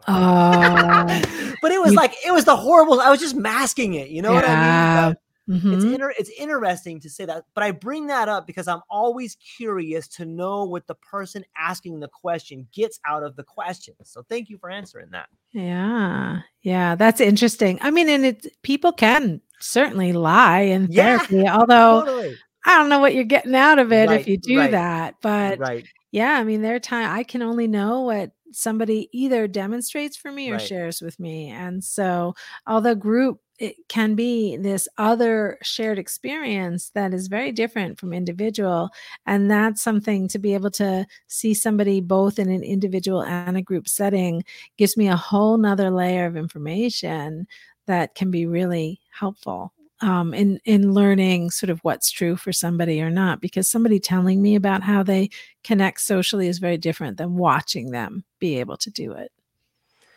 Uh, 0.06 1.04
but 1.62 1.72
it 1.72 1.80
was 1.80 1.90
you, 1.90 1.96
like 1.96 2.14
it 2.24 2.32
was 2.32 2.44
the 2.44 2.54
horrible. 2.54 3.00
I 3.00 3.10
was 3.10 3.18
just 3.18 3.34
masking 3.34 3.94
it. 3.94 4.10
You 4.10 4.22
know 4.22 4.30
yeah. 4.32 4.36
what 4.36 4.48
I 4.48 5.06
mean? 5.08 5.16
Mm-hmm. 5.48 5.72
It's 5.74 5.84
inter- 5.84 6.14
it's 6.16 6.30
interesting 6.38 7.00
to 7.00 7.10
say 7.10 7.24
that, 7.24 7.44
but 7.54 7.64
I 7.64 7.72
bring 7.72 8.06
that 8.06 8.28
up 8.28 8.46
because 8.46 8.68
I'm 8.68 8.80
always 8.88 9.36
curious 9.56 10.06
to 10.08 10.24
know 10.24 10.64
what 10.64 10.86
the 10.86 10.94
person 10.94 11.44
asking 11.58 11.98
the 11.98 12.06
question 12.06 12.68
gets 12.72 13.00
out 13.08 13.24
of 13.24 13.34
the 13.34 13.42
question. 13.42 13.94
So 14.04 14.22
thank 14.22 14.48
you 14.48 14.56
for 14.56 14.70
answering 14.70 15.10
that. 15.10 15.28
Yeah, 15.50 16.40
yeah, 16.62 16.94
that's 16.94 17.20
interesting. 17.20 17.78
I 17.82 17.90
mean, 17.90 18.08
and 18.08 18.24
it 18.24 18.46
people 18.62 18.92
can 18.92 19.40
certainly 19.62 20.12
lie 20.12 20.60
in 20.60 20.88
yeah, 20.90 21.18
therapy, 21.18 21.48
although 21.48 22.04
totally. 22.04 22.36
I 22.64 22.78
don't 22.78 22.88
know 22.88 23.00
what 23.00 23.14
you're 23.14 23.24
getting 23.24 23.54
out 23.54 23.78
of 23.78 23.92
it 23.92 24.08
right, 24.08 24.20
if 24.20 24.28
you 24.28 24.36
do 24.36 24.58
right, 24.58 24.70
that. 24.70 25.16
But 25.20 25.58
right. 25.58 25.86
yeah, 26.10 26.32
I 26.32 26.44
mean, 26.44 26.62
there 26.62 26.74
are 26.74 26.80
times 26.80 27.08
I 27.10 27.22
can 27.24 27.42
only 27.42 27.66
know 27.66 28.02
what 28.02 28.32
somebody 28.52 29.08
either 29.12 29.48
demonstrates 29.48 30.16
for 30.16 30.30
me 30.30 30.50
or 30.50 30.58
shares 30.58 31.00
with 31.00 31.18
me. 31.18 31.48
And 31.48 31.82
so, 31.82 32.34
although 32.66 32.94
group 32.94 33.40
it 33.58 33.76
can 33.88 34.16
be 34.16 34.56
this 34.56 34.88
other 34.98 35.56
shared 35.62 35.96
experience 35.96 36.90
that 36.94 37.14
is 37.14 37.28
very 37.28 37.52
different 37.52 37.96
from 38.00 38.12
individual 38.12 38.90
and 39.26 39.48
that's 39.48 39.80
something 39.80 40.26
to 40.26 40.38
be 40.38 40.52
able 40.52 40.70
to 40.70 41.06
see 41.28 41.54
somebody 41.54 42.00
both 42.00 42.40
in 42.40 42.50
an 42.50 42.64
individual 42.64 43.22
and 43.22 43.56
a 43.56 43.62
group 43.62 43.86
setting 43.86 44.42
gives 44.78 44.96
me 44.96 45.06
a 45.06 45.14
whole 45.14 45.58
nother 45.58 45.90
layer 45.90 46.26
of 46.26 46.36
information 46.36 47.46
that 47.86 48.14
can 48.14 48.30
be 48.30 48.46
really 48.46 49.00
helpful 49.10 49.72
um, 50.02 50.34
in 50.34 50.60
in 50.64 50.92
learning 50.92 51.50
sort 51.50 51.70
of 51.70 51.78
what's 51.80 52.10
true 52.10 52.36
for 52.36 52.52
somebody 52.52 53.00
or 53.00 53.10
not 53.10 53.40
because 53.40 53.70
somebody 53.70 54.00
telling 54.00 54.42
me 54.42 54.54
about 54.56 54.82
how 54.82 55.02
they 55.02 55.30
connect 55.62 56.00
socially 56.00 56.48
is 56.48 56.58
very 56.58 56.76
different 56.76 57.16
than 57.16 57.36
watching 57.36 57.90
them 57.92 58.24
be 58.38 58.58
able 58.58 58.76
to 58.78 58.90
do 58.90 59.12
it. 59.12 59.32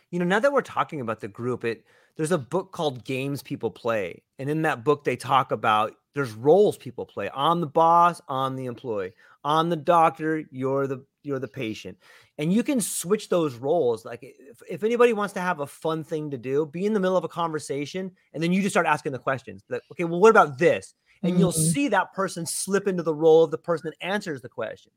You 0.10 0.20
know 0.20 0.26
now 0.26 0.40
that 0.40 0.52
we're 0.52 0.62
talking 0.62 1.02
about 1.02 1.20
the 1.20 1.28
group 1.28 1.64
it 1.64 1.86
there's 2.16 2.32
a 2.32 2.38
book 2.38 2.72
called 2.72 3.04
games 3.06 3.44
people 3.44 3.70
play 3.70 4.24
and 4.40 4.50
in 4.50 4.64
that 4.64 4.84
book 4.84 5.04
they 5.04 5.16
talk 5.16 5.52
about 5.52 5.94
there's 6.14 6.32
roles 6.32 6.78
people 6.78 7.06
play 7.06 7.30
i'm 7.36 7.60
the 7.60 7.68
boss 7.68 8.22
i'm 8.30 8.56
the 8.56 8.66
employee 8.66 9.12
i'm 9.46 9.70
the 9.70 9.78
doctor 9.78 10.44
you're 10.52 10.88
the 10.88 11.06
you're 11.26 11.40
the 11.40 11.48
patient. 11.48 11.98
And 12.38 12.52
you 12.54 12.64
can 12.64 12.82
switch 12.82 13.30
those 13.30 13.56
roles 13.56 14.06
like 14.06 14.20
if, 14.22 14.62
if 14.70 14.84
anybody 14.84 15.14
wants 15.14 15.34
to 15.36 15.42
have 15.42 15.62
a 15.62 15.68
fun 15.68 16.04
thing 16.04 16.32
to 16.32 16.38
do 16.38 16.66
be 16.66 16.86
in 16.86 16.94
the 16.94 17.00
middle 17.00 17.18
of 17.18 17.24
a 17.24 17.30
conversation 17.30 18.12
and 18.34 18.44
then 18.44 18.52
you 18.52 18.62
just 18.62 18.74
start 18.74 18.86
asking 18.86 19.14
the 19.14 19.20
questions 19.20 19.64
like 19.70 19.82
okay 19.92 20.04
well 20.04 20.20
what 20.20 20.30
about 20.30 20.58
this? 20.58 20.94
And 21.24 21.32
mm-hmm. 21.32 21.40
you'll 21.40 21.52
see 21.54 21.88
that 21.88 22.14
person 22.14 22.46
slip 22.46 22.88
into 22.88 23.04
the 23.04 23.16
role 23.16 23.44
of 23.44 23.52
the 23.52 23.58
person 23.58 23.90
that 23.90 24.06
answers 24.06 24.42
the 24.42 24.50
question 24.50 24.92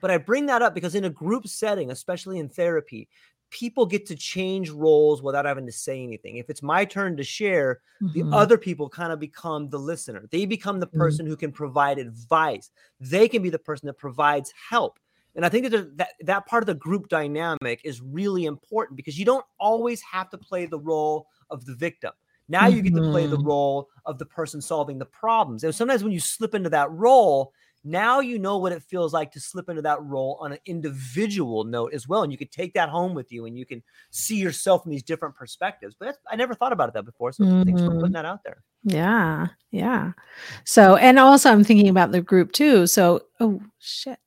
but 0.00 0.10
i 0.10 0.18
bring 0.18 0.46
that 0.46 0.62
up 0.62 0.74
because 0.74 0.94
in 0.94 1.04
a 1.04 1.10
group 1.10 1.48
setting 1.48 1.90
especially 1.90 2.38
in 2.38 2.48
therapy 2.48 3.08
people 3.56 3.86
get 3.86 4.04
to 4.04 4.14
change 4.14 4.68
roles 4.68 5.22
without 5.22 5.46
having 5.46 5.64
to 5.64 5.72
say 5.72 6.02
anything. 6.02 6.36
If 6.36 6.50
it's 6.50 6.62
my 6.62 6.84
turn 6.84 7.16
to 7.16 7.24
share, 7.24 7.80
mm-hmm. 8.02 8.30
the 8.30 8.36
other 8.36 8.58
people 8.58 8.86
kind 8.86 9.14
of 9.14 9.18
become 9.18 9.70
the 9.70 9.78
listener. 9.78 10.28
They 10.30 10.44
become 10.44 10.78
the 10.78 10.86
mm-hmm. 10.86 10.98
person 10.98 11.24
mm-hmm. 11.24 11.30
who 11.30 11.36
can 11.38 11.52
provide 11.52 11.98
advice. 11.98 12.70
They 13.00 13.28
can 13.28 13.42
be 13.42 13.48
the 13.48 13.58
person 13.58 13.86
that 13.86 13.94
provides 13.94 14.52
help. 14.68 14.98
And 15.36 15.44
I 15.44 15.48
think 15.48 15.70
that, 15.70 15.96
that 15.96 16.10
that 16.20 16.46
part 16.46 16.62
of 16.62 16.66
the 16.66 16.74
group 16.74 17.08
dynamic 17.08 17.80
is 17.82 18.02
really 18.02 18.44
important 18.44 18.96
because 18.96 19.18
you 19.18 19.24
don't 19.24 19.44
always 19.58 20.02
have 20.02 20.28
to 20.30 20.38
play 20.38 20.66
the 20.66 20.78
role 20.78 21.26
of 21.48 21.64
the 21.64 21.74
victim. 21.74 22.12
Now 22.48 22.66
you 22.66 22.82
get 22.82 22.94
to 22.94 23.10
play 23.10 23.26
the 23.26 23.36
mm-hmm. 23.36 23.46
role 23.46 23.88
of 24.04 24.18
the 24.18 24.26
person 24.26 24.60
solving 24.60 24.98
the 24.98 25.06
problems. 25.06 25.64
And 25.64 25.74
sometimes 25.74 26.04
when 26.04 26.12
you 26.12 26.20
slip 26.20 26.54
into 26.54 26.70
that 26.70 26.90
role, 26.92 27.52
now 27.86 28.20
you 28.20 28.38
know 28.38 28.58
what 28.58 28.72
it 28.72 28.82
feels 28.82 29.12
like 29.12 29.30
to 29.32 29.40
slip 29.40 29.68
into 29.68 29.82
that 29.82 30.02
role 30.02 30.36
on 30.40 30.52
an 30.52 30.58
individual 30.66 31.64
note 31.64 31.94
as 31.94 32.08
well. 32.08 32.22
And 32.22 32.32
you 32.32 32.38
can 32.38 32.48
take 32.48 32.74
that 32.74 32.88
home 32.88 33.14
with 33.14 33.30
you 33.30 33.46
and 33.46 33.56
you 33.56 33.64
can 33.64 33.82
see 34.10 34.36
yourself 34.36 34.82
from 34.82 34.90
these 34.90 35.04
different 35.04 35.36
perspectives. 35.36 35.94
But 35.98 36.16
I 36.28 36.34
never 36.34 36.54
thought 36.54 36.72
about 36.72 36.88
it 36.88 36.94
that 36.94 37.04
before. 37.04 37.32
So 37.32 37.44
mm-hmm. 37.44 37.62
thanks 37.62 37.80
for 37.80 37.88
putting 37.88 38.02
mm-hmm. 38.02 38.12
that 38.14 38.24
out 38.24 38.40
there. 38.44 38.62
Yeah. 38.82 39.46
Yeah. 39.70 40.12
So, 40.64 40.96
and 40.96 41.18
also 41.18 41.50
I'm 41.50 41.64
thinking 41.64 41.88
about 41.88 42.10
the 42.10 42.20
group 42.20 42.52
too. 42.52 42.86
So, 42.88 43.22
oh, 43.38 43.62
shit. 43.78 44.18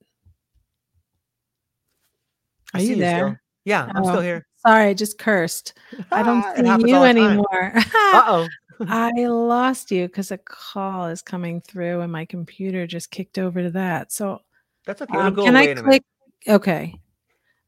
Are 2.73 2.81
you 2.81 2.95
there? 2.95 3.27
You 3.27 3.37
yeah, 3.65 3.91
I'm 3.93 4.03
oh, 4.03 4.09
still 4.09 4.21
here. 4.21 4.47
Sorry, 4.65 4.85
I 4.89 4.93
just 4.93 5.17
cursed. 5.17 5.73
I 6.11 6.23
don't 6.23 6.43
see 6.81 6.89
you 6.89 6.97
anymore. 6.97 7.73
uh 7.75 8.23
oh. 8.25 8.47
I 8.87 9.11
lost 9.27 9.91
you 9.91 10.07
because 10.07 10.31
a 10.31 10.37
call 10.37 11.07
is 11.07 11.21
coming 11.21 11.61
through 11.61 12.01
and 12.01 12.11
my 12.11 12.25
computer 12.25 12.87
just 12.87 13.11
kicked 13.11 13.37
over 13.37 13.61
to 13.63 13.71
that. 13.71 14.11
So 14.11 14.39
that's 14.85 15.01
okay. 15.01 15.17
Um, 15.17 15.35
can 15.35 15.55
I 15.55 15.73
click? 15.73 16.03
Okay. 16.47 16.95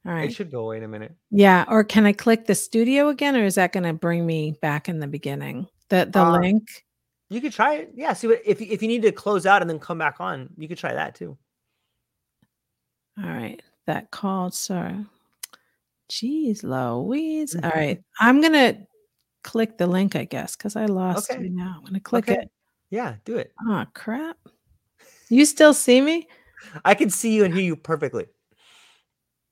All 0.05 0.14
right. 0.14 0.30
It 0.30 0.34
should 0.34 0.51
go 0.51 0.62
away 0.62 0.78
in 0.78 0.84
a 0.84 0.88
minute. 0.88 1.16
Yeah. 1.30 1.66
Or 1.68 1.84
can 1.84 2.05
I 2.05 2.14
click 2.14 2.45
the 2.45 2.55
studio 2.55 3.09
again, 3.09 3.36
or 3.36 3.43
is 3.43 3.55
that 3.55 3.74
going 3.74 3.84
to 3.84 3.93
bring 3.93 4.26
me 4.26 4.55
back 4.62 4.89
in 4.89 4.99
the 4.99 5.07
beginning? 5.07 5.68
The 5.89 6.09
the 6.12 6.24
uh, 6.24 6.39
link. 6.39 6.86
You 7.30 7.41
could 7.41 7.53
try 7.53 7.76
it. 7.76 7.91
Yeah. 7.95 8.14
See 8.14 8.28
what 8.28 8.41
if 8.45 8.62
if 8.62 8.82
you 8.82 8.88
need 8.88 9.03
to 9.03 9.12
close 9.12 9.45
out 9.45 9.62
and 9.62 9.70
then 9.70 9.80
come 9.80 9.97
back 9.97 10.16
on, 10.20 10.49
you 10.57 10.68
could 10.68 10.78
try 10.78 10.93
that 10.93 11.16
too. 11.16 11.38
All 13.22 13.30
right 13.30 13.62
that 13.91 14.12
called, 14.12 14.53
sir. 14.53 15.05
Jeez 16.09 16.64
Louise. 16.64 17.55
Mm-hmm. 17.55 17.66
All 17.66 17.72
right. 17.72 18.01
I'm 18.20 18.41
going 18.41 18.53
to 18.53 18.78
click 19.43 19.77
the 19.77 19.87
link, 19.87 20.15
I 20.15 20.25
guess, 20.25 20.55
because 20.55 20.75
I 20.75 20.85
lost 20.85 21.31
okay. 21.31 21.41
you 21.41 21.49
now. 21.49 21.75
I'm 21.77 21.81
going 21.81 21.93
to 21.93 21.99
click 21.99 22.29
okay. 22.29 22.41
it. 22.41 22.51
Yeah, 22.89 23.15
do 23.25 23.37
it. 23.37 23.53
Oh, 23.67 23.85
crap. 23.93 24.37
You 25.29 25.45
still 25.45 25.73
see 25.73 26.01
me? 26.01 26.27
I 26.83 26.93
can 26.93 27.09
see 27.09 27.33
you 27.33 27.45
and 27.45 27.53
hear 27.53 27.63
you 27.63 27.75
perfectly. 27.75 28.25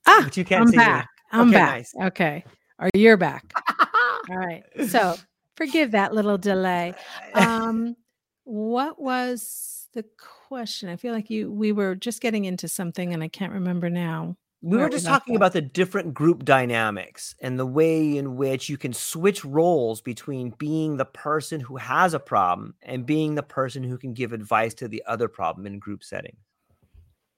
Ah, 0.05 0.21
but 0.23 0.37
you 0.37 0.43
can't 0.43 0.63
I'm 0.63 0.67
see 0.67 0.77
back. 0.77 1.05
me. 1.05 1.39
I'm 1.39 1.47
okay, 1.49 1.57
back. 1.57 1.75
Nice. 1.75 1.95
Okay. 2.07 2.43
Or 2.79 2.89
you're 2.93 3.17
back. 3.17 3.53
All 4.29 4.37
right. 4.37 4.63
So 4.87 5.15
forgive 5.55 5.91
that 5.91 6.13
little 6.13 6.37
delay. 6.37 6.93
Um, 7.33 7.95
what 8.43 9.01
was 9.01 9.87
the 9.93 10.05
question? 10.47 10.89
I 10.89 10.95
feel 10.95 11.13
like 11.13 11.29
you 11.29 11.51
we 11.51 11.71
were 11.71 11.95
just 11.95 12.21
getting 12.21 12.45
into 12.45 12.67
something 12.67 13.13
and 13.13 13.23
I 13.23 13.27
can't 13.27 13.53
remember 13.53 13.89
now. 13.89 14.35
We 14.61 14.77
were 14.77 14.89
just 14.89 15.05
talking 15.05 15.37
about 15.37 15.53
the 15.53 15.61
different 15.61 16.13
group 16.13 16.43
dynamics 16.43 17.33
and 17.41 17.57
the 17.57 17.65
way 17.65 18.17
in 18.17 18.35
which 18.35 18.67
you 18.67 18.77
can 18.77 18.91
switch 18.91 19.45
roles 19.45 20.01
between 20.01 20.49
being 20.57 20.97
the 20.97 21.05
person 21.05 21.61
who 21.61 21.77
has 21.77 22.13
a 22.13 22.19
problem 22.19 22.75
and 22.81 23.05
being 23.05 23.35
the 23.35 23.43
person 23.43 23.83
who 23.83 23.97
can 23.97 24.13
give 24.13 24.33
advice 24.33 24.73
to 24.75 24.89
the 24.89 25.01
other 25.07 25.29
problem 25.29 25.65
in 25.65 25.79
group 25.79 26.03
setting. 26.03 26.35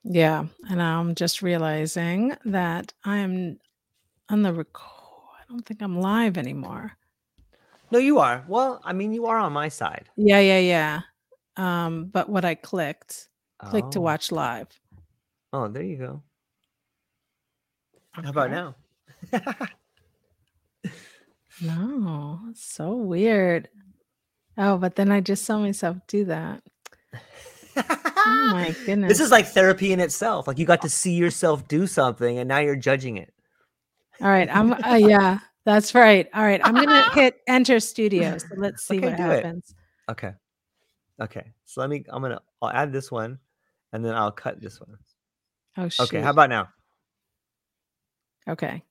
Yeah, 0.03 0.45
and 0.67 0.81
I'm 0.81 1.13
just 1.13 1.43
realizing 1.43 2.35
that 2.45 2.91
I'm 3.03 3.59
on 4.29 4.41
the 4.41 4.51
record. 4.51 4.89
I 5.39 5.43
don't 5.47 5.63
think 5.63 5.83
I'm 5.83 5.99
live 5.99 6.39
anymore. 6.39 6.93
No, 7.91 7.99
you 7.99 8.17
are. 8.17 8.43
Well, 8.47 8.81
I 8.83 8.93
mean, 8.93 9.13
you 9.13 9.27
are 9.27 9.37
on 9.37 9.53
my 9.53 9.67
side. 9.69 10.09
Yeah, 10.15 10.39
yeah, 10.39 10.57
yeah. 10.57 11.01
Um, 11.55 12.05
but 12.05 12.29
what 12.29 12.45
I 12.45 12.55
clicked, 12.55 13.29
click 13.59 13.91
to 13.91 13.99
Oh, 13.99 14.01
watch 14.01 14.31
live. 14.31 14.69
oh, 15.53 15.67
there 15.67 15.83
you 15.83 15.97
go. 15.97 16.23
How 18.11 18.29
about 18.29 18.51
now? 18.51 18.75
No, 21.61 22.39
so 22.55 22.95
weird. 22.95 23.69
Oh, 24.57 24.77
but 24.77 24.95
then 24.95 25.11
I 25.11 25.21
just 25.21 25.45
saw 25.45 25.59
myself 25.59 25.97
do 26.07 26.25
that. 26.25 26.63
Oh 27.75 28.49
my 28.51 28.75
goodness. 28.85 29.09
this 29.09 29.19
is 29.19 29.31
like 29.31 29.47
therapy 29.47 29.93
in 29.93 29.99
itself. 29.99 30.47
Like 30.47 30.57
you 30.57 30.65
got 30.65 30.81
to 30.81 30.89
see 30.89 31.13
yourself 31.13 31.67
do 31.67 31.85
something 31.87 32.39
and 32.39 32.47
now 32.47 32.59
you're 32.59 32.75
judging 32.75 33.17
it. 33.17 33.33
All 34.21 34.27
right, 34.27 34.49
I'm 34.53 34.73
uh, 34.73 34.95
yeah, 34.95 35.39
that's 35.65 35.95
right. 35.95 36.27
All 36.33 36.43
right, 36.43 36.61
I'm 36.63 36.75
gonna 36.75 37.09
hit 37.13 37.39
enter 37.47 37.79
studio. 37.79 38.37
So 38.37 38.47
let's 38.57 38.83
see 38.85 38.97
Okay, 38.97 39.07
what 39.07 39.17
do 39.17 39.23
it. 39.31 39.43
happens. 39.45 39.73
Okay. 40.09 40.31
Okay. 41.19 41.51
So 41.65 41.81
let 41.81 41.89
me 41.89 42.03
I'm 42.09 42.21
gonna 42.21 42.41
I'll 42.61 42.69
add 42.69 42.91
this 42.91 43.11
one 43.11 43.39
and 43.93 44.03
then 44.03 44.13
I'll 44.15 44.31
cut 44.31 44.61
this 44.61 44.79
one. 44.79 44.97
Oh 45.77 45.89
shoot. 45.89 46.03
Okay, 46.03 46.21
how 46.21 46.31
about 46.31 46.49
now? 46.49 46.69
Okay. 48.49 48.83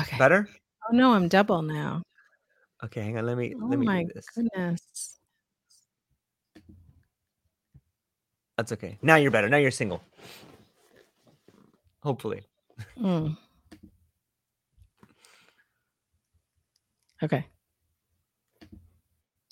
Okay. 0.00 0.18
Better? 0.18 0.48
Oh 0.90 0.94
no, 0.96 1.12
I'm 1.12 1.28
double 1.28 1.62
now. 1.62 2.02
Okay, 2.84 3.02
hang 3.02 3.18
on. 3.18 3.26
Let 3.26 3.36
me 3.36 3.54
Oh 3.60 3.66
let 3.66 3.78
me 3.78 3.86
my 3.86 4.04
do 4.04 4.10
this. 4.14 4.26
goodness. 4.34 5.18
That's 8.56 8.72
okay. 8.72 8.98
Now 9.02 9.16
you're 9.16 9.30
better. 9.30 9.48
Now 9.48 9.56
you're 9.58 9.70
single. 9.70 10.02
Hopefully. 12.02 12.42
Mm. 12.98 13.36
Okay. 17.22 17.46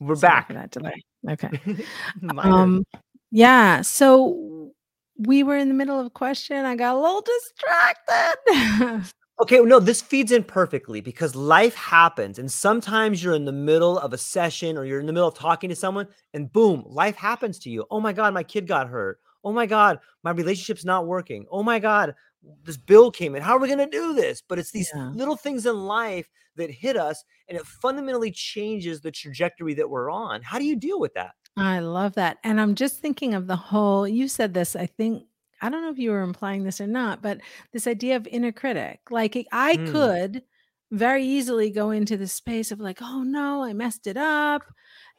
We're 0.00 0.14
Sorry 0.16 0.30
back. 0.32 0.46
for 0.48 0.52
that 0.54 0.70
delay. 0.70 0.94
Okay. 1.30 1.48
Um 2.38 2.84
yeah, 3.30 3.80
so 3.80 4.72
we 5.18 5.42
were 5.42 5.56
in 5.56 5.68
the 5.68 5.74
middle 5.74 5.98
of 5.98 6.04
a 6.06 6.10
question. 6.10 6.66
I 6.66 6.76
got 6.76 6.94
a 6.94 6.98
little 7.00 7.22
distracted. 7.22 9.10
Okay, 9.42 9.58
no, 9.60 9.80
this 9.80 10.00
feeds 10.00 10.30
in 10.30 10.44
perfectly 10.44 11.00
because 11.00 11.34
life 11.34 11.74
happens, 11.74 12.38
and 12.38 12.50
sometimes 12.50 13.22
you're 13.22 13.34
in 13.34 13.44
the 13.44 13.52
middle 13.52 13.98
of 13.98 14.12
a 14.12 14.18
session 14.18 14.78
or 14.78 14.84
you're 14.84 15.00
in 15.00 15.06
the 15.06 15.12
middle 15.12 15.28
of 15.28 15.34
talking 15.34 15.68
to 15.70 15.74
someone, 15.76 16.06
and 16.34 16.52
boom, 16.52 16.84
life 16.86 17.16
happens 17.16 17.58
to 17.60 17.70
you. 17.70 17.84
Oh 17.90 18.00
my 18.00 18.12
God, 18.12 18.32
my 18.32 18.44
kid 18.44 18.68
got 18.68 18.88
hurt. 18.88 19.18
Oh 19.42 19.52
my 19.52 19.66
God, 19.66 19.98
my 20.22 20.30
relationship's 20.30 20.84
not 20.84 21.06
working. 21.08 21.46
Oh 21.50 21.64
my 21.64 21.80
God, 21.80 22.14
this 22.62 22.76
bill 22.76 23.10
came 23.10 23.34
in. 23.34 23.42
How 23.42 23.56
are 23.56 23.58
we 23.58 23.66
going 23.66 23.78
to 23.78 23.86
do 23.86 24.14
this? 24.14 24.40
But 24.40 24.60
it's 24.60 24.70
these 24.70 24.90
Yeah. 24.94 25.10
little 25.14 25.36
things 25.36 25.66
in 25.66 25.84
life 25.84 26.28
that 26.54 26.70
hit 26.70 26.96
us, 26.96 27.24
and 27.48 27.58
it 27.58 27.66
fundamentally 27.66 28.30
changes 28.30 29.00
the 29.00 29.10
trajectory 29.10 29.74
that 29.74 29.90
we're 29.90 30.10
on. 30.10 30.42
How 30.42 30.60
do 30.60 30.64
you 30.64 30.76
deal 30.76 31.00
with 31.00 31.14
that? 31.14 31.32
I 31.56 31.80
love 31.80 32.14
that. 32.14 32.38
And 32.44 32.60
I'm 32.60 32.76
just 32.76 33.00
thinking 33.00 33.34
of 33.34 33.48
the 33.48 33.56
whole, 33.56 34.06
you 34.06 34.28
said 34.28 34.54
this, 34.54 34.76
I 34.76 34.86
think, 34.86 35.24
I 35.64 35.70
don't 35.70 35.82
know 35.82 35.90
if 35.90 35.98
you 35.98 36.10
were 36.10 36.22
implying 36.22 36.64
this 36.64 36.80
or 36.80 36.86
not, 36.86 37.22
but 37.22 37.40
this 37.72 37.86
idea 37.86 38.16
of 38.16 38.26
inner 38.28 38.52
critic. 38.52 39.00
Like 39.10 39.36
I 39.52 39.76
Mm. 39.76 39.84
could 39.86 40.42
very 40.92 41.24
easily 41.24 41.70
go 41.70 41.90
into 41.90 42.16
the 42.16 42.28
space 42.28 42.70
of 42.72 42.80
like, 42.80 42.98
oh 43.02 43.22
no, 43.22 43.64
I 43.64 43.72
messed 43.72 44.06
it 44.06 44.16
up. 44.16 44.62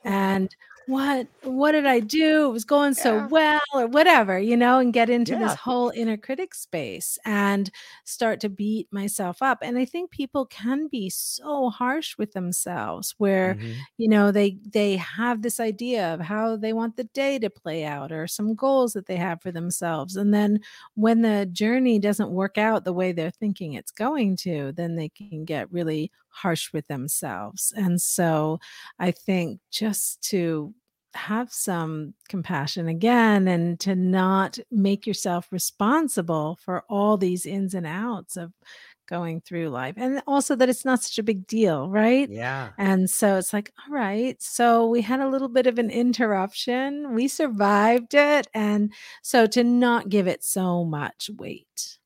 And 0.05 0.55
what 0.87 1.27
what 1.41 1.71
did 1.71 1.87
I 1.87 1.99
do? 1.99 2.47
It 2.49 2.53
was 2.53 2.63
going 2.65 2.93
so 2.93 3.17
Yeah. 3.17 3.27
well, 3.29 3.59
or 3.73 3.87
whatever, 3.87 4.39
you 4.39 4.55
know, 4.55 4.77
and 4.79 4.93
get 4.93 5.09
into 5.09 5.35
this 5.35 5.55
whole 5.55 5.89
inner 5.95 6.15
critic 6.17 6.53
space 6.53 7.17
and 7.25 7.71
start 8.05 8.39
to 8.41 8.49
beat 8.49 8.87
myself 8.93 9.41
up. 9.41 9.59
And 9.63 9.79
I 9.79 9.85
think 9.85 10.11
people 10.11 10.45
can 10.45 10.87
be 10.87 11.09
so 11.09 11.71
harsh 11.71 12.17
with 12.19 12.33
themselves 12.33 13.15
where 13.17 13.57
Mhm. 13.57 13.87
you 13.97 14.07
know 14.07 14.31
they 14.31 14.59
they 14.67 14.97
have 14.97 15.41
this 15.41 15.59
idea 15.59 16.13
of 16.13 16.19
how 16.21 16.55
they 16.55 16.73
want 16.73 16.97
the 16.97 17.03
day 17.05 17.39
to 17.39 17.49
play 17.49 17.83
out 17.85 18.11
or 18.11 18.27
some 18.27 18.55
goals 18.55 18.93
that 18.93 19.07
they 19.07 19.15
have 19.17 19.41
for 19.41 19.51
themselves 19.51 20.15
and 20.15 20.33
then 20.33 20.59
when 20.95 21.21
the 21.21 21.45
journey 21.51 21.99
doesn't 21.99 22.31
work 22.31 22.57
out 22.57 22.83
the 22.85 22.93
way 22.93 23.11
they're 23.11 23.31
thinking 23.31 23.73
it's 23.73 23.91
going 23.91 24.35
to 24.37 24.71
then 24.73 24.95
they 24.95 25.09
can 25.09 25.45
get 25.45 25.71
really 25.71 26.11
harsh 26.35 26.71
with 26.73 26.85
themselves 26.87 27.73
and 27.77 28.01
so 28.01 28.59
i 28.99 29.09
think 29.11 29.59
just 29.71 30.21
to 30.21 30.73
have 31.13 31.49
some 31.53 32.13
compassion 32.27 32.89
again 32.89 33.47
and 33.47 33.79
to 33.79 33.95
not 33.95 34.59
make 34.69 35.07
yourself 35.07 35.47
responsible 35.49 36.57
for 36.61 36.83
all 36.89 37.15
these 37.15 37.45
ins 37.45 37.73
and 37.73 37.87
outs 37.87 38.35
of 38.35 38.51
going 39.07 39.39
through 39.39 39.69
life 39.69 39.93
and 39.97 40.21
also 40.27 40.55
that 40.55 40.67
it's 40.67 40.83
not 40.83 41.01
such 41.01 41.17
a 41.17 41.23
big 41.23 41.47
deal 41.47 41.89
right 41.89 42.27
Yeah. 42.29 42.71
and 42.77 43.09
so 43.09 43.37
it's 43.37 43.53
like, 43.53 43.71
all 43.87 43.93
right. 43.95 44.35
So 44.41 44.87
we 44.87 45.01
had 45.01 45.19
a 45.21 45.29
little 45.29 45.47
bit 45.47 45.67
of 45.67 45.77
an 45.79 45.89
interruption. 45.91 47.13
We 47.13 47.27
survived 47.27 48.13
it. 48.15 48.47
And 48.53 48.91
so 49.21 49.45
to 49.47 49.63
not 49.63 50.09
give 50.09 50.25
it 50.27 50.43
so 50.43 50.83
much 50.83 51.29
weight. 51.37 51.99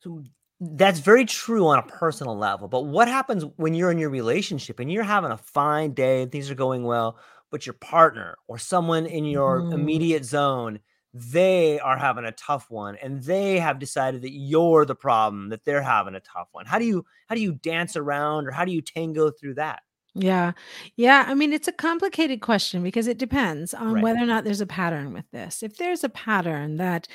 So 0.00 0.22
that's 0.60 0.98
very 1.00 1.24
true 1.24 1.66
on 1.68 1.78
a 1.78 1.82
personal 1.82 2.36
level. 2.36 2.68
But 2.68 2.82
what 2.82 3.08
happens 3.08 3.44
when 3.56 3.74
you're 3.74 3.90
in 3.92 3.98
your 3.98 4.10
relationship 4.10 4.80
and 4.80 4.90
you're 4.90 5.04
having 5.04 5.30
a 5.30 5.36
fine 5.36 5.94
day 5.94 6.22
and 6.22 6.32
things 6.32 6.50
are 6.50 6.54
going 6.56 6.82
well, 6.84 7.18
but 7.50 7.64
your 7.66 7.74
partner 7.74 8.36
or 8.48 8.58
someone 8.58 9.06
in 9.06 9.24
your 9.24 9.66
Mhm. 9.66 9.72
immediate 9.72 10.24
zone, 10.24 10.80
they 11.14 11.78
are 11.80 11.96
having 11.96 12.24
a 12.24 12.32
tough 12.32 12.70
one 12.70 12.96
and 12.96 13.22
they 13.22 13.58
have 13.60 13.78
decided 13.78 14.22
that 14.22 14.32
you're 14.32 14.84
the 14.84 14.94
problem, 14.96 15.48
that 15.50 15.64
they're 15.64 15.82
having 15.82 16.14
a 16.14 16.20
tough 16.20 16.48
one. 16.52 16.66
How 16.66 16.78
do 16.78 16.84
you 16.84 17.04
how 17.28 17.34
do 17.36 17.40
you 17.40 17.52
dance 17.54 17.96
around 17.96 18.46
or 18.46 18.50
how 18.50 18.64
do 18.64 18.72
you 18.72 18.82
tango 18.82 19.30
through 19.30 19.54
that? 19.54 19.82
Yeah. 20.20 20.52
Yeah. 20.96 21.24
I 21.28 21.34
mean, 21.34 21.52
it's 21.52 21.68
a 21.68 21.72
complicated 21.72 22.40
question 22.40 22.82
because 22.82 23.06
it 23.06 23.18
depends 23.18 23.72
on 23.72 23.92
Right. 23.94 24.02
whether 24.02 24.18
or 24.18 24.26
not 24.26 24.42
there's 24.44 24.60
a 24.60 24.66
pattern 24.66 25.12
with 25.12 25.30
this. 25.30 25.62
If 25.62 25.76
there's 25.76 26.02
a 26.02 26.08
pattern 26.08 26.76
that 26.78 27.06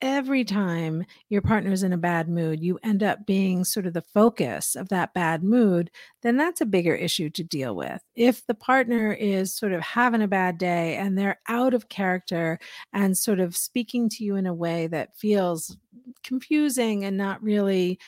every 0.00 0.44
time 0.44 1.04
your 1.28 1.42
partner's 1.42 1.82
in 1.82 1.92
a 1.92 1.96
bad 1.98 2.28
mood, 2.28 2.60
you 2.62 2.78
end 2.84 3.02
up 3.02 3.24
being 3.26 3.64
sort 3.64 3.86
of 3.86 3.94
the 3.94 4.02
focus 4.02 4.76
of 4.76 4.88
that 4.90 5.14
bad 5.14 5.42
mood, 5.42 5.90
then 6.22 6.36
that's 6.36 6.60
a 6.60 6.66
bigger 6.66 6.94
issue 6.94 7.30
to 7.30 7.42
deal 7.42 7.74
with. 7.74 8.02
If 8.14 8.46
the 8.46 8.54
partner 8.54 9.12
is 9.12 9.54
sort 9.54 9.72
of 9.72 9.80
having 9.80 10.22
a 10.22 10.28
bad 10.28 10.58
day 10.58 10.96
and 10.96 11.16
they're 11.18 11.40
out 11.48 11.74
of 11.74 11.88
character 11.88 12.58
and 12.92 13.16
sort 13.16 13.40
of 13.40 13.56
speaking 13.56 14.08
to 14.10 14.24
you 14.24 14.36
in 14.36 14.46
a 14.46 14.54
way 14.54 14.86
that 14.88 15.16
feels 15.16 15.76
confusing 16.22 17.04
and 17.04 17.16
not 17.16 17.42
really 17.42 17.98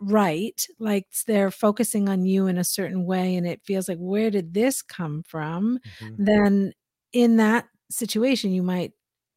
right 0.00 0.66
like 0.78 1.06
they're 1.26 1.50
focusing 1.50 2.08
on 2.08 2.24
you 2.24 2.46
in 2.46 2.56
a 2.58 2.64
certain 2.64 3.04
way 3.04 3.36
and 3.36 3.46
it 3.46 3.62
feels 3.62 3.88
like 3.88 3.98
where 3.98 4.30
did 4.30 4.54
this 4.54 4.80
come 4.82 5.22
from 5.22 5.78
Mhm. 5.84 6.18
then 6.18 6.72
in 7.12 7.36
that 7.36 7.68
situation 7.90 8.50
you 8.52 8.62
might 8.62 8.92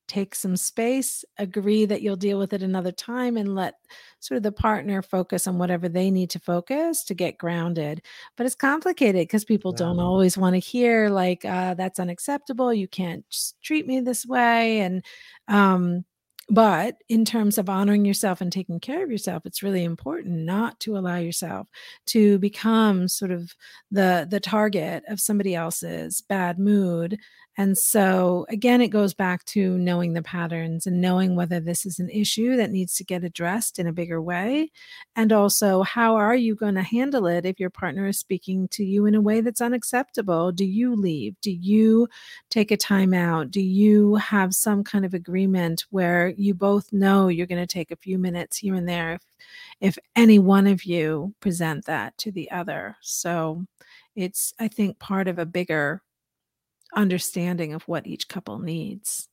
take 0.07 0.35
some 0.35 0.55
space 0.57 1.23
agree 1.37 1.85
that 1.85 2.01
you'll 2.01 2.15
deal 2.17 2.37
with 2.37 2.53
it 2.53 2.61
another 2.61 2.91
time 2.91 3.37
and 3.37 3.55
let 3.55 3.75
sort 4.19 4.35
of 4.37 4.43
the 4.43 4.51
partner 4.51 5.01
focus 5.01 5.47
on 5.47 5.57
whatever 5.57 5.87
they 5.89 6.11
need 6.11 6.29
to 6.29 6.39
focus 6.39 7.03
to 7.05 7.13
get 7.13 7.37
grounded 7.37 8.01
but 8.37 8.45
it's 8.45 8.55
complicated 8.55 9.21
because 9.21 9.45
people 9.45 9.71
don't 9.73 9.99
always 9.99 10.37
want 10.37 10.53
to 10.55 10.59
hear 10.59 11.09
like 11.09 11.45
uh, 11.45 11.73
that's 11.73 11.99
unacceptable 11.99 12.73
you 12.73 12.87
can't 12.87 13.27
just 13.29 13.61
treat 13.61 13.87
me 13.87 13.99
this 14.01 14.25
way 14.25 14.79
and 14.81 15.03
um 15.47 16.03
but 16.49 16.97
in 17.09 17.23
terms 17.25 17.57
of 17.57 17.69
honoring 17.69 18.05
yourself 18.05 18.41
and 18.41 18.51
taking 18.51 18.79
care 18.79 19.03
of 19.03 19.11
yourself 19.11 19.45
it's 19.45 19.63
really 19.63 19.83
important 19.83 20.35
not 20.35 20.79
to 20.79 20.97
allow 20.97 21.17
yourself 21.17 21.67
to 22.05 22.37
become 22.39 23.07
sort 23.07 23.31
of 23.31 23.53
the 23.91 24.27
the 24.29 24.39
target 24.39 25.03
of 25.07 25.19
somebody 25.19 25.55
else's 25.55 26.21
bad 26.21 26.59
mood 26.59 27.17
and 27.57 27.77
so 27.77 28.45
again 28.49 28.81
it 28.81 28.89
goes 28.89 29.13
back 29.13 29.43
to 29.45 29.77
knowing 29.77 30.13
the 30.13 30.21
patterns 30.21 30.87
and 30.87 31.01
knowing 31.01 31.35
whether 31.35 31.59
this 31.59 31.85
is 31.85 31.99
an 31.99 32.09
issue 32.09 32.55
that 32.55 32.71
needs 32.71 32.95
to 32.95 33.03
get 33.03 33.23
addressed 33.23 33.79
in 33.79 33.87
a 33.87 33.93
bigger 33.93 34.21
way 34.21 34.71
and 35.15 35.31
also 35.31 35.83
how 35.83 36.15
are 36.15 36.35
you 36.35 36.55
going 36.55 36.75
to 36.75 36.81
handle 36.81 37.27
it 37.27 37.45
if 37.45 37.59
your 37.59 37.69
partner 37.69 38.07
is 38.07 38.19
speaking 38.19 38.67
to 38.67 38.83
you 38.83 39.05
in 39.05 39.15
a 39.15 39.21
way 39.21 39.41
that's 39.41 39.61
unacceptable 39.61 40.51
do 40.51 40.65
you 40.65 40.95
leave 40.95 41.35
do 41.41 41.51
you 41.51 42.07
take 42.49 42.71
a 42.71 42.77
time 42.77 43.13
out? 43.13 43.51
Do 43.51 43.61
you 43.61 44.15
have 44.15 44.53
some 44.53 44.83
kind 44.83 45.05
of 45.05 45.13
agreement 45.13 45.85
where 45.89 46.29
you 46.37 46.53
both 46.53 46.91
know 46.93 47.27
you're 47.27 47.47
going 47.47 47.65
to 47.65 47.67
take 47.71 47.91
a 47.91 47.97
few 47.97 48.17
minutes 48.17 48.57
here 48.57 48.75
and 48.75 48.87
there 48.87 49.13
if, 49.13 49.21
if 49.81 49.97
any 50.15 50.39
one 50.39 50.67
of 50.67 50.83
you 50.83 51.33
present 51.39 51.85
that 51.85 52.17
to 52.19 52.31
the 52.31 52.49
other? 52.51 52.97
So 53.01 53.65
it's, 54.15 54.53
I 54.59 54.67
think, 54.67 54.99
part 54.99 55.27
of 55.27 55.39
a 55.39 55.45
bigger 55.45 56.01
understanding 56.95 57.73
of 57.73 57.83
what 57.83 58.07
each 58.07 58.27
couple 58.27 58.59
needs. 58.59 59.27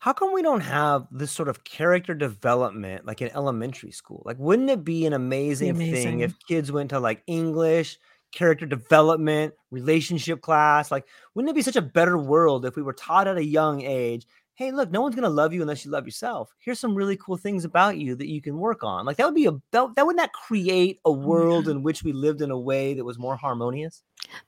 How 0.00 0.12
come 0.12 0.32
we 0.32 0.42
don't 0.42 0.60
have 0.60 1.06
this 1.10 1.32
sort 1.32 1.48
of 1.48 1.64
character 1.64 2.14
development 2.14 3.04
like 3.04 3.20
in 3.20 3.30
elementary 3.34 3.90
school? 3.90 4.22
Like, 4.24 4.38
wouldn't 4.38 4.70
it 4.70 4.84
be 4.84 5.06
an 5.06 5.12
amazing, 5.12 5.70
amazing. 5.70 5.94
thing 5.94 6.20
if 6.20 6.34
kids 6.46 6.70
went 6.70 6.90
to 6.90 7.00
like 7.00 7.22
English, 7.26 7.98
character 8.30 8.64
development, 8.64 9.54
relationship 9.72 10.40
class? 10.40 10.92
Like, 10.92 11.06
wouldn't 11.34 11.50
it 11.50 11.56
be 11.56 11.62
such 11.62 11.76
a 11.76 11.82
better 11.82 12.16
world 12.16 12.64
if 12.64 12.76
we 12.76 12.82
were 12.82 12.92
taught 12.92 13.26
at 13.26 13.38
a 13.38 13.44
young 13.44 13.82
age 13.82 14.26
hey, 14.58 14.72
look, 14.72 14.90
no 14.90 15.00
one's 15.00 15.14
gonna 15.14 15.30
love 15.30 15.52
you 15.52 15.62
unless 15.62 15.84
you 15.84 15.90
love 15.92 16.04
yourself. 16.04 16.52
Here's 16.58 16.80
some 16.80 16.96
really 16.96 17.16
cool 17.16 17.36
things 17.36 17.64
about 17.64 17.96
you 17.96 18.16
that 18.16 18.26
you 18.26 18.42
can 18.42 18.58
work 18.58 18.82
on. 18.82 19.06
Like 19.06 19.16
that 19.16 19.24
would 19.24 19.36
be 19.36 19.46
a 19.46 19.52
that, 19.70 19.94
that 19.94 20.04
would 20.04 20.16
not 20.16 20.32
create 20.32 20.98
a 21.04 21.12
world 21.12 21.68
in 21.68 21.84
which 21.84 22.02
we 22.02 22.12
lived 22.12 22.42
in 22.42 22.50
a 22.50 22.58
way 22.58 22.94
that 22.94 23.04
was 23.04 23.20
more 23.20 23.36
harmonious. 23.36 24.02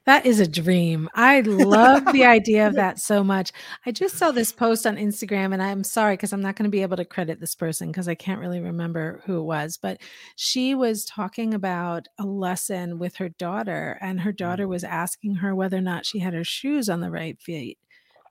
That 0.07 0.27
is 0.27 0.41
a 0.41 0.49
dream. 0.49 1.09
I 1.15 1.41
love 1.41 2.13
the 2.13 2.25
idea 2.39 2.67
of 2.67 2.75
that 2.75 2.99
so 2.99 3.23
much. 3.23 3.53
I 3.87 3.93
just 3.93 4.17
saw 4.17 4.31
this 4.31 4.53
post 4.53 4.87
on 4.87 4.97
Instagram, 4.97 5.53
and 5.53 5.63
I'm 5.63 5.85
sorry 5.85 6.15
because 6.15 6.33
I'm 6.33 6.41
not 6.41 6.57
going 6.57 6.65
to 6.65 6.71
be 6.71 6.83
able 6.83 6.97
to 6.97 7.05
credit 7.05 7.41
this 7.41 7.55
person 7.55 7.89
because 7.89 8.09
I 8.09 8.15
can't 8.15 8.41
really 8.41 8.61
remember 8.61 9.23
who 9.27 9.39
it 9.39 9.45
was. 9.45 9.79
But 9.81 10.01
she 10.37 10.75
was 10.75 11.05
talking 11.05 11.55
about 11.55 12.09
a 12.19 12.25
lesson 12.25 12.99
with 12.99 13.17
her 13.17 13.29
daughter, 13.29 13.99
and 14.01 14.21
her 14.21 14.33
daughter 14.33 14.67
mm. 14.67 14.71
was 14.71 14.85
asking 14.85 15.37
her 15.37 15.55
whether 15.55 15.77
or 15.77 15.83
not 15.83 16.07
she 16.07 16.19
had 16.19 16.35
her 16.35 16.45
shoes 16.45 16.89
on 16.89 17.01
the 17.01 17.11
right 17.11 17.41
feet, 17.41 17.79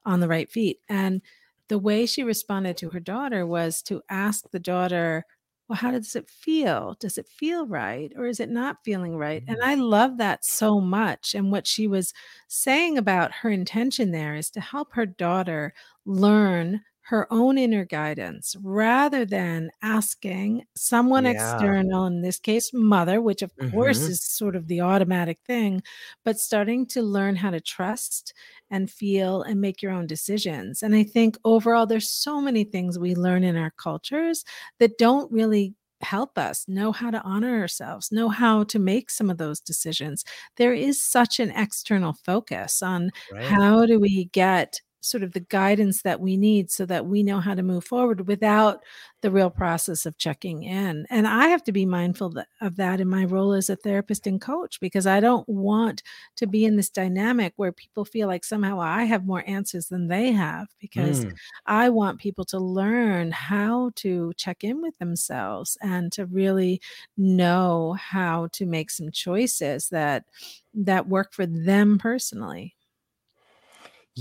on 0.06 0.20
the 0.20 0.28
right 0.28 0.50
feet. 0.50 0.80
And 0.90 1.22
the 1.68 1.80
way 1.80 2.06
she 2.06 2.24
responded 2.24 2.78
to 2.78 2.90
her 2.90 3.00
daughter 3.00 3.46
was 3.46 3.82
to 3.84 4.02
ask 4.10 4.50
the 4.52 4.60
daughter, 4.60 5.26
well, 5.70 5.78
how 5.78 5.92
does 5.92 6.16
it 6.16 6.28
feel? 6.28 6.98
Does 7.00 7.20
it 7.20 7.28
feel 7.28 7.68
right 7.68 8.12
or 8.18 8.26
is 8.26 8.40
it 8.40 8.50
not 8.50 8.84
feeling 8.84 9.16
right? 9.16 9.44
And 9.48 9.60
mm-hmm. 9.60 9.70
I 9.70 9.76
love 9.76 10.18
that 10.18 10.44
so 10.44 10.82
much. 10.82 11.36
And 11.36 11.52
what 11.52 11.68
she 11.68 11.88
was 11.88 12.12
saying 12.48 12.98
about 12.98 13.32
her 13.32 13.52
intention 13.52 14.12
there 14.12 14.34
is 14.34 14.50
to 14.52 14.62
help 14.62 14.94
her 14.94 15.06
daughter 15.06 15.76
learn 16.06 16.82
her 17.10 17.26
own 17.34 17.58
inner 17.58 17.86
guidance 17.86 18.56
rather 18.62 19.26
than 19.26 19.72
asking 19.82 20.64
someone 20.76 21.26
yeah. 21.26 21.32
external, 21.32 22.06
in 22.06 22.22
this 22.22 22.38
case, 22.38 22.70
mother, 22.72 23.20
which 23.20 23.42
of 23.42 23.52
mm-hmm. 23.56 23.72
course 23.72 23.98
is 24.02 24.24
sort 24.24 24.56
of 24.56 24.68
the 24.68 24.82
automatic 24.82 25.40
thing, 25.48 25.82
but 26.24 26.38
starting 26.38 26.86
to 26.86 27.02
learn 27.02 27.36
how 27.36 27.50
to 27.50 27.60
trust 27.60 28.36
and 28.70 28.92
feel 28.92 29.42
and 29.42 29.60
make 29.60 29.82
your 29.82 29.92
own 29.92 30.06
decisions. 30.06 30.84
And 30.84 30.94
I 30.94 31.04
think 31.04 31.36
overall, 31.44 31.88
there's 31.88 32.12
so 32.12 32.40
many 32.40 32.64
things 32.64 33.00
we 33.00 33.16
learn 33.16 33.44
in 33.44 33.58
our 33.58 33.74
cultures 33.78 34.46
that 34.78 35.00
don't 35.00 35.32
really 35.32 35.74
help 36.02 36.38
us 36.38 36.66
know 36.68 36.92
how 36.92 37.10
to 37.10 37.22
honor 37.24 37.60
ourselves, 37.60 38.12
know 38.12 38.30
how 38.30 38.64
to 38.66 38.78
make 38.78 39.10
some 39.10 39.32
of 39.32 39.40
those 39.40 39.60
decisions. 39.60 40.24
There 40.58 40.74
is 40.74 41.02
such 41.02 41.40
an 41.40 41.50
external 41.56 42.14
focus 42.24 42.84
on 42.84 43.10
right. 43.34 43.46
how 43.46 43.88
do 43.88 44.00
we 44.00 44.26
get 44.26 44.80
sort 45.02 45.24
of 45.24 45.32
the 45.32 45.40
guidance 45.40 46.02
that 46.02 46.20
we 46.20 46.38
need 46.38 46.70
so 46.70 46.86
that 46.86 47.06
we 47.06 47.24
know 47.24 47.40
how 47.40 47.54
to 47.54 47.64
move 47.64 47.86
forward 47.86 48.28
without 48.28 48.82
the 49.22 49.32
real 49.32 49.50
process 49.50 50.06
of 50.06 50.18
checking 50.18 50.64
in. 50.64 51.06
And 51.10 51.28
I 51.28 51.48
have 51.48 51.64
to 51.64 51.72
be 51.72 51.86
mindful 51.86 52.34
of 52.62 52.76
that 52.78 53.02
in 53.02 53.08
my 53.08 53.26
role 53.26 53.54
as 53.54 53.70
a 53.70 53.76
therapist 53.76 54.28
and 54.28 54.40
coach 54.40 54.80
because 54.80 55.06
I 55.08 55.20
don't 55.20 55.48
want 55.48 56.04
to 56.38 56.48
be 56.48 56.66
in 56.66 56.76
this 56.76 56.90
dynamic 56.90 57.54
where 57.56 57.72
people 57.72 58.06
feel 58.06 58.28
like 58.28 58.44
somehow 58.44 58.80
I 58.80 59.04
have 59.06 59.26
more 59.26 59.44
answers 59.48 59.88
than 59.88 60.08
they 60.08 60.32
have 60.32 60.68
because 60.80 61.26
mm. 61.26 61.34
I 61.66 61.90
want 61.90 62.20
people 62.20 62.46
to 62.46 62.60
learn 62.60 63.32
how 63.32 63.92
to 63.98 64.34
check 64.38 64.64
in 64.64 64.82
with 64.82 64.98
themselves 65.00 65.78
and 65.82 66.12
to 66.14 66.26
really 66.26 66.82
know 67.18 67.94
how 67.94 68.48
to 68.54 68.66
make 68.66 68.90
some 68.90 69.12
choices 69.12 69.90
that 69.90 70.26
that 70.74 71.08
work 71.08 71.34
for 71.34 71.46
them 71.46 71.98
personally. 71.98 72.76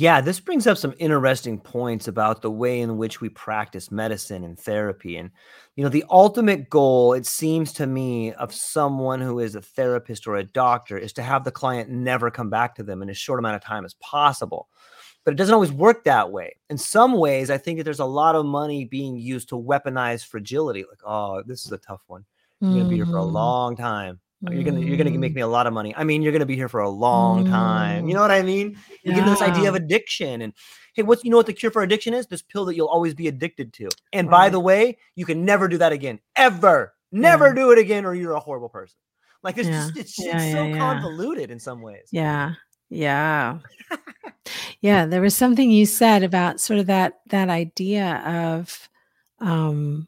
Yeah, 0.01 0.21
this 0.21 0.39
brings 0.39 0.69
up 0.69 0.79
some 0.79 0.95
interesting 1.01 1.59
points 1.59 2.07
about 2.07 2.41
the 2.41 2.53
way 2.53 2.81
in 2.81 2.99
which 2.99 3.21
we 3.21 3.31
practice 3.31 3.91
medicine 3.91 4.45
and 4.45 4.57
therapy. 4.57 5.17
And, 5.17 5.33
you 5.75 5.83
know, 5.83 5.91
the 5.91 6.05
ultimate 6.09 6.71
goal, 6.71 7.15
it 7.15 7.27
seems 7.27 7.73
to 7.73 7.87
me, 7.89 8.33
of 8.35 8.55
someone 8.55 9.21
who 9.21 9.41
is 9.41 9.57
a 9.57 9.61
therapist 9.61 10.29
or 10.29 10.37
a 10.37 10.45
doctor 10.45 10.97
is 10.97 11.13
to 11.15 11.23
have 11.25 11.43
the 11.43 11.51
client 11.51 11.91
never 11.91 12.31
come 12.31 12.49
back 12.49 12.77
to 12.77 12.85
them 12.85 13.03
in 13.03 13.11
as 13.11 13.19
short 13.19 13.41
amount 13.41 13.57
of 13.57 13.65
time 13.65 13.85
as 13.85 13.95
possible. 13.95 14.69
But 15.25 15.35
it 15.35 15.37
doesn't 15.37 15.55
always 15.55 15.73
work 15.73 16.05
that 16.05 16.31
way. 16.31 16.55
In 16.71 16.79
some 16.79 17.15
ways, 17.15 17.51
I 17.51 17.59
think 17.59 17.79
that 17.79 17.83
there's 17.83 17.99
a 17.99 18.05
lot 18.05 18.37
of 18.37 18.47
money 18.47 18.85
being 18.85 19.17
used 19.17 19.49
to 19.49 19.57
weaponize 19.57 20.25
fragility. 20.25 20.85
Like, 20.89 21.01
oh, 21.05 21.43
this 21.45 21.67
is 21.67 21.73
a 21.73 21.79
tough 21.79 22.03
one. 22.07 22.25
You're 22.61 22.71
going 22.71 22.85
to 22.85 22.91
be 22.91 22.97
here 22.97 23.07
for 23.07 23.19
a 23.19 23.23
mm. 23.23 23.33
long 23.33 23.75
time. 23.75 24.21
You're 24.41 24.63
gonna 24.63 24.81
you're 24.81 24.97
gonna 24.97 25.11
make 25.11 25.35
me 25.35 25.41
a 25.41 25.49
lot 25.49 25.67
of 25.67 25.73
money. 25.73 25.93
I 25.97 26.05
mean, 26.05 26.23
you're 26.23 26.33
gonna 26.33 26.47
be 26.47 26.55
here 26.55 26.69
for 26.69 26.81
a 26.81 26.89
long 26.89 27.45
time. 27.45 28.07
You 28.09 28.15
know 28.15 28.21
what 28.21 28.31
I 28.31 28.43
mean? 28.43 28.79
You 29.03 29.13
yeah. 29.13 29.17
get 29.17 29.27
this 29.27 29.43
idea 29.43 29.69
of 29.69 29.75
addiction, 29.75 30.43
and 30.43 30.53
hey, 30.95 31.03
what's 31.03 31.25
you 31.25 31.31
know 31.31 31.37
what 31.37 31.47
the 31.47 31.53
cure 31.53 31.73
for 31.73 31.83
addiction 31.83 32.15
is? 32.15 32.29
This 32.29 32.43
pill 32.43 32.65
that 32.67 32.77
you'll 32.77 32.87
always 32.87 33.15
be 33.15 33.27
addicted 33.27 33.73
to. 33.75 33.89
And 34.13 34.29
right. 34.29 34.45
by 34.45 34.49
the 34.51 34.61
way, 34.61 34.99
you 35.17 35.27
can 35.27 35.45
never 35.45 35.67
do 35.67 35.79
that 35.79 35.91
again, 35.91 36.21
ever. 36.37 36.95
Never 37.11 37.49
yeah. 37.49 37.55
do 37.55 37.73
it 37.73 37.79
again, 37.79 38.05
or 38.05 38.15
you're 38.15 38.33
a 38.33 38.41
horrible 38.41 38.69
person. 38.69 38.97
Like 39.43 39.59
it's 39.59 39.69
yeah. 39.69 39.87
just 39.87 39.99
it's, 39.99 40.19
it's 40.21 40.53
so 40.53 40.73
convoluted 40.73 41.51
in 41.51 41.59
some 41.59 41.83
ways. 41.83 42.09
Yeah, 42.13 42.55
yeah, 42.91 43.59
yeah. 44.81 45.07
There 45.07 45.21
was 45.21 45.35
something 45.35 45.69
you 45.69 45.85
said 45.85 46.23
about 46.23 46.61
sort 46.61 46.79
of 46.79 46.87
that 46.87 47.21
that 47.31 47.49
idea 47.49 48.23
of 48.25 48.89
um 49.41 50.07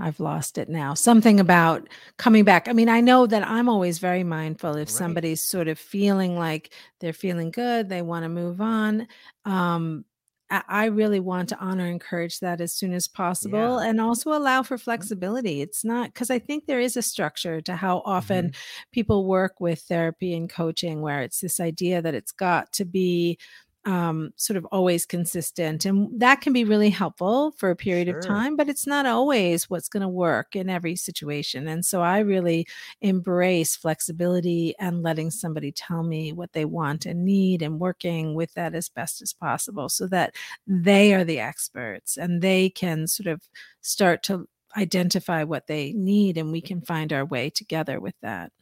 I've 0.00 0.20
lost 0.20 0.58
it 0.58 0.68
now. 0.68 0.94
Something 0.94 1.40
about 1.40 1.88
coming 2.16 2.44
back. 2.44 2.68
I 2.68 2.72
mean, 2.72 2.88
I 2.88 3.00
know 3.00 3.26
that 3.26 3.46
I'm 3.46 3.68
always 3.68 3.98
very 3.98 4.24
mindful 4.24 4.72
if 4.72 4.88
right. 4.88 4.88
somebody's 4.88 5.42
sort 5.42 5.68
of 5.68 5.78
feeling 5.78 6.38
like 6.38 6.72
they're 7.00 7.12
feeling 7.12 7.50
good, 7.50 7.88
they 7.88 8.02
want 8.02 8.24
to 8.24 8.28
move 8.28 8.60
on. 8.60 9.06
Um, 9.44 10.04
I 10.50 10.86
really 10.86 11.20
want 11.20 11.48
to 11.50 11.58
honor 11.60 11.84
and 11.84 11.92
encourage 11.92 12.40
that 12.40 12.60
as 12.60 12.72
soon 12.72 12.92
as 12.92 13.06
possible 13.06 13.80
yeah. 13.80 13.88
and 13.88 14.00
also 14.00 14.32
allow 14.32 14.64
for 14.64 14.76
mm-hmm. 14.76 14.82
flexibility. 14.82 15.60
It's 15.60 15.84
not 15.84 16.12
because 16.12 16.28
I 16.28 16.40
think 16.40 16.66
there 16.66 16.80
is 16.80 16.96
a 16.96 17.02
structure 17.02 17.60
to 17.60 17.76
how 17.76 18.02
often 18.04 18.46
mm-hmm. 18.46 18.60
people 18.90 19.26
work 19.26 19.60
with 19.60 19.80
therapy 19.82 20.34
and 20.34 20.50
coaching 20.50 21.02
where 21.02 21.22
it's 21.22 21.40
this 21.40 21.60
idea 21.60 22.02
that 22.02 22.14
it's 22.14 22.32
got 22.32 22.72
to 22.72 22.84
be 22.84 23.38
um, 23.86 24.32
sort 24.36 24.56
of 24.56 24.64
always 24.66 25.06
consistent. 25.06 25.84
And 25.84 26.20
that 26.20 26.40
can 26.40 26.52
be 26.52 26.64
really 26.64 26.90
helpful 26.90 27.52
for 27.52 27.70
a 27.70 27.76
period 27.76 28.08
sure. 28.08 28.18
of 28.18 28.26
time, 28.26 28.56
but 28.56 28.68
it's 28.68 28.86
not 28.86 29.06
always 29.06 29.70
what's 29.70 29.88
going 29.88 30.02
to 30.02 30.08
work 30.08 30.54
in 30.54 30.68
every 30.68 30.96
situation. 30.96 31.66
And 31.66 31.84
so 31.84 32.02
I 32.02 32.18
really 32.18 32.66
embrace 33.00 33.76
flexibility 33.76 34.74
and 34.78 35.02
letting 35.02 35.30
somebody 35.30 35.72
tell 35.72 36.02
me 36.02 36.32
what 36.32 36.52
they 36.52 36.64
want 36.64 37.06
and 37.06 37.24
need 37.24 37.62
and 37.62 37.80
working 37.80 38.34
with 38.34 38.52
that 38.54 38.74
as 38.74 38.88
best 38.88 39.22
as 39.22 39.32
possible 39.32 39.88
so 39.88 40.06
that 40.08 40.34
they 40.66 41.14
are 41.14 41.24
the 41.24 41.40
experts 41.40 42.16
and 42.16 42.42
they 42.42 42.68
can 42.68 43.06
sort 43.06 43.28
of 43.28 43.40
start 43.80 44.22
to 44.24 44.46
identify 44.76 45.42
what 45.42 45.66
they 45.66 45.92
need 45.92 46.36
and 46.36 46.52
we 46.52 46.60
can 46.60 46.80
find 46.80 47.12
our 47.12 47.24
way 47.24 47.50
together 47.50 47.98
with 47.98 48.14
that. 48.22 48.52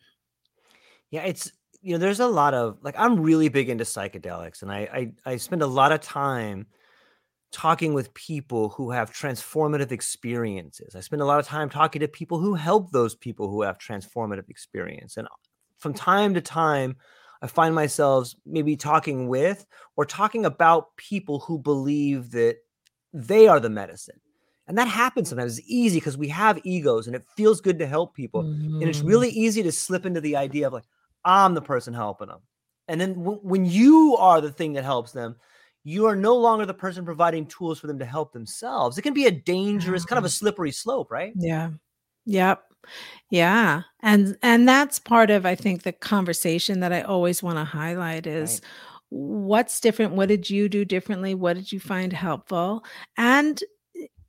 Yeah, 1.10 1.22
it's 1.22 1.52
you 1.80 1.92
know, 1.92 1.98
there's 1.98 2.20
a 2.20 2.26
lot 2.26 2.54
of 2.54 2.78
like 2.82 2.94
I'm 2.98 3.20
really 3.20 3.48
big 3.48 3.68
into 3.68 3.84
psychedelics, 3.84 4.62
and 4.62 4.72
I 4.72 5.12
I, 5.26 5.32
I 5.32 5.36
spend 5.36 5.62
a 5.62 5.66
lot 5.66 5.92
of 5.92 6.00
time 6.00 6.66
talking 7.50 7.94
with 7.94 8.12
people 8.14 8.68
who 8.70 8.90
have 8.90 9.10
transformative 9.10 9.92
experiences. 9.92 10.94
I 10.94 11.00
spend 11.00 11.22
a 11.22 11.24
lot 11.24 11.40
of 11.40 11.46
time 11.46 11.70
talking 11.70 12.00
to 12.00 12.08
people 12.08 12.38
who 12.38 12.54
help 12.54 12.90
those 12.90 13.14
people 13.14 13.48
who 13.48 13.62
have 13.62 13.78
transformative 13.78 14.48
experience, 14.48 15.16
and 15.16 15.28
from 15.78 15.94
time 15.94 16.34
to 16.34 16.40
time. 16.40 16.96
I 17.40 17.46
find 17.46 17.72
myself 17.72 18.32
maybe 18.44 18.74
talking 18.74 19.28
with 19.28 19.64
or 19.94 20.04
talking 20.04 20.44
about 20.44 20.96
people 20.96 21.38
who 21.38 21.56
believe 21.56 22.32
that 22.32 22.56
they 23.12 23.46
are 23.46 23.60
the 23.60 23.70
medicine. 23.70 24.20
And 24.66 24.76
that 24.76 24.88
happens 24.88 25.28
sometimes. 25.28 25.58
It's 25.58 25.70
easy 25.70 25.98
because 25.98 26.18
we 26.18 26.28
have 26.28 26.60
egos 26.64 27.06
and 27.06 27.16
it 27.16 27.24
feels 27.36 27.60
good 27.60 27.78
to 27.78 27.86
help 27.86 28.14
people. 28.14 28.42
Mm-hmm. 28.42 28.80
And 28.80 28.88
it's 28.88 28.98
mm-hmm. 28.98 29.08
really 29.08 29.30
easy 29.30 29.62
to 29.62 29.72
slip 29.72 30.04
into 30.04 30.20
the 30.20 30.36
idea 30.36 30.66
of 30.66 30.72
like, 30.72 30.84
I'm 31.24 31.54
the 31.54 31.62
person 31.62 31.94
helping 31.94 32.28
them. 32.28 32.40
And 32.88 33.00
then 33.00 33.14
w- 33.14 33.40
when 33.42 33.66
you 33.66 34.16
are 34.18 34.40
the 34.40 34.52
thing 34.52 34.72
that 34.74 34.84
helps 34.84 35.12
them, 35.12 35.36
you 35.84 36.06
are 36.06 36.16
no 36.16 36.36
longer 36.36 36.66
the 36.66 36.74
person 36.74 37.04
providing 37.04 37.46
tools 37.46 37.78
for 37.78 37.86
them 37.86 37.98
to 37.98 38.04
help 38.04 38.32
themselves. 38.32 38.98
It 38.98 39.02
can 39.02 39.14
be 39.14 39.26
a 39.26 39.30
dangerous, 39.30 40.04
kind 40.04 40.18
of 40.18 40.24
a 40.24 40.28
mm-hmm. 40.28 40.32
slippery 40.32 40.72
slope, 40.72 41.10
right? 41.10 41.32
Yeah. 41.36 41.70
Yep. 42.26 42.62
Yeah. 43.30 43.82
And 44.02 44.36
and 44.42 44.68
that's 44.68 44.98
part 44.98 45.30
of 45.30 45.46
I 45.46 45.54
think 45.54 45.82
the 45.82 45.92
conversation 45.92 46.80
that 46.80 46.92
I 46.92 47.02
always 47.02 47.42
want 47.42 47.58
to 47.58 47.64
highlight 47.64 48.26
is 48.26 48.60
right. 48.62 48.70
what's 49.10 49.80
different? 49.80 50.12
What 50.12 50.28
did 50.28 50.48
you 50.50 50.68
do 50.68 50.84
differently? 50.84 51.34
What 51.34 51.56
did 51.56 51.72
you 51.72 51.80
find 51.80 52.12
helpful? 52.12 52.84
And 53.16 53.62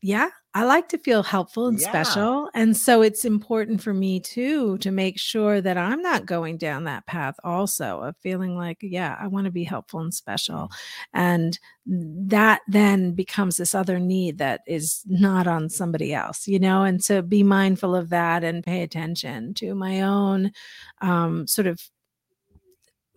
yeah, 0.01 0.30
I 0.53 0.63
like 0.63 0.89
to 0.89 0.97
feel 0.97 1.21
helpful 1.21 1.67
and 1.67 1.80
yeah. 1.80 1.88
special. 1.88 2.49
And 2.55 2.76
so 2.76 3.01
it's 3.01 3.23
important 3.23 3.84
for 3.84 3.93
me 3.93 4.19
too 4.19 4.77
to 4.80 4.91
make 4.91 5.19
sure 5.19 5.61
that 5.61 5.77
I'm 5.77 6.01
not 6.01 6.26
going 6.26 6.57
down 6.57 6.85
that 6.85 7.05
path 7.05 7.35
also 7.43 7.99
of 7.99 8.17
feeling 8.17 8.55
like, 8.57 8.77
yeah, 8.81 9.15
I 9.19 9.27
want 9.27 9.45
to 9.45 9.51
be 9.51 9.63
helpful 9.63 9.99
and 9.99 10.13
special. 10.13 10.69
And 11.13 11.59
that 11.85 12.61
then 12.67 13.11
becomes 13.11 13.57
this 13.57 13.76
other 13.76 13.99
need 13.99 14.39
that 14.39 14.61
is 14.65 15.03
not 15.05 15.47
on 15.47 15.69
somebody 15.69 16.13
else, 16.13 16.47
you 16.47 16.59
know, 16.59 16.84
and 16.84 17.01
to 17.03 17.21
be 17.21 17.43
mindful 17.43 17.95
of 17.95 18.09
that 18.09 18.43
and 18.43 18.63
pay 18.63 18.81
attention 18.81 19.53
to 19.55 19.76
my 19.76 20.01
own 20.01 20.51
um, 21.01 21.45
sort 21.45 21.67
of 21.67 21.80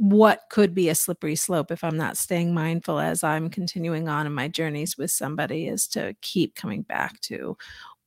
what 0.03 0.41
could 0.51 0.75
be 0.75 0.89
a 0.89 0.97
slippery 0.97 1.37
slope 1.37 1.71
if 1.71 1.85
I'm 1.85 1.97
not 1.97 2.17
staying 2.17 2.53
mindful 2.53 2.99
as 2.99 3.23
I'm 3.23 3.49
continuing 3.49 4.09
on 4.09 4.27
in 4.27 4.35
my 4.35 4.49
journeys 4.49 4.99
with 4.99 5.13
somebody 5.13 5.69
is 5.69 5.87
to 5.89 6.17
keep 6.23 6.57
coming 6.57 6.83
back 6.83 7.21
to 7.21 7.57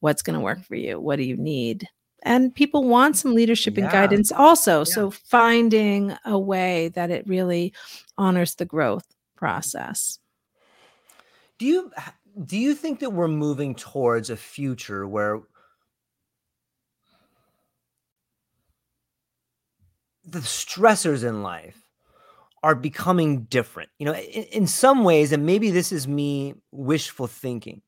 what's 0.02 0.22
going 0.22 0.34
to 0.34 0.42
work 0.42 0.58
mm-hmm. 0.58 0.66
for 0.66 0.76
you. 0.76 1.00
What 1.00 1.16
do 1.16 1.24
you 1.24 1.38
need? 1.38 1.88
And 2.24 2.54
people 2.54 2.84
want 2.84 3.16
some 3.16 3.34
leadership 3.34 3.78
yeah. 3.78 3.84
and 3.84 3.94
guidance 3.94 4.30
also. 4.34 4.80
Yeah. 4.80 4.84
So 4.84 5.10
finding 5.10 6.14
a 6.26 6.38
way 6.38 6.90
that 6.90 7.12
it 7.12 7.26
really 7.28 7.72
honors 8.18 8.56
the 8.56 8.66
growth 8.66 9.06
process. 9.38 10.20
Do 11.60 11.66
you 11.66 11.94
do 12.46 12.58
you 12.58 12.76
think 12.76 13.00
that 13.00 13.14
we're 13.14 13.30
moving 13.30 13.74
towards 13.74 14.30
a 14.30 14.36
future 14.36 15.08
where 15.08 15.40
the 20.26 20.40
stressors 20.40 21.24
in 21.24 21.42
life 21.42 21.85
are 22.66 22.74
becoming 22.74 23.44
different. 23.44 23.92
You 24.00 24.08
know, 24.08 24.16
in, 24.16 24.44
in, 24.46 24.68
some 24.68 25.04
ways, 25.04 25.32
and 25.32 25.46
maybe 25.46 25.70
this 25.70 25.92
is 25.92 26.08
me 26.08 26.56
wishful 26.72 27.28
thinking, 27.28 27.84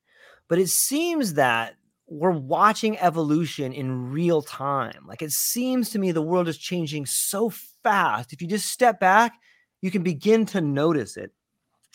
but 0.48 0.60
it 0.60 0.70
seems 0.70 1.34
that 1.34 1.74
we're 2.06 2.30
watching 2.30 2.96
evolution 3.00 3.74
in 3.74 4.12
real 4.12 4.44
time. 4.44 5.04
Like 5.08 5.24
it 5.24 5.32
seems 5.32 5.90
to 5.90 6.00
me 6.00 6.12
the 6.12 6.22
world 6.22 6.48
is 6.48 6.60
changing 6.60 7.08
so 7.08 7.50
fast. 7.82 8.34
If 8.34 8.40
you 8.40 8.48
just 8.48 8.70
step 8.70 9.00
back, 9.00 9.34
you 9.82 9.90
can 9.90 10.04
begin 10.04 10.46
to 10.48 10.62
notice 10.62 11.18
it. 11.18 11.32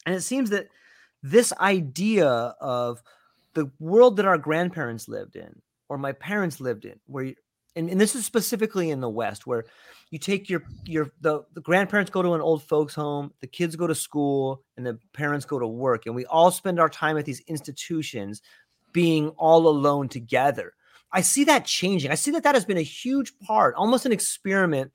And 0.04 0.16
it 0.16 0.22
seems 0.22 0.50
that 0.50 0.66
this 1.22 1.52
idea 1.60 2.28
of 2.28 3.00
the 3.54 3.70
world 3.78 4.16
that 4.16 4.26
our 4.26 4.38
grandparents 4.38 5.06
lived 5.06 5.36
in 5.36 5.62
or 5.88 5.98
my 5.98 6.10
parents 6.10 6.60
lived 6.60 6.84
in, 6.84 6.98
where 7.06 7.32
and, 7.76 7.88
and 7.88 8.00
this 8.00 8.14
is 8.14 8.26
specifically 8.26 8.90
in 8.90 9.00
the 9.00 9.08
West, 9.08 9.46
where 9.46 9.64
you 10.10 10.18
take 10.18 10.50
your 10.50 10.62
your 10.84 11.10
the, 11.20 11.42
the 11.54 11.60
grandparents 11.60 12.10
go 12.10 12.22
to 12.22 12.34
an 12.34 12.40
old 12.40 12.62
folks 12.62 12.94
home, 12.94 13.32
the 13.40 13.46
kids 13.46 13.76
go 13.76 13.86
to 13.86 13.94
school, 13.94 14.62
and 14.76 14.86
the 14.86 14.98
parents 15.12 15.46
go 15.46 15.58
to 15.58 15.66
work, 15.66 16.06
and 16.06 16.14
we 16.14 16.26
all 16.26 16.50
spend 16.50 16.78
our 16.78 16.88
time 16.88 17.16
at 17.16 17.24
these 17.24 17.40
institutions 17.40 18.42
being 18.92 19.30
all 19.30 19.66
alone 19.68 20.08
together. 20.08 20.74
I 21.12 21.20
see 21.20 21.44
that 21.44 21.66
changing. 21.66 22.10
I 22.10 22.14
see 22.14 22.30
that 22.32 22.42
that 22.44 22.54
has 22.54 22.64
been 22.64 22.78
a 22.78 22.82
huge 22.82 23.38
part, 23.38 23.74
almost 23.74 24.06
an 24.06 24.12
experiment 24.12 24.92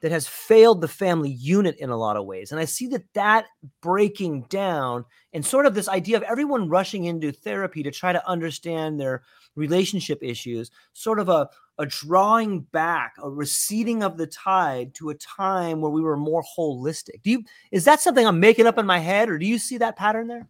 that 0.00 0.12
has 0.12 0.26
failed 0.26 0.80
the 0.80 0.88
family 0.88 1.30
unit 1.30 1.76
in 1.76 1.90
a 1.90 1.96
lot 1.96 2.16
of 2.16 2.24
ways. 2.24 2.52
And 2.52 2.60
I 2.60 2.64
see 2.64 2.86
that 2.88 3.04
that 3.14 3.46
breaking 3.82 4.42
down 4.48 5.04
and 5.32 5.44
sort 5.44 5.66
of 5.66 5.74
this 5.74 5.88
idea 5.88 6.16
of 6.16 6.22
everyone 6.22 6.68
rushing 6.68 7.04
into 7.04 7.32
therapy 7.32 7.82
to 7.82 7.90
try 7.90 8.12
to 8.12 8.28
understand 8.28 8.98
their 8.98 9.22
relationship 9.56 10.20
issues, 10.22 10.70
sort 10.94 11.20
of 11.20 11.28
a, 11.28 11.48
a 11.80 11.86
drawing 11.86 12.60
back, 12.60 13.14
a 13.22 13.30
receding 13.30 14.02
of 14.02 14.18
the 14.18 14.26
tide 14.26 14.94
to 14.94 15.08
a 15.08 15.14
time 15.14 15.80
where 15.80 15.90
we 15.90 16.02
were 16.02 16.16
more 16.16 16.44
holistic. 16.56 17.22
Do 17.22 17.30
you 17.30 17.44
is 17.72 17.84
that 17.86 18.00
something 18.00 18.26
I'm 18.26 18.38
making 18.38 18.66
up 18.66 18.78
in 18.78 18.84
my 18.84 18.98
head, 18.98 19.30
or 19.30 19.38
do 19.38 19.46
you 19.46 19.58
see 19.58 19.78
that 19.78 19.96
pattern 19.96 20.28
there? 20.28 20.46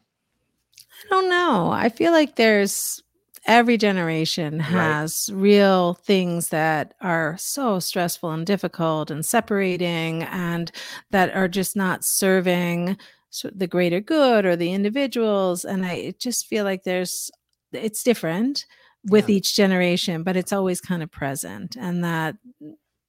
I 1.07 1.09
don't 1.09 1.31
know. 1.31 1.71
I 1.71 1.89
feel 1.89 2.11
like 2.11 2.35
there's 2.35 3.01
every 3.47 3.79
generation 3.79 4.59
has 4.59 5.31
right. 5.33 5.41
real 5.41 5.95
things 5.95 6.49
that 6.49 6.95
are 7.01 7.37
so 7.39 7.79
stressful 7.79 8.33
and 8.33 8.45
difficult 8.45 9.11
and 9.11 9.25
separating 9.25 10.25
and 10.25 10.73
that 11.11 11.35
are 11.35 11.49
just 11.49 11.77
not 11.77 12.05
serving 12.05 12.99
the 13.55 13.67
greater 13.67 14.01
good 14.01 14.45
or 14.45 14.57
the 14.57 14.73
individuals 14.73 15.65
and 15.65 15.87
i 15.87 16.13
just 16.19 16.47
feel 16.49 16.65
like 16.65 16.83
there's 16.83 17.31
it's 17.73 18.03
different 18.03 18.67
with 19.05 19.29
yeah. 19.29 19.37
each 19.37 19.55
generation 19.55 20.23
but 20.23 20.37
it's 20.37 20.53
always 20.53 20.81
kind 20.81 21.03
of 21.03 21.11
present 21.11 21.77
and 21.77 22.05
that 22.05 22.37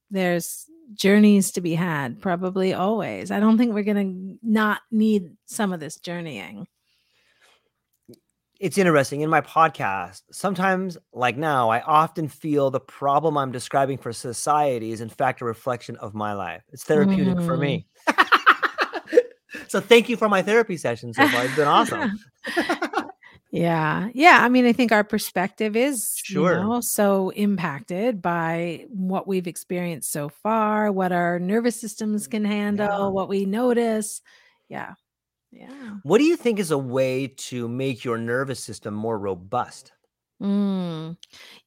there's 0.10 0.66
journeys 0.94 1.52
to 1.52 1.62
be 1.62 1.74
had 1.74 2.20
probably 2.22 2.74
always 2.74 3.32
i 3.32 3.40
don't 3.40 3.58
think 3.58 3.74
we're 3.74 3.84
going 3.84 4.38
to 4.40 4.48
not 4.48 4.82
need 4.92 5.32
some 5.46 5.74
of 5.74 5.80
this 5.80 5.98
journeying 5.98 6.68
it's 8.60 8.78
interesting 8.78 9.22
in 9.22 9.30
my 9.30 9.42
podcast 9.42 10.22
sometimes 10.32 10.98
like 11.14 11.38
now 11.38 11.70
i 11.70 11.82
often 11.82 12.28
feel 12.28 12.70
the 12.70 12.80
problem 12.80 13.38
i'm 13.38 13.52
describing 13.52 13.98
for 13.98 14.14
society 14.14 14.92
is 14.92 15.02
in 15.02 15.10
fact 15.10 15.42
a 15.42 15.46
reflection 15.46 15.96
of 15.98 16.14
my 16.14 16.34
life 16.34 16.64
it's 16.72 16.84
therapeutic 16.84 17.36
mm. 17.36 17.46
for 17.46 17.58
me 17.58 17.86
mm. 18.08 19.20
so 19.68 19.80
thank 19.80 20.10
you 20.10 20.18
for 20.18 20.30
my 20.30 20.42
therapy 20.42 20.78
session 20.78 21.14
so 21.14 21.28
far 21.28 21.46
it's 21.46 21.56
been 21.56 21.68
awesome 21.68 22.20
yeah 23.52 24.10
yeah 24.14 24.40
i 24.42 24.50
mean 24.50 24.66
i 24.66 24.72
think 24.72 24.92
our 24.92 25.04
perspective 25.04 25.76
is 25.76 26.18
sure. 26.24 26.54
you 26.54 26.60
know 26.62 26.82
so 26.82 27.30
impacted 27.32 28.22
by 28.22 28.86
what 28.90 29.28
we've 29.28 29.48
experienced 29.48 30.12
so 30.12 30.30
far 30.30 30.92
what 30.92 31.12
our 31.12 31.38
nervous 31.38 31.76
systems 31.76 32.28
can 32.28 32.46
handle 32.46 32.88
yeah. 32.88 33.08
what 33.08 33.28
we 33.28 33.46
notice 33.46 34.22
yeah 34.70 34.94
yeah. 35.52 35.98
What 36.04 36.20
do 36.20 36.24
you 36.24 36.38
think 36.38 36.60
is 36.60 36.72
a 36.72 36.78
way 36.78 37.28
to 37.28 37.68
make 37.68 38.06
your 38.06 38.18
nervous 38.18 38.64
system 38.64 38.94
more 38.94 39.20
robust? 39.20 39.92
Mm. 40.42 41.18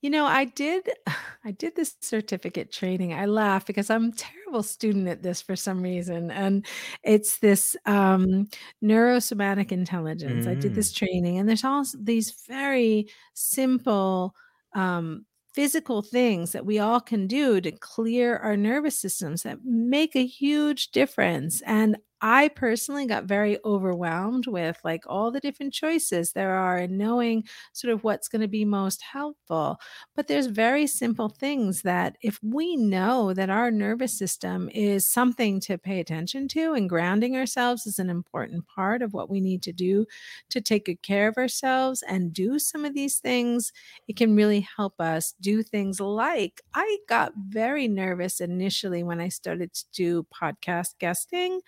You 0.01 0.11
know, 0.11 0.27
I 0.27 0.47
did 0.47 0.89
I 1.45 1.53
did 1.53 1.77
this 1.77 1.95
certificate 2.01 2.73
training. 2.73 3.13
I 3.13 3.27
laugh 3.27 3.67
because 3.67 3.91
I'm 3.91 4.07
a 4.07 4.13
terrible 4.13 4.63
student 4.63 5.09
at 5.09 5.23
this 5.23 5.41
for 5.41 5.57
some 5.57 5.83
reason. 5.83 6.31
And 6.31 6.67
it's 7.03 7.39
this 7.39 7.77
um 7.87 8.49
neurosomatic 8.83 9.71
intelligence. 9.73 10.47
I 10.47 10.55
did 10.55 10.75
this 10.75 10.93
mm. 10.93 10.97
training 10.97 11.39
and 11.39 11.49
there's 11.49 11.65
all 11.65 11.85
these 11.99 12.35
very 12.49 13.09
simple 13.35 14.35
um 14.75 15.25
physical 15.55 16.03
things 16.03 16.51
that 16.51 16.67
we 16.67 16.81
all 16.81 17.01
can 17.01 17.29
do 17.29 17.61
to 17.61 17.71
clear 17.71 18.39
our 18.39 18.57
nervous 18.57 18.99
systems 18.99 19.45
that 19.45 19.59
make 19.65 20.17
a 20.17 20.27
huge 20.27 20.91
difference. 20.91 21.63
And 21.63 21.97
I 22.27 22.49
personally 22.49 23.05
got 23.05 23.25
very 23.25 23.59
overwhelmed 23.67 24.47
with 24.47 24.79
like 24.83 25.05
all 25.07 25.31
the 25.31 25.41
different 25.41 25.75
choices 25.75 26.33
there 26.33 26.55
are 26.55 26.79
and 26.79 26.97
knowing 26.97 27.45
sort 27.75 27.93
of 27.93 28.03
what's 28.03 28.29
going 28.29 28.41
to 28.41 28.49
be 28.49 28.65
most 28.65 29.03
helpful. 29.03 29.79
But 30.17 30.27
there's 30.27 30.47
very 30.47 30.87
simple 30.87 31.29
things 31.29 31.83
that 31.83 32.17
if 32.23 32.39
we 32.43 32.77
know 32.77 33.35
that 33.35 33.51
our 33.51 33.71
nervous 33.71 34.17
system 34.17 34.71
is 34.73 35.07
something 35.07 35.61
to 35.61 35.77
pay 35.77 36.01
attention 36.01 36.49
to 36.49 36.73
and 36.73 36.89
grounding 36.89 37.37
ourselves 37.37 37.87
is 37.87 37.99
an 37.99 38.09
important 38.09 38.67
part 38.69 39.03
of 39.03 39.13
what 39.13 39.29
we 39.29 39.43
need 39.43 39.63
to 39.65 39.73
do 39.75 40.07
to 40.49 40.63
take 40.63 40.87
good 40.87 41.03
care 41.03 41.29
of 41.29 41.37
ourselves 41.37 42.03
and 42.09 42.33
do 42.33 42.59
some 42.59 42.87
of 42.87 42.95
these 42.95 43.19
things, 43.19 43.71
it 44.09 44.17
can 44.17 44.35
really 44.35 44.67
help 44.77 44.99
us 44.99 45.35
do 45.43 45.63
things 45.63 46.01
like 46.01 46.63
I 46.75 46.99
got 47.07 47.33
very 47.37 47.87
nervous 47.87 48.41
initially 48.41 49.03
when 49.03 49.21
I 49.21 49.29
started 49.29 49.75
to 49.75 49.85
do 49.93 50.27
podcast 50.33 50.95
guesting 50.99 51.61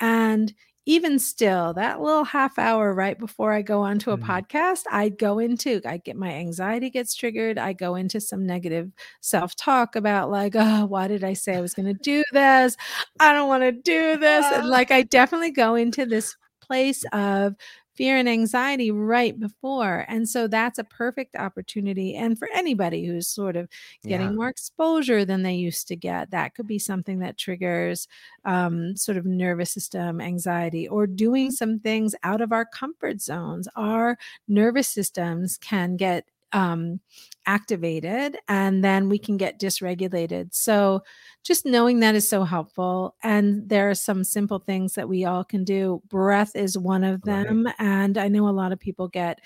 and 0.00 0.52
even 0.86 1.18
still, 1.18 1.74
that 1.74 2.00
little 2.00 2.24
half 2.24 2.58
hour 2.58 2.92
right 2.92 3.18
before 3.18 3.52
I 3.52 3.62
go 3.62 3.82
onto 3.82 4.10
a 4.10 4.16
mm-hmm. 4.16 4.28
podcast, 4.28 4.82
I 4.90 5.10
go 5.10 5.38
into, 5.38 5.80
I 5.86 5.98
get 5.98 6.16
my 6.16 6.32
anxiety 6.32 6.90
gets 6.90 7.14
triggered. 7.14 7.58
I 7.58 7.74
go 7.74 7.94
into 7.94 8.20
some 8.20 8.46
negative 8.46 8.90
self 9.20 9.54
talk 9.54 9.94
about, 9.94 10.30
like, 10.30 10.54
oh, 10.56 10.86
why 10.86 11.06
did 11.06 11.22
I 11.22 11.34
say 11.34 11.54
I 11.56 11.60
was 11.60 11.74
going 11.74 11.86
to 11.86 12.00
do 12.02 12.24
this? 12.32 12.76
I 13.20 13.32
don't 13.32 13.48
want 13.48 13.62
to 13.62 13.72
do 13.72 14.16
this. 14.16 14.44
And 14.46 14.68
like, 14.68 14.90
I 14.90 15.02
definitely 15.02 15.52
go 15.52 15.74
into 15.74 16.06
this 16.06 16.34
place 16.60 17.04
of 17.12 17.54
fear 18.00 18.16
and 18.16 18.30
anxiety 18.30 18.90
right 18.90 19.38
before. 19.38 20.06
And 20.08 20.26
so 20.26 20.48
that's 20.48 20.78
a 20.78 20.84
perfect 20.84 21.36
opportunity. 21.36 22.16
And 22.16 22.38
for 22.38 22.48
anybody 22.54 23.04
who's 23.06 23.28
sort 23.28 23.56
of 23.56 23.68
getting 24.02 24.28
yeah. 24.28 24.32
more 24.32 24.48
exposure 24.48 25.26
than 25.26 25.42
they 25.42 25.52
used 25.52 25.86
to 25.88 25.96
get, 25.96 26.30
that 26.30 26.54
could 26.54 26.66
be 26.66 26.78
something 26.78 27.18
that 27.18 27.36
triggers 27.36 28.08
um, 28.46 28.96
sort 28.96 29.18
of 29.18 29.26
nervous 29.26 29.70
system 29.70 30.18
anxiety 30.18 30.88
or 30.88 31.06
doing 31.06 31.50
some 31.50 31.78
things 31.78 32.14
out 32.22 32.40
of 32.40 32.52
our 32.52 32.64
comfort 32.64 33.20
zones. 33.20 33.68
Our 33.76 34.16
nervous 34.48 34.88
systems 34.88 35.58
can 35.58 35.98
get 35.98 36.24
um, 36.52 37.00
activated 37.46 38.36
and 38.48 38.84
then 38.84 39.08
we 39.08 39.18
can 39.18 39.36
get 39.36 39.60
dysregulated. 39.60 40.54
So, 40.54 41.02
just 41.42 41.64
knowing 41.64 42.00
that 42.00 42.14
is 42.14 42.28
so 42.28 42.44
helpful. 42.44 43.16
And 43.22 43.68
there 43.68 43.88
are 43.90 43.94
some 43.94 44.24
simple 44.24 44.58
things 44.58 44.94
that 44.94 45.08
we 45.08 45.24
all 45.24 45.44
can 45.44 45.64
do. 45.64 46.02
Breath 46.08 46.54
is 46.54 46.76
one 46.76 47.04
of 47.04 47.22
them. 47.22 47.64
Right. 47.64 47.74
And 47.78 48.18
I 48.18 48.28
know 48.28 48.48
a 48.48 48.50
lot 48.50 48.72
of 48.72 48.80
people 48.80 49.08
get 49.08 49.40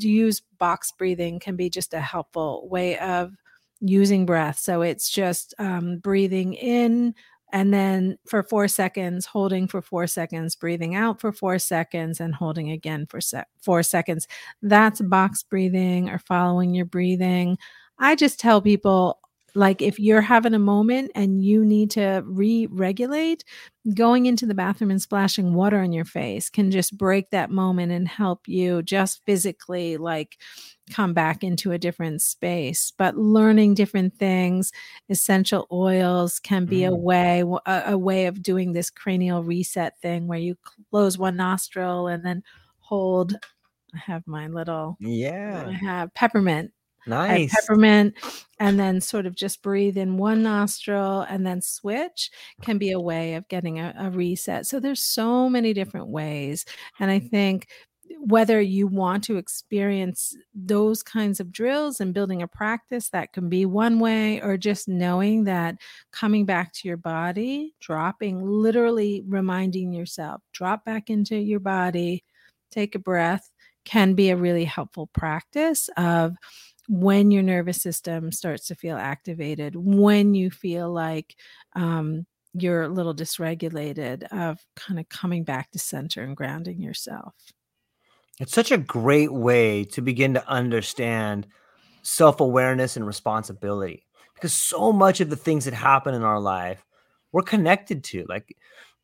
to 0.00 0.08
use 0.08 0.42
box 0.58 0.92
breathing, 0.92 1.40
can 1.40 1.56
be 1.56 1.68
just 1.68 1.92
a 1.94 2.00
helpful 2.00 2.68
way 2.68 2.98
of 2.98 3.32
using 3.80 4.26
breath. 4.26 4.58
So, 4.58 4.82
it's 4.82 5.10
just 5.10 5.54
um, 5.58 5.98
breathing 5.98 6.54
in 6.54 7.14
and 7.54 7.72
then 7.74 8.18
for 8.26 8.42
four 8.44 8.68
seconds, 8.68 9.26
holding 9.26 9.68
for 9.68 9.82
four 9.82 10.08
seconds, 10.08 10.56
breathing 10.56 10.96
out 10.96 11.22
for 11.22 11.32
four 11.32 11.58
seconds, 11.60 12.20
and 12.20 12.34
holding 12.36 12.70
again 12.72 13.06
for 13.06 13.22
se- 13.22 13.44
four 13.62 13.82
seconds. 13.84 14.28
That's 14.62 15.00
box 15.02 15.44
breathing 15.44 16.10
or 16.10 16.18
following 16.18 16.74
your 16.74 16.86
breathing. 16.86 17.58
I 17.98 18.16
just 18.16 18.40
tell 18.40 18.60
people 18.62 19.20
like 19.54 19.80
if 19.80 19.98
you're 19.98 20.20
having 20.20 20.54
a 20.54 20.58
moment 20.58 21.12
and 21.14 21.44
you 21.44 21.64
need 21.64 21.90
to 21.92 22.22
re-regulate 22.26 23.44
going 23.94 24.26
into 24.26 24.46
the 24.46 24.54
bathroom 24.54 24.90
and 24.90 25.00
splashing 25.00 25.54
water 25.54 25.78
on 25.78 25.92
your 25.92 26.04
face 26.04 26.48
can 26.48 26.70
just 26.70 26.96
break 26.96 27.30
that 27.30 27.50
moment 27.50 27.92
and 27.92 28.08
help 28.08 28.48
you 28.48 28.82
just 28.82 29.22
physically 29.26 29.96
like 29.96 30.38
come 30.90 31.12
back 31.14 31.44
into 31.44 31.72
a 31.72 31.78
different 31.78 32.20
space 32.20 32.92
but 32.96 33.16
learning 33.16 33.74
different 33.74 34.16
things 34.16 34.72
essential 35.08 35.66
oils 35.70 36.38
can 36.38 36.66
be 36.66 36.80
mm. 36.80 36.88
a 36.88 36.94
way 36.94 37.44
a, 37.66 37.82
a 37.88 37.98
way 37.98 38.26
of 38.26 38.42
doing 38.42 38.72
this 38.72 38.90
cranial 38.90 39.44
reset 39.44 39.98
thing 40.00 40.26
where 40.26 40.38
you 40.38 40.56
close 40.90 41.16
one 41.18 41.36
nostril 41.36 42.06
and 42.06 42.24
then 42.24 42.42
hold 42.80 43.34
I 43.94 43.98
have 43.98 44.26
my 44.26 44.48
little 44.48 44.96
yeah. 44.98 45.66
I 45.68 45.72
have 45.72 46.12
peppermint 46.14 46.72
Nice. 47.06 47.54
peppermint, 47.54 48.14
and 48.58 48.78
then 48.78 49.00
sort 49.00 49.26
of 49.26 49.34
just 49.34 49.62
breathe 49.62 49.96
in 49.96 50.16
one 50.16 50.42
nostril 50.42 51.22
and 51.22 51.46
then 51.46 51.60
switch 51.60 52.30
can 52.62 52.78
be 52.78 52.92
a 52.92 53.00
way 53.00 53.34
of 53.34 53.48
getting 53.48 53.78
a, 53.78 53.94
a 53.98 54.10
reset. 54.10 54.66
So 54.66 54.80
there's 54.80 55.04
so 55.04 55.48
many 55.48 55.72
different 55.72 56.08
ways. 56.08 56.64
And 56.98 57.10
I 57.10 57.18
think 57.18 57.68
whether 58.20 58.60
you 58.60 58.86
want 58.86 59.24
to 59.24 59.36
experience 59.36 60.36
those 60.54 61.02
kinds 61.02 61.40
of 61.40 61.52
drills 61.52 62.00
and 62.00 62.14
building 62.14 62.42
a 62.42 62.48
practice 62.48 63.10
that 63.10 63.32
can 63.32 63.48
be 63.48 63.66
one 63.66 63.98
way 63.98 64.40
or 64.40 64.56
just 64.56 64.88
knowing 64.88 65.44
that 65.44 65.76
coming 66.12 66.46
back 66.46 66.72
to 66.72 66.88
your 66.88 66.96
body 66.96 67.74
dropping 67.80 68.44
literally 68.44 69.22
reminding 69.26 69.92
yourself 69.92 70.40
drop 70.52 70.84
back 70.84 71.10
into 71.10 71.36
your 71.36 71.60
body 71.60 72.22
take 72.70 72.94
a 72.94 72.98
breath 72.98 73.50
can 73.84 74.14
be 74.14 74.30
a 74.30 74.36
really 74.36 74.64
helpful 74.64 75.08
practice 75.08 75.88
of 75.96 76.34
when 76.88 77.30
your 77.30 77.42
nervous 77.42 77.80
system 77.80 78.32
starts 78.32 78.68
to 78.68 78.74
feel 78.74 78.96
activated, 78.96 79.74
when 79.76 80.34
you 80.34 80.50
feel 80.50 80.92
like 80.92 81.36
um, 81.74 82.26
you're 82.52 82.82
a 82.82 82.88
little 82.88 83.14
dysregulated, 83.14 84.24
of 84.24 84.60
kind 84.76 85.00
of 85.00 85.08
coming 85.08 85.44
back 85.44 85.70
to 85.70 85.78
center 85.78 86.22
and 86.22 86.36
grounding 86.36 86.80
yourself. 86.80 87.34
It's 88.40 88.52
such 88.52 88.72
a 88.72 88.78
great 88.78 89.32
way 89.32 89.84
to 89.84 90.02
begin 90.02 90.34
to 90.34 90.48
understand 90.48 91.46
self 92.02 92.40
awareness 92.40 92.96
and 92.96 93.06
responsibility 93.06 94.04
because 94.34 94.52
so 94.52 94.92
much 94.92 95.20
of 95.20 95.30
the 95.30 95.36
things 95.36 95.64
that 95.64 95.74
happen 95.74 96.14
in 96.14 96.22
our 96.22 96.38
life 96.38 96.84
we're 97.32 97.42
connected 97.42 98.04
to 98.04 98.26
like 98.28 98.56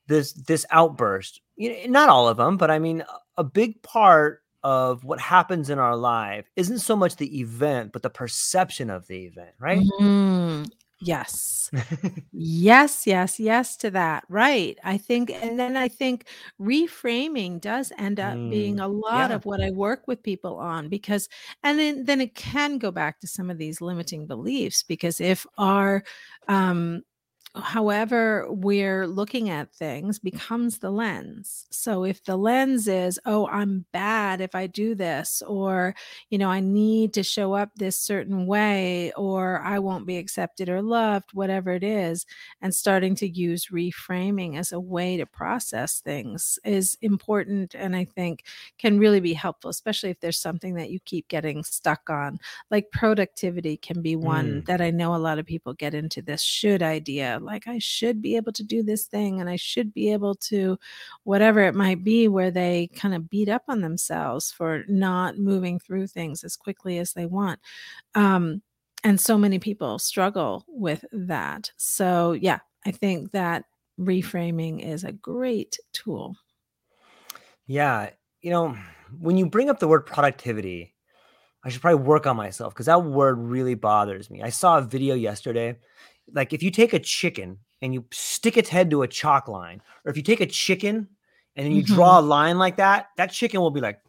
this 0.06 0.32
this 0.32 0.66
outburst 0.70 1.40
you 1.56 1.70
know, 1.70 1.90
not 1.90 2.08
all 2.10 2.28
of 2.28 2.36
them 2.36 2.58
but 2.58 2.70
i 2.70 2.78
mean 2.78 3.02
a 3.38 3.44
big 3.44 3.82
part 3.82 4.42
of 4.62 5.04
what 5.04 5.20
happens 5.20 5.70
in 5.70 5.78
our 5.78 5.96
life 5.96 6.50
isn't 6.56 6.80
so 6.80 6.96
much 6.96 7.16
the 7.16 7.40
event, 7.40 7.92
but 7.92 8.02
the 8.02 8.10
perception 8.10 8.90
of 8.90 9.06
the 9.06 9.24
event, 9.26 9.52
right? 9.58 9.82
Mm, 10.00 10.70
yes. 11.00 11.70
yes, 12.32 13.06
yes, 13.06 13.40
yes 13.40 13.76
to 13.78 13.90
that. 13.92 14.24
Right. 14.28 14.78
I 14.84 14.98
think, 14.98 15.30
and 15.30 15.58
then 15.58 15.76
I 15.76 15.88
think 15.88 16.26
reframing 16.60 17.60
does 17.60 17.92
end 17.98 18.20
up 18.20 18.34
mm, 18.34 18.50
being 18.50 18.80
a 18.80 18.88
lot 18.88 19.30
yeah. 19.30 19.36
of 19.36 19.46
what 19.46 19.62
I 19.62 19.70
work 19.70 20.06
with 20.06 20.22
people 20.22 20.56
on 20.56 20.88
because, 20.88 21.28
and 21.62 21.78
then, 21.78 22.04
then 22.04 22.20
it 22.20 22.34
can 22.34 22.78
go 22.78 22.90
back 22.90 23.20
to 23.20 23.26
some 23.26 23.50
of 23.50 23.58
these 23.58 23.80
limiting 23.80 24.26
beliefs 24.26 24.82
because 24.82 25.20
if 25.20 25.46
our, 25.56 26.02
um, 26.48 27.02
however 27.56 28.46
we're 28.48 29.08
looking 29.08 29.50
at 29.50 29.72
things 29.72 30.20
becomes 30.20 30.78
the 30.78 30.90
lens. 30.90 31.66
So 31.70 32.04
if 32.04 32.22
the 32.24 32.36
lens 32.36 32.86
is, 32.86 33.18
oh, 33.26 33.48
I'm 33.48 33.84
bad 33.92 34.40
if 34.40 34.54
I 34.54 34.68
do 34.68 34.94
this, 34.94 35.42
or, 35.46 35.94
you 36.28 36.38
know, 36.38 36.48
I 36.48 36.60
need 36.60 37.12
to 37.14 37.24
show 37.24 37.54
up 37.54 37.70
this 37.74 37.98
certain 37.98 38.46
way, 38.46 39.12
or 39.16 39.60
I 39.62 39.80
won't 39.80 40.06
be 40.06 40.16
accepted 40.16 40.68
or 40.68 40.80
loved, 40.80 41.30
whatever 41.32 41.72
it 41.72 41.82
is, 41.82 42.24
and 42.62 42.72
starting 42.74 43.16
to 43.16 43.28
use 43.28 43.66
reframing 43.66 44.56
as 44.56 44.70
a 44.70 44.78
way 44.78 45.16
to 45.16 45.26
process 45.26 46.00
things 46.00 46.58
is 46.64 46.96
important. 47.02 47.74
And 47.74 47.96
I 47.96 48.04
think 48.04 48.44
can 48.78 49.00
really 49.00 49.20
be 49.20 49.34
helpful, 49.34 49.70
especially 49.70 50.10
if 50.10 50.20
there's 50.20 50.38
something 50.38 50.74
that 50.74 50.90
you 50.90 51.00
keep 51.00 51.26
getting 51.26 51.64
stuck 51.64 52.08
on. 52.08 52.38
Like 52.70 52.92
productivity 52.92 53.76
can 53.76 54.02
be 54.02 54.14
one 54.14 54.62
mm. 54.62 54.66
that 54.66 54.80
I 54.80 54.90
know 54.90 55.16
a 55.16 55.18
lot 55.18 55.40
of 55.40 55.46
people 55.46 55.74
get 55.74 55.94
into 55.94 56.22
this 56.22 56.42
should 56.42 56.82
idea 56.82 57.39
like 57.40 57.66
I 57.66 57.78
should 57.78 58.22
be 58.22 58.36
able 58.36 58.52
to 58.52 58.62
do 58.62 58.82
this 58.82 59.06
thing 59.06 59.40
and 59.40 59.48
I 59.48 59.56
should 59.56 59.92
be 59.92 60.12
able 60.12 60.34
to 60.36 60.78
whatever 61.24 61.60
it 61.60 61.74
might 61.74 62.04
be 62.04 62.28
where 62.28 62.50
they 62.50 62.90
kind 62.94 63.14
of 63.14 63.28
beat 63.28 63.48
up 63.48 63.62
on 63.68 63.80
themselves 63.80 64.52
for 64.52 64.84
not 64.88 65.38
moving 65.38 65.78
through 65.78 66.06
things 66.06 66.44
as 66.44 66.56
quickly 66.56 66.98
as 66.98 67.12
they 67.12 67.26
want. 67.26 67.60
Um, 68.14 68.62
and 69.02 69.20
so 69.20 69.38
many 69.38 69.58
people 69.58 69.98
struggle 69.98 70.64
with 70.68 71.04
that. 71.12 71.70
So, 71.76 72.32
yeah, 72.32 72.58
I 72.86 72.90
think 72.90 73.32
that 73.32 73.64
reframing 73.98 74.84
is 74.86 75.04
a 75.04 75.12
great 75.12 75.78
tool. 75.92 76.36
Yeah. 77.66 78.10
You 78.42 78.50
know, 78.50 78.76
when 79.18 79.36
you 79.36 79.46
bring 79.46 79.70
up 79.70 79.78
the 79.78 79.88
word 79.88 80.06
productivity, 80.06 80.94
I 81.62 81.68
should 81.68 81.82
probably 81.82 82.04
work 82.04 82.26
on 82.26 82.36
myself 82.36 82.74
because 82.74 82.86
that 82.86 83.04
word 83.04 83.38
really 83.38 83.74
bothers 83.74 84.30
me. 84.30 84.42
I 84.42 84.48
saw 84.48 84.78
a 84.78 84.82
video 84.82 85.14
yesterday 85.14 85.78
like 86.34 86.52
if 86.52 86.62
you 86.62 86.70
take 86.70 86.92
a 86.92 86.98
chicken 86.98 87.58
and 87.82 87.94
you 87.94 88.04
stick 88.12 88.56
its 88.56 88.68
head 88.68 88.90
to 88.90 89.02
a 89.02 89.08
chalk 89.08 89.48
line, 89.48 89.80
or 90.04 90.10
if 90.10 90.16
you 90.16 90.22
take 90.22 90.40
a 90.40 90.46
chicken 90.46 91.08
and 91.56 91.66
then 91.66 91.72
you 91.72 91.82
mm-hmm. 91.82 91.94
draw 91.94 92.18
a 92.18 92.22
line 92.22 92.58
like 92.58 92.76
that, 92.76 93.08
that 93.16 93.32
chicken 93.32 93.60
will 93.60 93.70
be 93.70 93.80
like, 93.80 94.00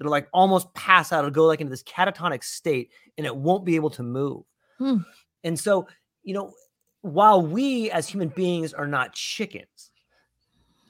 it'll 0.00 0.10
like 0.10 0.28
almost 0.32 0.72
pass 0.74 1.12
out. 1.12 1.20
It'll 1.20 1.30
go 1.30 1.46
like 1.46 1.60
into 1.60 1.70
this 1.70 1.82
catatonic 1.82 2.42
state 2.42 2.90
and 3.18 3.26
it 3.26 3.34
won't 3.34 3.64
be 3.64 3.76
able 3.76 3.90
to 3.90 4.02
move. 4.02 4.44
Hmm. 4.78 4.98
And 5.44 5.58
so, 5.58 5.86
you 6.22 6.34
know, 6.34 6.52
while 7.02 7.42
we 7.42 7.90
as 7.90 8.08
human 8.08 8.28
beings 8.28 8.72
are 8.72 8.86
not 8.86 9.14
chickens, 9.14 9.90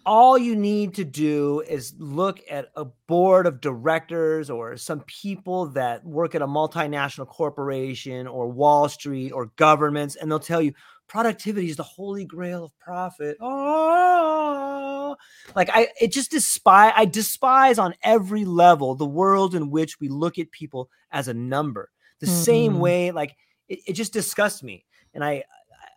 all 0.07 0.39
you 0.39 0.57
need 0.57 0.95
to 0.95 1.05
do 1.05 1.63
is 1.69 1.95
look 1.99 2.41
at 2.51 2.71
a 2.77 2.85
board 3.07 3.47
of 3.47 3.61
directors 3.61 4.49
or 4.49 4.77
some 4.77 5.01
people 5.01 5.67
that 5.67 6.05
work 6.05 6.35
at 6.35 6.43
a 6.43 6.47
multinational 6.47 7.27
corporation 7.27 8.27
or 8.27 8.49
Wall 8.49 8.89
Street 8.89 9.31
or 9.31 9.47
governments, 9.57 10.17
and 10.17 10.31
they'll 10.31 10.39
tell 10.39 10.63
you 10.63 10.73
productivity 11.07 11.69
is 11.69 11.77
the 11.77 11.83
holy 11.83 12.25
grail 12.25 12.65
of 12.65 12.79
profit. 12.79 13.37
Oh, 13.41 15.17
like 15.55 15.69
I, 15.73 15.89
it 16.01 16.13
just 16.13 16.31
despise. 16.31 16.93
I 16.97 17.05
despise 17.05 17.79
on 17.79 17.95
every 18.03 18.45
level 18.45 18.95
the 18.95 19.07
world 19.07 19.55
in 19.55 19.71
which 19.71 20.01
we 20.01 20.09
look 20.09 20.39
at 20.39 20.51
people 20.51 20.89
as 21.11 21.29
a 21.29 21.35
number. 21.35 21.91
The 22.21 22.27
mm-hmm. 22.27 22.35
same 22.35 22.79
way, 22.79 23.11
like 23.11 23.37
it, 23.69 23.81
it 23.87 23.93
just 23.95 24.13
disgusts 24.13 24.63
me, 24.63 24.85
and 25.15 25.25
I, 25.25 25.45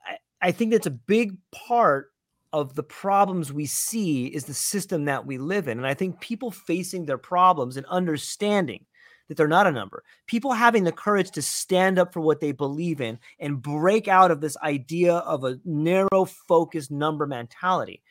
I, 0.06 0.18
I 0.42 0.52
think 0.52 0.72
that's 0.72 0.88
a 0.88 0.92
big 0.92 1.38
part 1.52 2.13
of 2.54 2.76
the 2.76 2.84
problems 2.84 3.52
we 3.52 3.66
see 3.66 4.28
is 4.28 4.46
the 4.46 4.54
system 4.54 5.06
that 5.06 5.26
we 5.26 5.40
live 5.40 5.68
in. 5.68 5.80
And 5.80 5.88
I 5.88 5.96
think 5.96 6.22
people 6.22 6.52
facing 6.52 7.06
their 7.06 7.18
problems 7.18 7.76
and 7.76 7.86
understanding 7.88 8.86
that 9.28 9.38
they're 9.38 9.48
not 9.48 9.68
a 9.68 9.72
number, 9.72 10.04
people 10.28 10.52
having 10.52 10.84
the 10.84 10.92
courage 10.92 11.32
to 11.32 11.42
stand 11.42 11.98
up 11.98 12.14
for 12.14 12.22
what 12.22 12.40
they 12.40 12.52
believe 12.52 13.02
in 13.02 13.18
and 13.40 13.62
break 13.62 14.08
out 14.08 14.32
of 14.32 14.40
this 14.40 14.56
idea 14.58 15.16
of 15.16 15.44
a 15.44 15.60
narrow 15.66 16.26
focused 16.26 16.92
number 16.92 17.26
mentality 17.26 18.04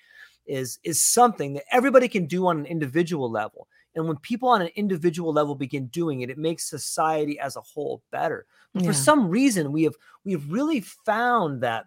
is 0.44 0.80
is 0.82 1.00
something 1.00 1.52
that 1.52 1.64
everybody 1.70 2.08
can 2.08 2.26
do 2.26 2.46
on 2.48 2.58
an 2.58 2.66
individual 2.66 3.30
level. 3.30 3.68
And 3.94 4.08
when 4.08 4.16
people 4.16 4.48
on 4.48 4.62
an 4.62 4.70
individual 4.74 5.32
level 5.32 5.54
begin 5.54 5.86
doing 5.88 6.22
it, 6.22 6.30
it 6.30 6.38
makes 6.38 6.68
society 6.68 7.38
as 7.38 7.56
a 7.56 7.60
whole 7.60 8.02
better. 8.10 8.46
But 8.72 8.82
yeah. 8.82 8.88
for 8.88 8.94
some 8.94 9.28
reason, 9.28 9.70
we 9.70 9.84
have 9.84 9.94
we 10.24 10.32
have 10.32 10.50
really 10.50 10.80
found 10.80 11.60
that 11.62 11.86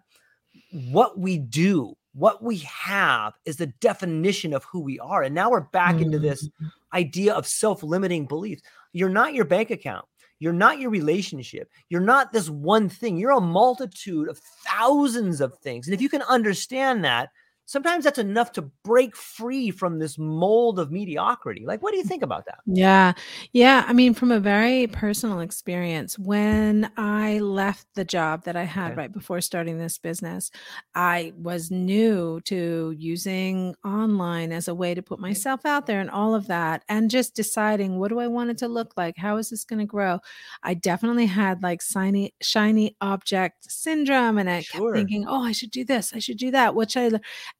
what 0.72 1.18
we 1.18 1.36
do 1.36 1.96
what 2.16 2.42
we 2.42 2.58
have 2.58 3.34
is 3.44 3.58
the 3.58 3.66
definition 3.66 4.54
of 4.54 4.64
who 4.64 4.80
we 4.80 4.98
are. 4.98 5.22
And 5.22 5.34
now 5.34 5.50
we're 5.50 5.60
back 5.60 5.96
mm-hmm. 5.96 6.04
into 6.04 6.18
this 6.18 6.48
mm-hmm. 6.48 6.66
idea 6.94 7.34
of 7.34 7.46
self 7.46 7.82
limiting 7.82 8.24
beliefs. 8.24 8.62
You're 8.92 9.10
not 9.10 9.34
your 9.34 9.44
bank 9.44 9.70
account. 9.70 10.06
You're 10.38 10.54
not 10.54 10.78
your 10.78 10.90
relationship. 10.90 11.70
You're 11.90 12.00
not 12.00 12.32
this 12.32 12.48
one 12.48 12.88
thing. 12.88 13.18
You're 13.18 13.32
a 13.32 13.40
multitude 13.40 14.28
of 14.28 14.40
thousands 14.66 15.40
of 15.40 15.58
things. 15.58 15.86
And 15.86 15.94
if 15.94 16.00
you 16.00 16.08
can 16.08 16.22
understand 16.22 17.04
that, 17.04 17.30
sometimes 17.66 18.04
that's 18.04 18.18
enough 18.18 18.52
to 18.52 18.62
break 18.84 19.16
free 19.16 19.70
from 19.70 19.98
this 19.98 20.16
mold 20.18 20.78
of 20.78 20.90
mediocrity. 20.90 21.66
Like, 21.66 21.82
what 21.82 21.90
do 21.90 21.98
you 21.98 22.04
mm. 22.04 22.08
think 22.08 22.22
about 22.22 22.46
that? 22.46 22.60
Yeah. 22.64 23.12
Yeah. 23.52 23.84
I 23.86 23.92
mean, 23.92 24.14
from 24.14 24.30
a 24.30 24.40
very 24.40 24.86
personal 24.86 25.40
experience, 25.40 26.18
when 26.18 26.90
I 26.96 27.40
left 27.40 27.86
the 27.94 28.04
job 28.04 28.44
that 28.44 28.56
I 28.56 28.62
had 28.62 28.92
okay. 28.92 28.96
right 28.96 29.12
before 29.12 29.40
starting 29.40 29.78
this 29.78 29.98
business, 29.98 30.50
I 30.94 31.32
was 31.36 31.70
new 31.70 32.40
to 32.44 32.94
using 32.96 33.74
online 33.84 34.52
as 34.52 34.68
a 34.68 34.74
way 34.74 34.94
to 34.94 35.02
put 35.02 35.18
mm. 35.18 35.22
myself 35.22 35.66
out 35.66 35.86
there 35.86 36.00
and 36.00 36.10
all 36.10 36.34
of 36.34 36.46
that, 36.46 36.84
and 36.88 37.10
just 37.10 37.34
deciding 37.34 37.98
what 37.98 38.08
do 38.08 38.20
I 38.20 38.28
want 38.28 38.50
it 38.50 38.58
to 38.58 38.68
look 38.68 38.94
like? 38.96 39.16
How 39.16 39.36
is 39.38 39.50
this 39.50 39.64
going 39.64 39.80
to 39.80 39.86
grow? 39.86 40.20
I 40.62 40.74
definitely 40.74 41.26
had 41.26 41.62
like 41.62 41.82
shiny, 41.82 42.32
shiny 42.40 42.96
object 43.00 43.70
syndrome, 43.70 44.38
and 44.38 44.48
I 44.48 44.60
sure. 44.60 44.92
kept 44.92 44.96
thinking, 44.96 45.26
oh, 45.28 45.42
I 45.42 45.52
should 45.52 45.72
do 45.72 45.84
this, 45.84 46.12
I 46.14 46.20
should 46.20 46.38
do 46.38 46.52
that, 46.52 46.74
which 46.76 46.96
I 46.96 47.10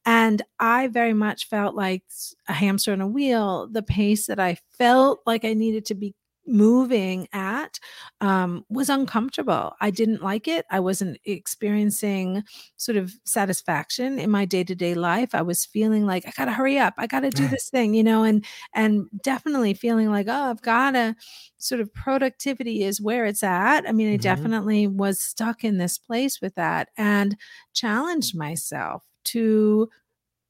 and 0.05 0.41
I 0.59 0.87
very 0.87 1.13
much 1.13 1.47
felt 1.47 1.75
like 1.75 2.03
a 2.47 2.53
hamster 2.53 2.93
on 2.93 3.01
a 3.01 3.07
wheel. 3.07 3.67
The 3.69 3.83
pace 3.83 4.27
that 4.27 4.39
I 4.39 4.57
felt 4.77 5.19
like 5.25 5.43
I 5.43 5.53
needed 5.53 5.85
to 5.87 5.95
be 5.95 6.15
moving 6.47 7.27
at 7.33 7.79
um, 8.21 8.63
was 8.69 8.89
uncomfortable. 8.89 9.73
I 9.81 9.91
didn't 9.91 10.23
like 10.23 10.47
it. 10.47 10.65
I 10.71 10.79
wasn't 10.79 11.19
experiencing 11.25 12.43
sort 12.77 12.97
of 12.97 13.13
satisfaction 13.25 14.17
in 14.17 14.31
my 14.31 14.45
day 14.45 14.63
to 14.63 14.75
day 14.75 14.93
life. 14.95 15.35
I 15.35 15.41
was 15.41 15.65
feeling 15.65 16.05
like 16.05 16.25
I 16.25 16.31
got 16.31 16.45
to 16.45 16.53
hurry 16.53 16.79
up. 16.79 16.93
I 16.97 17.07
got 17.07 17.21
to 17.21 17.29
do 17.29 17.47
this 17.47 17.69
thing, 17.69 17.93
you 17.93 18.03
know, 18.03 18.23
and 18.23 18.45
and 18.73 19.07
definitely 19.21 19.73
feeling 19.73 20.09
like 20.09 20.27
oh, 20.29 20.49
I've 20.49 20.61
got 20.61 20.91
to 20.91 21.15
sort 21.57 21.81
of 21.81 21.93
productivity 21.93 22.83
is 22.83 23.01
where 23.01 23.25
it's 23.25 23.43
at. 23.43 23.87
I 23.87 23.91
mean, 23.91 24.07
I 24.07 24.13
mm-hmm. 24.13 24.21
definitely 24.21 24.87
was 24.87 25.19
stuck 25.19 25.63
in 25.63 25.77
this 25.77 25.97
place 25.97 26.41
with 26.41 26.55
that 26.55 26.89
and 26.97 27.35
challenged 27.73 28.37
myself 28.37 29.03
to 29.31 29.89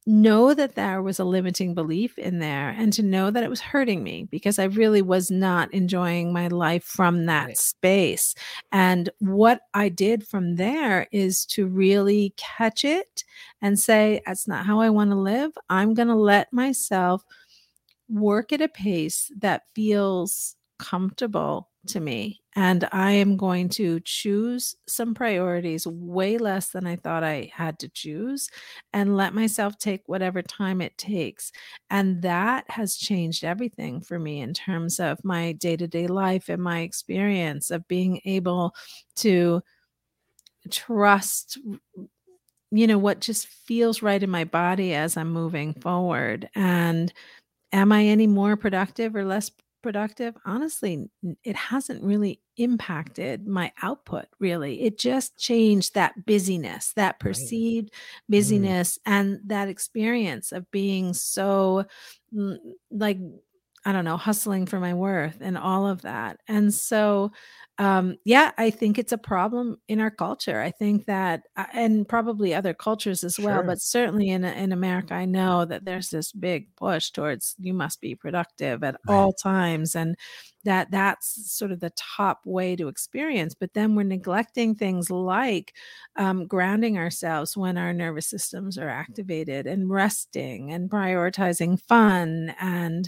know 0.07 0.53
that 0.53 0.75
there 0.75 1.01
was 1.01 1.19
a 1.19 1.25
limiting 1.25 1.73
belief 1.73 2.17
in 2.17 2.39
there 2.39 2.69
and 2.69 2.93
to 2.93 3.03
know 3.03 3.29
that 3.29 3.43
it 3.43 3.49
was 3.49 3.59
hurting 3.59 4.01
me 4.01 4.23
because 4.31 4.57
I 4.57 4.63
really 4.63 5.01
was 5.01 5.29
not 5.29 5.71
enjoying 5.73 6.31
my 6.31 6.47
life 6.47 6.85
from 6.85 7.25
that 7.25 7.47
right. 7.47 7.57
space. 7.57 8.33
And 8.71 9.09
what 9.19 9.61
I 9.73 9.89
did 9.89 10.25
from 10.25 10.55
there 10.55 11.07
is 11.11 11.45
to 11.47 11.67
really 11.67 12.33
catch 12.37 12.85
it 12.85 13.25
and 13.61 13.77
say, 13.77 14.21
that's 14.25 14.47
not 14.47 14.65
how 14.65 14.79
I 14.79 14.89
want 14.89 15.11
to 15.11 15.17
live. 15.17 15.51
I'm 15.69 15.93
going 15.93 16.07
to 16.07 16.15
let 16.15 16.53
myself 16.53 17.25
work 18.07 18.53
at 18.53 18.61
a 18.61 18.69
pace 18.69 19.29
that 19.39 19.63
feels 19.75 20.55
comfortable 20.79 21.69
to 21.87 21.99
me. 21.99 22.41
And 22.57 22.89
I 22.91 23.11
am 23.11 23.37
going 23.37 23.69
to 23.69 23.99
choose 23.99 24.75
some 24.87 25.13
priorities 25.13 25.85
way 25.85 26.39
less 26.39 26.69
than 26.69 26.87
I 26.87 26.95
thought 26.95 27.23
I 27.23 27.51
had 27.53 27.77
to 27.79 27.89
choose 27.89 28.49
and 28.91 29.15
let 29.15 29.35
myself 29.35 29.77
take 29.77 30.01
whatever 30.07 30.41
time 30.41 30.81
it 30.81 30.97
takes. 30.97 31.51
And 31.91 32.23
that 32.23 32.67
has 32.71 32.97
changed 32.97 33.43
everything 33.43 34.01
for 34.01 34.17
me 34.17 34.41
in 34.41 34.55
terms 34.55 34.99
of 34.99 35.23
my 35.23 35.51
day 35.51 35.77
to 35.77 35.87
day 35.87 36.07
life 36.07 36.49
and 36.49 36.63
my 36.63 36.79
experience 36.79 37.69
of 37.69 37.87
being 37.87 38.21
able 38.25 38.73
to 39.17 39.61
trust 40.69 41.57
you 42.71 42.87
know 42.87 42.97
what 42.97 43.21
just 43.21 43.47
feels 43.47 44.01
right 44.01 44.21
in 44.21 44.29
my 44.29 44.43
body 44.43 44.93
as 44.93 45.15
i'm 45.15 45.31
moving 45.31 45.73
forward 45.73 46.49
and 46.55 47.13
am 47.73 47.91
i 47.91 48.05
any 48.05 48.27
more 48.27 48.57
productive 48.57 49.15
or 49.15 49.25
less 49.25 49.51
productive 49.87 50.35
honestly 50.45 51.09
it 51.45 51.55
hasn't 51.55 52.03
really 52.03 52.41
impacted 52.57 53.47
my 53.47 53.71
output 53.81 54.25
really 54.37 54.81
it 54.81 54.99
just 54.99 55.37
changed 55.37 55.93
that 55.93 56.25
busyness 56.25 56.91
that 56.97 57.17
perceived 57.21 57.89
right. 57.93 58.29
Mm. 58.29 58.37
busyness 58.37 58.97
mm. 58.97 59.01
and 59.05 59.39
that 59.45 59.69
experience 59.69 60.51
of 60.51 60.69
being 60.71 61.13
so 61.13 61.85
like 62.91 63.17
i 63.85 63.91
don't 63.91 64.05
know 64.05 64.17
hustling 64.17 64.65
for 64.65 64.79
my 64.79 64.93
worth 64.93 65.37
and 65.41 65.57
all 65.57 65.87
of 65.87 66.01
that 66.01 66.39
and 66.47 66.73
so 66.73 67.31
um, 67.79 68.15
yeah, 68.25 68.51
I 68.57 68.71
think 68.71 68.97
it's 68.97 69.11
a 69.11 69.19
problem 69.19 69.77
in 69.87 69.99
our 69.99 70.09
culture. 70.09 70.59
I 70.61 70.71
think 70.71 71.05
that, 71.05 71.43
uh, 71.55 71.65
and 71.73 72.09
probably 72.09 72.55
other 72.55 72.73
cultures 72.73 73.23
as 73.23 73.39
well, 73.39 73.61
but 73.61 73.79
certainly 73.79 74.29
in 74.29 74.43
in 74.43 74.71
America, 74.71 75.13
I 75.13 75.25
know 75.25 75.63
that 75.65 75.85
there's 75.85 76.09
this 76.09 76.31
big 76.31 76.75
push 76.75 77.11
towards 77.11 77.55
you 77.59 77.75
must 77.75 78.01
be 78.01 78.15
productive 78.15 78.83
at 78.83 78.95
right. 79.07 79.13
all 79.13 79.31
times, 79.31 79.95
and 79.95 80.15
that 80.63 80.89
that's 80.89 81.51
sort 81.51 81.71
of 81.71 81.79
the 81.79 81.91
top 81.91 82.41
way 82.45 82.75
to 82.75 82.87
experience. 82.87 83.53
But 83.53 83.75
then 83.75 83.93
we're 83.93 84.03
neglecting 84.03 84.73
things 84.73 85.11
like 85.11 85.75
um, 86.15 86.47
grounding 86.47 86.97
ourselves 86.97 87.55
when 87.55 87.77
our 87.77 87.93
nervous 87.93 88.27
systems 88.27 88.79
are 88.79 88.89
activated, 88.89 89.67
and 89.67 89.87
resting, 89.87 90.71
and 90.71 90.89
prioritizing 90.89 91.79
fun, 91.79 92.55
and 92.59 93.07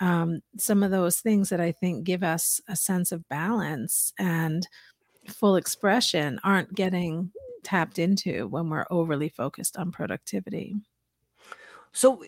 um, 0.00 0.40
some 0.58 0.82
of 0.82 0.90
those 0.90 1.20
things 1.20 1.48
that 1.48 1.60
I 1.60 1.72
think 1.72 2.04
give 2.04 2.22
us 2.22 2.60
a 2.68 2.76
sense 2.76 3.12
of 3.12 3.28
balance 3.28 4.12
and 4.18 4.66
full 5.28 5.56
expression 5.56 6.40
aren't 6.44 6.74
getting 6.74 7.30
tapped 7.62 7.98
into 7.98 8.46
when 8.48 8.68
we're 8.68 8.86
overly 8.90 9.28
focused 9.28 9.76
on 9.76 9.90
productivity. 9.90 10.76
So 11.92 12.22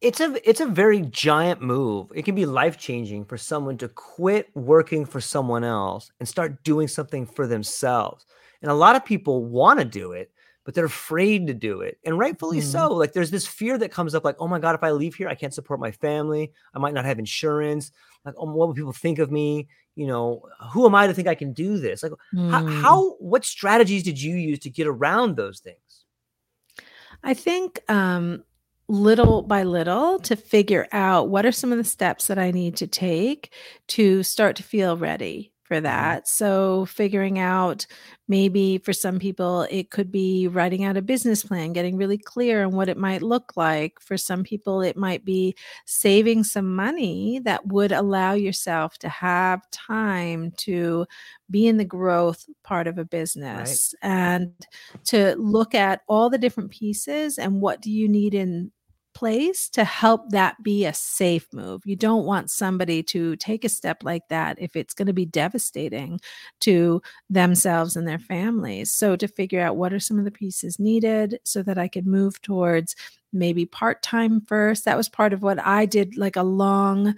it's 0.00 0.20
a 0.20 0.48
it's 0.48 0.60
a 0.60 0.66
very 0.66 1.00
giant 1.02 1.62
move. 1.62 2.12
It 2.14 2.24
can 2.24 2.34
be 2.34 2.46
life-changing 2.46 3.24
for 3.24 3.38
someone 3.38 3.78
to 3.78 3.88
quit 3.88 4.54
working 4.54 5.06
for 5.06 5.20
someone 5.20 5.64
else 5.64 6.12
and 6.20 6.28
start 6.28 6.62
doing 6.64 6.86
something 6.86 7.26
for 7.26 7.46
themselves. 7.46 8.26
And 8.60 8.70
a 8.70 8.74
lot 8.74 8.96
of 8.96 9.04
people 9.04 9.44
want 9.44 9.78
to 9.78 9.84
do 9.84 10.12
it, 10.12 10.30
but 10.68 10.74
they're 10.74 10.84
afraid 10.84 11.46
to 11.46 11.54
do 11.54 11.80
it. 11.80 11.98
And 12.04 12.18
rightfully 12.18 12.58
mm-hmm. 12.58 12.68
so. 12.68 12.92
Like 12.92 13.14
there's 13.14 13.30
this 13.30 13.46
fear 13.46 13.78
that 13.78 13.90
comes 13.90 14.14
up 14.14 14.22
like, 14.22 14.36
oh 14.38 14.46
my 14.46 14.58
God, 14.58 14.74
if 14.74 14.82
I 14.82 14.90
leave 14.90 15.14
here, 15.14 15.26
I 15.26 15.34
can't 15.34 15.54
support 15.54 15.80
my 15.80 15.90
family. 15.90 16.52
I 16.74 16.78
might 16.78 16.92
not 16.92 17.06
have 17.06 17.18
insurance. 17.18 17.90
Like, 18.26 18.34
oh, 18.36 18.44
what 18.44 18.68
will 18.68 18.74
people 18.74 18.92
think 18.92 19.18
of 19.18 19.32
me? 19.32 19.66
You 19.94 20.08
know, 20.08 20.42
who 20.74 20.84
am 20.84 20.94
I 20.94 21.06
to 21.06 21.14
think 21.14 21.26
I 21.26 21.34
can 21.34 21.54
do 21.54 21.78
this? 21.78 22.02
Like, 22.02 22.12
mm. 22.34 22.50
how, 22.50 22.66
how, 22.66 23.12
what 23.12 23.46
strategies 23.46 24.02
did 24.02 24.20
you 24.20 24.36
use 24.36 24.58
to 24.58 24.68
get 24.68 24.86
around 24.86 25.36
those 25.36 25.60
things? 25.60 26.04
I 27.24 27.32
think 27.32 27.80
um, 27.88 28.44
little 28.88 29.40
by 29.40 29.62
little 29.62 30.18
to 30.18 30.36
figure 30.36 30.86
out 30.92 31.30
what 31.30 31.46
are 31.46 31.52
some 31.52 31.72
of 31.72 31.78
the 31.78 31.84
steps 31.84 32.26
that 32.26 32.38
I 32.38 32.50
need 32.50 32.76
to 32.76 32.86
take 32.86 33.54
to 33.86 34.22
start 34.22 34.54
to 34.56 34.62
feel 34.62 34.98
ready 34.98 35.50
for 35.68 35.76
mm-hmm. 35.76 35.84
that. 35.84 36.26
So, 36.26 36.86
figuring 36.86 37.38
out 37.38 37.86
maybe 38.26 38.78
for 38.78 38.92
some 38.92 39.18
people, 39.18 39.66
it 39.70 39.90
could 39.90 40.10
be 40.10 40.48
writing 40.48 40.84
out 40.84 40.96
a 40.96 41.02
business 41.02 41.44
plan, 41.44 41.72
getting 41.72 41.96
really 41.96 42.18
clear 42.18 42.64
on 42.64 42.72
what 42.72 42.88
it 42.88 42.96
might 42.96 43.22
look 43.22 43.52
like. 43.56 44.00
For 44.00 44.16
some 44.16 44.42
people, 44.42 44.82
it 44.82 44.96
might 44.96 45.24
be 45.24 45.54
saving 45.86 46.44
some 46.44 46.74
money 46.74 47.40
that 47.44 47.66
would 47.66 47.92
allow 47.92 48.32
yourself 48.32 48.98
to 48.98 49.08
have 49.08 49.70
time 49.70 50.52
to 50.58 51.06
be 51.50 51.66
in 51.66 51.76
the 51.76 51.84
growth 51.84 52.44
part 52.64 52.86
of 52.86 52.98
a 52.98 53.04
business 53.04 53.94
right. 54.02 54.10
and 54.10 54.52
to 55.04 55.34
look 55.36 55.74
at 55.74 56.02
all 56.08 56.28
the 56.28 56.38
different 56.38 56.70
pieces 56.70 57.38
and 57.38 57.60
what 57.60 57.80
do 57.80 57.90
you 57.90 58.08
need 58.08 58.34
in 58.34 58.70
place 59.18 59.68
to 59.68 59.82
help 59.82 60.30
that 60.30 60.62
be 60.62 60.84
a 60.84 60.94
safe 60.94 61.52
move. 61.52 61.82
You 61.84 61.96
don't 61.96 62.24
want 62.24 62.52
somebody 62.52 63.02
to 63.04 63.34
take 63.34 63.64
a 63.64 63.68
step 63.68 64.04
like 64.04 64.28
that 64.28 64.60
if 64.60 64.76
it's 64.76 64.94
going 64.94 65.06
to 65.06 65.12
be 65.12 65.26
devastating 65.26 66.20
to 66.60 67.02
themselves 67.28 67.96
and 67.96 68.06
their 68.06 68.20
families. 68.20 68.92
So, 68.92 69.16
to 69.16 69.26
figure 69.26 69.60
out 69.60 69.76
what 69.76 69.92
are 69.92 69.98
some 69.98 70.20
of 70.20 70.24
the 70.24 70.30
pieces 70.30 70.78
needed 70.78 71.40
so 71.42 71.64
that 71.64 71.78
I 71.78 71.88
could 71.88 72.06
move 72.06 72.40
towards 72.42 72.94
maybe 73.32 73.66
part 73.66 74.02
time 74.02 74.40
first. 74.40 74.84
That 74.84 74.96
was 74.96 75.08
part 75.08 75.32
of 75.32 75.42
what 75.42 75.58
I 75.58 75.84
did, 75.84 76.16
like 76.16 76.36
a 76.36 76.42
long 76.42 77.14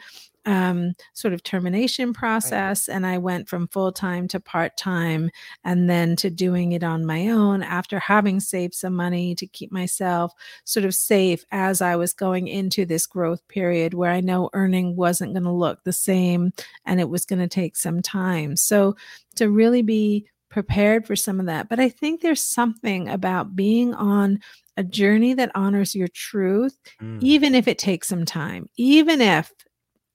um, 0.47 0.95
sort 1.12 1.35
of 1.35 1.43
termination 1.43 2.12
process. 2.12 2.89
Right. 2.89 2.97
And 2.97 3.07
I 3.07 3.19
went 3.19 3.49
from 3.49 3.69
full 3.69 3.93
time 3.93 4.29
to 4.29 4.41
part 4.41 4.77
time 4.77 5.31
and 5.65 5.89
then 5.89 6.17
to 6.17 6.31
doing 6.31 6.73
it 6.73 6.83
on 6.83 7.07
my 7.07 7.29
own 7.29 7.62
after 7.62 7.99
having 7.99 8.41
saved 8.41 8.75
some 8.75 8.95
money 8.95 9.35
to 9.35 9.47
keep 9.47 9.71
myself 9.71 10.33
sort 10.65 10.85
of 10.85 10.95
safe 10.95 11.45
as 11.53 11.83
I 11.83 11.97
was 11.97 12.12
going 12.12 12.49
into 12.49 12.85
this 12.85 13.07
growth 13.07 13.47
period 13.49 13.95
where 13.95 14.11
I 14.11 14.21
know 14.21 14.51
earning 14.53 14.97
wasn't 14.97 15.35
going 15.35 15.45
to 15.45 15.51
look 15.51 15.85
the 15.85 15.93
same 15.93 16.53
and 16.85 17.01
it 17.01 17.09
was 17.09 17.27
going 17.27 17.41
to 17.41 17.49
take 17.49 17.77
some 17.77 18.03
time. 18.03 18.57
So 18.57 18.97
to 19.37 19.51
really 19.51 19.83
be 19.83 20.27
prepared 20.51 21.07
for 21.07 21.17
some 21.17 21.41
of 21.41 21.47
that. 21.47 21.69
But 21.69 21.81
I 21.81 21.89
think 21.89 22.21
there's 22.21 22.43
something 22.43 23.09
about 23.09 23.55
being 23.55 23.95
on 23.95 24.41
a 24.77 24.83
journey 24.83 25.35
that 25.35 25.53
honors 25.55 25.95
your 25.95 26.09
truth, 26.09 26.77
mm. 27.01 27.23
even 27.23 27.55
if 27.55 27.69
it 27.69 27.79
takes 27.79 28.09
some 28.09 28.25
time, 28.25 28.69
even 28.77 29.21
if 29.21 29.53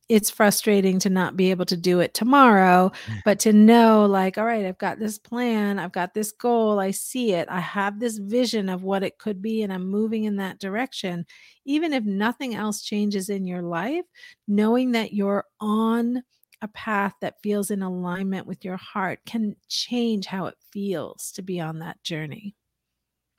it's 0.07 0.29
frustrating 0.29 0.99
to 0.99 1.09
not 1.09 1.35
be 1.35 1.49
able 1.49 1.65
to 1.65 1.77
do 1.77 1.99
it 1.99 2.13
tomorrow, 2.13 2.91
mm. 3.07 3.19
but 3.25 3.39
to 3.39 3.51
know, 3.51 4.05
like, 4.05 4.37
all 4.37 4.45
right, 4.45 4.65
I've 4.65 4.77
got 4.77 4.99
this 4.99 5.17
plan, 5.17 5.79
I've 5.79 5.91
got 5.91 6.13
this 6.13 6.31
goal, 6.31 6.79
I 6.79 6.91
see 6.91 7.33
it, 7.33 7.47
I 7.49 7.59
have 7.59 7.99
this 7.99 8.19
vision 8.19 8.69
of 8.69 8.83
what 8.83 9.03
it 9.03 9.17
could 9.17 9.41
be, 9.41 9.63
and 9.63 9.73
I'm 9.73 9.87
moving 9.87 10.25
in 10.25 10.35
that 10.37 10.59
direction. 10.59 11.25
Even 11.65 11.91
if 11.91 12.03
nothing 12.03 12.53
else 12.53 12.83
changes 12.83 13.29
in 13.29 13.45
your 13.47 13.63
life, 13.63 14.05
knowing 14.47 14.91
that 14.91 15.13
you're 15.13 15.45
on 15.59 16.21
a 16.61 16.67
path 16.69 17.13
that 17.21 17.41
feels 17.41 17.71
in 17.71 17.81
alignment 17.81 18.45
with 18.47 18.63
your 18.63 18.77
heart 18.77 19.19
can 19.25 19.55
change 19.69 20.25
how 20.25 20.45
it 20.45 20.55
feels 20.71 21.31
to 21.33 21.41
be 21.41 21.59
on 21.59 21.79
that 21.79 22.01
journey. 22.03 22.55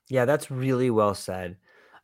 Yeah, 0.09 0.25
that's 0.25 0.51
really 0.51 0.91
well 0.91 1.15
said. 1.15 1.57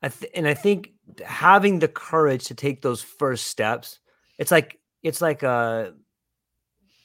I 0.03 0.09
th- 0.09 0.33
and 0.35 0.49
I 0.49 0.55
think 0.55 0.93
having 1.25 1.79
the 1.79 1.89
courage 1.89 2.45
to 2.47 2.55
take 2.55 2.83
those 2.83 3.03
first 3.03 3.47
steps 3.47 4.01
it's 4.43 4.51
like 4.51 4.81
it's 5.05 5.21
like 5.21 5.45
uh 5.45 5.91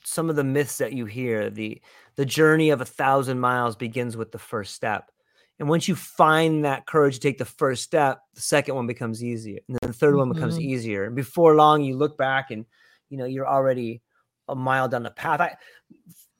some 0.03 0.27
of 0.27 0.35
the 0.35 0.43
myths 0.43 0.80
that 0.80 0.93
you 0.93 1.05
hear 1.05 1.51
the 1.51 1.80
the 2.15 2.26
journey 2.26 2.72
of 2.72 2.81
a 2.81 2.85
thousand 2.85 3.39
miles 3.39 3.76
begins 3.76 4.18
with 4.18 4.31
the 4.31 4.39
first 4.39 4.73
step 4.73 5.11
and 5.59 5.69
once 5.69 5.88
you 5.88 5.95
find 5.95 6.65
that 6.65 6.88
courage 6.88 7.14
to 7.14 7.19
take 7.19 7.38
the 7.38 7.45
first 7.45 7.84
step 7.84 8.22
the 8.34 8.41
second 8.41 8.73
one 8.73 8.88
becomes 8.88 9.23
easier 9.23 9.59
and 9.68 9.77
then 9.80 9.91
the 9.91 9.95
3rd 9.95 10.09
mm-hmm. 10.09 10.18
one 10.18 10.34
becomes 10.34 10.55
mm-hmm. 10.55 10.69
easier 10.69 11.03
and 11.03 11.15
before 11.15 11.53
long 11.53 11.84
you 11.84 11.95
look 11.95 12.18
back 12.18 12.49
and 12.49 12.65
you 13.09 13.18
know 13.19 13.26
you're 13.26 13.47
already 13.47 14.01
a 14.49 14.55
mile 14.55 14.89
down 14.89 15.03
the 15.03 15.11
path 15.11 15.39
i 15.39 15.55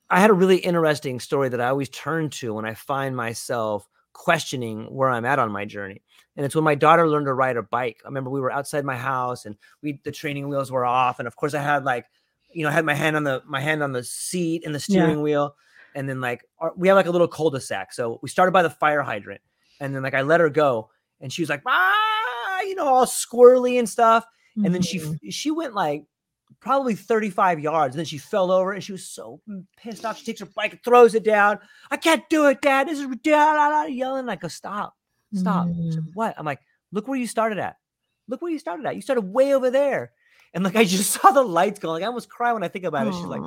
i 0.10 0.20
had 0.20 0.32
a 0.32 0.34
really 0.34 0.58
interesting 0.58 1.20
story 1.20 1.48
that 1.48 1.62
i 1.62 1.68
always 1.68 1.90
turn 1.90 2.28
to 2.28 2.56
when 2.56 2.66
i 2.66 2.74
find 2.74 3.16
myself 3.16 3.88
questioning 4.14 4.86
where 4.86 5.10
i'm 5.10 5.26
at 5.26 5.38
on 5.38 5.52
my 5.52 5.64
journey 5.64 6.02
and 6.38 6.46
it's 6.46 6.56
when 6.56 6.64
my 6.64 6.76
daughter 6.76 7.10
learned 7.10 7.26
to 7.26 7.34
ride 7.34 7.58
a 7.58 7.64
bike. 7.64 8.00
I 8.06 8.08
remember 8.08 8.30
we 8.30 8.40
were 8.40 8.52
outside 8.52 8.86
my 8.86 8.96
house 8.96 9.46
and 9.46 9.58
we 9.82 10.00
the 10.04 10.12
training 10.12 10.48
wheels 10.48 10.72
were 10.72 10.86
off, 10.86 11.20
and 11.20 11.28
of 11.28 11.36
course 11.36 11.54
I 11.54 11.62
had 11.62 11.84
like 11.84 12.06
you 12.54 12.64
know, 12.64 12.70
I 12.70 12.74
had 12.74 12.86
my 12.86 12.94
hand 12.94 13.16
on 13.16 13.24
the 13.24 13.44
my 13.46 13.60
hand 13.60 13.84
on 13.84 13.92
the 13.92 14.04
seat 14.04 14.66
and 14.66 14.74
the 14.74 14.80
steering 14.80 15.18
yeah. 15.18 15.24
wheel, 15.24 15.56
and 15.96 16.08
then 16.08 16.22
like 16.22 16.46
our, 16.60 16.74
we 16.78 16.88
have 16.88 16.96
like 16.96 17.08
a 17.08 17.12
little 17.12 17.28
cul-de-sac. 17.28 17.94
So 17.94 18.20
we 18.22 18.30
started 18.30 18.52
by 18.52 18.64
the 18.64 18.70
fire 18.70 19.02
hydrant, 19.02 19.42
and 19.80 19.94
then 19.94 20.04
like 20.04 20.14
I 20.14 20.22
let 20.22 20.40
her 20.40 20.50
go, 20.50 20.90
and 21.20 21.32
she 21.32 21.42
was 21.42 21.50
like, 21.50 21.62
ah, 21.66 22.62
you 22.62 22.76
know, 22.76 22.88
all 22.88 23.06
squirrely 23.06 23.80
and 23.80 23.90
stuff. 23.90 24.24
Mm-hmm. 24.24 24.66
And 24.66 24.76
then 24.76 24.82
she 24.82 25.00
mm-hmm. 25.00 25.30
she 25.30 25.52
went 25.52 25.76
like 25.76 26.06
probably 26.60 26.96
35 26.96 27.60
yards. 27.60 27.96
And 27.96 28.00
then 28.00 28.06
she 28.06 28.18
fell 28.18 28.52
over 28.52 28.74
and 28.74 28.84
she 28.84 28.92
was 28.92 29.08
so 29.08 29.40
pissed 29.78 30.06
off. 30.06 30.18
She 30.18 30.26
takes 30.26 30.40
her 30.40 30.48
bike 30.48 30.72
and 30.72 30.84
throws 30.84 31.16
it 31.16 31.24
down. 31.24 31.60
I 31.92 31.98
can't 31.98 32.28
do 32.30 32.48
it, 32.48 32.62
Dad. 32.62 32.88
This 32.88 33.00
is 33.00 33.06
ridiculous. 33.06 33.92
Yelling. 33.92 34.26
like 34.26 34.44
a 34.44 34.50
stop, 34.50 34.97
stop. 35.34 35.68
Mm. 35.68 36.14
what? 36.14 36.36
I'm 36.38 36.46
like, 36.46 36.60
look 36.92 37.08
where 37.08 37.20
you 37.20 37.28
started 37.28 37.60
at. 37.60 37.78
Look 38.28 38.42
where 38.42 38.52
you 38.52 38.60
started 38.60 38.86
at. 38.86 38.96
You 38.96 39.02
started 39.02 39.22
way 39.22 39.54
over 39.54 39.70
there. 39.70 40.12
And 40.54 40.64
like 40.64 40.76
I 40.76 40.86
just 40.86 41.12
saw 41.22 41.32
the 41.32 41.44
lights 41.44 41.80
going. 41.80 41.94
Like, 41.94 42.04
I 42.04 42.08
almost 42.08 42.30
cry 42.30 42.54
when 42.54 42.64
I 42.64 42.68
think 42.68 42.86
about 42.86 43.08
it. 43.08 43.14
She's 43.14 43.24
like, 43.26 43.42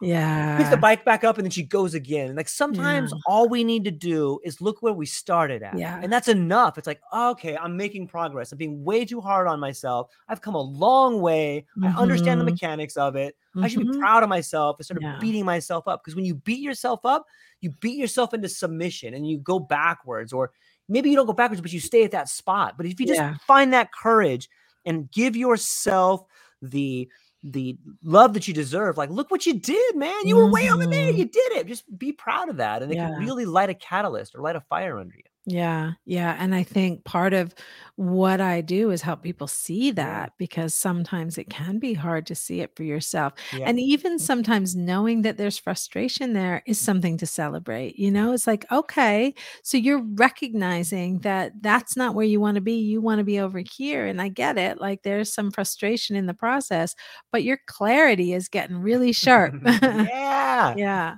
yeah, 0.00 0.56
picks 0.58 0.70
the 0.70 0.76
bike 0.76 1.04
back 1.04 1.24
up 1.24 1.38
and 1.38 1.44
then 1.44 1.50
she 1.50 1.62
goes 1.62 1.94
again. 1.94 2.28
And 2.28 2.36
like 2.36 2.48
sometimes 2.48 3.12
yeah. 3.12 3.20
all 3.26 3.48
we 3.48 3.64
need 3.64 3.84
to 3.84 3.90
do 3.90 4.40
is 4.44 4.60
look 4.60 4.82
where 4.82 4.92
we 4.92 5.06
started 5.06 5.62
at. 5.62 5.78
Yeah. 5.78 6.00
And 6.02 6.12
that's 6.12 6.28
enough. 6.28 6.78
It's 6.78 6.86
like, 6.86 7.00
okay, 7.14 7.56
I'm 7.56 7.76
making 7.76 8.08
progress. 8.08 8.52
I'm 8.52 8.58
being 8.58 8.84
way 8.84 9.04
too 9.04 9.20
hard 9.20 9.46
on 9.46 9.60
myself. 9.60 10.10
I've 10.28 10.40
come 10.40 10.54
a 10.54 10.60
long 10.60 11.20
way. 11.20 11.66
Mm-hmm. 11.78 11.96
I 11.96 12.00
understand 12.00 12.40
the 12.40 12.44
mm-hmm. 12.44 12.54
mechanics 12.54 12.96
of 12.96 13.16
it. 13.16 13.36
Mm-hmm. 13.54 13.64
I 13.64 13.68
should 13.68 13.80
be 13.80 13.88
mm-hmm. 13.88 14.00
proud 14.00 14.22
of 14.22 14.28
myself 14.28 14.76
instead 14.80 14.96
of 14.96 15.02
yeah. 15.02 15.18
beating 15.20 15.44
myself 15.44 15.86
up. 15.86 16.02
Because 16.02 16.16
when 16.16 16.24
you 16.24 16.34
beat 16.34 16.60
yourself 16.60 17.00
up, 17.04 17.26
you 17.60 17.70
beat 17.80 17.96
yourself 17.96 18.34
into 18.34 18.48
submission 18.48 19.14
and 19.14 19.28
you 19.28 19.38
go 19.38 19.58
backwards. 19.58 20.32
Or 20.32 20.52
maybe 20.88 21.10
you 21.10 21.16
don't 21.16 21.26
go 21.26 21.32
backwards, 21.32 21.60
but 21.60 21.72
you 21.72 21.80
stay 21.80 22.04
at 22.04 22.12
that 22.12 22.28
spot. 22.28 22.76
But 22.76 22.86
if 22.86 23.00
you 23.00 23.06
just 23.06 23.20
yeah. 23.20 23.36
find 23.46 23.72
that 23.72 23.92
courage 23.92 24.48
and 24.84 25.10
give 25.10 25.36
yourself 25.36 26.24
the 26.62 27.08
the 27.42 27.78
love 28.02 28.34
that 28.34 28.48
you 28.48 28.54
deserve. 28.54 28.96
Like, 28.96 29.10
look 29.10 29.30
what 29.30 29.46
you 29.46 29.54
did, 29.54 29.96
man. 29.96 30.26
You 30.26 30.36
were 30.36 30.50
way 30.50 30.70
over 30.70 30.86
there. 30.86 31.08
Mm-hmm. 31.10 31.18
You 31.18 31.24
did 31.26 31.52
it. 31.52 31.66
Just 31.66 31.84
be 31.96 32.12
proud 32.12 32.48
of 32.48 32.56
that. 32.56 32.82
And 32.82 32.90
it 32.90 32.96
yeah. 32.96 33.10
can 33.10 33.20
really 33.20 33.44
light 33.44 33.70
a 33.70 33.74
catalyst 33.74 34.34
or 34.34 34.40
light 34.40 34.56
a 34.56 34.60
fire 34.62 34.98
under 34.98 35.14
you. 35.14 35.22
Yeah, 35.48 35.92
yeah. 36.04 36.36
And 36.40 36.56
I 36.56 36.64
think 36.64 37.04
part 37.04 37.32
of 37.32 37.54
what 37.94 38.40
I 38.40 38.62
do 38.62 38.90
is 38.90 39.00
help 39.00 39.22
people 39.22 39.46
see 39.46 39.92
that 39.92 40.32
because 40.38 40.74
sometimes 40.74 41.38
it 41.38 41.48
can 41.48 41.78
be 41.78 41.94
hard 41.94 42.26
to 42.26 42.34
see 42.34 42.60
it 42.62 42.74
for 42.74 42.82
yourself. 42.82 43.32
Yeah. 43.52 43.68
And 43.68 43.78
even 43.78 44.14
mm-hmm. 44.14 44.24
sometimes 44.24 44.74
knowing 44.74 45.22
that 45.22 45.36
there's 45.36 45.56
frustration 45.56 46.32
there 46.32 46.64
is 46.66 46.80
something 46.80 47.16
to 47.18 47.26
celebrate. 47.26 47.96
You 47.96 48.10
know, 48.10 48.32
it's 48.32 48.48
like, 48.48 48.66
okay, 48.72 49.34
so 49.62 49.78
you're 49.78 50.02
recognizing 50.16 51.20
that 51.20 51.52
that's 51.60 51.96
not 51.96 52.16
where 52.16 52.26
you 52.26 52.40
want 52.40 52.56
to 52.56 52.60
be. 52.60 52.78
You 52.80 53.00
want 53.00 53.20
to 53.20 53.24
be 53.24 53.38
over 53.38 53.60
here. 53.60 54.04
And 54.04 54.20
I 54.20 54.28
get 54.28 54.58
it. 54.58 54.80
Like 54.80 55.02
there's 55.04 55.32
some 55.32 55.52
frustration 55.52 56.16
in 56.16 56.26
the 56.26 56.34
process, 56.34 56.96
but 57.30 57.44
your 57.44 57.58
clarity 57.66 58.32
is 58.32 58.48
getting 58.48 58.78
really 58.78 59.12
sharp. 59.12 59.54
yeah. 59.64 60.74
yeah. 60.76 61.14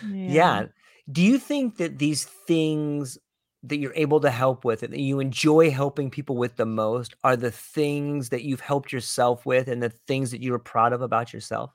Yeah. 0.00 0.62
yeah 0.62 0.66
do 1.10 1.22
you 1.22 1.38
think 1.38 1.76
that 1.76 1.98
these 1.98 2.24
things 2.24 3.18
that 3.62 3.78
you're 3.78 3.94
able 3.94 4.20
to 4.20 4.30
help 4.30 4.64
with 4.64 4.82
and 4.82 4.92
that 4.92 5.00
you 5.00 5.18
enjoy 5.18 5.70
helping 5.70 6.10
people 6.10 6.36
with 6.36 6.56
the 6.56 6.66
most 6.66 7.14
are 7.24 7.36
the 7.36 7.50
things 7.50 8.28
that 8.28 8.44
you've 8.44 8.60
helped 8.60 8.92
yourself 8.92 9.44
with 9.44 9.68
and 9.68 9.82
the 9.82 9.90
things 9.90 10.30
that 10.30 10.40
you 10.42 10.54
are 10.54 10.58
proud 10.58 10.92
of 10.92 11.02
about 11.02 11.32
yourself? 11.32 11.72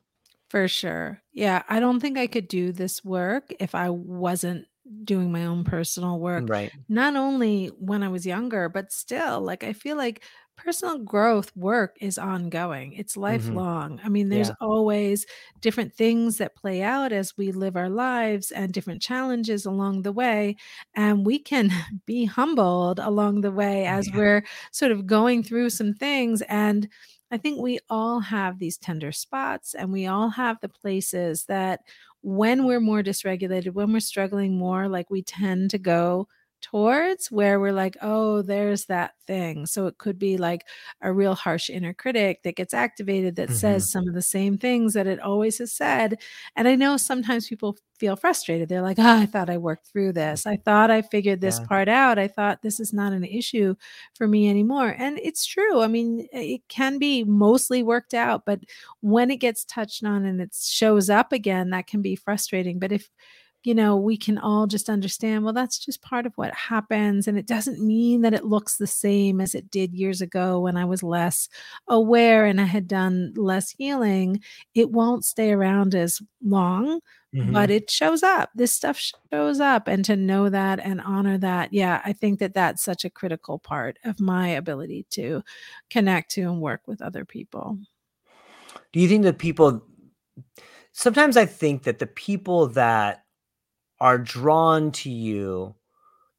For 0.50 0.68
sure. 0.68 1.22
Yeah. 1.32 1.64
I 1.70 1.80
don't 1.80 2.00
think 2.00 2.18
I 2.18 2.28
could 2.28 2.48
do 2.48 2.72
this 2.72 3.04
work 3.04 3.54
if 3.60 3.74
I 3.74 3.90
wasn't 3.90 4.68
doing 5.04 5.32
my 5.32 5.46
own 5.46 5.64
personal 5.64 6.20
work. 6.20 6.50
Right. 6.50 6.72
Not 6.90 7.16
only 7.16 7.68
when 7.68 8.04
I 8.04 8.10
was 8.10 8.26
younger, 8.26 8.68
but 8.68 8.92
still, 8.92 9.40
like, 9.42 9.64
I 9.64 9.74
feel 9.74 9.96
like 9.96 10.24
personal 10.64 11.00
growth 11.00 11.56
work 11.56 11.98
is 12.00 12.18
ongoing. 12.18 12.94
It's 12.94 13.14
mm-hmm. 13.14 13.22
lifelong. 13.22 13.98
Mm-hmm. 13.98 14.06
I 14.06 14.10
mean, 14.10 14.30
there's 14.30 14.50
yeah. 14.50 14.56
always 14.62 15.26
different 15.60 15.94
things 15.94 16.38
that 16.38 16.56
play 16.56 16.82
out 16.84 17.12
as 17.12 17.36
we 17.38 17.52
live 17.52 17.76
our 17.76 17.90
lives 17.90 18.52
and 18.52 18.72
different 18.72 19.02
challenges 19.02 19.66
along 19.66 20.04
the 20.04 20.12
way. 20.12 20.56
And 20.96 21.26
we 21.26 21.40
can 21.40 21.72
be 22.06 22.26
humbled 22.26 23.00
along 23.00 23.42
the 23.42 23.52
way 23.52 23.86
as 23.86 24.08
yeah. 24.08 24.18
we're 24.18 24.46
sort 24.72 24.92
of 24.92 25.08
going 25.08 25.44
through 25.44 25.72
some 25.72 25.94
things. 25.94 26.42
And 26.44 26.88
I 27.32 27.38
think 27.38 27.60
we 27.60 27.80
all 27.90 28.20
have 28.20 28.60
these 28.60 28.78
tender 28.78 29.12
spots 29.12 29.74
and 29.74 29.92
we 29.92 30.06
all 30.08 30.30
have 30.30 30.60
the 30.62 30.70
places 30.70 31.46
that 31.46 31.82
when 32.22 32.66
we're 32.66 32.80
more 32.80 33.02
dysregulated, 33.02 33.74
when 33.74 33.92
we're 33.92 34.00
struggling 34.00 34.58
more, 34.58 34.88
like 34.88 35.10
we 35.10 35.24
tend 35.24 35.72
to 35.72 35.80
go 35.80 36.28
towards 36.62 37.32
where 37.32 37.60
we're 37.60 37.74
like, 37.74 37.98
oh, 38.02 38.42
there's 38.42 38.86
that 38.86 39.14
thing. 39.28 39.66
So 39.66 39.88
it 39.88 39.98
could 39.98 40.20
be 40.20 40.38
like 40.38 40.68
a 41.02 41.12
real 41.12 41.36
harsh 41.36 41.70
inner 41.70 41.94
critic 41.94 42.44
that 42.44 42.56
gets 42.56 42.74
activated 42.74 43.36
that 43.36 43.50
mm-hmm. 43.50 43.58
says 43.58 43.92
some 43.92 44.08
of 44.08 44.14
the 44.14 44.22
same 44.22 44.58
things 44.58 44.94
that 44.94 45.08
it 45.08 45.20
always 45.20 45.58
has 45.58 45.72
said. 45.72 46.20
And 46.56 46.68
I 46.68 46.76
know 46.76 46.98
sometimes 46.98 47.48
people 47.48 47.78
feel 48.00 48.16
frustrated. 48.16 48.68
They're 48.68 48.82
like, 48.82 48.98
oh, 49.00 49.20
I 49.20 49.26
thought 49.26 49.50
I 49.50 49.58
worked 49.58 49.88
through 49.88 50.14
this. 50.14 50.48
I 50.48 50.58
thought 50.58 50.90
I 50.90 51.04
figured 51.04 51.40
this 51.40 51.60
yeah. 51.60 51.68
part 51.68 51.88
out. 51.88 52.18
I 52.18 52.28
thought 52.28 52.62
this 52.62 52.80
is 52.80 52.94
not 52.94 53.14
an 53.14 53.24
issue 53.24 53.76
for 54.16 54.28
me 54.28 54.50
anymore. 54.50 54.96
And 54.98 55.20
it's 55.20 55.46
true. 55.46 55.82
I 55.82 55.88
mean, 55.88 56.28
it 56.32 56.62
can 56.68 56.98
be 56.98 57.24
mostly 57.24 57.84
worked 57.84 58.16
out, 58.16 58.44
but 58.46 58.60
when 59.02 59.30
it 59.30 59.38
gets 59.38 59.64
touched 59.66 60.04
on 60.04 60.26
and 60.26 60.42
it 60.42 60.56
shows 60.60 61.10
up 61.10 61.32
again, 61.32 61.70
that 61.70 61.86
can 61.88 62.02
be 62.02 62.16
frustrating. 62.16 62.80
But 62.80 62.92
if 62.92 63.10
you 63.64 63.76
know, 63.76 63.96
we 63.96 64.18
can 64.18 64.38
all 64.38 64.66
just 64.66 64.90
understand, 64.90 65.44
well, 65.44 65.54
that's 65.54 65.78
just 65.78 66.02
part 66.02 66.26
of 66.26 66.34
what 66.36 66.54
happens. 66.54 67.28
And 67.28 67.38
it 67.38 67.46
doesn't 67.46 67.80
mean 67.80 68.22
that 68.22 68.34
it 68.34 68.46
looks 68.46 68.78
the 68.78 68.88
same 68.88 69.40
as 69.40 69.54
it 69.54 69.70
did 69.70 69.94
years 69.94 70.22
ago 70.22 70.60
when 70.60 70.78
I 70.78 70.86
was 70.86 71.04
less 71.04 71.48
aware 71.88 72.46
and 72.46 72.60
I 72.60 72.66
had 72.66 72.88
done 72.88 73.34
less 73.36 73.70
healing. 73.70 74.42
It 74.74 74.92
won't 74.92 75.26
stay 75.26 75.52
around 75.52 75.94
as 75.94 76.22
long, 76.44 77.02
mm-hmm. 77.36 77.54
but 77.54 77.70
it 77.70 77.92
shows 77.92 78.24
up. 78.24 78.50
This 78.56 78.72
stuff 78.72 79.00
shows 79.32 79.60
up. 79.60 79.88
And 79.88 80.04
to 80.06 80.16
know 80.16 80.50
that 80.50 80.80
and 80.80 81.00
honor 81.00 81.38
that, 81.38 81.72
yeah, 81.72 82.02
I 82.04 82.14
think 82.14 82.40
that 82.40 82.56
that's 82.56 82.84
such 82.84 83.06
a 83.06 83.12
critical 83.12 83.60
part 83.60 84.00
of 84.04 84.20
my 84.20 84.48
ability 84.48 85.06
to 85.12 85.44
connect 85.92 86.32
to 86.32 86.42
and 86.42 86.62
work 86.62 86.82
with 86.88 87.02
other 87.02 87.26
people. 87.26 87.78
Do 88.92 89.00
you 89.00 89.08
think 89.08 89.24
that 89.24 89.38
people, 89.38 89.84
sometimes 90.94 91.38
I 91.38 91.46
think 91.46 91.84
that 91.84 92.00
the 92.00 92.08
people 92.08 92.68
that 92.70 93.24
are 94.02 94.18
drawn 94.18 94.92
to 94.92 95.12
you 95.12 95.76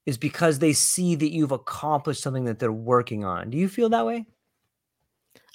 is 0.05 0.19
because 0.19 0.59
they 0.59 0.73
see 0.73 1.15
that 1.15 1.33
you've 1.33 1.53
accomplished 1.53 2.21
something 2.21 2.45
that 2.45 2.59
they're 2.59 2.73
working 2.73 3.25
on. 3.25 3.51
Do 3.51 3.57
you 3.57 3.69
feel 3.69 3.89
that 3.91 4.05
way? 4.05 4.27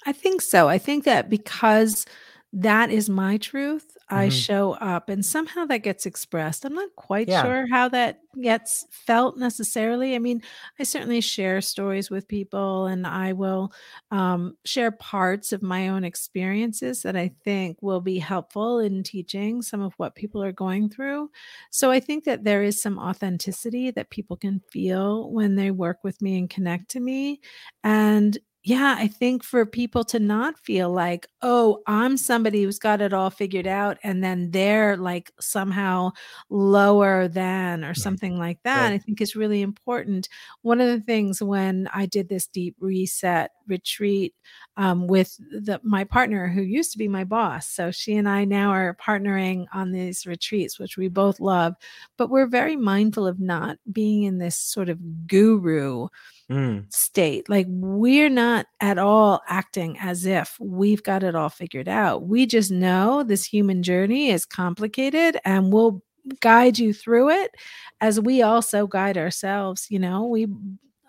I 0.06 0.12
think 0.12 0.40
so. 0.40 0.70
I 0.70 0.78
think 0.78 1.04
that 1.04 1.28
because 1.28 2.06
that 2.54 2.90
is 2.90 3.10
my 3.10 3.36
truth. 3.36 3.97
Mm-hmm. 4.10 4.20
I 4.20 4.28
show 4.30 4.72
up 4.72 5.10
and 5.10 5.24
somehow 5.24 5.66
that 5.66 5.78
gets 5.78 6.06
expressed. 6.06 6.64
I'm 6.64 6.74
not 6.74 6.94
quite 6.96 7.28
yeah. 7.28 7.42
sure 7.42 7.66
how 7.70 7.88
that 7.90 8.20
gets 8.40 8.86
felt 8.90 9.36
necessarily. 9.36 10.14
I 10.14 10.18
mean, 10.18 10.42
I 10.78 10.84
certainly 10.84 11.20
share 11.20 11.60
stories 11.60 12.08
with 12.08 12.26
people 12.26 12.86
and 12.86 13.06
I 13.06 13.34
will 13.34 13.70
um, 14.10 14.56
share 14.64 14.92
parts 14.92 15.52
of 15.52 15.62
my 15.62 15.88
own 15.88 16.04
experiences 16.04 17.02
that 17.02 17.16
I 17.16 17.32
think 17.44 17.76
will 17.82 18.00
be 18.00 18.18
helpful 18.18 18.78
in 18.78 19.02
teaching 19.02 19.60
some 19.60 19.82
of 19.82 19.92
what 19.98 20.14
people 20.14 20.42
are 20.42 20.52
going 20.52 20.88
through. 20.88 21.30
So 21.70 21.90
I 21.90 22.00
think 22.00 22.24
that 22.24 22.44
there 22.44 22.62
is 22.62 22.80
some 22.80 22.98
authenticity 22.98 23.90
that 23.90 24.08
people 24.08 24.36
can 24.36 24.62
feel 24.70 25.30
when 25.30 25.56
they 25.56 25.70
work 25.70 25.98
with 26.02 26.22
me 26.22 26.38
and 26.38 26.48
connect 26.48 26.90
to 26.92 27.00
me. 27.00 27.40
And 27.84 28.38
yeah, 28.68 28.96
I 28.98 29.08
think 29.08 29.42
for 29.42 29.64
people 29.64 30.04
to 30.04 30.18
not 30.18 30.58
feel 30.58 30.90
like, 30.90 31.26
oh, 31.40 31.80
I'm 31.86 32.18
somebody 32.18 32.62
who's 32.62 32.78
got 32.78 33.00
it 33.00 33.14
all 33.14 33.30
figured 33.30 33.66
out, 33.66 33.96
and 34.02 34.22
then 34.22 34.50
they're 34.50 34.94
like 34.98 35.32
somehow 35.40 36.10
lower 36.50 37.28
than 37.28 37.82
or 37.82 37.94
something 37.94 38.38
like 38.38 38.62
that, 38.64 38.90
right. 38.90 38.92
I 38.92 38.98
think 38.98 39.22
is 39.22 39.34
really 39.34 39.62
important. 39.62 40.28
One 40.60 40.82
of 40.82 40.88
the 40.88 41.00
things 41.00 41.42
when 41.42 41.88
I 41.94 42.04
did 42.04 42.28
this 42.28 42.46
deep 42.46 42.76
reset 42.78 43.52
retreat 43.66 44.34
um, 44.76 45.06
with 45.06 45.34
the, 45.38 45.80
my 45.82 46.04
partner 46.04 46.46
who 46.46 46.60
used 46.60 46.92
to 46.92 46.98
be 46.98 47.08
my 47.08 47.24
boss. 47.24 47.68
So 47.68 47.90
she 47.90 48.16
and 48.16 48.28
I 48.28 48.44
now 48.44 48.68
are 48.68 48.98
partnering 49.00 49.64
on 49.72 49.92
these 49.92 50.26
retreats, 50.26 50.78
which 50.78 50.98
we 50.98 51.08
both 51.08 51.40
love, 51.40 51.74
but 52.18 52.28
we're 52.28 52.46
very 52.46 52.76
mindful 52.76 53.26
of 53.26 53.40
not 53.40 53.78
being 53.90 54.24
in 54.24 54.36
this 54.36 54.56
sort 54.56 54.90
of 54.90 55.26
guru 55.26 56.08
mm. 56.50 56.92
state. 56.92 57.48
Like 57.48 57.66
we're 57.68 58.28
not 58.28 58.66
at 58.80 58.98
all 58.98 59.40
acting 59.48 59.98
as 59.98 60.26
if 60.26 60.56
we've 60.60 61.02
got 61.02 61.22
it 61.22 61.34
all 61.34 61.48
figured 61.48 61.88
out. 61.88 62.26
We 62.26 62.46
just 62.46 62.70
know 62.70 63.22
this 63.22 63.44
human 63.44 63.82
journey 63.82 64.30
is 64.30 64.44
complicated 64.44 65.38
and 65.44 65.72
we'll 65.72 66.02
guide 66.40 66.78
you 66.78 66.92
through 66.92 67.30
it 67.30 67.54
as 68.00 68.20
we 68.20 68.42
also 68.42 68.86
guide 68.86 69.18
ourselves. 69.18 69.86
You 69.90 69.98
know, 69.98 70.26
we 70.26 70.46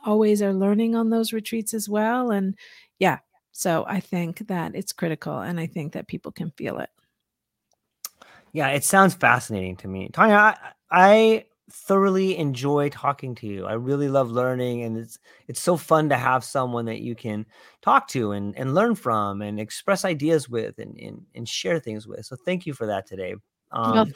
always 0.05 0.41
are 0.41 0.53
learning 0.53 0.95
on 0.95 1.09
those 1.09 1.33
retreats 1.33 1.73
as 1.73 1.89
well. 1.89 2.31
And 2.31 2.55
yeah, 2.99 3.19
so 3.51 3.85
I 3.87 3.99
think 3.99 4.47
that 4.47 4.75
it's 4.75 4.93
critical 4.93 5.39
and 5.39 5.59
I 5.59 5.67
think 5.67 5.93
that 5.93 6.07
people 6.07 6.31
can 6.31 6.51
feel 6.51 6.79
it. 6.79 6.89
Yeah, 8.51 8.69
it 8.69 8.83
sounds 8.83 9.13
fascinating 9.13 9.75
to 9.77 9.87
me. 9.87 10.09
Tanya, 10.11 10.35
I, 10.35 10.55
I 10.89 11.45
thoroughly 11.71 12.37
enjoy 12.37 12.89
talking 12.89 13.35
to 13.35 13.47
you. 13.47 13.65
I 13.65 13.73
really 13.73 14.09
love 14.09 14.31
learning 14.31 14.83
and 14.83 14.97
it's 14.97 15.19
it's 15.47 15.61
so 15.61 15.77
fun 15.77 16.09
to 16.09 16.17
have 16.17 16.43
someone 16.43 16.85
that 16.85 17.01
you 17.01 17.15
can 17.15 17.45
talk 17.81 18.07
to 18.09 18.31
and, 18.31 18.57
and 18.57 18.75
learn 18.75 18.95
from 18.95 19.41
and 19.41 19.59
express 19.59 20.05
ideas 20.05 20.49
with 20.49 20.79
and, 20.79 20.97
and, 20.99 21.25
and 21.35 21.47
share 21.47 21.79
things 21.79 22.07
with. 22.07 22.25
So 22.25 22.35
thank 22.35 22.65
you 22.65 22.73
for 22.73 22.85
that 22.87 23.07
today. 23.07 23.35
Um, 23.71 23.93
well, 23.93 24.07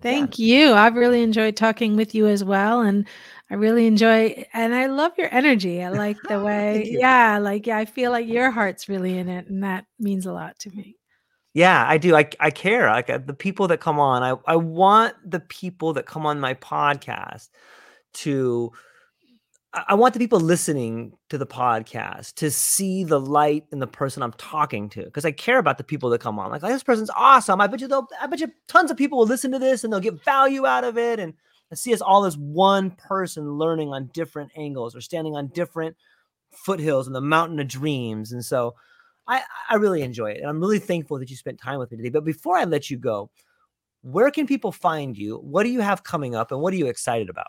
thank 0.00 0.38
yeah. 0.38 0.68
you. 0.68 0.74
I've 0.74 0.94
really 0.94 1.22
enjoyed 1.22 1.56
talking 1.56 1.96
with 1.96 2.14
you 2.14 2.26
as 2.26 2.44
well. 2.44 2.80
And 2.80 3.06
I 3.50 3.54
really 3.54 3.86
enjoy 3.86 4.44
and 4.52 4.74
I 4.74 4.86
love 4.86 5.12
your 5.18 5.32
energy. 5.32 5.82
I 5.82 5.88
like 5.90 6.16
the 6.28 6.40
way, 6.40 6.86
yeah, 6.90 7.38
like 7.38 7.66
yeah, 7.66 7.78
I 7.78 7.84
feel 7.84 8.10
like 8.10 8.26
your 8.26 8.50
heart's 8.50 8.88
really 8.88 9.18
in 9.18 9.28
it. 9.28 9.48
And 9.48 9.64
that 9.64 9.86
means 9.98 10.26
a 10.26 10.32
lot 10.32 10.58
to 10.60 10.70
me. 10.70 10.96
Yeah, 11.54 11.84
I 11.86 11.98
do. 11.98 12.16
I 12.16 12.28
I 12.40 12.50
care. 12.50 12.88
Like 12.88 13.10
uh, 13.10 13.18
the 13.18 13.34
people 13.34 13.68
that 13.68 13.80
come 13.80 14.00
on, 14.00 14.22
I 14.22 14.34
I 14.46 14.56
want 14.56 15.14
the 15.28 15.40
people 15.40 15.92
that 15.94 16.06
come 16.06 16.24
on 16.26 16.40
my 16.40 16.54
podcast 16.54 17.48
to 18.14 18.72
I 19.74 19.94
want 19.94 20.12
the 20.12 20.20
people 20.20 20.38
listening 20.38 21.12
to 21.30 21.38
the 21.38 21.46
podcast 21.46 22.34
to 22.34 22.50
see 22.50 23.04
the 23.04 23.18
light 23.18 23.64
in 23.72 23.78
the 23.78 23.86
person 23.86 24.22
I'm 24.22 24.34
talking 24.34 24.90
to 24.90 25.04
because 25.04 25.24
I 25.24 25.32
care 25.32 25.58
about 25.58 25.78
the 25.78 25.84
people 25.84 26.10
that 26.10 26.20
come 26.20 26.38
on. 26.38 26.50
Like, 26.50 26.60
this 26.60 26.82
person's 26.82 27.10
awesome. 27.16 27.58
I 27.58 27.66
bet 27.68 27.80
you 27.80 27.88
they'll, 27.88 28.06
I 28.20 28.26
bet 28.26 28.40
you 28.40 28.52
tons 28.68 28.90
of 28.90 28.98
people 28.98 29.18
will 29.18 29.26
listen 29.26 29.50
to 29.52 29.58
this 29.58 29.82
and 29.82 29.90
they'll 29.90 30.00
get 30.00 30.22
value 30.24 30.66
out 30.66 30.84
of 30.84 30.98
it 30.98 31.18
and, 31.18 31.32
and 31.70 31.78
see 31.78 31.94
us 31.94 32.02
all 32.02 32.26
as 32.26 32.36
one 32.36 32.90
person 32.90 33.52
learning 33.52 33.88
on 33.94 34.10
different 34.12 34.50
angles 34.56 34.94
or 34.94 35.00
standing 35.00 35.36
on 35.36 35.48
different 35.48 35.96
foothills 36.52 37.06
in 37.06 37.14
the 37.14 37.22
mountain 37.22 37.58
of 37.58 37.66
dreams. 37.66 38.30
And 38.30 38.44
so 38.44 38.74
I, 39.32 39.42
I 39.70 39.74
really 39.76 40.02
enjoy 40.02 40.32
it. 40.32 40.40
And 40.40 40.48
I'm 40.48 40.60
really 40.60 40.78
thankful 40.78 41.18
that 41.18 41.30
you 41.30 41.36
spent 41.36 41.58
time 41.58 41.78
with 41.78 41.90
me 41.90 41.96
today. 41.96 42.10
But 42.10 42.24
before 42.24 42.56
I 42.56 42.64
let 42.64 42.90
you 42.90 42.98
go, 42.98 43.30
where 44.02 44.30
can 44.30 44.46
people 44.46 44.72
find 44.72 45.16
you? 45.16 45.36
What 45.38 45.62
do 45.62 45.70
you 45.70 45.80
have 45.80 46.04
coming 46.04 46.34
up 46.34 46.52
and 46.52 46.60
what 46.60 46.74
are 46.74 46.76
you 46.76 46.86
excited 46.86 47.30
about? 47.30 47.46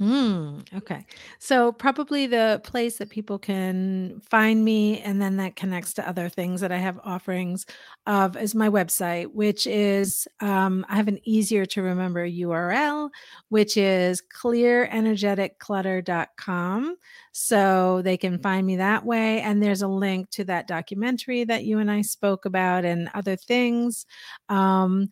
Hmm. 0.00 0.60
okay. 0.74 1.04
So 1.40 1.72
probably 1.72 2.26
the 2.26 2.62
place 2.64 2.96
that 2.96 3.10
people 3.10 3.38
can 3.38 4.22
find 4.30 4.64
me 4.64 4.98
and 5.00 5.20
then 5.20 5.36
that 5.36 5.56
connects 5.56 5.92
to 5.94 6.08
other 6.08 6.30
things 6.30 6.62
that 6.62 6.72
I 6.72 6.78
have 6.78 6.98
offerings 7.04 7.66
of 8.06 8.34
is 8.34 8.54
my 8.54 8.70
website, 8.70 9.34
which 9.34 9.66
is 9.66 10.26
um, 10.40 10.86
I 10.88 10.96
have 10.96 11.08
an 11.08 11.20
easier 11.24 11.66
to 11.66 11.82
remember 11.82 12.26
URL, 12.26 13.10
which 13.50 13.76
is 13.76 14.22
clearenergeticclutter.com. 14.42 16.96
So 17.32 18.00
they 18.00 18.16
can 18.16 18.38
find 18.38 18.66
me 18.66 18.76
that 18.76 19.04
way. 19.04 19.42
And 19.42 19.62
there's 19.62 19.82
a 19.82 19.88
link 19.88 20.30
to 20.30 20.44
that 20.44 20.66
documentary 20.66 21.44
that 21.44 21.64
you 21.64 21.78
and 21.78 21.90
I 21.90 22.00
spoke 22.00 22.46
about 22.46 22.86
and 22.86 23.10
other 23.12 23.36
things. 23.36 24.06
Um, 24.48 25.10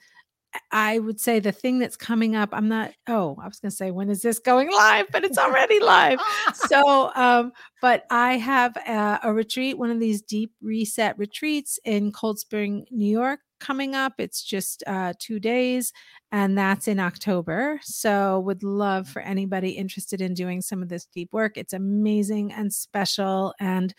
I 0.71 0.99
would 0.99 1.21
say 1.21 1.41
the 1.41 1.53
thing 1.53 1.79
that's 1.79 1.97
coming 1.97 2.35
up, 2.35 2.51
I'm 2.53 2.69
not, 2.69 2.93
oh, 3.07 3.37
I 3.41 3.47
was 3.47 3.61
going 3.61 3.71
to 3.71 3.77
say, 3.77 3.91
when 3.91 4.09
is 4.09 4.23
this 4.23 4.39
going 4.39 4.71
live? 4.71 5.07
But 5.13 5.25
it's 5.25 5.39
already 5.39 5.79
live. 5.81 6.19
so, 6.55 7.11
um, 7.15 7.53
but 7.83 8.07
I 8.11 8.39
have 8.39 8.77
a, 8.77 9.21
a, 9.25 9.33
retreat, 9.33 9.79
one 9.79 9.91
of 9.91 10.01
these 10.01 10.23
deep 10.23 10.53
reset 10.63 11.19
retreats 11.19 11.79
in 11.85 12.13
Cold 12.13 12.39
Spring, 12.39 12.87
New 12.91 13.11
York 13.11 13.41
coming 13.61 13.95
up. 13.95 14.15
It's 14.19 14.43
just 14.43 14.83
uh, 14.87 15.13
two 15.19 15.39
days 15.39 15.93
and 16.31 16.59
that's 16.59 16.89
in 16.89 17.01
October. 17.01 17.81
So, 17.83 18.41
would 18.41 18.63
love 18.63 19.09
for 19.09 19.23
anybody 19.23 19.71
interested 19.71 20.21
in 20.21 20.35
doing 20.35 20.61
some 20.61 20.83
of 20.83 20.89
this 20.89 21.07
deep 21.07 21.31
work. 21.33 21.57
It's 21.57 21.73
amazing 21.73 22.53
and 22.53 22.73
special. 22.73 23.55
And 23.59 23.95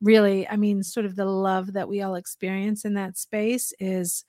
really, 0.00 0.48
I 0.48 0.56
mean, 0.56 0.82
sort 0.82 1.06
of 1.06 1.16
the 1.16 1.26
love 1.26 1.74
that 1.74 1.88
we 1.88 2.02
all 2.02 2.14
experience 2.14 2.84
in 2.84 2.94
that 2.94 3.18
space 3.18 3.72
is 3.78 4.24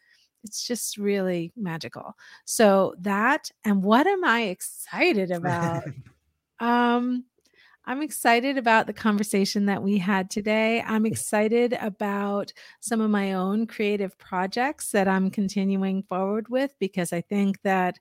it's 0.46 0.66
just 0.66 0.98
really 0.98 1.52
magical. 1.56 2.16
So 2.46 2.96
that 3.00 3.52
and 3.64 3.84
what 3.84 4.08
am 4.08 4.24
I 4.24 4.44
excited 4.44 5.32
about? 5.32 5.84
um 6.60 7.26
I'm 7.88 8.02
excited 8.02 8.58
about 8.58 8.88
the 8.88 8.94
conversation 8.94 9.68
that 9.68 9.84
we 9.84 10.00
had 10.00 10.32
today. 10.32 10.82
I'm 10.82 11.06
excited 11.06 11.78
about 11.80 12.52
some 12.80 13.00
of 13.00 13.12
my 13.12 13.34
own 13.34 13.68
creative 13.68 14.18
projects 14.18 14.90
that 14.92 15.08
I'm 15.08 15.30
continuing 15.30 16.02
forward 16.02 16.50
with 16.50 16.74
because 16.80 17.14
I 17.14 17.22
think 17.22 17.62
that 17.64 17.98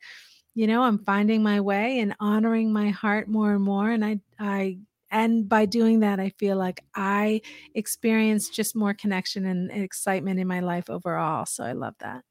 you 0.56 0.68
know, 0.68 0.84
I'm 0.84 0.98
finding 0.98 1.42
my 1.42 1.60
way 1.60 1.98
and 1.98 2.14
honoring 2.20 2.72
my 2.72 2.90
heart 2.90 3.26
more 3.26 3.54
and 3.54 3.64
more 3.64 3.90
and 3.90 4.04
I 4.04 4.20
I 4.38 4.78
and 5.14 5.48
by 5.48 5.64
doing 5.64 6.00
that 6.00 6.20
i 6.20 6.28
feel 6.30 6.56
like 6.56 6.84
i 6.94 7.40
experience 7.74 8.48
just 8.48 8.76
more 8.76 8.92
connection 8.92 9.46
and 9.46 9.70
excitement 9.70 10.40
in 10.40 10.46
my 10.46 10.60
life 10.60 10.90
overall 10.90 11.46
so 11.46 11.64
i 11.64 11.72
love 11.72 11.94
that 12.00 12.24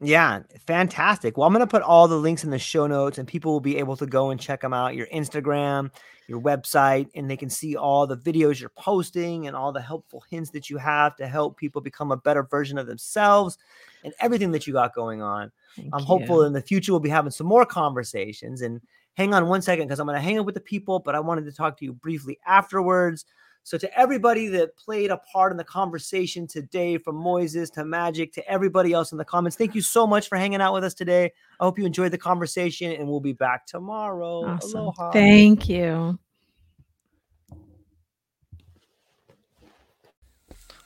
yeah, 0.00 0.42
fantastic. 0.66 1.36
Well, 1.36 1.46
I'm 1.46 1.52
going 1.52 1.66
to 1.66 1.70
put 1.70 1.82
all 1.82 2.06
the 2.06 2.16
links 2.16 2.44
in 2.44 2.50
the 2.50 2.58
show 2.58 2.86
notes 2.86 3.18
and 3.18 3.26
people 3.26 3.52
will 3.52 3.60
be 3.60 3.78
able 3.78 3.96
to 3.96 4.06
go 4.06 4.30
and 4.30 4.40
check 4.40 4.60
them 4.60 4.72
out 4.72 4.94
your 4.94 5.08
Instagram, 5.08 5.90
your 6.28 6.40
website, 6.40 7.08
and 7.16 7.28
they 7.28 7.36
can 7.36 7.50
see 7.50 7.74
all 7.74 8.06
the 8.06 8.16
videos 8.16 8.60
you're 8.60 8.70
posting 8.70 9.48
and 9.48 9.56
all 9.56 9.72
the 9.72 9.80
helpful 9.80 10.22
hints 10.30 10.50
that 10.50 10.70
you 10.70 10.76
have 10.76 11.16
to 11.16 11.26
help 11.26 11.56
people 11.56 11.80
become 11.80 12.12
a 12.12 12.16
better 12.16 12.44
version 12.44 12.78
of 12.78 12.86
themselves 12.86 13.58
and 14.04 14.14
everything 14.20 14.52
that 14.52 14.68
you 14.68 14.72
got 14.72 14.94
going 14.94 15.20
on. 15.20 15.50
Thank 15.74 15.88
I'm 15.92 16.00
you. 16.00 16.06
hopeful 16.06 16.44
in 16.44 16.52
the 16.52 16.62
future 16.62 16.92
we'll 16.92 17.00
be 17.00 17.08
having 17.08 17.32
some 17.32 17.48
more 17.48 17.66
conversations. 17.66 18.62
And 18.62 18.80
hang 19.14 19.34
on 19.34 19.48
one 19.48 19.62
second 19.62 19.88
because 19.88 19.98
I'm 19.98 20.06
going 20.06 20.16
to 20.16 20.22
hang 20.22 20.38
up 20.38 20.46
with 20.46 20.54
the 20.54 20.60
people, 20.60 21.00
but 21.00 21.16
I 21.16 21.20
wanted 21.20 21.44
to 21.46 21.52
talk 21.52 21.76
to 21.78 21.84
you 21.84 21.92
briefly 21.92 22.38
afterwards. 22.46 23.24
So, 23.68 23.76
to 23.76 23.98
everybody 23.98 24.48
that 24.48 24.78
played 24.78 25.10
a 25.10 25.18
part 25.18 25.52
in 25.52 25.58
the 25.58 25.64
conversation 25.64 26.46
today, 26.46 26.96
from 26.96 27.22
Moises 27.22 27.70
to 27.72 27.84
Magic 27.84 28.32
to 28.32 28.50
everybody 28.50 28.94
else 28.94 29.12
in 29.12 29.18
the 29.18 29.26
comments, 29.26 29.58
thank 29.58 29.74
you 29.74 29.82
so 29.82 30.06
much 30.06 30.26
for 30.26 30.38
hanging 30.38 30.62
out 30.62 30.72
with 30.72 30.84
us 30.84 30.94
today. 30.94 31.30
I 31.60 31.64
hope 31.64 31.78
you 31.78 31.84
enjoyed 31.84 32.10
the 32.10 32.16
conversation, 32.16 32.92
and 32.92 33.06
we'll 33.06 33.20
be 33.20 33.34
back 33.34 33.66
tomorrow. 33.66 34.46
Awesome. 34.46 34.80
Aloha. 34.80 35.10
Thank 35.10 35.68
you. 35.68 36.18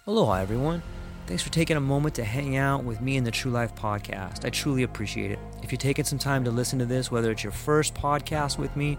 Aloha, 0.08 0.40
everyone. 0.40 0.82
Thanks 1.28 1.44
for 1.44 1.52
taking 1.52 1.76
a 1.76 1.80
moment 1.80 2.16
to 2.16 2.24
hang 2.24 2.56
out 2.56 2.82
with 2.82 3.00
me 3.00 3.16
in 3.16 3.22
the 3.22 3.30
True 3.30 3.52
Life 3.52 3.76
podcast. 3.76 4.44
I 4.44 4.50
truly 4.50 4.82
appreciate 4.82 5.30
it. 5.30 5.38
If 5.62 5.70
you're 5.70 5.78
taking 5.78 6.04
some 6.04 6.18
time 6.18 6.42
to 6.42 6.50
listen 6.50 6.80
to 6.80 6.84
this, 6.84 7.12
whether 7.12 7.30
it's 7.30 7.44
your 7.44 7.52
first 7.52 7.94
podcast 7.94 8.58
with 8.58 8.74
me 8.74 8.98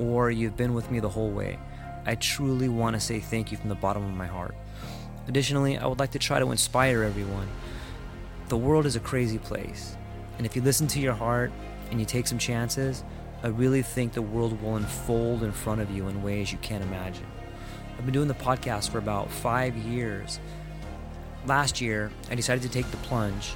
or 0.00 0.32
you've 0.32 0.56
been 0.56 0.74
with 0.74 0.90
me 0.90 0.98
the 0.98 1.08
whole 1.08 1.30
way, 1.30 1.60
I 2.06 2.14
truly 2.14 2.68
want 2.68 2.94
to 2.94 3.00
say 3.00 3.20
thank 3.20 3.52
you 3.52 3.58
from 3.58 3.68
the 3.68 3.74
bottom 3.74 4.02
of 4.02 4.14
my 4.14 4.26
heart. 4.26 4.54
Additionally, 5.28 5.76
I 5.76 5.86
would 5.86 5.98
like 5.98 6.12
to 6.12 6.18
try 6.18 6.38
to 6.38 6.50
inspire 6.50 7.02
everyone. 7.02 7.48
The 8.48 8.56
world 8.56 8.86
is 8.86 8.96
a 8.96 9.00
crazy 9.00 9.38
place, 9.38 9.96
and 10.38 10.46
if 10.46 10.56
you 10.56 10.62
listen 10.62 10.86
to 10.88 11.00
your 11.00 11.12
heart 11.12 11.52
and 11.90 12.00
you 12.00 12.06
take 12.06 12.26
some 12.26 12.38
chances, 12.38 13.04
I 13.42 13.48
really 13.48 13.82
think 13.82 14.12
the 14.12 14.22
world 14.22 14.60
will 14.60 14.76
unfold 14.76 15.42
in 15.42 15.52
front 15.52 15.82
of 15.82 15.90
you 15.90 16.08
in 16.08 16.22
ways 16.22 16.50
you 16.50 16.58
can't 16.58 16.82
imagine. 16.82 17.26
I've 17.98 18.04
been 18.06 18.14
doing 18.14 18.28
the 18.28 18.34
podcast 18.34 18.90
for 18.90 18.98
about 18.98 19.30
five 19.30 19.76
years. 19.76 20.40
Last 21.46 21.80
year, 21.80 22.10
I 22.30 22.34
decided 22.34 22.62
to 22.62 22.70
take 22.70 22.90
the 22.90 22.96
plunge. 22.98 23.54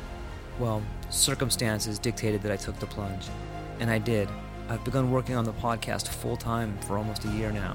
Well, 0.58 0.82
circumstances 1.08 1.98
dictated 1.98 2.42
that 2.42 2.52
I 2.52 2.56
took 2.56 2.78
the 2.78 2.86
plunge, 2.86 3.26
and 3.80 3.90
I 3.90 3.98
did. 3.98 4.28
I've 4.68 4.84
begun 4.84 5.10
working 5.10 5.34
on 5.34 5.44
the 5.44 5.52
podcast 5.54 6.08
full 6.08 6.36
time 6.36 6.78
for 6.82 6.98
almost 6.98 7.24
a 7.24 7.28
year 7.28 7.50
now 7.50 7.74